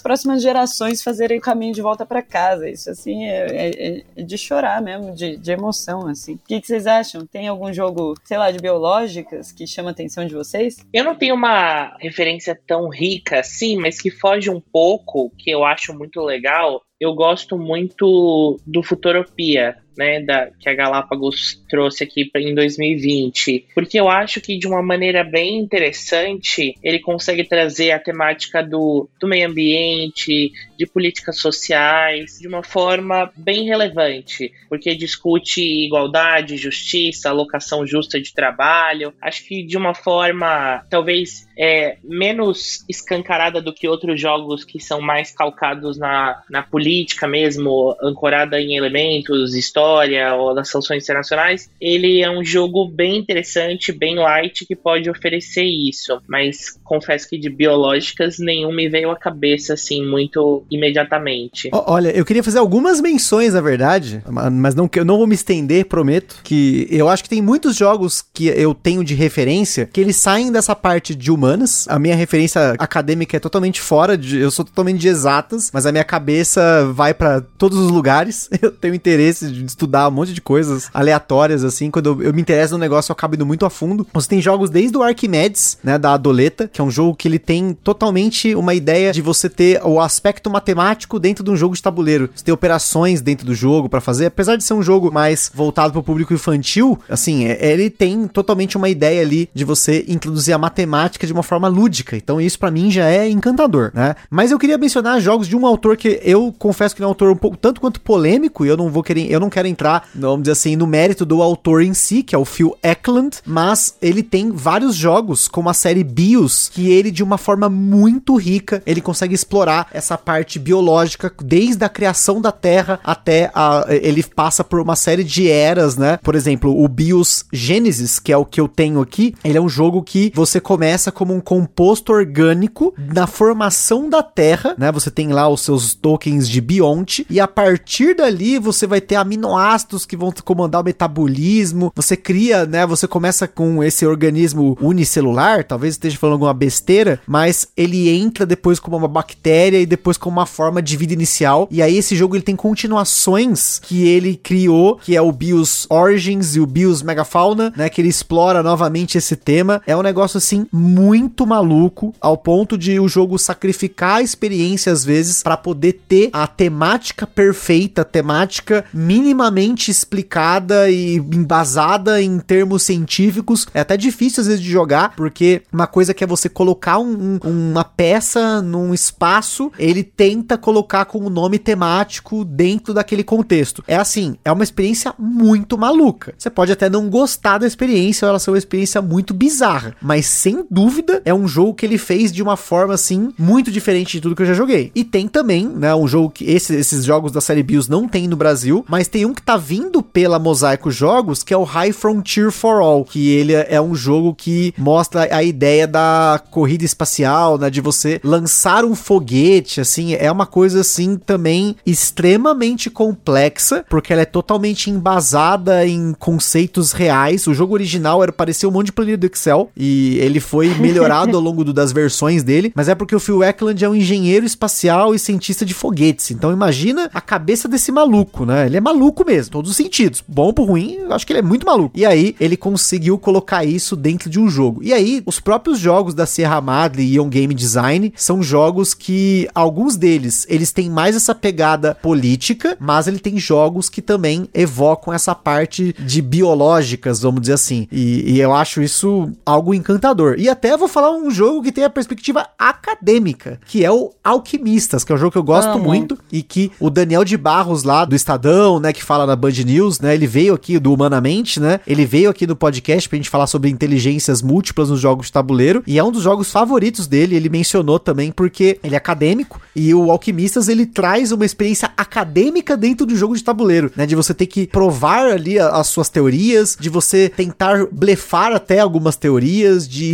próximas 0.00 0.42
gerações 0.42 1.02
fazerem 1.02 1.38
o 1.38 1.40
caminho 1.40 1.74
de 1.74 1.82
volta 1.82 2.04
para 2.04 2.22
casa. 2.22 2.68
Isso, 2.68 2.90
assim, 2.90 3.24
é, 3.24 3.46
é, 3.48 4.04
é, 4.16 4.22
de 4.22 4.38
chorar 4.38 4.80
mesmo, 4.82 5.14
de, 5.14 5.36
de 5.36 5.50
emoção, 5.50 6.06
assim. 6.06 6.34
O 6.34 6.40
que, 6.46 6.60
que, 6.60 6.66
vocês 6.66 6.86
acham? 6.86 7.26
Tem 7.26 7.48
algum 7.48 7.72
jogo, 7.72 8.14
sei 8.24 8.38
lá, 8.38 8.50
de 8.50 8.58
biológicas 8.58 9.52
que 9.52 9.66
chama 9.66 9.90
a 9.90 9.92
atenção 9.92 10.26
de 10.26 10.34
vocês? 10.34 10.76
Eu 10.92 11.04
não 11.04 11.14
tenho 11.14 11.34
uma 11.34 11.96
referência 11.98 12.58
tão 12.66 12.88
rica 12.88 13.40
assim, 13.40 13.76
mas 13.76 14.00
que 14.00 14.10
foge 14.10 14.50
um 14.50 14.60
pouco, 14.60 15.30
que 15.38 15.50
eu 15.50 15.64
acho 15.64 15.92
muito 15.94 16.20
legal. 16.20 16.82
Eu 17.00 17.14
gosto 17.14 17.56
muito 17.56 18.60
do 18.66 18.82
Futuropia, 18.82 19.76
né, 20.00 20.18
da, 20.18 20.48
que 20.58 20.66
a 20.66 20.74
Galápagos 20.74 21.62
trouxe 21.68 22.02
aqui 22.04 22.30
em 22.34 22.54
2020, 22.54 23.66
porque 23.74 24.00
eu 24.00 24.08
acho 24.08 24.40
que 24.40 24.56
de 24.56 24.66
uma 24.66 24.82
maneira 24.82 25.22
bem 25.22 25.58
interessante 25.58 26.74
ele 26.82 27.00
consegue 27.00 27.44
trazer 27.44 27.90
a 27.90 27.98
temática 27.98 28.62
do, 28.62 29.06
do 29.20 29.28
meio 29.28 29.46
ambiente, 29.46 30.52
de 30.78 30.86
políticas 30.86 31.38
sociais, 31.38 32.38
de 32.40 32.48
uma 32.48 32.62
forma 32.62 33.30
bem 33.36 33.66
relevante, 33.66 34.50
porque 34.70 34.94
discute 34.94 35.60
igualdade, 35.60 36.56
justiça, 36.56 37.28
alocação 37.28 37.86
justa 37.86 38.18
de 38.18 38.32
trabalho, 38.32 39.12
acho 39.20 39.44
que 39.46 39.62
de 39.62 39.76
uma 39.76 39.94
forma 39.94 40.82
talvez 40.88 41.46
é, 41.60 41.98
menos 42.02 42.82
escancarada 42.88 43.60
do 43.60 43.70
que 43.70 43.86
outros 43.86 44.18
jogos 44.18 44.64
que 44.64 44.80
são 44.80 44.98
mais 44.98 45.30
calcados 45.30 45.98
na, 45.98 46.40
na 46.48 46.62
política 46.62 47.28
mesmo, 47.28 47.94
ancorada 48.02 48.58
em 48.58 48.76
elementos, 48.76 49.54
história 49.54 50.34
ou 50.34 50.54
das 50.54 50.70
sanções 50.70 51.04
internacionais, 51.04 51.68
ele 51.78 52.22
é 52.22 52.30
um 52.30 52.42
jogo 52.42 52.88
bem 52.88 53.18
interessante, 53.18 53.92
bem 53.92 54.14
light, 54.14 54.64
que 54.64 54.74
pode 54.74 55.10
oferecer 55.10 55.64
isso. 55.64 56.18
Mas 56.26 56.78
confesso 56.82 57.28
que 57.28 57.36
de 57.36 57.50
biológicas 57.50 58.38
nenhum 58.38 58.72
me 58.72 58.88
veio 58.88 59.10
à 59.10 59.16
cabeça 59.16 59.74
assim 59.74 60.02
muito 60.02 60.64
imediatamente. 60.70 61.68
Olha, 61.72 62.08
eu 62.08 62.24
queria 62.24 62.42
fazer 62.42 62.58
algumas 62.58 63.02
menções, 63.02 63.52
na 63.52 63.60
verdade, 63.60 64.22
mas 64.50 64.74
não, 64.74 64.88
eu 64.96 65.04
não 65.04 65.18
vou 65.18 65.26
me 65.26 65.34
estender, 65.34 65.84
prometo, 65.84 66.40
que 66.42 66.86
eu 66.90 67.06
acho 67.06 67.22
que 67.22 67.28
tem 67.28 67.42
muitos 67.42 67.76
jogos 67.76 68.22
que 68.32 68.46
eu 68.46 68.72
tenho 68.72 69.04
de 69.04 69.14
referência 69.14 69.84
que 69.84 70.00
eles 70.00 70.16
saem 70.16 70.50
dessa 70.50 70.74
parte 70.74 71.14
de 71.14 71.30
humano 71.30 71.49
humanas. 71.50 71.86
A 71.88 71.98
minha 71.98 72.14
referência 72.14 72.74
acadêmica 72.78 73.36
é 73.36 73.40
totalmente 73.40 73.80
fora 73.80 74.16
de, 74.16 74.38
eu 74.38 74.50
sou 74.50 74.64
totalmente 74.64 75.00
de 75.00 75.08
exatas, 75.08 75.70
mas 75.72 75.86
a 75.86 75.92
minha 75.92 76.04
cabeça 76.04 76.90
vai 76.92 77.12
para 77.12 77.40
todos 77.58 77.78
os 77.78 77.90
lugares. 77.90 78.48
Eu 78.60 78.70
tenho 78.70 78.94
interesse 78.94 79.50
de 79.50 79.64
estudar 79.64 80.06
um 80.08 80.10
monte 80.10 80.34
de 80.34 80.40
coisas 80.40 80.90
aleatórias 80.92 81.64
assim. 81.64 81.90
Quando 81.90 82.06
eu, 82.10 82.22
eu 82.22 82.34
me 82.34 82.42
interesso 82.42 82.74
no 82.74 82.78
negócio, 82.78 83.10
eu 83.10 83.14
acabo 83.14 83.34
indo 83.34 83.46
muito 83.46 83.64
a 83.64 83.70
fundo. 83.70 84.06
Você 84.12 84.28
tem 84.28 84.42
jogos 84.42 84.68
desde 84.68 84.96
o 84.98 85.02
Arquimedes, 85.02 85.78
né, 85.82 85.96
da 85.96 86.12
Adoleta, 86.12 86.68
que 86.68 86.78
é 86.80 86.84
um 86.84 86.90
jogo 86.90 87.16
que 87.16 87.26
ele 87.26 87.38
tem 87.38 87.72
totalmente 87.72 88.54
uma 88.54 88.74
ideia 88.74 89.12
de 89.12 89.22
você 89.22 89.48
ter 89.48 89.80
o 89.82 89.98
aspecto 89.98 90.50
matemático 90.50 91.18
dentro 91.18 91.42
de 91.42 91.50
um 91.50 91.56
jogo 91.56 91.74
de 91.74 91.82
tabuleiro. 91.82 92.28
Você 92.34 92.44
tem 92.44 92.52
operações 92.52 93.22
dentro 93.22 93.46
do 93.46 93.54
jogo 93.54 93.88
para 93.88 94.00
fazer, 94.00 94.26
apesar 94.26 94.56
de 94.56 94.64
ser 94.64 94.74
um 94.74 94.82
jogo 94.82 95.10
mais 95.10 95.50
voltado 95.54 95.92
para 95.92 96.00
o 96.00 96.04
público 96.04 96.34
infantil, 96.34 96.98
assim, 97.08 97.46
é, 97.46 97.72
ele 97.72 97.88
tem 97.88 98.28
totalmente 98.28 98.76
uma 98.76 98.90
ideia 98.90 99.22
ali 99.22 99.48
de 99.54 99.64
você 99.64 100.04
introduzir 100.06 100.54
a 100.54 100.58
matemática 100.58 101.26
de 101.30 101.34
uma 101.34 101.42
forma 101.42 101.68
lúdica. 101.68 102.16
Então 102.16 102.40
isso 102.40 102.58
para 102.58 102.70
mim 102.70 102.90
já 102.90 103.08
é 103.08 103.28
encantador, 103.28 103.90
né? 103.94 104.14
Mas 104.28 104.50
eu 104.50 104.58
queria 104.58 104.76
mencionar 104.76 105.20
jogos 105.20 105.46
de 105.46 105.56
um 105.56 105.64
autor 105.64 105.96
que 105.96 106.20
eu 106.24 106.52
confesso 106.58 106.94
que 106.94 107.02
é 107.02 107.06
um 107.06 107.08
autor 107.08 107.30
um 107.30 107.36
pouco 107.36 107.56
tanto 107.56 107.80
quanto 107.80 108.00
polêmico, 108.00 108.64
e 108.64 108.68
eu 108.68 108.76
não 108.76 108.90
vou 108.90 109.02
querer, 109.02 109.30
eu 109.30 109.40
não 109.40 109.48
quero 109.48 109.68
entrar, 109.68 110.08
vamos 110.14 110.42
dizer 110.42 110.52
assim, 110.52 110.76
no 110.76 110.86
mérito 110.86 111.24
do 111.24 111.42
autor 111.42 111.82
em 111.82 111.94
si, 111.94 112.22
que 112.22 112.34
é 112.34 112.38
o 112.38 112.44
Phil 112.44 112.76
Eklund, 112.82 113.38
mas 113.46 113.94
ele 114.02 114.22
tem 114.22 114.50
vários 114.50 114.94
jogos 114.94 115.46
como 115.48 115.68
a 115.68 115.74
série 115.74 116.02
BIOS, 116.02 116.70
que 116.72 116.90
ele 116.90 117.10
de 117.10 117.22
uma 117.22 117.38
forma 117.38 117.68
muito 117.68 118.36
rica, 118.36 118.82
ele 118.84 119.00
consegue 119.00 119.34
explorar 119.34 119.88
essa 119.92 120.18
parte 120.18 120.58
biológica 120.58 121.32
desde 121.42 121.84
a 121.84 121.88
criação 121.88 122.40
da 122.40 122.52
Terra 122.52 122.98
até 123.04 123.50
a 123.54 123.86
ele 123.88 124.22
passa 124.22 124.64
por 124.64 124.80
uma 124.80 124.96
série 124.96 125.24
de 125.24 125.48
eras, 125.48 125.96
né? 125.96 126.18
Por 126.22 126.34
exemplo, 126.34 126.82
o 126.82 126.88
BIOS 126.88 127.44
Genesis, 127.52 128.18
que 128.18 128.32
é 128.32 128.36
o 128.36 128.44
que 128.44 128.60
eu 128.60 128.68
tenho 128.68 129.00
aqui, 129.00 129.34
ele 129.44 129.58
é 129.58 129.60
um 129.60 129.68
jogo 129.68 130.02
que 130.02 130.32
você 130.34 130.60
começa 130.60 131.12
como 131.20 131.34
um 131.34 131.40
composto 131.40 132.14
orgânico 132.14 132.94
na 132.96 133.26
formação 133.26 134.08
da 134.08 134.22
Terra, 134.22 134.74
né? 134.78 134.90
Você 134.90 135.10
tem 135.10 135.28
lá 135.28 135.50
os 135.50 135.60
seus 135.60 135.92
tokens 135.92 136.48
de 136.48 136.62
bionte 136.62 137.26
e 137.28 137.38
a 137.38 137.46
partir 137.46 138.16
dali 138.16 138.58
você 138.58 138.86
vai 138.86 139.02
ter 139.02 139.16
aminoácidos 139.16 140.06
que 140.06 140.16
vão 140.16 140.32
comandar 140.42 140.80
o 140.80 140.84
metabolismo. 140.84 141.92
Você 141.94 142.16
cria, 142.16 142.64
né? 142.64 142.86
Você 142.86 143.06
começa 143.06 143.46
com 143.46 143.84
esse 143.84 144.06
organismo 144.06 144.78
unicelular, 144.80 145.62
talvez 145.62 145.92
esteja 145.92 146.16
falando 146.16 146.36
alguma 146.36 146.54
besteira, 146.54 147.20
mas 147.26 147.68
ele 147.76 148.08
entra 148.08 148.46
depois 148.46 148.80
como 148.80 148.96
uma 148.96 149.06
bactéria 149.06 149.78
e 149.78 149.84
depois 149.84 150.16
como 150.16 150.38
uma 150.38 150.46
forma 150.46 150.80
de 150.80 150.96
vida 150.96 151.12
inicial. 151.12 151.68
E 151.70 151.82
aí 151.82 151.98
esse 151.98 152.16
jogo 152.16 152.34
ele 152.34 152.42
tem 152.42 152.56
continuações 152.56 153.78
que 153.78 154.08
ele 154.08 154.36
criou, 154.36 154.96
que 154.96 155.14
é 155.14 155.20
o 155.20 155.30
BIOS 155.30 155.86
Origins 155.90 156.56
e 156.56 156.60
o 156.60 156.66
BIOS 156.66 157.02
Megafauna, 157.02 157.74
né? 157.76 157.90
Que 157.90 158.00
ele 158.00 158.08
explora 158.08 158.62
novamente 158.62 159.18
esse 159.18 159.36
tema. 159.36 159.82
É 159.86 159.94
um 159.94 160.02
negócio 160.02 160.38
assim 160.38 160.66
muito 160.72 161.09
maluco, 161.46 162.14
ao 162.20 162.36
ponto 162.36 162.78
de 162.78 163.00
o 163.00 163.08
jogo 163.08 163.38
sacrificar 163.38 164.16
a 164.16 164.22
experiência 164.22 164.92
às 164.92 165.04
vezes 165.04 165.42
para 165.42 165.56
poder 165.56 166.00
ter 166.06 166.30
a 166.32 166.46
temática 166.46 167.26
perfeita, 167.26 168.04
temática 168.04 168.84
minimamente 168.92 169.90
explicada 169.90 170.90
e 170.90 171.16
embasada 171.16 172.22
em 172.22 172.38
termos 172.38 172.82
científicos. 172.82 173.66
É 173.74 173.80
até 173.80 173.96
difícil 173.96 174.42
às 174.42 174.46
vezes 174.46 174.62
de 174.62 174.70
jogar, 174.70 175.14
porque 175.16 175.62
uma 175.72 175.86
coisa 175.86 176.14
que 176.14 176.22
é 176.22 176.26
você 176.26 176.48
colocar 176.48 176.98
um, 176.98 177.38
um, 177.44 177.70
uma 177.70 177.84
peça 177.84 178.62
num 178.62 178.94
espaço, 178.94 179.72
ele 179.78 180.02
tenta 180.02 180.56
colocar 180.56 181.04
com 181.04 181.18
o 181.18 181.30
nome 181.30 181.58
temático 181.58 182.44
dentro 182.44 182.94
daquele 182.94 183.24
contexto. 183.24 183.82
É 183.86 183.96
assim, 183.96 184.36
é 184.44 184.52
uma 184.52 184.64
experiência 184.64 185.14
muito 185.18 185.76
maluca. 185.76 186.34
Você 186.38 186.50
pode 186.50 186.72
até 186.72 186.88
não 186.88 187.08
gostar 187.08 187.58
da 187.58 187.66
experiência, 187.66 188.26
ou 188.26 188.30
ela 188.30 188.38
ser 188.38 188.50
uma 188.50 188.58
experiência 188.58 189.02
muito 189.02 189.34
bizarra, 189.34 189.94
mas 190.00 190.26
sem 190.26 190.64
dúvida 190.70 190.99
é 191.24 191.32
um 191.32 191.46
jogo 191.46 191.74
que 191.74 191.86
ele 191.86 191.98
fez 191.98 192.32
de 192.32 192.42
uma 192.42 192.56
forma 192.56 192.94
assim 192.94 193.32
muito 193.38 193.70
diferente 193.70 194.12
de 194.12 194.20
tudo 194.20 194.34
que 194.34 194.42
eu 194.42 194.46
já 194.46 194.54
joguei. 194.54 194.90
E 194.94 195.04
tem 195.04 195.28
também, 195.28 195.68
né, 195.68 195.94
um 195.94 196.06
jogo 196.06 196.30
que 196.30 196.44
esse, 196.44 196.74
esses 196.74 197.04
jogos 197.04 197.32
da 197.32 197.40
série 197.40 197.62
BIOS 197.62 197.88
não 197.88 198.08
tem 198.08 198.26
no 198.28 198.36
Brasil, 198.36 198.84
mas 198.88 199.08
tem 199.08 199.24
um 199.24 199.34
que 199.34 199.42
tá 199.42 199.56
vindo 199.56 200.02
pela 200.02 200.38
Mosaico 200.38 200.90
Jogos, 200.90 201.42
que 201.42 201.54
é 201.54 201.56
o 201.56 201.64
High 201.64 201.92
Frontier 201.92 202.50
for 202.50 202.80
All, 202.80 203.04
que 203.04 203.30
ele 203.30 203.52
é 203.52 203.80
um 203.80 203.94
jogo 203.94 204.34
que 204.34 204.74
mostra 204.76 205.28
a 205.34 205.42
ideia 205.42 205.86
da 205.86 206.42
corrida 206.50 206.84
espacial, 206.84 207.58
né, 207.58 207.70
de 207.70 207.80
você 207.80 208.20
lançar 208.22 208.84
um 208.84 208.94
foguete, 208.94 209.80
assim, 209.80 210.14
é 210.14 210.30
uma 210.30 210.46
coisa 210.46 210.80
assim 210.80 211.16
também 211.16 211.76
extremamente 211.84 212.90
complexa, 212.90 213.84
porque 213.88 214.12
ela 214.12 214.22
é 214.22 214.26
totalmente 214.26 214.90
embasada 214.90 215.86
em 215.86 216.12
conceitos 216.12 216.92
reais. 216.92 217.46
O 217.46 217.54
jogo 217.54 217.74
original 217.74 218.22
era 218.22 218.32
parecia 218.32 218.68
um 218.68 218.72
monte 218.72 218.86
de 218.86 218.92
planilha 218.92 219.16
do 219.16 219.26
Excel 219.26 219.70
e 219.76 220.18
ele 220.18 220.40
foi 220.40 220.68
melhorado 220.92 221.36
ao 221.36 221.42
longo 221.42 221.64
do, 221.64 221.72
das 221.72 221.92
versões 221.92 222.42
dele, 222.42 222.72
mas 222.74 222.88
é 222.88 222.94
porque 222.94 223.14
o 223.14 223.20
Phil 223.20 223.42
Eklund 223.42 223.84
é 223.84 223.88
um 223.88 223.94
engenheiro 223.94 224.46
espacial 224.46 225.14
e 225.14 225.18
cientista 225.18 225.64
de 225.64 225.74
foguetes. 225.74 226.30
Então 226.30 226.52
imagina 226.52 227.10
a 227.12 227.20
cabeça 227.20 227.68
desse 227.68 227.92
maluco, 227.92 228.44
né? 228.44 228.66
Ele 228.66 228.76
é 228.76 228.80
maluco 228.80 229.24
mesmo, 229.24 229.52
todos 229.52 229.70
os 229.70 229.76
sentidos. 229.76 230.22
Bom 230.26 230.52
por 230.52 230.66
ruim, 230.66 230.96
eu 231.00 231.12
acho 231.12 231.26
que 231.26 231.32
ele 231.32 231.40
é 231.40 231.42
muito 231.42 231.66
maluco. 231.66 231.96
E 231.96 232.04
aí 232.04 232.34
ele 232.40 232.56
conseguiu 232.56 233.18
colocar 233.18 233.64
isso 233.64 233.96
dentro 233.96 234.28
de 234.28 234.38
um 234.38 234.48
jogo. 234.48 234.82
E 234.82 234.92
aí 234.92 235.22
os 235.26 235.40
próprios 235.40 235.78
jogos 235.78 236.14
da 236.14 236.26
Sierra 236.26 236.60
Madre 236.60 237.02
e 237.02 237.14
Ion 237.14 237.28
Game 237.28 237.54
Design 237.54 238.12
são 238.16 238.42
jogos 238.42 238.94
que 238.94 239.48
alguns 239.54 239.96
deles, 239.96 240.46
eles 240.48 240.72
têm 240.72 240.90
mais 240.90 241.16
essa 241.16 241.34
pegada 241.34 241.94
política, 241.94 242.76
mas 242.80 243.06
ele 243.06 243.18
tem 243.18 243.38
jogos 243.38 243.88
que 243.88 244.02
também 244.02 244.48
evocam 244.54 245.12
essa 245.12 245.34
parte 245.34 245.94
de 245.98 246.22
biológicas, 246.22 247.20
vamos 247.20 247.42
dizer 247.42 247.54
assim. 247.54 247.86
E, 247.90 248.34
e 248.34 248.40
eu 248.40 248.54
acho 248.54 248.82
isso 248.82 249.30
algo 249.44 249.74
encantador. 249.74 250.36
E 250.38 250.48
até 250.48 250.76
vou 250.80 250.88
falar 250.88 251.12
um 251.12 251.30
jogo 251.30 251.62
que 251.62 251.70
tem 251.70 251.84
a 251.84 251.90
perspectiva 251.90 252.46
acadêmica, 252.58 253.60
que 253.66 253.84
é 253.84 253.92
o 253.92 254.12
Alquimistas, 254.24 255.04
que 255.04 255.12
é 255.12 255.14
um 255.14 255.18
jogo 255.18 255.30
que 255.30 255.38
eu 255.38 255.42
gosto 255.42 255.68
Amo. 255.68 255.84
muito 255.84 256.18
e 256.32 256.42
que 256.42 256.72
o 256.80 256.90
Daniel 256.90 257.22
de 257.22 257.36
Barros 257.36 257.84
lá 257.84 258.04
do 258.04 258.16
Estadão, 258.16 258.80
né, 258.80 258.92
que 258.92 259.04
fala 259.04 259.26
na 259.26 259.36
Band 259.36 259.52
News, 259.64 260.00
né, 260.00 260.14
ele 260.14 260.26
veio 260.26 260.54
aqui 260.54 260.78
do 260.78 260.92
Humanamente, 260.92 261.60
né, 261.60 261.80
ele 261.86 262.04
veio 262.04 262.30
aqui 262.30 262.46
no 262.46 262.56
podcast 262.56 263.08
pra 263.08 263.16
gente 263.16 263.30
falar 263.30 263.46
sobre 263.46 263.70
inteligências 263.70 264.42
múltiplas 264.42 264.88
nos 264.90 264.98
jogos 264.98 265.26
de 265.26 265.32
tabuleiro 265.32 265.82
e 265.86 265.98
é 265.98 266.04
um 266.04 266.10
dos 266.10 266.22
jogos 266.22 266.50
favoritos 266.50 267.06
dele, 267.06 267.36
ele 267.36 267.48
mencionou 267.48 267.98
também 267.98 268.32
porque 268.32 268.80
ele 268.82 268.94
é 268.94 268.98
acadêmico 268.98 269.60
e 269.76 269.94
o 269.94 270.10
Alquimistas 270.10 270.68
ele 270.68 270.86
traz 270.86 271.30
uma 271.30 271.44
experiência 271.44 271.92
acadêmica 271.96 272.76
dentro 272.76 273.04
do 273.04 273.14
jogo 273.14 273.36
de 273.36 273.44
tabuleiro, 273.44 273.92
né, 273.94 274.06
de 274.06 274.16
você 274.16 274.32
ter 274.32 274.46
que 274.46 274.66
provar 274.66 275.26
ali 275.26 275.58
as 275.58 275.86
suas 275.88 276.08
teorias, 276.08 276.76
de 276.80 276.88
você 276.88 277.28
tentar 277.28 277.86
blefar 277.92 278.52
até 278.52 278.80
algumas 278.80 279.16
teorias, 279.16 279.86
de 279.86 280.10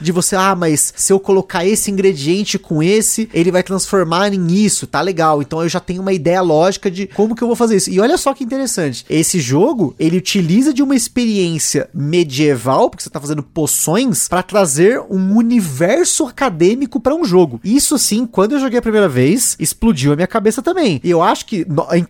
de 0.00 0.12
você, 0.12 0.36
ah, 0.36 0.54
mas 0.54 0.92
se 0.96 1.12
eu 1.12 1.20
colocar 1.20 1.64
esse 1.64 1.90
ingrediente 1.90 2.58
com 2.58 2.82
esse, 2.82 3.28
ele 3.32 3.50
vai 3.50 3.62
transformar 3.62 4.32
em 4.32 4.52
isso, 4.52 4.86
tá 4.86 5.00
legal. 5.00 5.42
Então 5.42 5.62
eu 5.62 5.68
já 5.68 5.80
tenho 5.80 6.02
uma 6.02 6.12
ideia 6.12 6.40
lógica 6.40 6.90
de 6.90 7.06
como 7.06 7.34
que 7.34 7.42
eu 7.42 7.48
vou 7.48 7.56
fazer 7.56 7.76
isso. 7.76 7.90
E 7.90 8.00
olha 8.00 8.16
só 8.18 8.34
que 8.34 8.44
interessante, 8.44 9.04
esse 9.08 9.40
jogo, 9.40 9.94
ele 9.98 10.16
utiliza 10.16 10.72
de 10.72 10.82
uma 10.82 10.94
experiência 10.94 11.88
medieval, 11.94 12.90
porque 12.90 13.02
você 13.02 13.10
tá 13.10 13.20
fazendo 13.20 13.42
poções, 13.42 14.28
para 14.28 14.42
trazer 14.42 15.00
um 15.10 15.36
universo 15.36 16.26
acadêmico 16.26 17.00
para 17.00 17.14
um 17.14 17.24
jogo. 17.24 17.60
Isso 17.64 17.98
sim, 17.98 18.26
quando 18.26 18.52
eu 18.52 18.60
joguei 18.60 18.78
a 18.78 18.82
primeira 18.82 19.08
vez, 19.08 19.56
explodiu 19.58 20.12
a 20.12 20.16
minha 20.16 20.26
cabeça 20.26 20.62
também. 20.62 21.00
E 21.02 21.10
eu 21.10 21.22
acho 21.22 21.46
que 21.46 21.66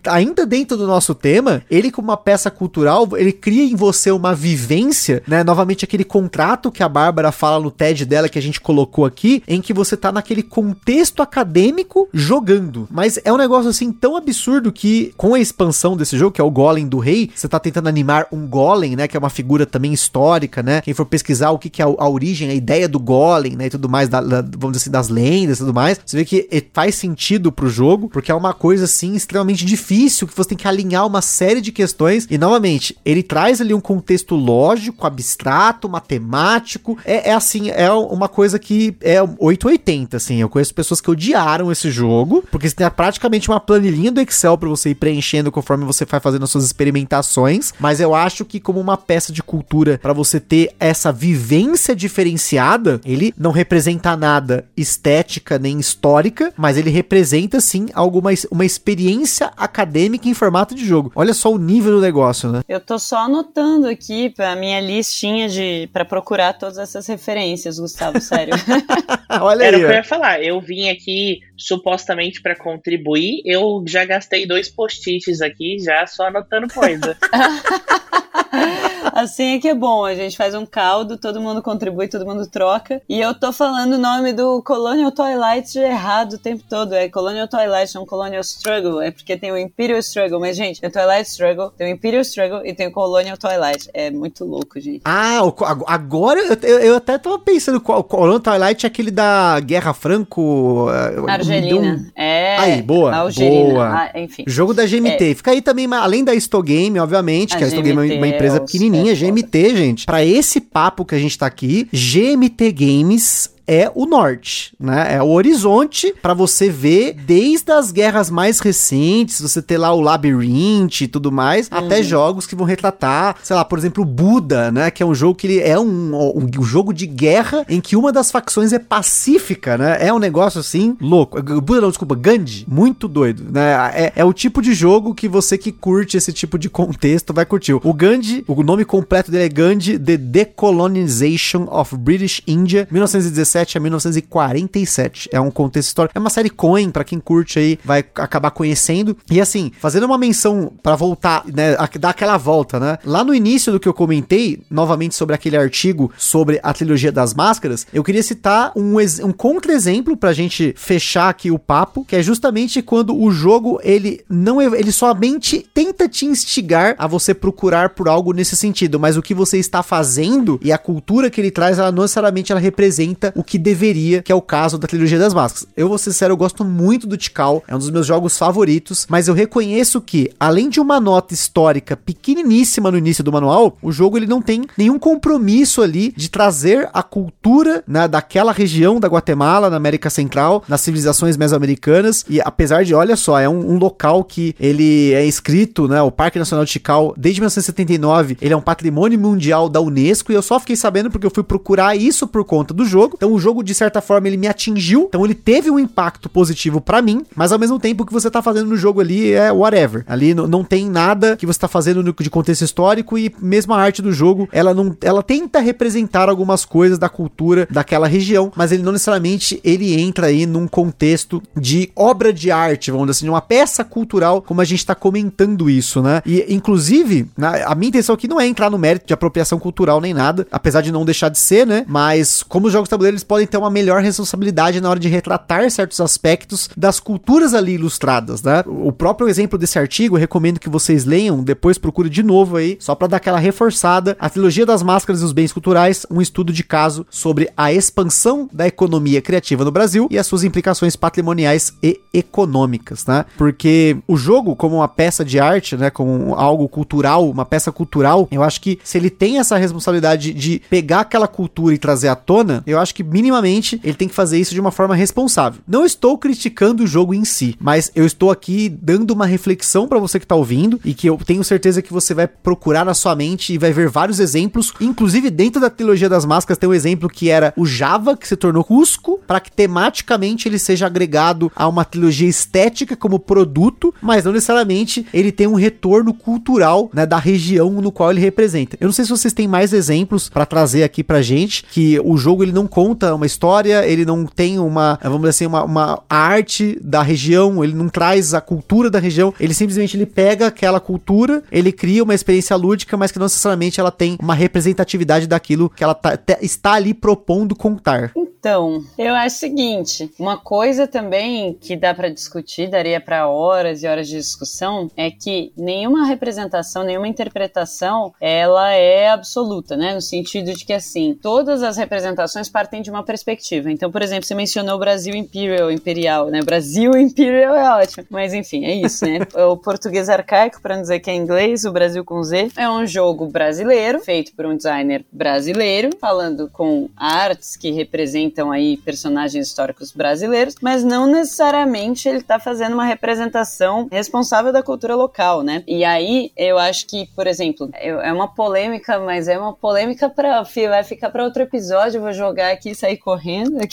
ainda 0.07 0.45
dentro 0.45 0.77
do 0.77 0.87
nosso 0.87 1.13
tema, 1.15 1.63
ele 1.69 1.91
como 1.91 2.09
uma 2.09 2.17
peça 2.17 2.49
cultural, 2.49 3.07
ele 3.15 3.31
cria 3.31 3.63
em 3.63 3.75
você 3.75 4.11
uma 4.11 4.33
vivência, 4.35 5.23
né? 5.27 5.43
Novamente 5.43 5.85
aquele 5.85 6.03
contrato 6.03 6.71
que 6.71 6.83
a 6.83 6.89
Bárbara 6.89 7.30
fala 7.31 7.59
no 7.59 7.71
TED 7.71 8.05
dela 8.05 8.29
que 8.29 8.39
a 8.39 8.41
gente 8.41 8.59
colocou 8.59 9.05
aqui, 9.05 9.43
em 9.47 9.61
que 9.61 9.73
você 9.73 9.95
tá 9.95 10.11
naquele 10.11 10.43
contexto 10.43 11.21
acadêmico 11.21 12.07
jogando. 12.13 12.87
Mas 12.89 13.19
é 13.23 13.31
um 13.31 13.37
negócio 13.37 13.69
assim 13.69 13.91
tão 13.91 14.15
absurdo 14.15 14.71
que 14.71 15.13
com 15.17 15.33
a 15.33 15.39
expansão 15.39 15.95
desse 15.95 16.17
jogo, 16.17 16.31
que 16.31 16.41
é 16.41 16.43
o 16.43 16.51
Golem 16.51 16.87
do 16.87 16.99
Rei, 16.99 17.29
você 17.33 17.47
tá 17.47 17.59
tentando 17.59 17.89
animar 17.89 18.27
um 18.31 18.47
Golem, 18.47 18.95
né, 18.95 19.07
que 19.07 19.15
é 19.15 19.19
uma 19.19 19.29
figura 19.29 19.65
também 19.65 19.93
histórica, 19.93 20.61
né? 20.61 20.81
Quem 20.81 20.93
for 20.93 21.05
pesquisar 21.05 21.51
o 21.51 21.59
que 21.59 21.69
que 21.69 21.81
é 21.81 21.85
a, 21.85 21.87
a 21.87 22.09
origem, 22.09 22.49
a 22.49 22.53
ideia 22.53 22.87
do 22.87 22.99
Golem, 22.99 23.55
né, 23.55 23.67
e 23.67 23.69
tudo 23.69 23.89
mais, 23.89 24.09
da, 24.09 24.21
da, 24.21 24.41
vamos 24.41 24.77
dizer 24.77 24.83
assim, 24.83 24.91
das 24.91 25.09
lendas 25.09 25.57
e 25.57 25.61
tudo 25.61 25.73
mais, 25.73 25.99
você 26.05 26.17
vê 26.17 26.25
que 26.25 26.65
faz 26.73 26.95
sentido 26.95 27.51
pro 27.51 27.69
jogo, 27.69 28.09
porque 28.09 28.31
é 28.31 28.35
uma 28.35 28.53
coisa 28.53 28.85
assim 28.85 29.15
extremamente 29.15 29.65
difícil, 29.65 30.27
que 30.27 30.35
você 30.35 30.49
tem 30.49 30.57
que 30.57 30.67
alinhar 30.67 31.05
uma 31.05 31.21
série 31.21 31.61
de 31.61 31.71
questões 31.71 32.27
e 32.29 32.37
novamente, 32.37 32.97
ele 33.05 33.23
traz 33.23 33.61
ali 33.61 33.73
um 33.73 33.81
contexto 33.81 34.35
lógico, 34.35 35.05
abstrato, 35.05 35.89
matemático. 35.89 36.97
É, 37.11 37.31
é 37.31 37.33
assim, 37.33 37.69
é 37.69 37.91
uma 37.91 38.29
coisa 38.29 38.57
que 38.57 38.95
é 39.01 39.21
880, 39.21 40.15
assim. 40.15 40.37
Eu 40.37 40.47
conheço 40.47 40.73
pessoas 40.73 41.01
que 41.01 41.11
odiaram 41.11 41.69
esse 41.69 41.91
jogo, 41.91 42.41
porque 42.49 42.69
você 42.69 42.75
tem 42.75 42.89
praticamente 42.89 43.49
uma 43.49 43.59
planilhinha 43.59 44.09
do 44.09 44.21
Excel 44.21 44.57
para 44.57 44.69
você 44.69 44.91
ir 44.91 44.95
preenchendo 44.95 45.51
conforme 45.51 45.83
você 45.83 46.05
vai 46.05 46.21
fazendo 46.21 46.43
as 46.43 46.49
suas 46.49 46.63
experimentações. 46.63 47.73
Mas 47.77 47.99
eu 47.99 48.15
acho 48.15 48.45
que, 48.45 48.61
como 48.61 48.79
uma 48.79 48.95
peça 48.95 49.33
de 49.33 49.43
cultura, 49.43 49.99
para 50.01 50.13
você 50.13 50.39
ter 50.39 50.73
essa 50.79 51.11
vivência 51.11 51.93
diferenciada, 51.93 53.01
ele 53.03 53.33
não 53.37 53.51
representa 53.51 54.15
nada 54.15 54.65
estética 54.77 55.59
nem 55.59 55.81
histórica, 55.81 56.53
mas 56.55 56.77
ele 56.77 56.89
representa 56.89 57.59
sim 57.59 57.87
alguma 57.93 58.31
uma 58.49 58.63
experiência 58.63 59.51
acadêmica 59.57 60.29
em 60.29 60.33
formato 60.33 60.73
de 60.73 60.85
jogo. 60.85 61.11
Olha 61.13 61.33
só 61.33 61.51
o 61.51 61.57
nível 61.57 61.91
do 61.91 62.01
negócio, 62.01 62.49
né? 62.49 62.61
Eu 62.69 62.79
tô 62.79 62.97
só 62.97 63.17
anotando 63.17 63.87
aqui 63.87 64.29
pra 64.29 64.55
minha 64.55 64.79
listinha 64.79 65.49
de 65.49 65.89
para 65.91 66.05
procurar 66.05 66.53
todas 66.53 66.77
essas 66.77 67.00
essas 67.01 67.07
referências, 67.07 67.79
Gustavo, 67.79 68.21
sério. 68.21 68.53
Olha 69.41 69.65
Era 69.65 69.77
aí. 69.77 69.83
Era 69.83 69.87
o 69.87 69.89
que 69.89 69.93
eu 69.93 69.97
ia 69.97 70.03
falar. 70.03 70.43
Eu 70.43 70.61
vim 70.61 70.89
aqui 70.89 71.39
supostamente 71.57 72.41
para 72.41 72.55
contribuir, 72.55 73.41
eu 73.45 73.83
já 73.87 74.05
gastei 74.05 74.45
dois 74.45 74.69
post-its 74.69 75.41
aqui, 75.41 75.77
já 75.79 76.05
só 76.05 76.27
anotando 76.27 76.67
coisa. 76.71 77.17
Assim 79.13 79.55
é 79.55 79.59
que 79.59 79.67
é 79.67 79.75
bom, 79.75 80.05
a 80.05 80.15
gente 80.15 80.37
faz 80.37 80.53
um 80.53 80.65
caldo, 80.65 81.17
todo 81.17 81.41
mundo 81.41 81.61
contribui, 81.61 82.07
todo 82.07 82.25
mundo 82.25 82.45
troca. 82.47 83.01
E 83.07 83.19
eu 83.19 83.33
tô 83.33 83.51
falando 83.51 83.93
o 83.93 83.97
nome 83.97 84.33
do 84.33 84.61
Colonial 84.63 85.11
Twilight 85.11 85.77
errado 85.79 86.33
o 86.33 86.37
tempo 86.37 86.63
todo. 86.69 86.93
É 86.93 87.09
Colonial 87.09 87.47
Twilight, 87.47 87.95
não 87.95 88.05
Colonial 88.05 88.41
Struggle. 88.41 89.01
É 89.01 89.11
porque 89.11 89.37
tem 89.37 89.51
o 89.51 89.57
Imperial 89.57 89.99
Struggle. 89.99 90.39
Mas, 90.39 90.55
gente, 90.55 90.81
tem 90.81 90.89
o 90.89 90.93
Twilight 90.93 91.29
Struggle, 91.29 91.71
tem 91.71 91.87
o 91.87 91.95
Imperial 91.95 92.21
Struggle 92.21 92.65
e 92.65 92.73
tem 92.73 92.87
o 92.87 92.91
Colonial 92.91 93.37
Twilight. 93.37 93.89
É 93.93 94.11
muito 94.11 94.45
louco, 94.45 94.79
gente. 94.79 95.01
Ah, 95.05 95.39
agora 95.87 96.39
eu, 96.39 96.57
eu, 96.61 96.79
eu 96.79 96.95
até 96.95 97.17
tava 97.17 97.39
pensando, 97.39 97.77
o 97.77 98.03
Colonial 98.03 98.39
Twilight 98.39 98.85
é 98.85 98.87
aquele 98.87 99.11
da 99.11 99.59
Guerra 99.59 99.93
Franco... 99.93 100.87
Eh, 100.89 101.31
Argelina. 101.31 101.95
Um... 101.95 102.11
É. 102.15 102.57
Aí, 102.57 102.81
boa. 102.81 103.15
Algerina. 103.15 103.73
Boa. 103.73 103.87
Ah, 103.87 104.19
enfim. 104.19 104.43
Jogo 104.47 104.73
da 104.73 104.85
GMT. 104.85 105.31
É. 105.31 105.35
Fica 105.35 105.51
aí 105.51 105.61
também, 105.61 105.87
além 105.93 106.23
da 106.23 106.33
Stogame, 106.35 106.99
obviamente, 106.99 107.55
a 107.55 107.57
que 107.57 107.63
a 107.63 107.67
Stogame 107.67 108.13
é 108.13 108.17
uma 108.17 108.27
empresa 108.27 108.57
é 108.57 108.65
pequenininha, 108.91 109.15
GMT, 109.15 109.75
gente. 109.75 110.05
Para 110.05 110.23
esse 110.23 110.59
papo 110.59 111.05
que 111.05 111.15
a 111.15 111.19
gente 111.19 111.37
tá 111.37 111.45
aqui, 111.45 111.87
GMT 111.91 112.71
Games 112.71 113.50
é 113.67 113.91
o 113.93 114.05
norte, 114.05 114.73
né? 114.79 115.15
É 115.15 115.21
o 115.21 115.29
horizonte 115.29 116.13
para 116.21 116.33
você 116.33 116.69
ver 116.69 117.13
desde 117.13 117.71
as 117.71 117.91
guerras 117.91 118.29
mais 118.29 118.59
recentes, 118.59 119.41
você 119.41 119.61
ter 119.61 119.77
lá 119.77 119.93
o 119.93 120.01
Labyrinth 120.01 121.01
e 121.01 121.07
tudo 121.07 121.31
mais, 121.31 121.69
uhum. 121.69 121.77
até 121.77 122.03
jogos 122.03 122.45
que 122.45 122.55
vão 122.55 122.65
retratar, 122.65 123.35
sei 123.43 123.55
lá, 123.55 123.63
por 123.63 123.77
exemplo, 123.77 124.03
Buda, 124.03 124.71
né? 124.71 124.91
Que 124.91 125.03
é 125.03 125.05
um 125.05 125.13
jogo 125.13 125.35
que 125.35 125.47
ele 125.47 125.59
é 125.59 125.79
um, 125.79 126.15
um, 126.15 126.49
um, 126.59 126.63
jogo 126.63 126.93
de 126.93 127.05
guerra 127.05 127.65
em 127.69 127.79
que 127.79 127.95
uma 127.95 128.11
das 128.11 128.31
facções 128.31 128.73
é 128.73 128.79
pacífica, 128.79 129.77
né? 129.77 129.97
É 129.99 130.13
um 130.13 130.19
negócio 130.19 130.59
assim 130.59 130.95
louco. 130.99 131.41
Buda 131.61 131.81
não, 131.81 131.89
desculpa, 131.89 132.15
Gandhi, 132.15 132.65
muito 132.67 133.07
doido, 133.07 133.45
né? 133.51 133.91
É, 133.93 134.13
é 134.17 134.25
o 134.25 134.33
tipo 134.33 134.61
de 134.61 134.73
jogo 134.73 135.13
que 135.13 135.27
você 135.27 135.57
que 135.57 135.71
curte 135.71 136.17
esse 136.17 136.33
tipo 136.33 136.57
de 136.57 136.69
contexto 136.69 137.33
vai 137.33 137.45
curtir. 137.45 137.73
O 137.73 137.93
Gandhi, 137.93 138.43
o 138.47 138.63
nome 138.63 138.85
completo 138.85 139.31
dele 139.31 139.45
é 139.45 139.49
Gandhi, 139.49 139.97
The 139.99 140.17
Decolonization 140.17 141.67
of 141.71 141.95
British 141.97 142.41
India, 142.47 142.87
1917 142.91 143.50
1917 143.51 143.77
a 143.77 143.81
1947. 143.81 145.29
É 145.31 145.39
um 145.39 145.51
contexto 145.51 145.89
histórico. 145.89 146.17
É 146.17 146.19
uma 146.19 146.29
série 146.29 146.49
Coen, 146.49 146.89
para 146.89 147.03
quem 147.03 147.19
curte 147.19 147.59
aí, 147.59 147.79
vai 147.83 147.99
acabar 148.15 148.51
conhecendo. 148.51 149.17
E 149.29 149.41
assim, 149.41 149.71
fazendo 149.79 150.05
uma 150.05 150.17
menção 150.17 150.71
para 150.81 150.95
voltar, 150.95 151.43
né, 151.45 151.75
dar 151.99 152.09
aquela 152.09 152.37
volta, 152.37 152.79
né? 152.79 152.97
Lá 153.05 153.23
no 153.23 153.33
início 153.33 153.71
do 153.71 153.79
que 153.79 153.87
eu 153.87 153.93
comentei, 153.93 154.61
novamente 154.69 155.15
sobre 155.15 155.35
aquele 155.35 155.57
artigo 155.57 156.11
sobre 156.17 156.59
a 156.63 156.73
trilogia 156.73 157.11
das 157.11 157.33
máscaras, 157.33 157.85
eu 157.93 158.03
queria 158.03 158.23
citar 158.23 158.71
um, 158.75 158.95
um 159.23 159.31
contra-exemplo 159.31 160.15
pra 160.15 160.33
gente 160.33 160.73
fechar 160.77 161.29
aqui 161.29 161.51
o 161.51 161.59
papo, 161.59 162.05
que 162.05 162.15
é 162.15 162.23
justamente 162.23 162.81
quando 162.81 163.15
o 163.17 163.31
jogo, 163.31 163.79
ele 163.83 164.23
não 164.29 164.61
ele 164.61 164.91
somente 164.91 165.65
tenta 165.73 166.07
te 166.07 166.25
instigar 166.25 166.95
a 166.97 167.07
você 167.07 167.33
procurar 167.33 167.89
por 167.89 168.07
algo 168.07 168.33
nesse 168.33 168.55
sentido, 168.55 168.99
mas 168.99 169.17
o 169.17 169.21
que 169.21 169.33
você 169.33 169.57
está 169.57 169.83
fazendo 169.83 170.59
e 170.63 170.71
a 170.71 170.77
cultura 170.77 171.29
que 171.29 171.41
ele 171.41 171.51
traz, 171.51 171.79
ela 171.79 171.91
não 171.91 172.03
necessariamente 172.03 172.51
ela 172.51 172.61
representa 172.61 173.33
o 173.41 173.43
que 173.43 173.57
deveria, 173.57 174.21
que 174.21 174.31
é 174.31 174.35
o 174.35 174.41
caso 174.41 174.77
da 174.77 174.87
trilogia 174.87 175.17
das 175.17 175.33
máscaras. 175.33 175.67
Eu 175.75 175.89
vou 175.89 175.97
ser 175.97 176.11
sincero, 176.11 176.33
eu 176.33 176.37
gosto 176.37 176.63
muito 176.63 177.07
do 177.07 177.17
Tikal, 177.17 177.63
é 177.67 177.75
um 177.75 177.79
dos 177.79 177.89
meus 177.89 178.05
jogos 178.05 178.37
favoritos, 178.37 179.07
mas 179.09 179.27
eu 179.27 179.33
reconheço 179.33 179.99
que, 179.99 180.31
além 180.39 180.69
de 180.69 180.79
uma 180.79 180.99
nota 180.99 181.33
histórica 181.33 181.97
pequeniníssima 181.97 182.91
no 182.91 182.97
início 182.97 183.23
do 183.23 183.31
manual, 183.31 183.75
o 183.81 183.91
jogo 183.91 184.17
ele 184.17 184.27
não 184.27 184.41
tem 184.41 184.63
nenhum 184.77 184.99
compromisso 184.99 185.81
ali 185.81 186.13
de 186.15 186.29
trazer 186.29 186.87
a 186.93 187.01
cultura 187.01 187.83
né, 187.87 188.07
daquela 188.07 188.51
região 188.51 188.99
da 188.99 189.07
Guatemala, 189.07 189.69
na 189.69 189.77
América 189.77 190.09
Central, 190.09 190.63
nas 190.67 190.81
civilizações 190.81 191.35
mesoamericanas, 191.35 192.23
e 192.29 192.39
apesar 192.39 192.85
de, 192.85 192.93
olha 192.93 193.15
só, 193.15 193.39
é 193.39 193.49
um, 193.49 193.71
um 193.71 193.77
local 193.79 194.23
que 194.23 194.55
ele 194.59 195.13
é 195.13 195.25
escrito, 195.25 195.87
né, 195.87 195.99
o 196.01 196.11
Parque 196.11 196.37
Nacional 196.37 196.63
de 196.63 196.71
Tikal, 196.73 197.15
desde 197.17 197.41
1979, 197.41 198.37
ele 198.39 198.53
é 198.53 198.57
um 198.57 198.61
patrimônio 198.61 199.19
mundial 199.19 199.67
da 199.67 199.81
Unesco, 199.81 200.31
e 200.31 200.35
eu 200.35 200.43
só 200.43 200.59
fiquei 200.59 200.75
sabendo 200.75 201.09
porque 201.09 201.25
eu 201.25 201.31
fui 201.33 201.43
procurar 201.43 201.95
isso 201.95 202.27
por 202.27 202.45
conta 202.45 202.71
do 202.71 202.85
jogo, 202.85 203.15
então 203.17 203.30
o 203.33 203.39
jogo, 203.39 203.63
de 203.63 203.73
certa 203.73 204.01
forma, 204.01 204.27
ele 204.27 204.37
me 204.37 204.47
atingiu. 204.47 205.05
Então 205.07 205.25
ele 205.25 205.35
teve 205.35 205.69
um 205.69 205.79
impacto 205.79 206.29
positivo 206.29 206.81
para 206.81 207.01
mim, 207.01 207.23
mas 207.35 207.51
ao 207.51 207.59
mesmo 207.59 207.79
tempo 207.79 208.03
o 208.03 208.05
que 208.05 208.13
você 208.13 208.29
tá 208.29 208.41
fazendo 208.41 208.67
no 208.67 208.77
jogo 208.77 209.01
ali 209.01 209.31
é 209.31 209.51
whatever. 209.51 210.03
Ali 210.07 210.33
não 210.33 210.63
tem 210.63 210.89
nada 210.89 211.35
que 211.37 211.45
você 211.45 211.59
tá 211.59 211.67
fazendo 211.67 212.03
de 212.03 212.29
contexto 212.29 212.63
histórico 212.63 213.17
e 213.17 213.33
mesmo 213.41 213.73
a 213.73 213.81
arte 213.81 214.01
do 214.01 214.11
jogo, 214.11 214.47
ela 214.51 214.73
não 214.73 214.95
ela 215.01 215.23
tenta 215.23 215.59
representar 215.59 216.29
algumas 216.29 216.65
coisas 216.65 216.97
da 216.97 217.09
cultura 217.09 217.67
daquela 217.69 218.07
região, 218.07 218.51
mas 218.55 218.71
ele 218.71 218.83
não 218.83 218.91
necessariamente 218.91 219.59
ele 219.63 219.99
entra 219.99 220.27
aí 220.27 220.45
num 220.45 220.67
contexto 220.67 221.41
de 221.55 221.91
obra 221.95 222.33
de 222.33 222.51
arte, 222.51 222.91
vamos 222.91 223.07
dizer 223.07 223.19
assim, 223.19 223.25
de 223.25 223.29
uma 223.29 223.41
peça 223.41 223.83
cultural, 223.83 224.41
como 224.41 224.61
a 224.61 224.65
gente 224.65 224.85
tá 224.85 224.95
comentando 224.95 225.69
isso, 225.69 226.01
né? 226.01 226.21
E 226.25 226.45
inclusive, 226.49 227.27
a 227.65 227.75
minha 227.75 227.89
intenção 227.89 228.15
aqui 228.15 228.27
não 228.27 228.39
é 228.39 228.47
entrar 228.47 228.69
no 228.69 228.77
mérito 228.77 229.07
de 229.07 229.13
apropriação 229.13 229.59
cultural 229.59 230.01
nem 230.01 230.13
nada, 230.13 230.47
apesar 230.51 230.81
de 230.81 230.91
não 230.91 231.05
deixar 231.05 231.29
de 231.29 231.39
ser, 231.39 231.65
né? 231.65 231.85
Mas 231.87 232.43
como 232.43 232.67
os 232.67 232.73
jogos 232.73 232.89
tabuleiro 232.89 233.15
eles 233.21 233.23
podem 233.23 233.47
ter 233.47 233.57
uma 233.57 233.69
melhor 233.69 234.01
responsabilidade 234.01 234.81
na 234.81 234.89
hora 234.89 234.99
de 234.99 235.07
retratar 235.07 235.69
certos 235.69 236.01
aspectos 236.01 236.69
das 236.75 236.99
culturas 236.99 237.53
ali 237.53 237.73
ilustradas, 237.73 238.41
né? 238.41 238.63
O 238.65 238.91
próprio 238.91 239.29
exemplo 239.29 239.57
desse 239.57 239.77
artigo, 239.77 240.15
eu 240.15 240.19
recomendo 240.19 240.59
que 240.59 240.69
vocês 240.69 241.05
leiam, 241.05 241.43
depois 241.43 241.77
procure 241.77 242.09
de 242.09 242.23
novo 242.23 242.57
aí, 242.57 242.77
só 242.79 242.95
para 242.95 243.07
dar 243.07 243.17
aquela 243.17 243.39
reforçada. 243.39 244.17
A 244.19 244.29
trilogia 244.29 244.65
das 244.65 244.83
máscaras 244.83 245.21
e 245.21 245.25
os 245.25 245.31
bens 245.31 245.53
culturais, 245.53 246.05
um 246.09 246.21
estudo 246.21 246.51
de 246.51 246.63
caso 246.63 247.05
sobre 247.09 247.49
a 247.55 247.71
expansão 247.71 248.49
da 248.51 248.67
economia 248.67 249.21
criativa 249.21 249.63
no 249.63 249.71
Brasil 249.71 250.07
e 250.09 250.17
as 250.17 250.27
suas 250.27 250.43
implicações 250.43 250.95
patrimoniais 250.95 251.73
e 251.81 251.99
econômicas, 252.13 253.05
né? 253.05 253.25
Porque 253.37 253.97
o 254.07 254.17
jogo, 254.17 254.55
como 254.55 254.77
uma 254.77 254.87
peça 254.87 255.23
de 255.23 255.39
arte, 255.39 255.77
né, 255.77 255.89
como 255.89 256.33
algo 256.35 256.67
cultural, 256.67 257.29
uma 257.29 257.45
peça 257.45 257.71
cultural, 257.71 258.27
eu 258.31 258.43
acho 258.43 258.59
que 258.61 258.79
se 258.83 258.97
ele 258.97 259.09
tem 259.09 259.39
essa 259.39 259.57
responsabilidade 259.57 260.33
de 260.33 260.61
pegar 260.69 261.01
aquela 261.01 261.27
cultura 261.27 261.75
e 261.75 261.77
trazer 261.77 262.07
à 262.07 262.15
tona, 262.15 262.63
eu 262.65 262.79
acho 262.79 262.95
que 262.95 263.03
minimamente 263.11 263.79
ele 263.83 263.93
tem 263.93 264.07
que 264.07 264.15
fazer 264.15 264.39
isso 264.39 264.53
de 264.53 264.61
uma 264.61 264.71
forma 264.71 264.95
responsável. 264.95 265.61
Não 265.67 265.85
estou 265.85 266.17
criticando 266.17 266.83
o 266.83 266.87
jogo 266.87 267.13
em 267.13 267.25
si, 267.25 267.55
mas 267.59 267.91
eu 267.93 268.05
estou 268.05 268.31
aqui 268.31 268.69
dando 268.69 269.11
uma 269.11 269.25
reflexão 269.25 269.87
para 269.87 269.99
você 269.99 270.19
que 270.19 270.25
tá 270.25 270.35
ouvindo 270.35 270.79
e 270.85 270.93
que 270.93 271.07
eu 271.07 271.17
tenho 271.17 271.43
certeza 271.43 271.81
que 271.81 271.91
você 271.91 272.13
vai 272.13 272.27
procurar 272.27 272.85
na 272.85 272.93
sua 272.93 273.15
mente 273.15 273.53
e 273.53 273.57
vai 273.57 273.73
ver 273.73 273.89
vários 273.89 274.19
exemplos, 274.19 274.71
inclusive 274.79 275.29
dentro 275.29 275.59
da 275.59 275.69
trilogia 275.69 276.07
das 276.07 276.25
máscaras 276.25 276.57
tem 276.57 276.69
um 276.69 276.73
exemplo 276.73 277.09
que 277.09 277.29
era 277.29 277.53
o 277.57 277.65
Java 277.65 278.15
que 278.15 278.27
se 278.27 278.35
tornou 278.37 278.63
Cusco, 278.63 279.19
para 279.27 279.39
que 279.39 279.51
tematicamente 279.51 280.47
ele 280.47 280.57
seja 280.57 280.85
agregado 280.85 281.51
a 281.55 281.67
uma 281.67 281.83
trilogia 281.83 282.29
estética 282.29 282.95
como 282.95 283.19
produto, 283.19 283.93
mas 284.01 284.23
não 284.23 284.31
necessariamente 284.31 285.05
ele 285.13 285.31
tem 285.31 285.47
um 285.47 285.55
retorno 285.55 286.13
cultural, 286.13 286.89
né, 286.93 287.05
da 287.05 287.17
região 287.17 287.69
no 287.81 287.91
qual 287.91 288.11
ele 288.11 288.21
representa. 288.21 288.77
Eu 288.79 288.85
não 288.85 288.93
sei 288.93 289.03
se 289.03 289.11
vocês 289.11 289.33
têm 289.33 289.47
mais 289.47 289.73
exemplos 289.73 290.29
para 290.29 290.45
trazer 290.45 290.83
aqui 290.83 291.03
pra 291.03 291.21
gente 291.21 291.65
que 291.71 291.99
o 292.03 292.15
jogo 292.15 292.43
ele 292.43 292.51
não 292.51 292.67
conta 292.67 293.00
uma 293.03 293.25
história, 293.25 293.85
ele 293.85 294.05
não 294.05 294.25
tem 294.25 294.59
uma, 294.59 294.99
vamos 295.01 295.19
dizer 295.21 295.29
assim, 295.29 295.45
uma, 295.45 295.63
uma 295.63 296.03
arte 296.09 296.79
da 296.81 297.01
região, 297.01 297.63
ele 297.63 297.73
não 297.73 297.89
traz 297.89 298.33
a 298.33 298.41
cultura 298.41 298.89
da 298.89 298.99
região, 298.99 299.33
ele 299.39 299.53
simplesmente 299.53 299.97
ele 299.97 300.05
pega 300.05 300.47
aquela 300.47 300.79
cultura, 300.79 301.43
ele 301.51 301.71
cria 301.71 302.03
uma 302.03 302.13
experiência 302.13 302.55
lúdica, 302.55 302.97
mas 302.97 303.11
que 303.11 303.19
não 303.19 303.25
necessariamente 303.25 303.79
ela 303.79 303.91
tem 303.91 304.17
uma 304.21 304.35
representatividade 304.35 305.27
daquilo 305.27 305.69
que 305.69 305.83
ela 305.83 305.93
tá, 305.93 306.17
está 306.41 306.73
ali 306.73 306.93
propondo 306.93 307.55
contar. 307.55 308.11
Então, 308.41 308.83
eu 308.97 309.13
acho 309.13 309.35
o 309.35 309.39
seguinte, 309.39 310.11
uma 310.17 310.35
coisa 310.35 310.87
também 310.87 311.53
que 311.53 311.75
dá 311.75 311.93
para 311.93 312.09
discutir, 312.09 312.67
daria 312.67 312.99
para 312.99 313.29
horas 313.29 313.83
e 313.83 313.87
horas 313.87 314.07
de 314.07 314.17
discussão, 314.17 314.89
é 314.97 315.11
que 315.11 315.53
nenhuma 315.55 316.07
representação, 316.07 316.83
nenhuma 316.83 317.07
interpretação, 317.07 318.11
ela 318.19 318.71
é 318.71 319.09
absoluta, 319.09 319.77
né? 319.77 319.93
No 319.93 320.01
sentido 320.01 320.55
de 320.55 320.65
que 320.65 320.73
assim, 320.73 321.13
todas 321.13 321.61
as 321.61 321.77
representações 321.77 322.49
partem 322.49 322.81
de 322.81 322.89
uma 322.89 323.03
perspectiva. 323.03 323.71
Então, 323.71 323.91
por 323.91 324.01
exemplo, 324.01 324.25
você 324.25 324.33
mencionou 324.33 324.75
o 324.75 324.79
Brasil 324.79 325.13
Imperial, 325.13 325.71
Imperial, 325.71 326.31
né? 326.31 326.41
Brasil 326.41 326.97
Imperial 326.97 327.55
é 327.55 327.83
ótimo. 327.83 328.07
Mas 328.09 328.33
enfim, 328.33 328.65
é 328.65 328.73
isso, 328.73 329.05
né? 329.05 329.19
o 329.51 329.55
português 329.55 330.09
arcaico, 330.09 330.59
para 330.63 330.77
não 330.77 330.81
dizer 330.81 330.99
que 330.99 331.11
é 331.11 331.13
inglês, 331.13 331.63
o 331.63 331.71
Brasil 331.71 332.03
com 332.03 332.23
Z, 332.23 332.49
é 332.57 332.67
um 332.67 332.87
jogo 332.87 333.27
brasileiro, 333.27 333.99
feito 333.99 334.33
por 334.33 334.47
um 334.47 334.57
designer 334.57 335.05
brasileiro, 335.11 335.91
falando 335.99 336.49
com 336.49 336.89
artes 336.97 337.55
que 337.55 337.69
representam 337.69 338.30
aí 338.51 338.77
personagens 338.77 339.47
históricos 339.47 339.91
brasileiros, 339.91 340.55
mas 340.61 340.83
não 340.83 341.05
necessariamente 341.07 342.07
ele 342.07 342.21
tá 342.21 342.39
fazendo 342.39 342.73
uma 342.73 342.85
representação 342.85 343.87
responsável 343.91 344.53
da 344.53 344.63
cultura 344.63 344.95
local, 344.95 345.41
né? 345.41 345.63
E 345.67 345.83
aí, 345.83 346.31
eu 346.37 346.57
acho 346.57 346.87
que, 346.87 347.07
por 347.15 347.27
exemplo, 347.27 347.69
é 347.73 348.13
uma 348.13 348.27
polêmica, 348.27 348.99
mas 348.99 349.27
é 349.27 349.37
uma 349.37 349.53
polêmica 349.53 350.09
para 350.09 350.43
vai 350.69 350.83
ficar 350.83 351.09
para 351.09 351.23
outro 351.23 351.41
episódio, 351.41 351.97
eu 351.97 352.01
vou 352.01 352.13
jogar 352.13 352.51
aqui 352.51 352.71
e 352.71 352.75
sair 352.75 352.97
correndo. 352.97 353.57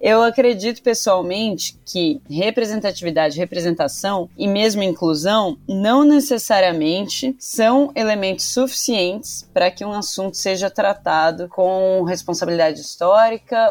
Eu 0.00 0.22
acredito 0.22 0.82
pessoalmente 0.82 1.78
que 1.84 2.20
representatividade, 2.28 3.38
representação 3.38 4.28
e 4.36 4.46
mesmo 4.46 4.82
inclusão 4.82 5.56
não 5.66 6.04
necessariamente 6.04 7.34
são 7.38 7.90
elementos 7.94 8.44
suficientes 8.44 9.48
para 9.54 9.70
que 9.70 9.82
um 9.82 9.92
assunto 9.92 10.36
seja 10.36 10.68
tratado 10.68 11.48
com 11.48 12.02
responsabilidade 12.02 12.80
histórica 12.80 13.13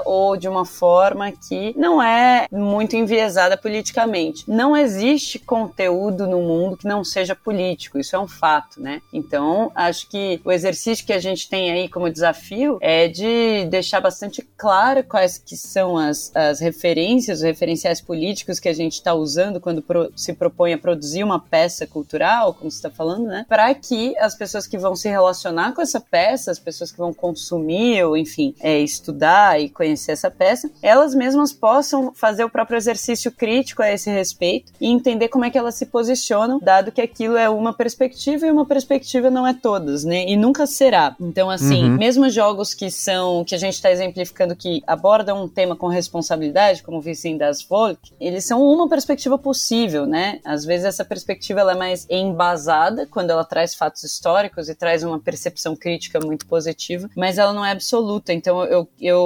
ou 0.05 0.37
de 0.37 0.47
uma 0.47 0.65
forma 0.65 1.31
que 1.31 1.73
não 1.77 2.01
é 2.01 2.47
muito 2.51 2.95
enviesada 2.95 3.57
politicamente. 3.57 4.49
Não 4.49 4.75
existe 4.75 5.39
conteúdo 5.39 6.27
no 6.27 6.41
mundo 6.41 6.77
que 6.77 6.87
não 6.87 7.03
seja 7.03 7.35
político, 7.35 7.99
isso 7.99 8.15
é 8.15 8.19
um 8.19 8.27
fato, 8.27 8.81
né? 8.81 9.01
Então, 9.11 9.71
acho 9.75 10.09
que 10.09 10.41
o 10.43 10.51
exercício 10.51 11.05
que 11.05 11.13
a 11.13 11.19
gente 11.19 11.49
tem 11.49 11.71
aí 11.71 11.89
como 11.89 12.09
desafio 12.09 12.77
é 12.81 13.07
de 13.07 13.65
deixar 13.65 14.01
bastante 14.01 14.41
claro 14.57 15.03
quais 15.03 15.37
que 15.37 15.55
são 15.55 15.97
as, 15.97 16.31
as 16.35 16.59
referências, 16.59 17.39
os 17.39 17.43
referenciais 17.43 18.01
políticos 18.01 18.59
que 18.59 18.69
a 18.69 18.73
gente 18.73 18.93
está 18.93 19.13
usando 19.13 19.59
quando 19.59 19.81
pro, 19.81 20.11
se 20.15 20.33
propõe 20.33 20.73
a 20.73 20.77
produzir 20.77 21.23
uma 21.23 21.39
peça 21.39 21.85
cultural, 21.85 22.53
como 22.53 22.71
você 22.71 22.77
está 22.77 22.89
falando, 22.89 23.25
né? 23.25 23.45
Para 23.47 23.73
que 23.73 24.17
as 24.17 24.35
pessoas 24.35 24.67
que 24.67 24.77
vão 24.77 24.95
se 24.95 25.09
relacionar 25.09 25.73
com 25.73 25.81
essa 25.81 25.99
peça, 25.99 26.51
as 26.51 26.59
pessoas 26.59 26.91
que 26.91 26.97
vão 26.97 27.13
consumir 27.13 28.03
ou, 28.03 28.17
enfim, 28.17 28.55
é, 28.61 28.79
estudar 28.79 29.32
e 29.59 29.69
conhecer 29.69 30.13
essa 30.13 30.29
peça, 30.29 30.69
elas 30.81 31.13
mesmas 31.15 31.51
possam 31.51 32.13
fazer 32.13 32.43
o 32.43 32.49
próprio 32.49 32.77
exercício 32.77 33.31
crítico 33.31 33.81
a 33.81 33.91
esse 33.91 34.09
respeito 34.09 34.71
e 34.79 34.87
entender 34.87 35.27
como 35.27 35.45
é 35.45 35.49
que 35.49 35.57
elas 35.57 35.75
se 35.75 35.85
posicionam, 35.85 36.59
dado 36.61 36.91
que 36.91 37.01
aquilo 37.01 37.37
é 37.37 37.49
uma 37.49 37.73
perspectiva 37.73 38.45
e 38.45 38.51
uma 38.51 38.65
perspectiva 38.65 39.29
não 39.29 39.45
é 39.45 39.53
todas, 39.53 40.03
né? 40.03 40.25
E 40.27 40.35
nunca 40.35 40.65
será. 40.65 41.15
Então, 41.19 41.49
assim, 41.49 41.83
uhum. 41.83 41.97
mesmo 41.97 42.29
jogos 42.29 42.73
que 42.73 42.89
são, 42.89 43.43
que 43.43 43.55
a 43.55 43.57
gente 43.57 43.73
está 43.73 43.91
exemplificando 43.91 44.55
que 44.55 44.81
abordam 44.87 45.43
um 45.43 45.47
tema 45.47 45.75
com 45.75 45.87
responsabilidade, 45.87 46.83
como 46.83 46.97
o 46.97 47.01
Vicente 47.01 47.39
das 47.39 47.61
Volk, 47.61 48.11
eles 48.19 48.45
são 48.45 48.61
uma 48.61 48.87
perspectiva 48.87 49.37
possível, 49.37 50.05
né? 50.05 50.39
Às 50.43 50.65
vezes 50.65 50.85
essa 50.85 51.05
perspectiva 51.05 51.59
ela 51.59 51.73
é 51.73 51.77
mais 51.77 52.07
embasada 52.09 53.07
quando 53.07 53.29
ela 53.29 53.43
traz 53.43 53.75
fatos 53.75 54.03
históricos 54.03 54.69
e 54.69 54.75
traz 54.75 55.03
uma 55.03 55.19
percepção 55.19 55.75
crítica 55.75 56.19
muito 56.19 56.45
positiva, 56.45 57.09
mas 57.15 57.37
ela 57.37 57.53
não 57.53 57.65
é 57.65 57.71
absoluta. 57.71 58.33
Então 58.33 58.63
eu, 58.63 58.87
eu, 58.99 59.22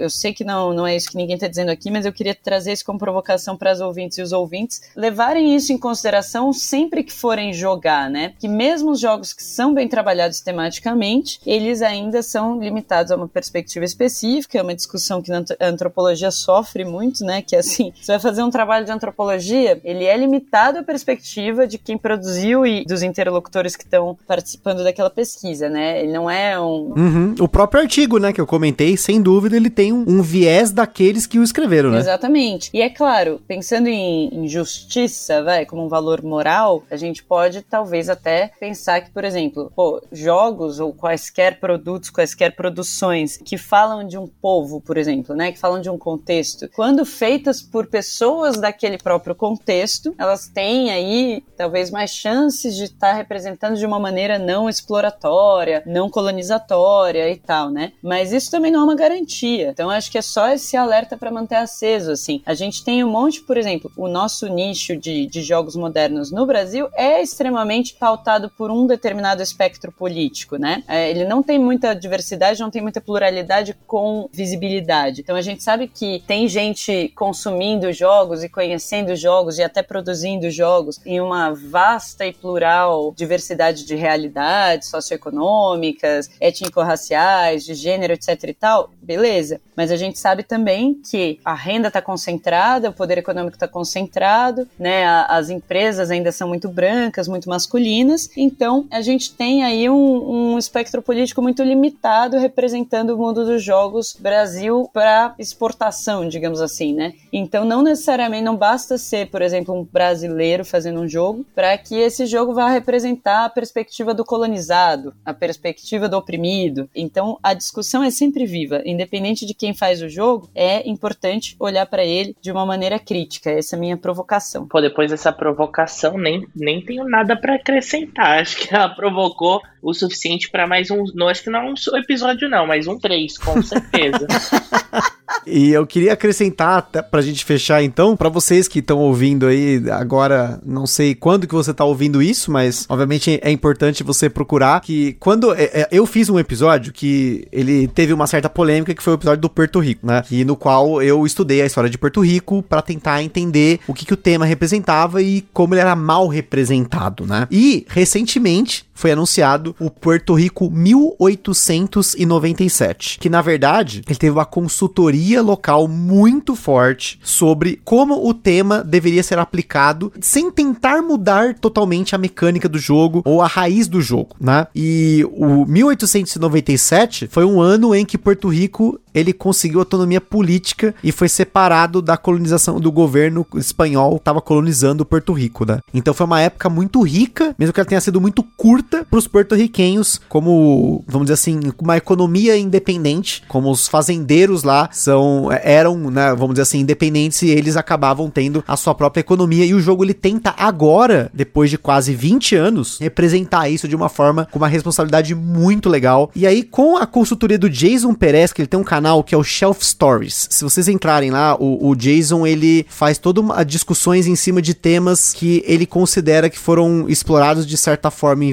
eu 0.00 0.10
sei 0.10 0.32
que 0.32 0.44
não, 0.44 0.72
não 0.72 0.86
é 0.86 0.96
isso 0.96 1.10
que 1.10 1.16
ninguém 1.16 1.34
está 1.34 1.48
dizendo 1.48 1.70
aqui, 1.70 1.90
mas 1.90 2.06
eu 2.06 2.12
queria 2.12 2.34
trazer 2.34 2.72
isso 2.72 2.84
como 2.84 2.98
provocação 2.98 3.56
para 3.56 3.70
as 3.70 3.80
ouvintes 3.80 4.18
e 4.18 4.22
os 4.22 4.32
ouvintes 4.32 4.82
levarem 4.96 5.54
isso 5.54 5.72
em 5.72 5.78
consideração 5.78 6.52
sempre 6.52 7.02
que 7.02 7.12
forem 7.12 7.52
jogar, 7.52 8.10
né? 8.10 8.32
Que 8.38 8.48
mesmo 8.48 8.90
os 8.90 9.00
jogos 9.00 9.32
que 9.32 9.42
são 9.42 9.74
bem 9.74 9.88
trabalhados 9.88 10.40
tematicamente, 10.40 11.40
eles 11.46 11.82
ainda 11.82 12.22
são 12.22 12.60
limitados 12.60 13.12
a 13.12 13.16
uma 13.16 13.28
perspectiva 13.28 13.84
específica, 13.84 14.58
é 14.58 14.62
uma 14.62 14.74
discussão 14.74 15.22
que 15.22 15.32
a 15.32 15.44
antropologia 15.60 16.30
sofre 16.30 16.84
muito, 16.84 17.24
né? 17.24 17.42
Que 17.42 17.56
é 17.56 17.60
assim, 17.60 17.92
você 18.00 18.12
vai 18.12 18.20
fazer 18.20 18.42
um 18.42 18.50
trabalho 18.50 18.84
de 18.84 18.92
antropologia, 18.92 19.80
ele 19.84 20.04
é 20.04 20.16
limitado 20.16 20.78
à 20.78 20.82
perspectiva 20.82 21.66
de 21.66 21.78
quem 21.78 21.96
produziu 21.96 22.66
e 22.66 22.84
dos 22.84 23.02
interlocutores 23.02 23.76
que 23.76 23.84
estão 23.84 24.16
participando 24.26 24.82
daquela 24.84 25.10
pesquisa, 25.10 25.68
né? 25.68 26.00
Ele 26.02 26.12
não 26.12 26.30
é 26.30 26.58
um. 26.58 26.92
Uhum. 26.96 27.34
O 27.40 27.48
próprio 27.48 27.82
artigo, 27.82 28.18
né, 28.18 28.32
que 28.32 28.40
eu 28.40 28.46
comentei, 28.46 28.96
sem 28.96 29.20
dúvida, 29.20 29.29
ele 29.52 29.70
tem 29.70 29.92
um, 29.92 30.04
um 30.06 30.22
viés 30.22 30.70
daqueles 30.70 31.26
que 31.26 31.38
o 31.38 31.42
escreveram, 31.42 31.90
né? 31.90 31.98
Exatamente. 31.98 32.70
E 32.72 32.80
é 32.80 32.90
claro, 32.90 33.40
pensando 33.46 33.88
em, 33.88 34.28
em 34.32 34.48
justiça, 34.48 35.42
vai, 35.42 35.64
como 35.66 35.84
um 35.84 35.88
valor 35.88 36.22
moral, 36.22 36.84
a 36.90 36.96
gente 36.96 37.22
pode 37.22 37.62
talvez 37.62 38.08
até 38.08 38.50
pensar 38.58 39.00
que, 39.00 39.10
por 39.10 39.24
exemplo, 39.24 39.72
pô, 39.74 40.02
jogos 40.12 40.80
ou 40.80 40.92
quaisquer 40.92 41.58
produtos, 41.60 42.10
quaisquer 42.10 42.54
produções 42.54 43.36
que 43.36 43.56
falam 43.56 44.06
de 44.06 44.18
um 44.18 44.26
povo, 44.26 44.80
por 44.80 44.96
exemplo, 44.96 45.34
né, 45.34 45.52
que 45.52 45.58
falam 45.58 45.80
de 45.80 45.90
um 45.90 45.98
contexto, 45.98 46.68
quando 46.74 47.04
feitas 47.04 47.62
por 47.62 47.86
pessoas 47.86 48.56
daquele 48.56 48.98
próprio 48.98 49.34
contexto, 49.34 50.14
elas 50.18 50.48
têm 50.48 50.90
aí 50.90 51.42
talvez 51.56 51.90
mais 51.90 52.10
chances 52.10 52.74
de 52.74 52.84
estar 52.84 53.10
tá 53.10 53.12
representando 53.12 53.76
de 53.76 53.86
uma 53.86 53.98
maneira 53.98 54.38
não 54.38 54.68
exploratória, 54.68 55.82
não 55.86 56.08
colonizatória 56.08 57.30
e 57.30 57.36
tal, 57.36 57.70
né? 57.70 57.92
Mas 58.02 58.32
isso 58.32 58.50
também 58.50 58.70
não 58.70 58.80
é 58.80 58.84
uma 58.84 58.96
garantia. 59.10 59.70
Então 59.70 59.90
acho 59.90 60.10
que 60.10 60.18
é 60.18 60.22
só 60.22 60.48
esse 60.48 60.76
alerta 60.76 61.16
para 61.16 61.30
manter 61.30 61.56
aceso, 61.56 62.12
assim. 62.12 62.40
A 62.46 62.54
gente 62.54 62.84
tem 62.84 63.02
um 63.02 63.10
monte, 63.10 63.40
por 63.40 63.56
exemplo, 63.56 63.90
o 63.96 64.08
nosso 64.08 64.46
nicho 64.46 64.96
de, 64.96 65.26
de 65.26 65.42
jogos 65.42 65.74
modernos 65.74 66.30
no 66.30 66.46
Brasil 66.46 66.88
é 66.94 67.20
extremamente 67.20 67.94
pautado 67.94 68.50
por 68.50 68.70
um 68.70 68.86
determinado 68.86 69.42
espectro 69.42 69.90
político, 69.90 70.56
né? 70.56 70.82
É, 70.86 71.10
ele 71.10 71.24
não 71.24 71.42
tem 71.42 71.58
muita 71.58 71.94
diversidade, 71.94 72.60
não 72.60 72.70
tem 72.70 72.82
muita 72.82 73.00
pluralidade 73.00 73.76
com 73.86 74.28
visibilidade. 74.32 75.20
Então 75.20 75.36
a 75.36 75.42
gente 75.42 75.62
sabe 75.62 75.88
que 75.88 76.22
tem 76.26 76.46
gente 76.48 77.12
consumindo 77.16 77.92
jogos 77.92 78.44
e 78.44 78.48
conhecendo 78.48 79.16
jogos 79.16 79.58
e 79.58 79.62
até 79.62 79.82
produzindo 79.82 80.50
jogos 80.50 81.00
em 81.04 81.20
uma 81.20 81.52
vasta 81.52 82.26
e 82.26 82.32
plural 82.32 83.12
diversidade 83.16 83.84
de 83.84 83.94
realidades 83.94 84.88
socioeconômicas, 84.88 86.30
étnico-raciais, 86.40 87.64
de 87.64 87.74
gênero, 87.74 88.12
etc 88.12 88.44
e 88.44 88.54
tal, 88.54 88.90
beleza. 89.02 89.60
Mas 89.76 89.90
a 89.90 89.96
gente 89.96 90.18
sabe 90.18 90.42
também 90.42 90.94
que 90.94 91.38
a 91.44 91.54
renda 91.54 91.88
está 91.88 92.02
concentrada, 92.02 92.90
o 92.90 92.92
poder 92.92 93.18
econômico 93.18 93.56
está 93.56 93.68
concentrado, 93.68 94.66
né? 94.78 95.04
As 95.28 95.50
empresas 95.50 96.10
ainda 96.10 96.32
são 96.32 96.48
muito 96.48 96.68
brancas, 96.68 97.28
muito 97.28 97.48
masculinas, 97.48 98.30
então 98.36 98.86
a 98.90 99.00
gente 99.00 99.32
tem 99.34 99.64
aí 99.64 99.88
um, 99.88 100.52
um 100.52 100.58
espectro 100.58 101.02
político 101.02 101.42
muito 101.42 101.62
limitado 101.62 102.38
representando 102.38 103.10
o 103.10 103.18
mundo 103.18 103.44
dos 103.44 103.62
jogos 103.62 104.16
Brasil 104.18 104.88
para 104.92 105.34
exportação, 105.38 106.28
digamos 106.28 106.60
assim, 106.60 106.92
né? 106.92 107.14
Então 107.32 107.64
não 107.64 107.82
necessariamente 107.82 108.44
não 108.44 108.56
basta 108.56 108.98
ser, 108.98 109.30
por 109.30 109.42
exemplo, 109.42 109.74
um 109.74 109.84
brasileiro 109.84 110.64
fazendo 110.64 111.00
um 111.00 111.08
jogo 111.08 111.44
para 111.54 111.76
que 111.78 111.94
esse 111.94 112.26
jogo 112.26 112.54
vá 112.54 112.68
representar 112.68 113.44
a 113.44 113.50
perspectiva 113.50 114.14
do 114.14 114.24
colonizado, 114.24 115.14
a 115.24 115.32
perspectiva 115.32 116.08
do 116.08 116.16
oprimido. 116.16 116.88
Então 116.94 117.38
a 117.42 117.54
discussão 117.54 118.02
é 118.02 118.10
sempre 118.10 118.46
viva, 118.46 118.82
independente 118.90 119.46
de 119.46 119.54
quem 119.54 119.74
faz 119.74 120.02
o 120.02 120.08
jogo, 120.08 120.50
é 120.54 120.88
importante 120.88 121.56
olhar 121.58 121.86
para 121.86 122.04
ele 122.04 122.36
de 122.40 122.50
uma 122.50 122.66
maneira 122.66 122.98
crítica. 122.98 123.50
Essa 123.50 123.76
é 123.76 123.78
a 123.78 123.80
minha 123.80 123.96
provocação. 123.96 124.66
Pô, 124.66 124.80
depois 124.80 125.10
dessa 125.10 125.32
provocação, 125.32 126.18
nem, 126.18 126.46
nem 126.54 126.80
tenho 126.84 127.04
nada 127.04 127.36
para 127.36 127.54
acrescentar. 127.54 128.40
Acho 128.40 128.56
que 128.56 128.74
ela 128.74 128.88
provocou 128.88 129.60
o 129.82 129.94
suficiente 129.94 130.50
para 130.50 130.66
mais 130.66 130.90
um. 130.90 131.04
Não, 131.14 131.28
acho 131.28 131.42
que 131.42 131.50
não 131.50 131.60
é 131.60 131.70
um 131.70 131.96
episódio, 131.96 132.48
não, 132.48 132.66
mas 132.66 132.86
um 132.86 132.98
três, 132.98 133.38
com 133.38 133.62
certeza. 133.62 134.26
e 135.46 135.70
eu 135.70 135.86
queria 135.86 136.12
acrescentar, 136.12 136.82
pra 137.10 137.20
gente 137.20 137.44
fechar 137.44 137.82
então, 137.82 138.16
para 138.16 138.28
vocês 138.28 138.68
que 138.68 138.80
estão 138.80 138.98
ouvindo 138.98 139.46
aí 139.46 139.82
agora, 139.90 140.60
não 140.64 140.86
sei 140.86 141.14
quando 141.14 141.46
que 141.46 141.54
você 141.54 141.72
tá 141.72 141.84
ouvindo 141.84 142.22
isso, 142.22 142.50
mas 142.50 142.86
obviamente 142.88 143.38
é 143.42 143.50
importante 143.50 144.02
você 144.02 144.28
procurar 144.28 144.80
que 144.80 145.14
quando 145.14 145.54
é, 145.54 145.64
é, 145.64 145.88
eu 145.90 146.06
fiz 146.06 146.28
um 146.28 146.38
episódio 146.38 146.92
que 146.92 147.46
ele 147.52 147.88
teve 147.88 148.12
uma 148.12 148.26
certa 148.26 148.48
polêmica, 148.48 148.94
que 148.94 149.02
foi 149.02 149.14
o 149.14 149.16
episódio 149.16 149.40
do 149.40 149.50
Porto 149.50 149.78
Rico, 149.78 150.06
né? 150.06 150.22
E 150.30 150.44
no 150.44 150.56
qual 150.56 151.02
eu 151.02 151.24
estudei 151.26 151.62
a 151.62 151.66
história 151.66 151.90
de 151.90 151.98
Porto 151.98 152.20
Rico 152.20 152.62
para 152.62 152.82
tentar 152.82 153.22
entender 153.22 153.80
o 153.86 153.94
que, 153.94 154.04
que 154.04 154.14
o 154.14 154.16
tema 154.16 154.44
representava 154.44 155.22
e 155.22 155.42
como 155.52 155.74
ele 155.74 155.80
era 155.80 155.96
mal 155.96 156.26
representado, 156.28 157.26
né? 157.26 157.46
E 157.50 157.86
recentemente 157.88 158.89
foi 159.00 159.12
anunciado 159.12 159.74
o 159.80 159.88
Puerto 159.90 160.34
Rico 160.34 160.70
1897, 160.70 163.18
que 163.18 163.30
na 163.30 163.40
verdade 163.40 164.02
ele 164.06 164.18
teve 164.18 164.32
uma 164.32 164.44
consultoria 164.44 165.40
local 165.40 165.88
muito 165.88 166.54
forte 166.54 167.18
sobre 167.22 167.80
como 167.84 168.28
o 168.28 168.34
tema 168.34 168.84
deveria 168.84 169.22
ser 169.22 169.38
aplicado 169.38 170.12
sem 170.20 170.50
tentar 170.50 171.00
mudar 171.02 171.54
totalmente 171.54 172.14
a 172.14 172.18
mecânica 172.18 172.68
do 172.68 172.78
jogo 172.78 173.22
ou 173.24 173.40
a 173.40 173.46
raiz 173.46 173.88
do 173.88 174.02
jogo, 174.02 174.36
né? 174.38 174.66
E 174.74 175.26
o 175.32 175.64
1897 175.64 177.28
foi 177.28 177.46
um 177.46 177.58
ano 177.60 177.94
em 177.94 178.04
que 178.04 178.18
Porto 178.18 178.48
Rico 178.48 179.00
ele 179.14 179.32
conseguiu 179.32 179.78
autonomia 179.80 180.20
política 180.20 180.94
e 181.02 181.10
foi 181.10 181.28
separado 181.28 182.00
da 182.00 182.16
colonização 182.16 182.78
do 182.78 182.92
governo 182.92 183.44
espanhol 183.56 184.12
que 184.12 184.18
estava 184.18 184.40
colonizando 184.40 185.04
Porto 185.04 185.32
Rico, 185.32 185.64
né? 185.64 185.80
Então 185.92 186.14
foi 186.14 186.26
uma 186.26 186.40
época 186.40 186.68
muito 186.68 187.02
rica, 187.02 187.52
mesmo 187.58 187.72
que 187.72 187.80
ela 187.80 187.88
tenha 187.88 188.00
sido 188.00 188.20
muito 188.20 188.44
curta 188.56 188.89
para 188.90 189.18
os 189.18 189.26
porto-riquenhos, 189.26 190.20
como 190.28 191.04
vamos 191.06 191.26
dizer 191.26 191.34
assim, 191.34 191.60
uma 191.78 191.96
economia 191.96 192.56
independente, 192.56 193.42
como 193.48 193.70
os 193.70 193.88
fazendeiros 193.88 194.62
lá 194.62 194.88
são 194.92 195.48
eram, 195.62 196.10
né, 196.10 196.34
vamos 196.34 196.54
dizer 196.54 196.62
assim, 196.62 196.80
independentes 196.80 197.42
e 197.42 197.50
eles 197.50 197.76
acabavam 197.76 198.28
tendo 198.28 198.62
a 198.66 198.76
sua 198.76 198.94
própria 198.94 199.20
economia 199.20 199.64
e 199.64 199.74
o 199.74 199.80
jogo 199.80 200.04
ele 200.04 200.14
tenta 200.14 200.54
agora, 200.58 201.30
depois 201.32 201.70
de 201.70 201.78
quase 201.78 202.14
20 202.14 202.56
anos, 202.56 202.98
representar 202.98 203.68
isso 203.68 203.88
de 203.88 203.96
uma 203.96 204.08
forma 204.08 204.48
com 204.50 204.58
uma 204.58 204.68
responsabilidade 204.68 205.34
muito 205.34 205.88
legal. 205.88 206.30
E 206.34 206.46
aí 206.46 206.62
com 206.62 206.96
a 206.96 207.06
consultoria 207.06 207.58
do 207.58 207.70
Jason 207.70 208.14
Perez, 208.14 208.52
que 208.52 208.62
ele 208.62 208.68
tem 208.68 208.80
um 208.80 208.84
canal 208.84 209.22
que 209.22 209.34
é 209.34 209.38
o 209.38 209.44
Shelf 209.44 209.84
Stories. 209.84 210.48
Se 210.50 210.64
vocês 210.64 210.88
entrarem 210.88 211.30
lá, 211.30 211.56
o, 211.56 211.88
o 211.88 211.94
Jason 211.94 212.46
ele 212.46 212.86
faz 212.88 213.18
toda 213.18 213.40
uma 213.40 213.64
discussões 213.64 214.26
em 214.26 214.36
cima 214.36 214.60
de 214.60 214.74
temas 214.74 215.32
que 215.32 215.62
ele 215.66 215.86
considera 215.86 216.50
que 216.50 216.58
foram 216.58 217.08
explorados 217.08 217.66
de 217.66 217.76
certa 217.76 218.10
forma 218.10 218.44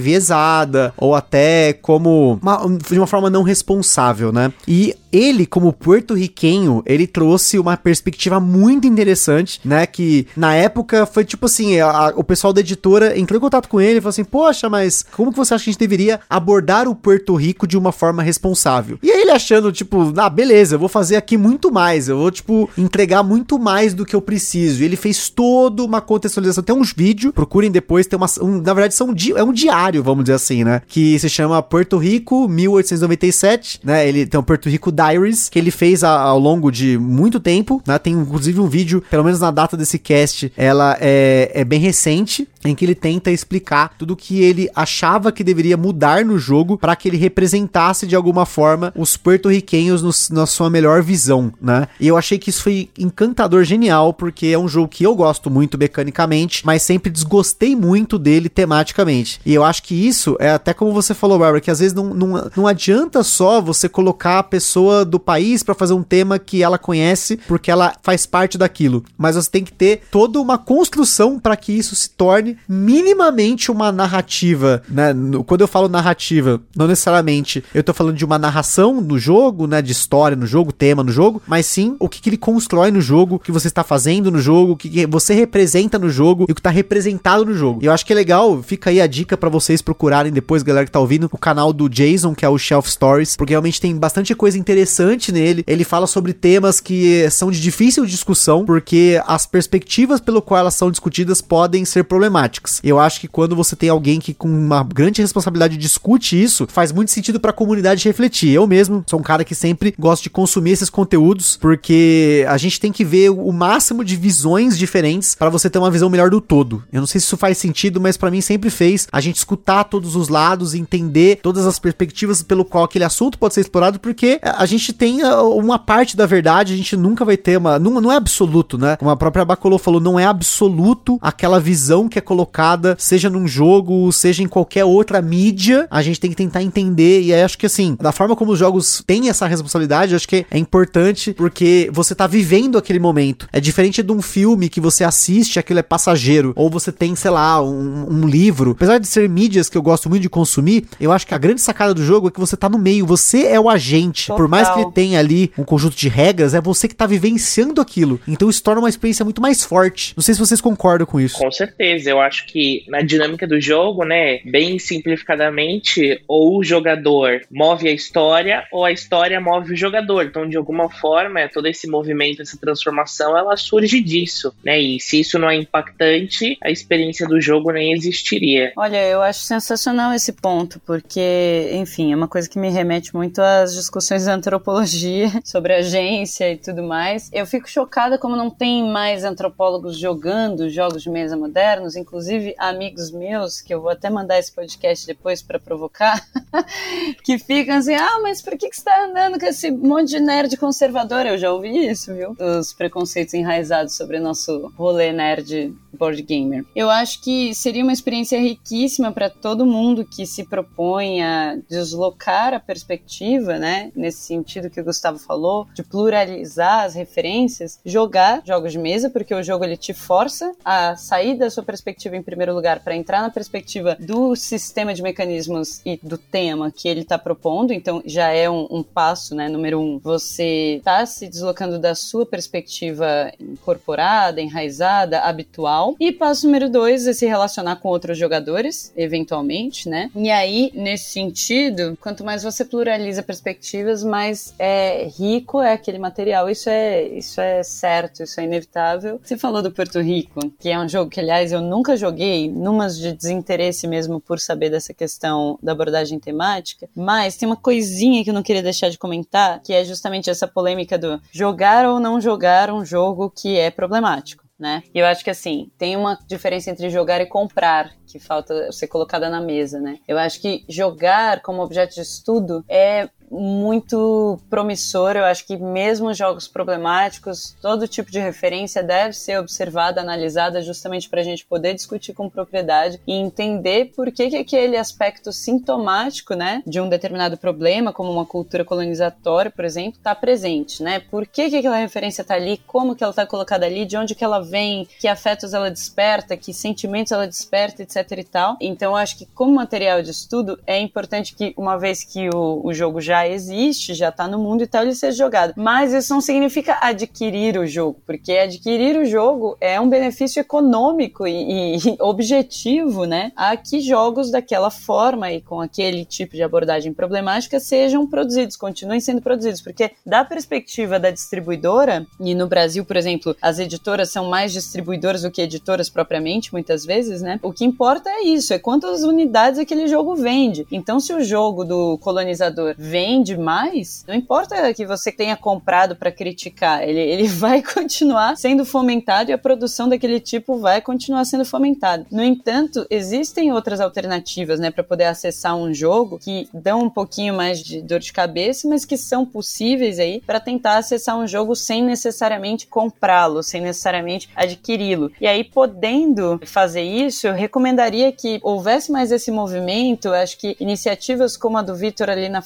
ou 0.98 1.16
até 1.16 1.74
como 1.74 2.40
uma, 2.42 2.62
de 2.90 2.98
uma 2.98 3.08
forma 3.08 3.30
não 3.30 3.44
responsável, 3.44 4.32
né? 4.32 4.52
E 4.68 4.96
ele, 5.12 5.46
como 5.46 5.74
porto-riquenho, 5.74 6.84
ele 6.86 7.08
trouxe 7.08 7.58
uma 7.58 7.78
perspectiva 7.78 8.40
muito 8.40 8.88
interessante, 8.88 9.60
né? 9.64 9.86
Que 9.86 10.28
na 10.36 10.54
época 10.54 11.06
foi 11.06 11.24
tipo 11.24 11.46
assim: 11.46 11.80
a, 11.80 12.14
o 12.16 12.24
pessoal 12.24 12.54
da 12.54 12.62
editora 12.62 13.18
entrou 13.18 13.38
em 13.38 13.42
contato 13.42 13.70
com 13.70 13.80
ele 13.80 13.98
e 13.98 14.02
falou 14.02 14.10
assim: 14.10 14.24
Poxa, 14.24 14.70
mas 14.70 15.06
como 15.16 15.32
que 15.32 15.38
você 15.38 15.54
acha 15.54 15.64
que 15.64 15.70
a 15.70 15.74
gente 15.74 15.80
deveria 15.80 16.20
abordar 16.30 16.88
o 16.88 16.96
Porto 16.96 17.36
Rico 17.36 17.66
de 17.66 17.78
uma 17.78 17.92
forma 17.92 18.22
responsável? 18.22 19.00
E 19.02 19.12
aí 19.12 19.22
ele 19.22 19.32
achando, 19.32 19.72
tipo, 19.72 20.14
ah, 20.18 20.30
beleza, 20.30 20.76
eu 20.76 20.80
vou 20.80 20.90
fazer 20.90 21.16
aqui 21.16 21.38
muito 21.38 21.72
mais, 21.72 22.10
eu 22.10 22.18
vou, 22.18 22.32
tipo, 22.32 22.70
entregar 22.78 23.24
muito 23.24 23.58
mais 23.58 23.94
do 23.94 24.06
que 24.06 24.16
eu 24.16 24.22
preciso. 24.22 24.82
E 24.82 24.86
ele 24.86 24.96
fez 24.96 25.30
toda 25.30 25.84
uma 25.84 26.02
contextualização. 26.02 26.64
Tem 26.64 26.76
uns 26.76 26.94
vídeos, 26.94 27.34
procurem 27.34 27.72
depois, 27.72 28.08
tem 28.08 28.18
uma. 28.18 28.28
Um, 28.42 28.62
na 28.62 28.74
verdade, 28.74 28.94
são, 28.94 29.14
é 29.36 29.44
um 29.44 29.54
diário, 29.54 30.04
vamos 30.04 30.17
dizer 30.24 30.34
assim, 30.34 30.64
né? 30.64 30.82
Que 30.88 31.18
se 31.20 31.30
chama 31.30 31.62
Porto 31.62 31.98
Rico 31.98 32.48
1897, 32.48 33.82
né? 33.84 34.08
Ele 34.08 34.26
tem 34.26 34.40
o 34.40 34.44
Porto 34.44 34.70
Rico 34.70 34.92
Diaries, 34.92 35.50
que 35.50 35.58
ele 35.60 35.72
fez 35.72 36.04
a, 36.04 36.12
ao 36.20 36.40
longo 36.40 36.72
de 36.72 36.98
muito 36.98 37.40
tempo, 37.40 37.82
né? 37.86 37.98
Tem 37.98 38.14
inclusive 38.14 38.60
um 38.60 38.68
vídeo, 38.68 39.04
pelo 39.10 39.24
menos 39.24 39.40
na 39.40 39.52
data 39.52 39.76
desse 39.76 40.00
cast, 40.00 40.52
ela 40.56 40.98
é, 41.00 41.52
é 41.54 41.64
bem 41.64 41.80
recente, 41.80 42.48
em 42.66 42.76
que 42.76 42.86
ele 42.86 42.96
tenta 42.96 43.32
explicar 43.32 43.96
tudo 43.98 44.12
o 44.12 44.16
que 44.16 44.42
ele 44.42 44.70
achava 44.76 45.32
que 45.32 45.44
deveria 45.44 45.78
mudar 45.78 46.26
no 46.26 46.38
jogo 46.38 46.78
para 46.78 46.96
que 46.96 47.08
ele 47.08 47.18
representasse 47.18 48.08
de 48.08 48.16
alguma 48.16 48.46
forma 48.46 48.94
os 48.96 49.16
porto-riquenhos 49.18 50.30
na 50.30 50.46
sua 50.46 50.70
melhor 50.70 51.02
visão, 51.02 51.54
né? 51.62 51.88
E 52.00 52.08
eu 52.08 52.18
achei 52.18 52.38
que 52.38 52.50
isso 52.50 52.64
foi 52.64 52.90
encantador, 52.98 53.64
genial, 53.64 54.14
porque 54.14 54.48
é 54.48 54.58
um 54.58 54.68
jogo 54.68 54.88
que 54.88 55.04
eu 55.04 55.16
gosto 55.16 55.50
muito 55.50 55.78
mecanicamente, 55.78 56.66
mas 56.66 56.82
sempre 56.82 57.12
desgostei 57.12 57.76
muito 57.76 58.18
dele 58.18 58.50
tematicamente. 58.50 59.40
E 59.46 59.54
eu 59.54 59.64
acho 59.64 59.84
que 59.84 59.96
isso 59.96 60.36
é 60.40 60.52
até 60.52 60.74
como 60.74 60.94
você 60.94 61.14
falou, 61.14 61.40
Barbara, 61.40 61.62
que 61.62 61.72
às 61.72 61.80
vezes 61.80 61.94
não, 61.94 62.14
não, 62.14 62.52
não 62.56 62.68
adianta 62.68 63.24
só 63.24 63.62
você 63.62 63.90
colocar 63.90 64.40
a 64.40 64.44
pessoa 64.44 65.04
do 65.04 65.20
país 65.20 65.64
para 65.64 65.76
fazer 65.76 65.94
um 65.94 66.04
tema 66.04 66.40
que 66.40 66.64
ela 66.64 66.78
conhece, 66.78 67.38
porque 67.48 67.72
ela 67.72 67.96
faz 68.02 68.26
parte 68.26 68.58
daquilo, 68.58 69.04
mas 69.18 69.36
você 69.36 69.50
tem 69.50 69.64
que 69.64 69.74
ter 69.74 70.02
toda 70.12 70.40
uma 70.40 70.58
construção 70.58 71.40
para 71.40 71.56
que 71.56 71.72
isso 71.72 71.96
se 71.96 72.10
torne 72.10 72.47
minimamente 72.68 73.72
uma 73.72 73.92
narrativa, 73.92 74.82
né? 74.88 75.14
Quando 75.46 75.62
eu 75.62 75.68
falo 75.68 75.90
narrativa, 75.90 76.62
não 76.76 76.88
necessariamente 76.88 77.64
eu 77.74 77.84
tô 77.84 77.94
falando 77.94 78.16
de 78.16 78.26
uma 78.26 78.38
narração 78.38 79.02
no 79.02 79.18
jogo, 79.18 79.68
né? 79.68 79.82
De 79.82 79.92
história 79.92 80.38
no 80.38 80.46
jogo, 80.46 80.72
tema 80.72 81.04
no 81.04 81.12
jogo, 81.12 81.42
mas 81.48 81.66
sim 81.66 81.96
o 82.00 82.08
que, 82.08 82.22
que 82.22 82.30
ele 82.30 82.38
constrói 82.38 82.92
no 82.92 83.02
jogo, 83.02 83.36
o 83.36 83.40
que 83.40 83.52
você 83.52 83.68
está 83.68 83.84
fazendo 83.84 84.32
no 84.32 84.40
jogo, 84.40 84.74
o 84.74 84.78
que, 84.78 84.90
que 84.90 85.08
você 85.08 85.34
representa 85.34 85.98
no 85.98 86.10
jogo 86.10 86.46
e 86.48 86.52
o 86.52 86.56
que 86.56 86.62
tá 86.62 86.70
representado 86.70 87.46
no 87.46 87.54
jogo. 87.54 87.80
E 87.82 87.86
eu 87.86 87.92
acho 87.92 88.06
que 88.06 88.14
é 88.14 88.16
legal, 88.16 88.62
fica 88.62 88.90
aí 88.90 89.02
a 89.02 89.08
dica 89.08 89.36
para 89.36 89.50
vocês 89.50 89.82
procurarem 89.82 90.32
depois, 90.32 90.64
galera 90.64 90.86
que 90.86 90.92
tá 90.92 91.00
ouvindo, 91.00 91.30
o 91.32 91.38
canal 91.38 91.74
do 91.74 91.90
Jason, 91.90 92.34
que 92.36 92.46
é 92.46 92.50
o 92.50 92.58
Shelf 92.58 92.90
Stories, 92.90 93.36
porque 93.36 93.54
realmente 93.54 93.82
tem 93.82 93.96
bastante 93.96 94.34
coisa 94.36 94.58
interessante 94.58 95.32
nele. 95.32 95.64
Ele 95.66 95.84
fala 95.84 96.08
sobre 96.08 96.34
temas 96.34 96.80
que 96.80 97.30
são 97.30 97.52
de 97.52 97.60
difícil 97.60 98.06
discussão, 98.06 98.66
porque 98.66 99.22
as 99.26 99.46
perspectivas 99.46 100.20
pelo 100.20 100.42
qual 100.42 100.60
elas 100.60 100.76
são 100.76 100.92
discutidas 100.92 101.42
podem 101.42 101.86
ser 101.86 102.04
problemáticas 102.04 102.37
problemáticas. 102.38 102.80
Eu 102.84 103.00
acho 103.00 103.20
que 103.20 103.28
quando 103.28 103.56
você 103.56 103.76
tem 103.76 103.90
alguém 103.90 104.20
que 104.20 104.34
com 104.34 104.48
uma 104.48 104.84
grande 104.84 105.22
responsabilidade 105.22 105.78
discute 105.78 106.42
isso, 106.42 106.68
faz 106.70 106.92
muito 106.92 107.12
sentido 107.12 107.40
para 107.40 107.52
a 107.52 107.54
comunidade 107.54 108.08
refletir. 108.08 108.52
Eu 108.52 108.68
mesmo 108.68 109.04
sou 109.08 109.20
um 109.20 109.24
cara 109.24 109.44
que 109.44 109.56
sempre 109.56 109.94
gosto 109.98 110.24
de 110.24 110.30
consumir 110.30 110.72
esses 110.72 110.90
conteúdos 110.90 111.58
porque 111.58 112.46
a 112.48 112.58
gente 112.58 112.80
tem 112.80 112.92
que 112.92 113.04
ver 113.04 113.30
o 113.30 113.52
máximo 113.52 114.04
de 114.04 114.16
visões 114.16 114.78
diferentes 114.78 115.36
para 115.36 115.50
você 115.50 115.70
ter 115.70 115.80
uma 115.80 115.92
visão 115.92 116.10
melhor 116.10 116.30
do 116.30 116.40
todo. 116.40 116.84
Eu 116.92 117.00
não 117.00 117.08
sei 117.08 117.20
se 117.20 117.28
isso 117.28 117.38
faz 117.38 117.58
sentido, 117.58 118.00
mas 118.00 118.18
para 118.18 118.32
mim 118.32 118.42
sempre 118.42 118.70
fez 118.70 119.08
a 119.12 119.20
gente 119.20 119.38
escutar 119.38 119.86
todos 119.86 120.16
os 120.16 120.30
lados, 120.30 120.74
entender 120.74 121.40
todas 121.42 121.66
as 121.66 121.80
perspectivas 121.80 122.42
pelo 122.44 122.66
qual 122.66 122.84
aquele 122.84 123.04
assunto 123.04 123.38
pode 123.38 123.54
ser 123.54 123.62
explorado, 123.62 124.00
porque 124.00 124.40
a 124.44 124.66
gente 124.66 124.94
tem 124.94 125.24
ah, 125.24 125.42
uma 125.42 125.80
parte 125.80 126.16
da 126.16 126.26
verdade, 126.26 126.74
a 126.74 126.78
gente 126.78 126.96
nunca 126.96 127.26
vai 127.26 127.38
ter 127.38 127.58
uma. 127.58 127.80
Não, 127.80 128.00
não 128.02 128.12
é 128.12 128.16
absoluto, 128.16 128.78
né? 128.78 128.96
Como 128.98 129.10
a 129.10 129.18
própria 129.18 129.46
Bacolô 129.46 129.78
falou, 129.78 130.00
não 130.00 130.20
é 130.20 130.26
absoluto 130.26 131.18
aquela 131.22 131.60
visão 131.60 132.08
que 132.08 132.20
é 132.20 132.22
colocada, 132.28 132.96
seja 133.00 133.30
num 133.30 133.48
jogo, 133.48 134.12
seja 134.12 134.44
em 134.44 134.48
qualquer 134.48 134.84
outra 134.84 135.22
mídia, 135.22 135.88
a 135.90 136.02
gente 136.02 136.20
tem 136.20 136.30
que 136.30 136.36
tentar 136.36 136.62
entender. 136.62 137.22
E 137.22 137.34
aí 137.34 137.42
acho 137.42 137.58
que 137.58 137.66
assim, 137.66 137.98
da 138.00 138.12
forma 138.12 138.36
como 138.36 138.52
os 138.52 138.60
jogos 138.60 139.02
têm 139.08 139.30
essa 139.30 139.48
responsabilidade, 139.48 140.14
acho 140.14 140.28
que 140.28 140.46
é 140.52 140.58
importante 140.58 141.34
porque 141.34 141.90
você 141.94 142.14
tá 142.14 142.28
vivendo 142.28 142.78
aquele 142.78 143.00
momento. 143.00 143.48
É 143.54 143.60
diferente 143.60 144.04
de 144.04 144.12
um 144.12 144.22
filme 144.22 144.68
que 144.70 144.82
você 144.82 145.04
assiste, 145.04 145.58
aquilo 145.58 145.80
é 145.80 145.84
passageiro. 145.84 146.52
Ou 146.56 146.70
você 146.70 146.92
tem, 146.92 147.16
sei 147.16 147.32
lá, 147.32 147.64
um, 147.64 148.08
um 148.10 148.28
livro. 148.28 148.72
Apesar 148.72 148.98
de 148.98 149.08
ser 149.08 149.30
mídias 149.30 149.70
que 149.70 149.78
eu 149.78 149.82
gosto 149.82 150.10
muito 150.10 150.22
de 150.22 150.30
consumir, 150.30 150.86
eu 151.00 151.12
acho 151.12 151.26
que 151.26 151.34
a 151.34 151.38
grande 151.38 151.62
sacada 151.62 151.94
do 151.94 152.04
jogo 152.04 152.28
é 152.28 152.32
que 152.32 152.40
você 152.40 152.58
tá 152.58 152.68
no 152.68 152.78
meio, 152.78 153.06
você 153.06 153.48
é 153.48 153.60
o 153.60 153.70
agente. 153.70 154.28
Total. 154.28 154.38
Por 154.38 154.48
mais 154.50 154.70
que 154.70 154.80
ele 154.80 154.92
tenha 154.92 155.20
ali 155.20 155.52
um 155.58 155.64
conjunto 155.64 155.96
de 155.96 156.10
regras, 156.10 156.54
é 156.54 156.62
você 156.62 156.88
que 156.88 156.96
tá 156.96 157.06
vivenciando 157.06 157.80
aquilo. 157.80 158.20
Então 158.28 158.50
isso 158.50 158.62
torna 158.62 158.82
uma 158.82 158.90
experiência 158.90 159.24
muito 159.24 159.42
mais 159.42 159.64
forte. 159.64 160.14
Não 160.16 160.24
sei 160.24 160.34
se 160.34 160.40
vocês 160.40 160.60
concordam 160.60 161.06
com 161.06 161.20
isso. 161.20 161.38
Com 161.38 161.52
certeza. 161.52 162.10
Eu 162.10 162.17
eu 162.18 162.22
acho 162.22 162.46
que 162.46 162.84
na 162.88 163.02
dinâmica 163.02 163.48
do 163.48 163.60
jogo, 163.60 164.04
né, 164.04 164.40
bem 164.46 164.80
simplificadamente, 164.80 166.22
ou 166.28 166.58
o 166.58 166.64
jogador 166.64 167.42
move 167.52 167.88
a 167.88 167.92
história 167.92 168.66
ou 168.72 168.86
a 168.86 168.92
história 168.92 169.40
move 169.40 169.74
o 169.74 169.76
jogador. 169.76 170.26
Então, 170.26 170.48
de 170.48 170.58
alguma 170.58 170.90
forma, 170.90 171.48
todo 171.50 171.68
esse 171.68 171.88
movimento, 171.88 172.42
essa 172.42 172.58
transformação, 172.58 173.38
ela 173.38 173.56
surge 173.58 174.02
disso, 174.02 174.54
né? 174.64 174.80
E 174.80 175.00
se 175.00 175.20
isso 175.20 175.40
não 175.40 175.50
é 175.50 175.56
impactante, 175.56 176.58
a 176.62 176.70
experiência 176.70 177.28
do 177.28 177.40
jogo 177.40 177.72
nem 177.72 177.94
existiria. 177.94 178.72
Olha, 178.76 179.04
eu 179.08 179.22
acho 179.22 179.42
sensacional 179.42 180.14
esse 180.14 180.34
ponto, 180.34 180.80
porque, 180.86 181.70
enfim, 181.74 182.12
é 182.12 182.16
uma 182.16 182.28
coisa 182.28 182.50
que 182.50 182.60
me 182.60 182.70
remete 182.70 183.16
muito 183.16 183.40
às 183.42 183.74
discussões 183.76 184.26
da 184.26 184.34
antropologia 184.34 185.30
sobre 185.44 185.74
agência 185.74 186.52
e 186.52 186.58
tudo 186.58 186.84
mais. 186.84 187.30
Eu 187.34 187.46
fico 187.46 187.70
chocada 187.70 188.18
como 188.18 188.36
não 188.36 188.50
tem 188.50 188.90
mais 188.90 189.24
antropólogos 189.24 189.98
jogando 189.98 190.70
jogos 190.70 191.04
de 191.04 191.10
mesa 191.10 191.38
modernos, 191.38 191.96
inclusive 192.08 192.56
amigos 192.58 193.12
meus, 193.12 193.62
que 193.62 193.74
eu 193.74 193.82
vou 193.82 193.92
até 193.92 194.10
mandar 194.10 194.40
esse 194.40 194.52
podcast 194.52 195.06
depois 195.06 195.42
para 195.42 195.60
provocar, 195.60 196.26
que 197.24 197.38
ficam 197.38 197.76
assim: 197.76 197.94
ah, 197.94 198.20
mas 198.24 198.42
por 198.42 198.58
que, 198.58 198.70
que 198.70 198.78
você 198.78 198.84
tá 198.84 199.06
andando 199.06 199.38
com 199.38 199.46
esse 199.46 199.70
monte 199.70 200.10
de 200.12 200.20
nerd 200.22 200.56
conservador? 200.56 201.26
Eu 201.26 201.38
já 201.38 201.52
ouvi 201.52 201.88
isso, 201.88 202.14
viu? 202.14 202.36
Os 202.40 202.74
preconceitos 202.74 203.34
enraizados 203.34 203.96
sobre 203.96 204.20
nosso 204.20 204.72
rolê 204.78 205.12
nerd 205.12 205.76
board 205.94 206.22
gamer. 206.22 206.64
Eu 206.76 206.90
acho 206.90 207.22
que 207.22 207.54
seria 207.54 207.84
uma 207.84 207.92
experiência 207.92 208.40
riquíssima 208.40 209.12
para 209.12 209.30
todo 209.30 209.66
mundo 209.66 210.06
que 210.06 210.26
se 210.26 210.46
propõe 210.46 211.24
a 211.24 211.58
deslocar 211.68 212.54
a 212.54 212.60
perspectiva, 212.60 213.58
né? 213.58 213.92
Nesse 213.96 214.22
sentido 214.22 214.70
que 214.70 214.80
o 214.80 214.84
Gustavo 214.84 215.18
falou, 215.18 215.68
de 215.74 215.84
pluralizar 215.84 216.86
as 216.86 216.94
referências, 216.94 217.80
jogar 217.84 218.42
jogos 218.46 218.72
de 218.72 218.78
mesa, 218.78 219.10
porque 219.10 219.34
o 219.34 219.44
jogo 219.44 219.66
ele 219.66 219.76
te 219.76 219.94
força 219.94 220.54
a 220.64 220.96
sair 220.96 221.36
da 221.36 221.50
sua 221.50 221.64
perspectiva 221.64 221.97
perspectiva 221.98 222.16
em 222.16 222.22
primeiro 222.22 222.54
lugar 222.54 222.80
para 222.80 222.96
entrar 222.96 223.22
na 223.22 223.30
perspectiva 223.30 223.98
do 224.00 224.36
sistema 224.36 224.94
de 224.94 225.02
mecanismos 225.02 225.82
e 225.84 226.00
do 226.02 226.18
tema 226.18 226.72
que 226.72 226.88
ele 226.88 227.02
está 227.02 227.18
propondo. 227.18 227.74
Então 227.74 228.02
já 228.06 228.30
é 228.30 228.50
um, 228.50 228.68
um, 228.70 228.84
passo, 228.84 229.34
né? 229.34 229.50
Número 229.50 229.80
um, 229.80 229.98
você 229.98 230.76
está 230.78 231.06
se 231.06 231.28
deslocando 231.28 231.80
da 231.80 231.96
sua 231.96 232.26
perspectiva 232.26 233.32
incorporada, 233.40 234.40
enraizada, 234.40 235.22
habitual. 235.22 235.96
E 236.00 236.12
passo 236.12 236.46
número 236.46 236.70
dois 236.70 237.08
é 237.08 237.14
se 237.14 237.26
relacionar 237.26 237.78
com 237.78 237.90
outros 237.90 238.18
jogadores, 238.18 238.94
eventualmente, 238.96 239.90
né? 239.90 240.12
E 240.16 240.30
aí, 240.30 240.72
nesse 240.76 241.12
sentido, 241.12 241.98
quanto 242.00 242.24
mais 242.24 242.44
você 242.44 242.64
pluraliza 242.64 243.24
perspectivas, 243.24 244.04
mais 244.04 244.54
é 244.60 245.10
rico 245.18 245.62
é 245.62 245.74
aquele 245.74 245.98
material. 245.98 246.50
Isso 246.50 246.70
é, 246.70 247.04
isso 247.08 247.42
é 247.42 247.64
certo, 247.64 248.24
isso 248.24 248.40
é 248.40 248.44
inevitável. 248.44 249.20
Você 249.24 249.38
falou 249.38 249.64
do 249.64 249.72
Porto 249.72 250.00
Rico, 250.00 250.52
que 250.60 250.70
é 250.70 250.80
um 250.80 250.88
jogo 250.88 251.10
que, 251.10 251.20
aliás, 251.20 251.52
eu 251.52 251.62
nunca 251.62 251.87
nunca 251.88 251.96
joguei, 251.96 252.52
numas 252.52 252.98
de 252.98 253.14
desinteresse 253.14 253.88
mesmo 253.88 254.20
por 254.20 254.40
saber 254.42 254.70
dessa 254.70 254.94
questão 254.94 255.58
da 255.64 255.72
abordagem 255.72 256.20
temática, 256.20 256.90
mas 256.94 257.38
tem 257.38 257.48
uma 257.48 257.56
coisinha 257.56 258.26
que 258.26 258.30
eu 258.30 258.34
não 258.34 258.44
queria 258.44 258.62
deixar 258.62 258.90
de 258.90 258.98
comentar, 258.98 259.62
que 259.62 259.72
é 259.72 259.86
justamente 259.86 260.30
essa 260.30 260.46
polêmica 260.46 260.98
do 260.98 261.22
jogar 261.32 261.86
ou 261.86 261.98
não 261.98 262.20
jogar 262.20 262.70
um 262.70 262.84
jogo 262.84 263.30
que 263.30 263.58
é 263.58 263.72
problemático 263.72 264.46
né? 264.60 264.82
E 264.94 265.00
eu 265.00 265.06
acho 265.06 265.24
que 265.24 265.30
assim, 265.30 265.70
tem 265.78 265.96
uma 265.96 266.18
diferença 266.28 266.72
entre 266.72 266.90
jogar 266.90 267.22
e 267.22 267.28
comprar, 267.28 267.92
que 268.08 268.18
falta 268.18 268.72
ser 268.72 268.88
colocada 268.88 269.30
na 269.30 269.40
mesa, 269.40 269.80
né? 269.80 270.00
Eu 270.08 270.18
acho 270.18 270.42
que 270.42 270.66
jogar 270.68 271.42
como 271.42 271.62
objeto 271.62 271.94
de 271.94 272.02
estudo 272.02 272.66
é 272.68 273.08
muito 273.30 274.40
promissor. 274.50 275.16
Eu 275.16 275.26
acho 275.26 275.46
que 275.46 275.58
mesmo 275.58 276.14
jogos 276.14 276.48
problemáticos, 276.48 277.56
todo 277.62 277.88
tipo 277.88 278.12
de 278.12 278.20
referência 278.20 278.82
deve 278.82 279.14
ser 279.14 279.40
observada, 279.40 280.02
analisada, 280.02 280.62
justamente 280.62 281.10
para 281.10 281.22
a 281.22 281.24
gente 281.24 281.46
poder 281.46 281.74
discutir 281.74 282.14
com 282.14 282.30
propriedade 282.30 283.00
e 283.06 283.14
entender 283.14 283.92
por 283.96 284.12
que, 284.12 284.30
que 284.30 284.38
aquele 284.38 284.78
aspecto 284.78 285.32
sintomático, 285.32 286.34
né, 286.34 286.64
de 286.66 286.80
um 286.80 286.90
determinado 286.90 287.38
problema, 287.38 287.94
como 287.94 288.12
uma 288.12 288.26
cultura 288.26 288.64
colonizatória, 288.64 289.52
por 289.52 289.66
exemplo, 289.66 289.98
está 289.98 290.16
presente, 290.16 290.82
né? 290.82 291.00
Por 291.00 291.26
que, 291.26 291.50
que 291.50 291.58
aquela 291.58 291.78
referência 291.78 292.22
está 292.22 292.36
ali, 292.36 292.62
como 292.66 292.96
que 292.96 293.04
ela 293.04 293.12
está 293.12 293.26
colocada 293.26 293.66
ali, 293.66 293.86
de 293.86 293.98
onde 293.98 294.16
que 294.16 294.24
ela 294.24 294.40
vem, 294.40 294.88
que 295.00 295.08
afetos 295.08 295.54
ela 295.54 295.70
desperta, 295.70 296.38
que 296.38 296.54
sentimentos 296.54 297.12
ela 297.12 297.28
desperta, 297.28 297.84
etc 297.84 298.12
e 298.12 298.24
tal. 298.24 298.58
Então, 298.60 298.92
eu 298.92 298.96
acho 298.96 299.18
que 299.18 299.26
como 299.26 299.54
material 299.54 300.02
de 300.02 300.12
estudo, 300.12 300.60
é 300.66 300.80
importante 300.80 301.36
que, 301.36 301.54
uma 301.58 301.78
vez 301.78 302.04
que 302.04 302.30
o, 302.30 302.62
o 302.64 302.74
jogo 302.74 303.02
já 303.02 303.17
existe, 303.26 303.94
já 303.94 304.10
está 304.10 304.28
no 304.28 304.38
mundo 304.38 304.64
e 304.64 304.68
tal, 304.68 304.84
ele 304.84 304.94
seja 304.94 305.18
jogado. 305.18 305.54
Mas 305.56 305.94
isso 305.94 306.14
não 306.14 306.20
significa 306.20 306.78
adquirir 306.82 307.58
o 307.58 307.66
jogo, 307.66 308.02
porque 308.06 308.34
adquirir 308.34 308.98
o 308.98 309.06
jogo 309.06 309.56
é 309.62 309.80
um 309.80 309.88
benefício 309.88 310.42
econômico 310.42 311.26
e, 311.26 311.78
e 311.78 311.98
objetivo, 312.02 313.06
né? 313.06 313.32
A 313.36 313.56
que 313.56 313.80
jogos 313.80 314.30
daquela 314.30 314.70
forma 314.70 315.32
e 315.32 315.42
com 315.42 315.62
aquele 315.62 316.04
tipo 316.04 316.36
de 316.36 316.44
abordagem 316.44 316.94
problemática 316.94 317.60
sejam 317.60 318.06
produzidos, 318.06 318.58
continuem 318.58 319.00
sendo 319.00 319.22
produzidos, 319.22 319.62
porque 319.62 319.92
da 320.06 320.26
perspectiva 320.26 321.00
da 321.00 321.12
distribuidora, 321.12 322.06
e 322.20 322.36
no 322.36 322.48
Brasil, 322.48 322.84
por 322.84 322.98
exemplo, 322.98 323.36
as 323.42 323.60
editoras 323.60 324.12
são 324.12 324.30
mais 324.30 324.52
distribuidoras 324.52 325.22
do 325.22 325.32
que 325.32 325.42
editoras 325.42 325.90
propriamente, 325.90 326.52
muitas 326.52 326.86
vezes, 326.86 327.22
né? 327.22 327.40
O 327.42 327.54
que 327.54 327.64
importa 327.64 328.10
é 328.10 328.24
isso, 328.24 328.54
é 328.54 328.60
quantas 328.60 329.04
unidades 329.04 329.60
aquele 329.60 329.88
jogo 329.88 330.16
vende. 330.16 330.68
Então, 330.72 331.00
se 331.00 331.14
o 331.14 331.24
jogo 331.24 331.64
do 331.64 331.98
colonizador 332.00 332.76
vende 332.78 333.07
mais, 333.38 334.04
não 334.08 334.16
importa 334.16 334.74
que 334.74 334.86
você 334.86 335.12
tenha 335.12 335.36
comprado 335.36 335.96
para 335.96 336.12
criticar, 336.12 336.84
ele, 336.84 337.00
ele 337.00 337.28
vai 337.30 337.62
continuar 337.62 338.36
sendo 338.38 338.66
fomentado 338.66 339.30
e 339.30 339.34
a 339.34 339.38
produção 339.38 339.88
daquele 339.88 340.20
tipo 340.20 340.58
vai 340.58 340.82
continuar 340.82 341.26
sendo 341.26 341.46
fomentada. 341.46 342.06
No 342.12 342.24
entanto, 342.24 342.86
existem 342.90 343.52
outras 343.52 343.80
alternativas, 343.80 344.60
né, 344.60 344.72
para 344.72 344.84
poder 344.84 345.06
acessar 345.06 345.56
um 345.56 345.74
jogo 345.74 346.20
que 346.20 346.50
dão 346.54 346.82
um 346.84 346.90
pouquinho 346.90 347.34
mais 347.34 347.62
de 347.62 347.82
dor 347.82 348.00
de 348.00 348.12
cabeça, 348.12 348.68
mas 348.68 348.86
que 348.86 348.98
são 348.98 349.26
possíveis 349.26 350.00
aí 350.00 350.22
para 350.26 350.40
tentar 350.40 350.78
acessar 350.78 351.18
um 351.18 351.28
jogo 351.28 351.56
sem 351.56 351.84
necessariamente 351.84 352.68
comprá-lo, 352.68 353.42
sem 353.42 353.62
necessariamente 353.62 354.30
adquiri-lo. 354.36 355.12
E 355.20 355.28
aí, 355.28 355.44
podendo 355.44 356.40
fazer 356.46 356.84
isso, 356.84 357.28
eu 357.28 357.34
recomendaria 357.34 358.12
que 358.12 358.40
houvesse 358.44 358.92
mais 358.92 359.12
esse 359.12 359.32
movimento. 359.32 360.14
Acho 360.14 360.38
que 360.38 360.56
iniciativas 360.60 361.38
como 361.38 361.58
a 361.58 361.62
do 361.62 361.76
Vitor 361.76 362.10
ali 362.10 362.30
na 362.30 362.42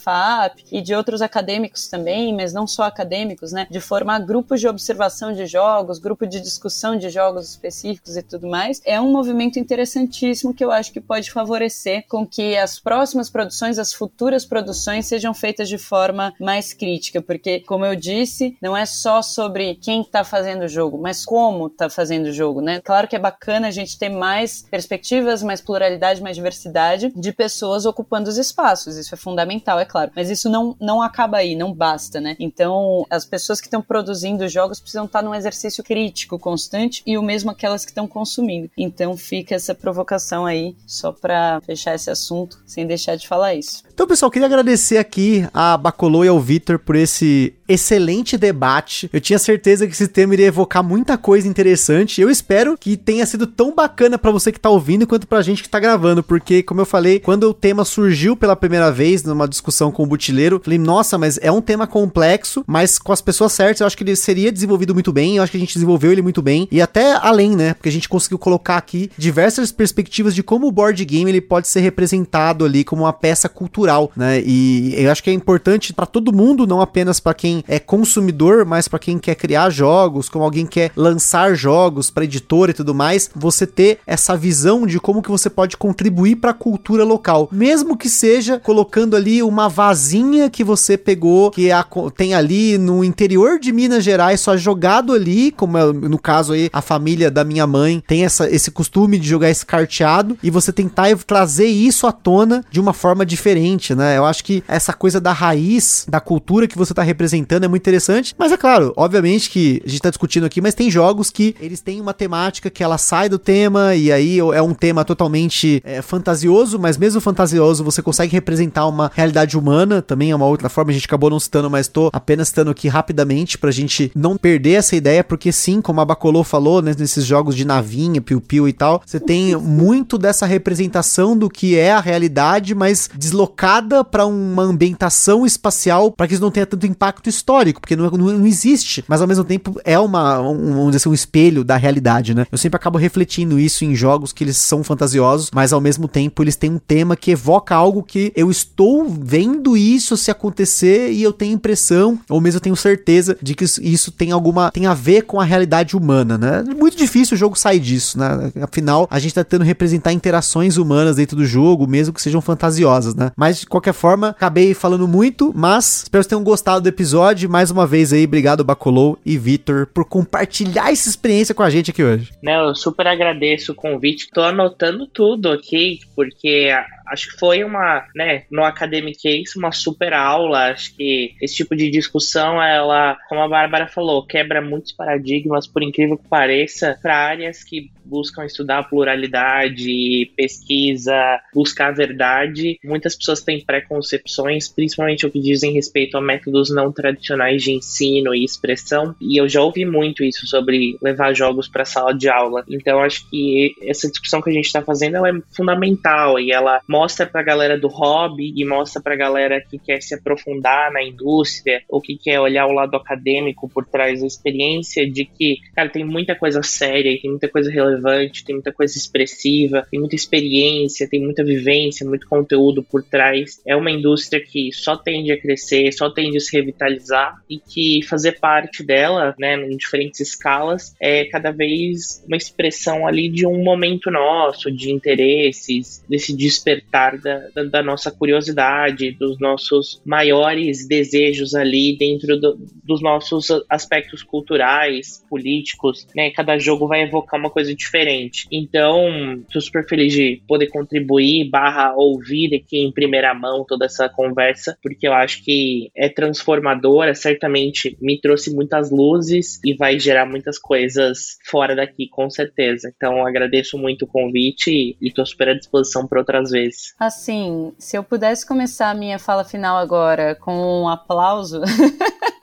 E 0.72 0.82
de 0.82 0.94
outros 0.94 1.22
acadêmicos 1.22 1.88
também, 1.88 2.36
mas 2.36 2.54
não 2.54 2.66
só 2.68 2.84
acadêmicos, 2.84 3.52
né, 3.52 3.68
de 3.70 3.80
formar 3.80 4.20
grupos 4.20 4.60
de 4.60 4.68
observação 4.68 5.34
de 5.34 5.46
jogos, 5.46 6.00
grupo 6.00 6.26
de 6.26 6.40
discussão 6.40 6.96
de 6.98 7.10
jogos 7.10 7.50
específicos 7.50 8.18
e 8.18 8.22
tudo 8.22 8.48
mais, 8.48 8.82
é 8.86 9.00
um 9.00 9.12
movimento 9.12 9.60
interessantíssimo 9.60 10.54
que 10.54 10.64
eu 10.64 10.72
acho 10.72 10.92
que 10.92 11.02
pode 11.02 11.32
favorecer 11.32 12.06
com 12.08 12.26
que 12.26 12.58
as 12.58 12.80
próximas 12.80 13.30
produções, 13.30 13.80
as 13.80 13.94
futuras 13.94 14.46
produções 14.46 15.06
sejam 15.06 15.34
feitas 15.34 15.70
de 15.70 15.78
forma 15.78 16.34
mais 16.40 16.74
crítica, 16.74 17.22
porque, 17.22 17.60
como 17.62 17.86
eu 17.86 17.96
disse, 17.96 18.58
não 18.62 18.76
é 18.76 18.86
só 18.86 19.22
sobre 19.22 19.76
quem 19.76 20.02
está 20.02 20.24
fazendo 20.24 20.64
o 20.64 20.68
jogo, 20.68 20.98
mas 20.98 21.26
como 21.26 21.68
está 21.68 21.90
fazendo 21.90 22.28
o 22.28 22.34
jogo, 22.34 22.62
né? 22.62 22.82
Claro 22.82 23.08
que 23.08 23.16
é 23.16 23.20
bacana 23.20 23.68
a 23.68 23.72
gente 23.72 23.98
ter 23.98 24.10
mais 24.10 24.66
perspectivas, 24.70 25.44
mais 25.44 25.62
pluralidade, 25.62 26.22
mais 26.22 26.36
diversidade 26.36 27.12
de 27.16 27.32
pessoas 27.32 27.86
ocupando 27.86 28.30
os 28.30 28.38
espaços, 28.38 28.98
isso 28.98 29.14
é 29.14 29.18
fundamental, 29.18 29.80
é 29.80 29.86
claro, 29.86 30.12
mas 30.16 30.30
isso 30.30 30.41
não, 30.50 30.76
não 30.80 31.02
acaba 31.02 31.38
aí, 31.38 31.56
não 31.56 31.74
basta, 31.74 32.20
né? 32.20 32.36
Então, 32.40 33.06
as 33.10 33.26
pessoas 33.26 33.60
que 33.60 33.68
estão 33.68 33.82
produzindo 33.82 34.48
jogos 34.48 34.80
precisam 34.80 35.06
estar 35.06 35.22
num 35.22 35.36
exercício 35.36 35.84
crítico 35.84 36.40
constante 36.40 37.02
e 37.06 37.18
o 37.18 37.24
mesmo 37.24 37.52
aquelas 37.52 37.86
que 37.86 37.92
estão 37.92 38.08
consumindo. 38.08 38.70
Então, 38.78 39.16
fica 39.18 39.56
essa 39.56 39.76
provocação 39.76 40.46
aí, 40.46 40.76
só 40.86 41.12
para 41.12 41.62
fechar 41.62 41.96
esse 41.96 42.10
assunto, 42.10 42.62
sem 42.66 42.86
deixar 42.86 43.16
de 43.16 43.28
falar 43.28 43.56
isso. 43.56 43.84
Então, 43.94 44.08
pessoal, 44.08 44.32
queria 44.32 44.46
agradecer 44.46 44.98
aqui 44.98 45.46
a 45.54 45.76
Bacolô 45.76 46.24
e 46.24 46.28
ao 46.28 46.40
Vitor 46.40 46.80
por 46.80 46.96
esse 46.96 47.54
excelente 47.74 48.38
debate. 48.38 49.10
Eu 49.12 49.22
tinha 49.22 49.40
certeza 49.40 49.88
que 49.88 49.94
esse 49.94 50.08
tema 50.08 50.34
iria 50.34 50.48
evocar 50.48 50.84
muita 50.84 51.18
coisa 51.18 51.48
interessante. 51.48 52.22
Eu 52.22 52.30
espero 52.30 52.78
que 52.78 52.98
tenha 52.98 53.26
sido 53.26 53.48
tão 53.48 53.74
bacana 53.74 54.18
para 54.18 54.32
você 54.32 54.52
que 54.52 54.60
tá 54.60 54.70
ouvindo 54.70 55.08
quanto 55.08 55.28
pra 55.28 55.42
gente 55.42 55.64
que 55.64 55.70
tá 55.70 55.80
gravando, 55.80 56.22
porque 56.22 56.62
como 56.64 56.82
eu 56.82 56.86
falei, 56.86 57.20
quando 57.20 57.50
o 57.50 57.54
tema 57.54 57.86
surgiu 57.86 58.36
pela 58.36 58.56
primeira 58.56 58.92
vez 58.92 59.24
numa 59.24 59.48
discussão 59.48 59.92
com 59.92 60.04
o 60.04 60.06
Butileiro, 60.06 60.62
falei: 60.64 60.80
"Nossa, 60.80 61.18
mas 61.18 61.40
é 61.42 61.52
um 61.52 61.62
tema 61.62 61.88
complexo, 61.88 62.64
mas 62.68 63.00
com 63.00 63.14
as 63.14 63.22
pessoas 63.22 63.54
certas, 63.54 63.82
eu 63.82 63.88
acho 63.88 63.98
que 63.98 64.04
ele 64.04 64.16
seria 64.16 64.52
desenvolvido 64.52 64.94
muito 64.94 65.14
bem. 65.14 65.38
Eu 65.38 65.44
acho 65.44 65.52
que 65.52 65.58
a 65.58 65.62
gente 65.62 65.74
desenvolveu 65.74 66.12
ele 66.12 66.22
muito 66.22 66.42
bem 66.42 66.68
e 66.72 66.82
até 66.82 67.14
além, 67.14 67.56
né? 67.56 67.74
Porque 67.74 67.90
a 67.90 67.92
gente 67.92 68.10
conseguiu 68.10 68.38
colocar 68.38 68.78
aqui 68.78 69.10
diversas 69.18 69.72
perspectivas 69.72 70.36
de 70.36 70.44
como 70.44 70.68
o 70.68 70.72
board 70.72 71.04
game 71.06 71.30
ele 71.30 71.42
pode 71.42 71.68
ser 71.68 71.80
representado 71.80 72.66
ali 72.66 72.84
como 72.84 73.04
uma 73.04 73.14
peça 73.14 73.48
cultural, 73.48 73.91
né? 74.16 74.42
E 74.46 74.94
eu 74.98 75.12
acho 75.12 75.24
que 75.24 75.30
é 75.30 75.34
importante 75.34 75.94
para 75.94 76.06
todo 76.06 76.34
mundo, 76.34 76.68
não 76.68 76.82
apenas 76.82 77.20
para 77.20 77.34
quem 77.34 77.64
é 77.68 77.80
consumidor, 77.80 78.66
mas 78.66 78.88
para 78.88 79.00
quem 79.00 79.18
quer 79.18 79.36
criar 79.36 79.70
jogos, 79.70 80.30
como 80.30 80.44
alguém 80.44 80.66
quer 80.66 80.92
lançar 80.96 81.56
jogos 81.56 82.10
para 82.10 82.24
editora 82.24 82.72
e 82.72 82.74
tudo 82.74 82.94
mais, 82.94 83.30
você 83.36 83.66
ter 83.68 84.00
essa 84.06 84.36
visão 84.36 84.86
de 84.86 85.00
como 85.00 85.22
que 85.22 85.32
você 85.32 85.50
pode 85.50 85.78
contribuir 85.78 86.38
para 86.38 86.52
a 86.52 86.54
cultura 86.54 87.04
local, 87.04 87.50
mesmo 87.52 87.98
que 87.98 88.10
seja 88.10 88.60
colocando 88.60 89.16
ali 89.16 89.42
uma 89.44 89.68
vasinha 89.68 90.50
que 90.50 90.64
você 90.64 90.98
pegou, 90.98 91.52
que 91.52 91.72
a, 91.72 91.86
tem 92.16 92.34
ali 92.34 92.78
no 92.78 93.04
interior 93.04 93.60
de 93.60 93.72
Minas 93.72 94.04
Gerais, 94.04 94.42
só 94.42 94.56
jogado 94.56 95.14
ali, 95.14 95.52
como 95.52 95.78
é, 95.78 95.92
no 95.92 96.18
caso 96.18 96.54
aí 96.54 96.70
a 96.72 96.82
família 96.82 97.32
da 97.32 97.44
minha 97.44 97.66
mãe 97.66 98.04
tem 98.06 98.24
essa, 98.24 98.50
esse 98.50 98.72
costume 98.72 99.18
de 99.18 99.28
jogar 99.28 99.50
esse 99.50 99.66
carteado 99.66 100.38
e 100.44 100.50
você 100.50 100.72
tentar 100.72 101.16
trazer 101.26 101.66
isso 101.66 102.08
à 102.08 102.12
tona 102.12 102.64
de 102.70 102.80
uma 102.80 102.94
forma 102.94 103.26
diferente, 103.26 103.71
né? 103.96 104.18
Eu 104.18 104.26
acho 104.26 104.44
que 104.44 104.64
essa 104.68 104.94
coisa 104.94 105.20
da 105.20 105.32
raiz, 105.32 106.06
da 106.10 106.20
cultura 106.20 106.68
que 106.68 106.78
você 106.78 106.94
tá 106.94 107.02
representando 107.02 107.64
é 107.64 107.68
muito 107.68 107.82
interessante, 107.82 108.36
mas 108.38 108.52
é 108.52 108.58
claro, 108.58 108.94
obviamente 108.96 109.50
que 109.50 109.82
a 109.86 109.90
gente 109.90 110.02
tá 110.02 110.10
discutindo 110.10 110.46
aqui, 110.46 110.62
mas 110.62 110.76
tem 110.76 110.90
jogos 110.92 111.30
que 111.30 111.56
eles 111.60 111.82
têm 111.82 112.02
uma 112.02 112.14
temática 112.14 112.70
que 112.70 112.84
ela 112.84 112.98
sai 112.98 113.30
do 113.30 113.40
tema 113.40 113.96
e 113.96 114.12
aí 114.12 114.40
é 114.40 114.62
um 114.62 114.74
tema 114.74 115.06
totalmente 115.06 115.82
é, 115.86 116.02
fantasioso, 116.02 116.78
mas 116.78 116.98
mesmo 116.98 117.22
fantasioso 117.22 117.84
você 117.84 118.02
consegue 118.02 118.34
representar 118.34 118.88
uma 118.88 119.12
realidade 119.14 119.58
humana, 119.58 120.02
também 120.02 120.32
é 120.32 120.36
uma 120.36 120.46
outra 120.46 120.70
forma, 120.70 120.92
a 120.92 120.94
gente 120.94 121.06
acabou 121.06 121.30
não 121.30 121.40
citando, 121.40 121.70
mas 121.70 121.88
tô 121.88 122.10
apenas 122.12 122.50
citando 122.50 122.72
aqui 122.72 122.88
rapidamente 122.88 123.58
pra 123.58 123.72
gente 123.72 124.12
não 124.16 124.38
perder 124.38 124.74
essa 124.74 124.96
ideia, 124.96 125.24
porque 125.24 125.52
sim, 125.52 125.82
como 125.82 126.02
a 126.02 126.06
Bacolô 126.06 126.44
falou, 126.44 126.82
né, 126.82 126.94
nesses 126.98 127.26
jogos 127.26 127.56
de 127.56 127.66
navinha, 127.66 128.22
piu-piu 128.22 128.68
e 128.68 128.74
tal, 128.74 129.02
você 129.06 129.20
tem 129.20 129.56
muito 129.56 130.18
dessa 130.18 130.46
representação 130.46 131.38
do 131.38 131.50
que 131.50 131.78
é 131.78 131.92
a 131.92 132.00
realidade, 132.00 132.76
mas 132.76 133.10
deslocada 133.16 133.61
para 134.10 134.26
uma 134.26 134.64
ambientação 134.64 135.46
espacial 135.46 136.12
para 136.12 136.28
que 136.28 136.34
isso 136.34 136.42
não 136.42 136.50
tenha 136.50 136.66
tanto 136.66 136.88
impacto 136.88 137.30
histórico, 137.30 137.80
porque 137.80 137.96
não, 137.96 138.10
não, 138.10 138.40
não, 138.40 138.48
existe, 138.48 139.04
mas 139.08 139.22
ao 139.22 139.28
mesmo 139.28 139.44
tempo 139.44 139.80
é 139.86 140.00
uma, 140.00 140.40
um, 140.40 140.74
vamos 140.74 140.86
dizer 140.88 140.98
assim, 140.98 141.10
um 141.10 141.14
espelho 141.14 141.64
da 141.64 141.78
realidade, 141.78 142.34
né? 142.34 142.46
Eu 142.52 142.58
sempre 142.58 142.78
acabo 142.78 142.98
refletindo 142.98 143.60
isso 143.60 143.86
em 143.86 143.94
jogos 143.94 144.34
que 144.34 144.44
eles 144.44 144.58
são 144.58 144.84
fantasiosos, 144.84 145.52
mas 145.54 145.72
ao 145.72 145.80
mesmo 145.80 146.08
tempo 146.08 146.44
eles 146.44 146.56
têm 146.56 146.72
um 146.72 146.80
tema 146.80 147.16
que 147.16 147.32
evoca 147.32 147.76
algo 147.76 148.02
que 148.02 148.34
eu 148.36 148.50
estou 148.50 149.08
vendo 149.08 149.78
isso 149.78 150.18
se 150.18 150.32
acontecer 150.32 151.12
e 151.12 151.22
eu 151.22 151.32
tenho 151.32 151.54
impressão, 151.54 152.20
ou 152.28 152.42
mesmo 152.42 152.58
eu 152.58 152.62
tenho 152.62 152.76
certeza 152.76 153.38
de 153.42 153.54
que 153.54 153.64
isso 153.64 154.12
tem 154.12 154.32
alguma, 154.32 154.72
tem 154.72 154.88
a 154.88 154.94
ver 154.94 155.24
com 155.24 155.40
a 155.40 155.44
realidade 155.44 155.96
humana, 155.96 156.38
né? 156.38 156.64
É 156.68 156.74
muito 156.74 156.98
difícil 156.98 157.36
o 157.36 157.38
jogo 157.38 157.58
sair 157.58 157.80
disso, 157.80 158.18
né? 158.18 158.52
Afinal, 158.62 159.08
a 159.10 159.20
gente 159.20 159.36
tá 159.36 159.44
tentando 159.44 159.66
representar 159.66 160.12
interações 160.12 160.78
humanas 160.78 161.18
dentro 161.18 161.38
do 161.38 161.46
jogo, 161.46 161.86
mesmo 161.86 162.14
que 162.14 162.22
sejam 162.22 162.42
fantasiosas, 162.42 163.14
né? 163.16 163.32
Mas 163.36 163.51
de 163.60 163.66
qualquer 163.66 163.94
forma, 163.94 164.30
acabei 164.30 164.74
falando 164.74 165.08
muito, 165.08 165.52
mas 165.56 166.04
espero 166.04 166.24
que 166.24 166.30
tenham 166.30 166.44
gostado 166.44 166.82
do 166.82 166.90
episódio. 166.90 167.50
Mais 167.50 167.72
uma 167.72 167.86
vez 167.86 168.14
aí, 168.14 168.26
obrigado 168.26 168.64
Bacolou 168.64 169.18
e 169.26 169.38
Vitor 169.38 169.88
por 169.88 170.06
compartilhar 170.06 170.92
essa 170.92 171.10
experiência 171.10 171.54
com 171.54 171.64
a 171.64 171.70
gente 171.70 171.92
aqui 171.92 172.04
hoje. 172.04 172.32
Não, 172.42 172.68
eu 172.70 172.76
super 172.76 173.08
agradeço 173.08 173.72
o 173.72 173.76
convite. 173.76 174.30
Tô 174.34 174.42
anotando 174.42 175.08
tudo 175.08 175.50
aqui, 175.52 176.00
porque 176.16 176.70
acho 177.12 177.32
que 177.32 177.40
foi 177.40 177.64
uma, 177.64 178.08
né, 178.16 178.44
no 178.50 178.64
Academic 178.64 179.22
Case, 179.22 179.58
uma 179.58 179.72
super 179.72 180.14
aula. 180.14 180.72
Acho 180.72 180.96
que 180.96 181.36
esse 181.42 181.56
tipo 181.56 181.76
de 181.76 181.90
discussão, 181.90 182.62
ela, 182.62 183.18
como 183.28 183.42
a 183.42 183.48
Bárbara 183.48 183.88
falou, 183.88 184.26
quebra 184.26 184.62
muitos 184.62 184.94
paradigmas, 184.94 185.68
por 185.68 185.84
incrível 185.84 186.18
que 186.18 186.28
pareça, 186.28 186.98
para 187.02 187.16
áreas 187.16 187.64
que 187.64 187.92
buscam 188.06 188.46
estudar 188.46 188.90
pluralidade, 188.90 190.32
pesquisa, 190.36 191.40
buscar 191.54 191.90
a 191.90 191.96
verdade. 191.96 192.80
Muitas 192.84 193.16
pessoas 193.16 193.42
têm 193.42 193.64
preconcepções, 193.64 194.70
principalmente 194.70 195.26
o 195.26 195.32
que 195.32 195.40
dizem 195.40 195.74
respeito 195.74 196.18
a 196.18 196.22
métodos 196.22 196.74
não 196.74 196.92
tradicionais 196.92 197.62
de 197.62 197.72
ensino 197.72 198.34
e 198.34 198.44
expressão, 198.44 199.16
e 199.20 199.40
eu 199.40 199.48
já 199.48 199.62
ouvi 199.62 199.86
muito 199.86 200.24
isso 200.24 200.48
sobre 200.48 200.98
levar 201.02 201.34
jogos 201.34 201.68
para 201.68 201.86
sala 201.86 202.14
de 202.14 202.30
aula. 202.30 202.64
Então 202.70 203.00
acho 203.00 203.30
que 203.30 203.74
essa 203.82 204.10
discussão 204.10 204.42
que 204.42 204.50
a 204.50 204.54
gente 204.54 204.66
está 204.66 204.82
fazendo 204.82 205.26
é 205.26 205.32
fundamental 205.56 206.40
e 206.40 206.52
ela 206.52 206.82
mostra 206.88 207.01
para 207.26 207.42
a 207.42 207.44
galera 207.44 207.80
do 207.80 207.88
hobby 207.88 208.54
e 208.56 208.64
mostra 208.64 209.02
para 209.02 209.14
a 209.14 209.18
galera 209.18 209.60
que 209.60 209.80
quer 209.80 210.02
se 210.02 210.14
aprofundar 210.14 210.92
na 210.92 211.04
indústria 211.04 211.82
ou 211.90 212.00
que 212.00 212.16
quer 212.16 212.40
olhar 212.40 212.68
o 212.68 212.72
lado 212.72 212.96
acadêmico 212.96 213.68
por 213.68 213.86
trás 213.86 214.22
da 214.22 214.28
experiência 214.28 215.10
de 215.10 215.26
que, 215.26 215.58
cara, 215.76 215.90
tem 215.90 216.06
muita 216.06 216.36
coisa 216.36 216.62
séria, 216.62 217.18
tem 217.20 217.32
muita 217.32 217.48
coisa 217.48 217.72
relevante, 217.72 218.46
tem 218.46 218.56
muita 218.56 218.72
coisa 218.72 218.96
expressiva, 218.96 219.88
tem 219.90 220.00
muita 220.00 220.16
experiência, 220.16 221.10
tem 221.10 221.20
muita 221.20 221.44
vivência, 221.44 222.08
muito 222.08 222.28
conteúdo 222.28 222.84
por 222.84 223.04
trás. 223.04 223.60
É 223.66 223.76
uma 223.76 223.90
indústria 223.90 224.40
que 224.40 224.72
só 224.72 224.96
tende 224.96 225.32
a 225.32 225.42
crescer, 225.42 225.92
só 225.92 226.10
tende 226.10 226.38
a 226.38 226.40
se 226.40 226.56
revitalizar 226.56 227.36
e 227.50 227.60
que 227.60 228.04
fazer 228.04 228.40
parte 228.40 228.84
dela, 228.84 229.34
né, 229.40 229.56
em 229.56 229.76
diferentes 229.76 230.20
escalas, 230.20 230.96
é 231.00 231.26
cada 231.26 231.52
vez 231.52 232.24
uma 232.28 232.38
expressão 232.38 233.08
ali 233.08 233.28
de 233.28 233.48
um 233.48 233.64
momento 233.64 234.12
nosso, 234.12 234.72
de 234.72 234.92
interesses, 234.92 236.04
desse 236.08 236.36
despertar 236.36 236.91
da, 236.92 237.40
da, 237.56 237.64
da 237.64 237.84
nossa 237.84 238.12
curiosidade, 238.12 239.12
dos 239.12 239.40
nossos 239.40 240.02
maiores 240.06 240.88
desejos 240.88 241.56
ali 241.56 241.98
dentro 241.98 242.40
do, 242.40 242.58
dos 242.84 243.02
nossos 243.02 243.48
aspectos 243.70 244.24
culturais, 244.24 245.24
políticos, 245.30 246.08
né? 246.16 246.32
Cada 246.32 246.58
jogo 246.58 246.88
vai 246.88 247.04
evocar 247.04 247.40
uma 247.40 247.50
coisa 247.50 247.74
diferente. 247.74 248.48
Então, 248.52 249.44
tô 249.52 249.62
super 249.62 249.88
feliz 249.88 250.14
de 250.14 250.42
poder 250.48 250.68
contribuir, 250.68 251.50
barra 251.50 251.94
ouvir 251.96 252.56
aqui 252.56 252.78
em 252.78 252.92
primeira 252.92 253.34
mão 253.34 253.66
toda 253.68 253.86
essa 253.86 254.10
conversa, 254.10 254.78
porque 254.82 255.08
eu 255.08 255.14
acho 255.14 255.44
que 255.44 255.92
é 255.96 256.10
transformadora, 256.10 257.14
certamente 257.16 257.98
me 258.02 258.20
trouxe 258.20 258.54
muitas 258.54 258.92
luzes 258.92 259.60
e 259.64 259.74
vai 259.74 260.00
gerar 260.00 260.26
muitas 260.26 260.58
coisas 260.58 261.38
fora 261.46 261.76
daqui, 261.76 262.08
com 262.08 262.30
certeza. 262.30 262.92
Então, 262.96 263.26
agradeço 263.26 263.78
muito 263.78 264.04
o 264.04 264.08
convite 264.08 264.72
e, 264.72 264.98
e 265.02 265.12
tô 265.12 265.26
super 265.26 265.50
à 265.50 265.54
disposição 265.54 266.08
para 266.08 266.20
outras 266.20 266.52
vezes. 266.52 266.71
Assim, 267.00 267.74
se 267.78 267.98
eu 267.98 268.04
pudesse 268.04 268.46
começar 268.46 268.90
a 268.90 268.94
minha 268.94 269.20
fala 269.20 269.44
final 269.44 269.78
agora 269.78 270.36
com 270.36 270.84
um 270.84 270.88
aplauso. 270.90 271.62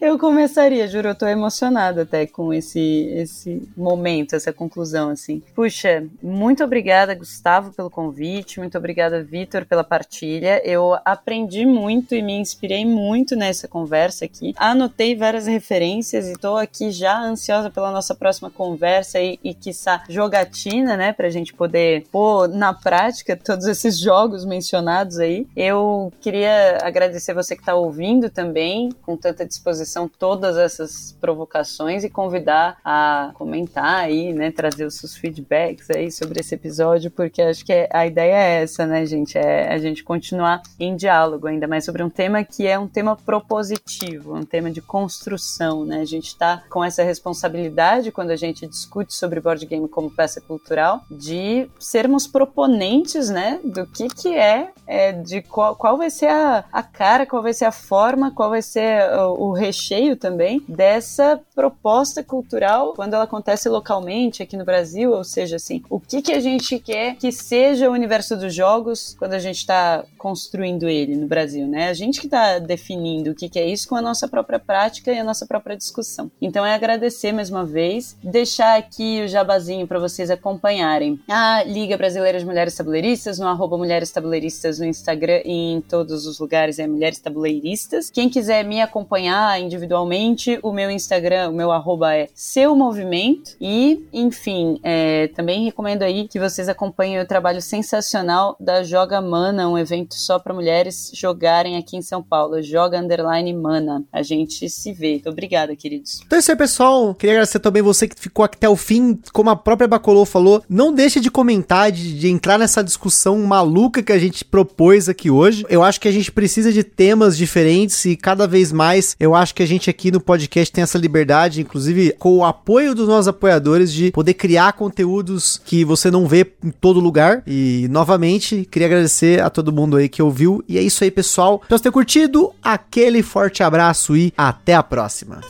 eu 0.00 0.18
começaria, 0.18 0.88
juro, 0.88 1.08
eu 1.08 1.14
tô 1.14 1.26
emocionada 1.26 2.02
até 2.02 2.26
com 2.26 2.52
esse, 2.52 3.08
esse 3.14 3.68
momento, 3.76 4.34
essa 4.34 4.52
conclusão, 4.52 5.10
assim. 5.10 5.42
Puxa, 5.54 6.04
muito 6.22 6.64
obrigada, 6.64 7.14
Gustavo, 7.14 7.72
pelo 7.72 7.90
convite, 7.90 8.58
muito 8.58 8.76
obrigada, 8.76 9.22
Vitor, 9.22 9.64
pela 9.64 9.84
partilha. 9.84 10.60
Eu 10.64 10.96
aprendi 11.04 11.64
muito 11.64 12.14
e 12.14 12.22
me 12.22 12.34
inspirei 12.34 12.84
muito 12.84 13.36
nessa 13.36 13.68
conversa 13.68 14.24
aqui. 14.24 14.54
Anotei 14.56 15.14
várias 15.14 15.46
referências 15.46 16.28
e 16.28 16.34
tô 16.34 16.56
aqui 16.56 16.90
já 16.90 17.18
ansiosa 17.18 17.70
pela 17.70 17.90
nossa 17.90 18.14
próxima 18.14 18.50
conversa 18.50 19.20
e, 19.20 19.38
e 19.42 19.54
quiçá, 19.54 20.02
jogatina, 20.08 20.96
né, 20.96 21.12
pra 21.12 21.30
gente 21.30 21.54
poder 21.54 22.06
pôr 22.10 22.48
na 22.48 22.74
prática 22.74 23.36
todos 23.36 23.66
esses 23.66 23.98
jogos 23.98 24.44
mencionados 24.44 25.18
aí. 25.18 25.46
Eu 25.56 26.12
queria 26.20 26.78
agradecer 26.82 27.34
você 27.34 27.56
que 27.56 27.64
tá 27.64 27.74
ouvindo 27.74 28.28
também, 28.30 28.90
com 29.02 29.16
tanta 29.16 29.44
disposição 29.44 29.75
disposição 29.76 30.08
todas 30.08 30.56
essas 30.56 31.16
provocações 31.20 32.04
e 32.04 32.10
convidar 32.10 32.78
a 32.84 33.30
comentar 33.34 34.00
aí, 34.00 34.32
né, 34.32 34.50
trazer 34.50 34.86
os 34.86 34.94
seus 34.94 35.16
feedbacks 35.16 35.90
aí 35.90 36.10
sobre 36.10 36.40
esse 36.40 36.54
episódio, 36.54 37.10
porque 37.10 37.42
acho 37.42 37.64
que 37.64 37.72
é, 37.72 37.88
a 37.92 38.06
ideia 38.06 38.34
é 38.34 38.62
essa, 38.62 38.86
né, 38.86 39.04
gente, 39.04 39.36
é 39.36 39.72
a 39.72 39.78
gente 39.78 40.02
continuar 40.02 40.62
em 40.78 40.96
diálogo, 40.96 41.46
ainda 41.46 41.66
mais 41.66 41.84
sobre 41.84 42.02
um 42.02 42.10
tema 42.10 42.42
que 42.44 42.66
é 42.66 42.78
um 42.78 42.88
tema 42.88 43.16
propositivo, 43.16 44.36
um 44.36 44.44
tema 44.44 44.70
de 44.70 44.80
construção, 44.80 45.84
né, 45.84 46.00
a 46.00 46.04
gente 46.04 46.28
está 46.28 46.62
com 46.70 46.82
essa 46.82 47.02
responsabilidade 47.02 48.12
quando 48.12 48.30
a 48.30 48.36
gente 48.36 48.66
discute 48.66 49.14
sobre 49.14 49.40
board 49.40 49.64
game 49.66 49.88
como 49.88 50.10
peça 50.10 50.40
cultural, 50.40 51.02
de 51.10 51.68
sermos 51.78 52.26
proponentes, 52.26 53.28
né, 53.28 53.60
do 53.62 53.86
que 53.86 54.08
que 54.08 54.34
é, 54.34 54.70
é 54.86 55.12
de 55.12 55.42
qual, 55.42 55.76
qual 55.76 55.96
vai 55.96 56.10
ser 56.10 56.28
a, 56.28 56.64
a 56.72 56.82
cara, 56.82 57.26
qual 57.26 57.42
vai 57.42 57.52
ser 57.52 57.64
a 57.64 57.72
forma, 57.72 58.30
qual 58.30 58.50
vai 58.50 58.62
ser 58.62 59.10
o, 59.18 59.50
o 59.50 59.52
recheio 59.66 60.16
também 60.16 60.62
dessa 60.68 61.40
proposta 61.54 62.22
cultural 62.22 62.94
quando 62.94 63.14
ela 63.14 63.24
acontece 63.24 63.68
localmente 63.68 64.42
aqui 64.42 64.56
no 64.56 64.64
Brasil, 64.64 65.12
ou 65.12 65.24
seja, 65.24 65.56
assim, 65.56 65.82
o 65.90 65.98
que 65.98 66.22
que 66.22 66.32
a 66.32 66.40
gente 66.40 66.78
quer 66.78 67.16
que 67.16 67.32
seja 67.32 67.90
o 67.90 67.92
universo 67.92 68.36
dos 68.36 68.54
jogos 68.54 69.16
quando 69.18 69.32
a 69.32 69.38
gente 69.38 69.58
está 69.58 70.04
construindo 70.18 70.88
ele 70.88 71.16
no 71.16 71.26
Brasil, 71.26 71.66
né? 71.66 71.88
A 71.88 71.94
gente 71.94 72.20
que 72.20 72.26
está 72.26 72.58
definindo 72.58 73.30
o 73.30 73.34
que 73.34 73.48
que 73.48 73.58
é 73.58 73.66
isso 73.66 73.88
com 73.88 73.96
a 73.96 74.02
nossa 74.02 74.28
própria 74.28 74.58
prática 74.58 75.12
e 75.12 75.18
a 75.18 75.24
nossa 75.24 75.46
própria 75.46 75.76
discussão. 75.76 76.30
Então 76.40 76.64
é 76.64 76.74
agradecer 76.74 77.32
mais 77.32 77.50
uma 77.50 77.64
vez, 77.64 78.16
deixar 78.22 78.78
aqui 78.78 79.22
o 79.24 79.28
jabazinho 79.28 79.86
para 79.86 79.98
vocês 79.98 80.30
acompanharem 80.30 81.20
a 81.28 81.62
Liga 81.64 81.96
Brasileira 81.96 82.38
de 82.38 82.44
Mulheres 82.44 82.74
Tabuleiristas 82.74 83.38
no 83.38 83.46
arroba 83.46 83.76
Mulheres 83.76 84.10
Tabuleiristas 84.10 84.78
no 84.78 84.86
Instagram 84.86 85.40
e 85.44 85.72
em 85.72 85.80
todos 85.80 86.26
os 86.26 86.38
lugares 86.38 86.78
é 86.78 86.86
Mulheres 86.86 87.18
Tabuleiristas. 87.18 88.10
Quem 88.10 88.28
quiser 88.28 88.64
me 88.64 88.80
acompanhar 88.80 89.55
individualmente, 89.58 90.58
o 90.62 90.72
meu 90.72 90.90
Instagram, 90.90 91.50
o 91.50 91.52
meu 91.52 91.72
arroba 91.72 92.14
é 92.14 92.28
seu 92.34 92.74
movimento. 92.74 93.56
E, 93.60 94.06
enfim, 94.12 94.78
é, 94.82 95.28
também 95.28 95.64
recomendo 95.64 96.02
aí 96.02 96.28
que 96.28 96.38
vocês 96.38 96.68
acompanhem 96.68 97.20
o 97.20 97.26
trabalho 97.26 97.60
sensacional 97.60 98.56
da 98.60 98.82
Joga 98.82 99.20
Mana, 99.20 99.68
um 99.68 99.78
evento 99.78 100.14
só 100.14 100.38
para 100.38 100.54
mulheres 100.54 101.10
jogarem 101.14 101.76
aqui 101.76 101.96
em 101.96 102.02
São 102.02 102.22
Paulo. 102.22 102.62
Joga 102.62 102.98
Underline 102.98 103.52
Mana. 103.52 104.04
A 104.12 104.22
gente 104.22 104.68
se 104.68 104.92
vê. 104.92 105.12
Muito 105.12 105.30
obrigada, 105.30 105.74
queridos. 105.74 106.20
Então 106.24 106.36
é 106.36 106.40
isso 106.40 106.50
aí, 106.50 106.56
pessoal. 106.56 107.14
Queria 107.14 107.34
agradecer 107.34 107.58
também 107.58 107.82
você 107.82 108.06
que 108.08 108.20
ficou 108.20 108.44
até 108.44 108.68
o 108.68 108.76
fim. 108.76 109.18
Como 109.32 109.50
a 109.50 109.56
própria 109.56 109.88
Bacolô 109.88 110.24
falou, 110.24 110.62
não 110.68 110.92
deixe 110.92 111.20
de 111.20 111.30
comentar, 111.30 111.90
de, 111.90 112.18
de 112.18 112.28
entrar 112.28 112.58
nessa 112.58 112.82
discussão 112.82 113.38
maluca 113.38 114.02
que 114.02 114.12
a 114.12 114.18
gente 114.18 114.44
propôs 114.44 115.08
aqui 115.08 115.30
hoje. 115.30 115.64
Eu 115.68 115.82
acho 115.82 116.00
que 116.00 116.08
a 116.08 116.12
gente 116.12 116.30
precisa 116.30 116.72
de 116.72 116.82
temas 116.82 117.36
diferentes 117.36 118.04
e 118.04 118.16
cada 118.16 118.46
vez 118.46 118.72
mais 118.72 119.16
eu 119.18 119.34
acho 119.46 119.54
que 119.54 119.62
a 119.62 119.66
gente 119.66 119.88
aqui 119.88 120.10
no 120.10 120.20
podcast 120.20 120.72
tem 120.72 120.82
essa 120.82 120.98
liberdade, 120.98 121.60
inclusive 121.60 122.12
com 122.18 122.38
o 122.38 122.44
apoio 122.44 122.94
dos 122.94 123.06
nossos 123.06 123.28
apoiadores, 123.28 123.92
de 123.92 124.10
poder 124.10 124.34
criar 124.34 124.72
conteúdos 124.72 125.60
que 125.64 125.84
você 125.84 126.10
não 126.10 126.26
vê 126.26 126.52
em 126.64 126.70
todo 126.70 126.98
lugar. 126.98 127.44
E 127.46 127.86
novamente, 127.88 128.66
queria 128.68 128.86
agradecer 128.86 129.40
a 129.40 129.48
todo 129.48 129.72
mundo 129.72 129.96
aí 129.96 130.08
que 130.08 130.20
ouviu. 130.20 130.64
E 130.68 130.76
é 130.76 130.82
isso 130.82 131.04
aí, 131.04 131.10
pessoal. 131.12 131.60
Espero 131.62 131.80
ter 131.80 131.90
curtido. 131.92 132.52
Aquele 132.60 133.22
forte 133.22 133.62
abraço 133.62 134.16
e 134.16 134.32
até 134.36 134.74
a 134.74 134.82
próxima. 134.82 135.40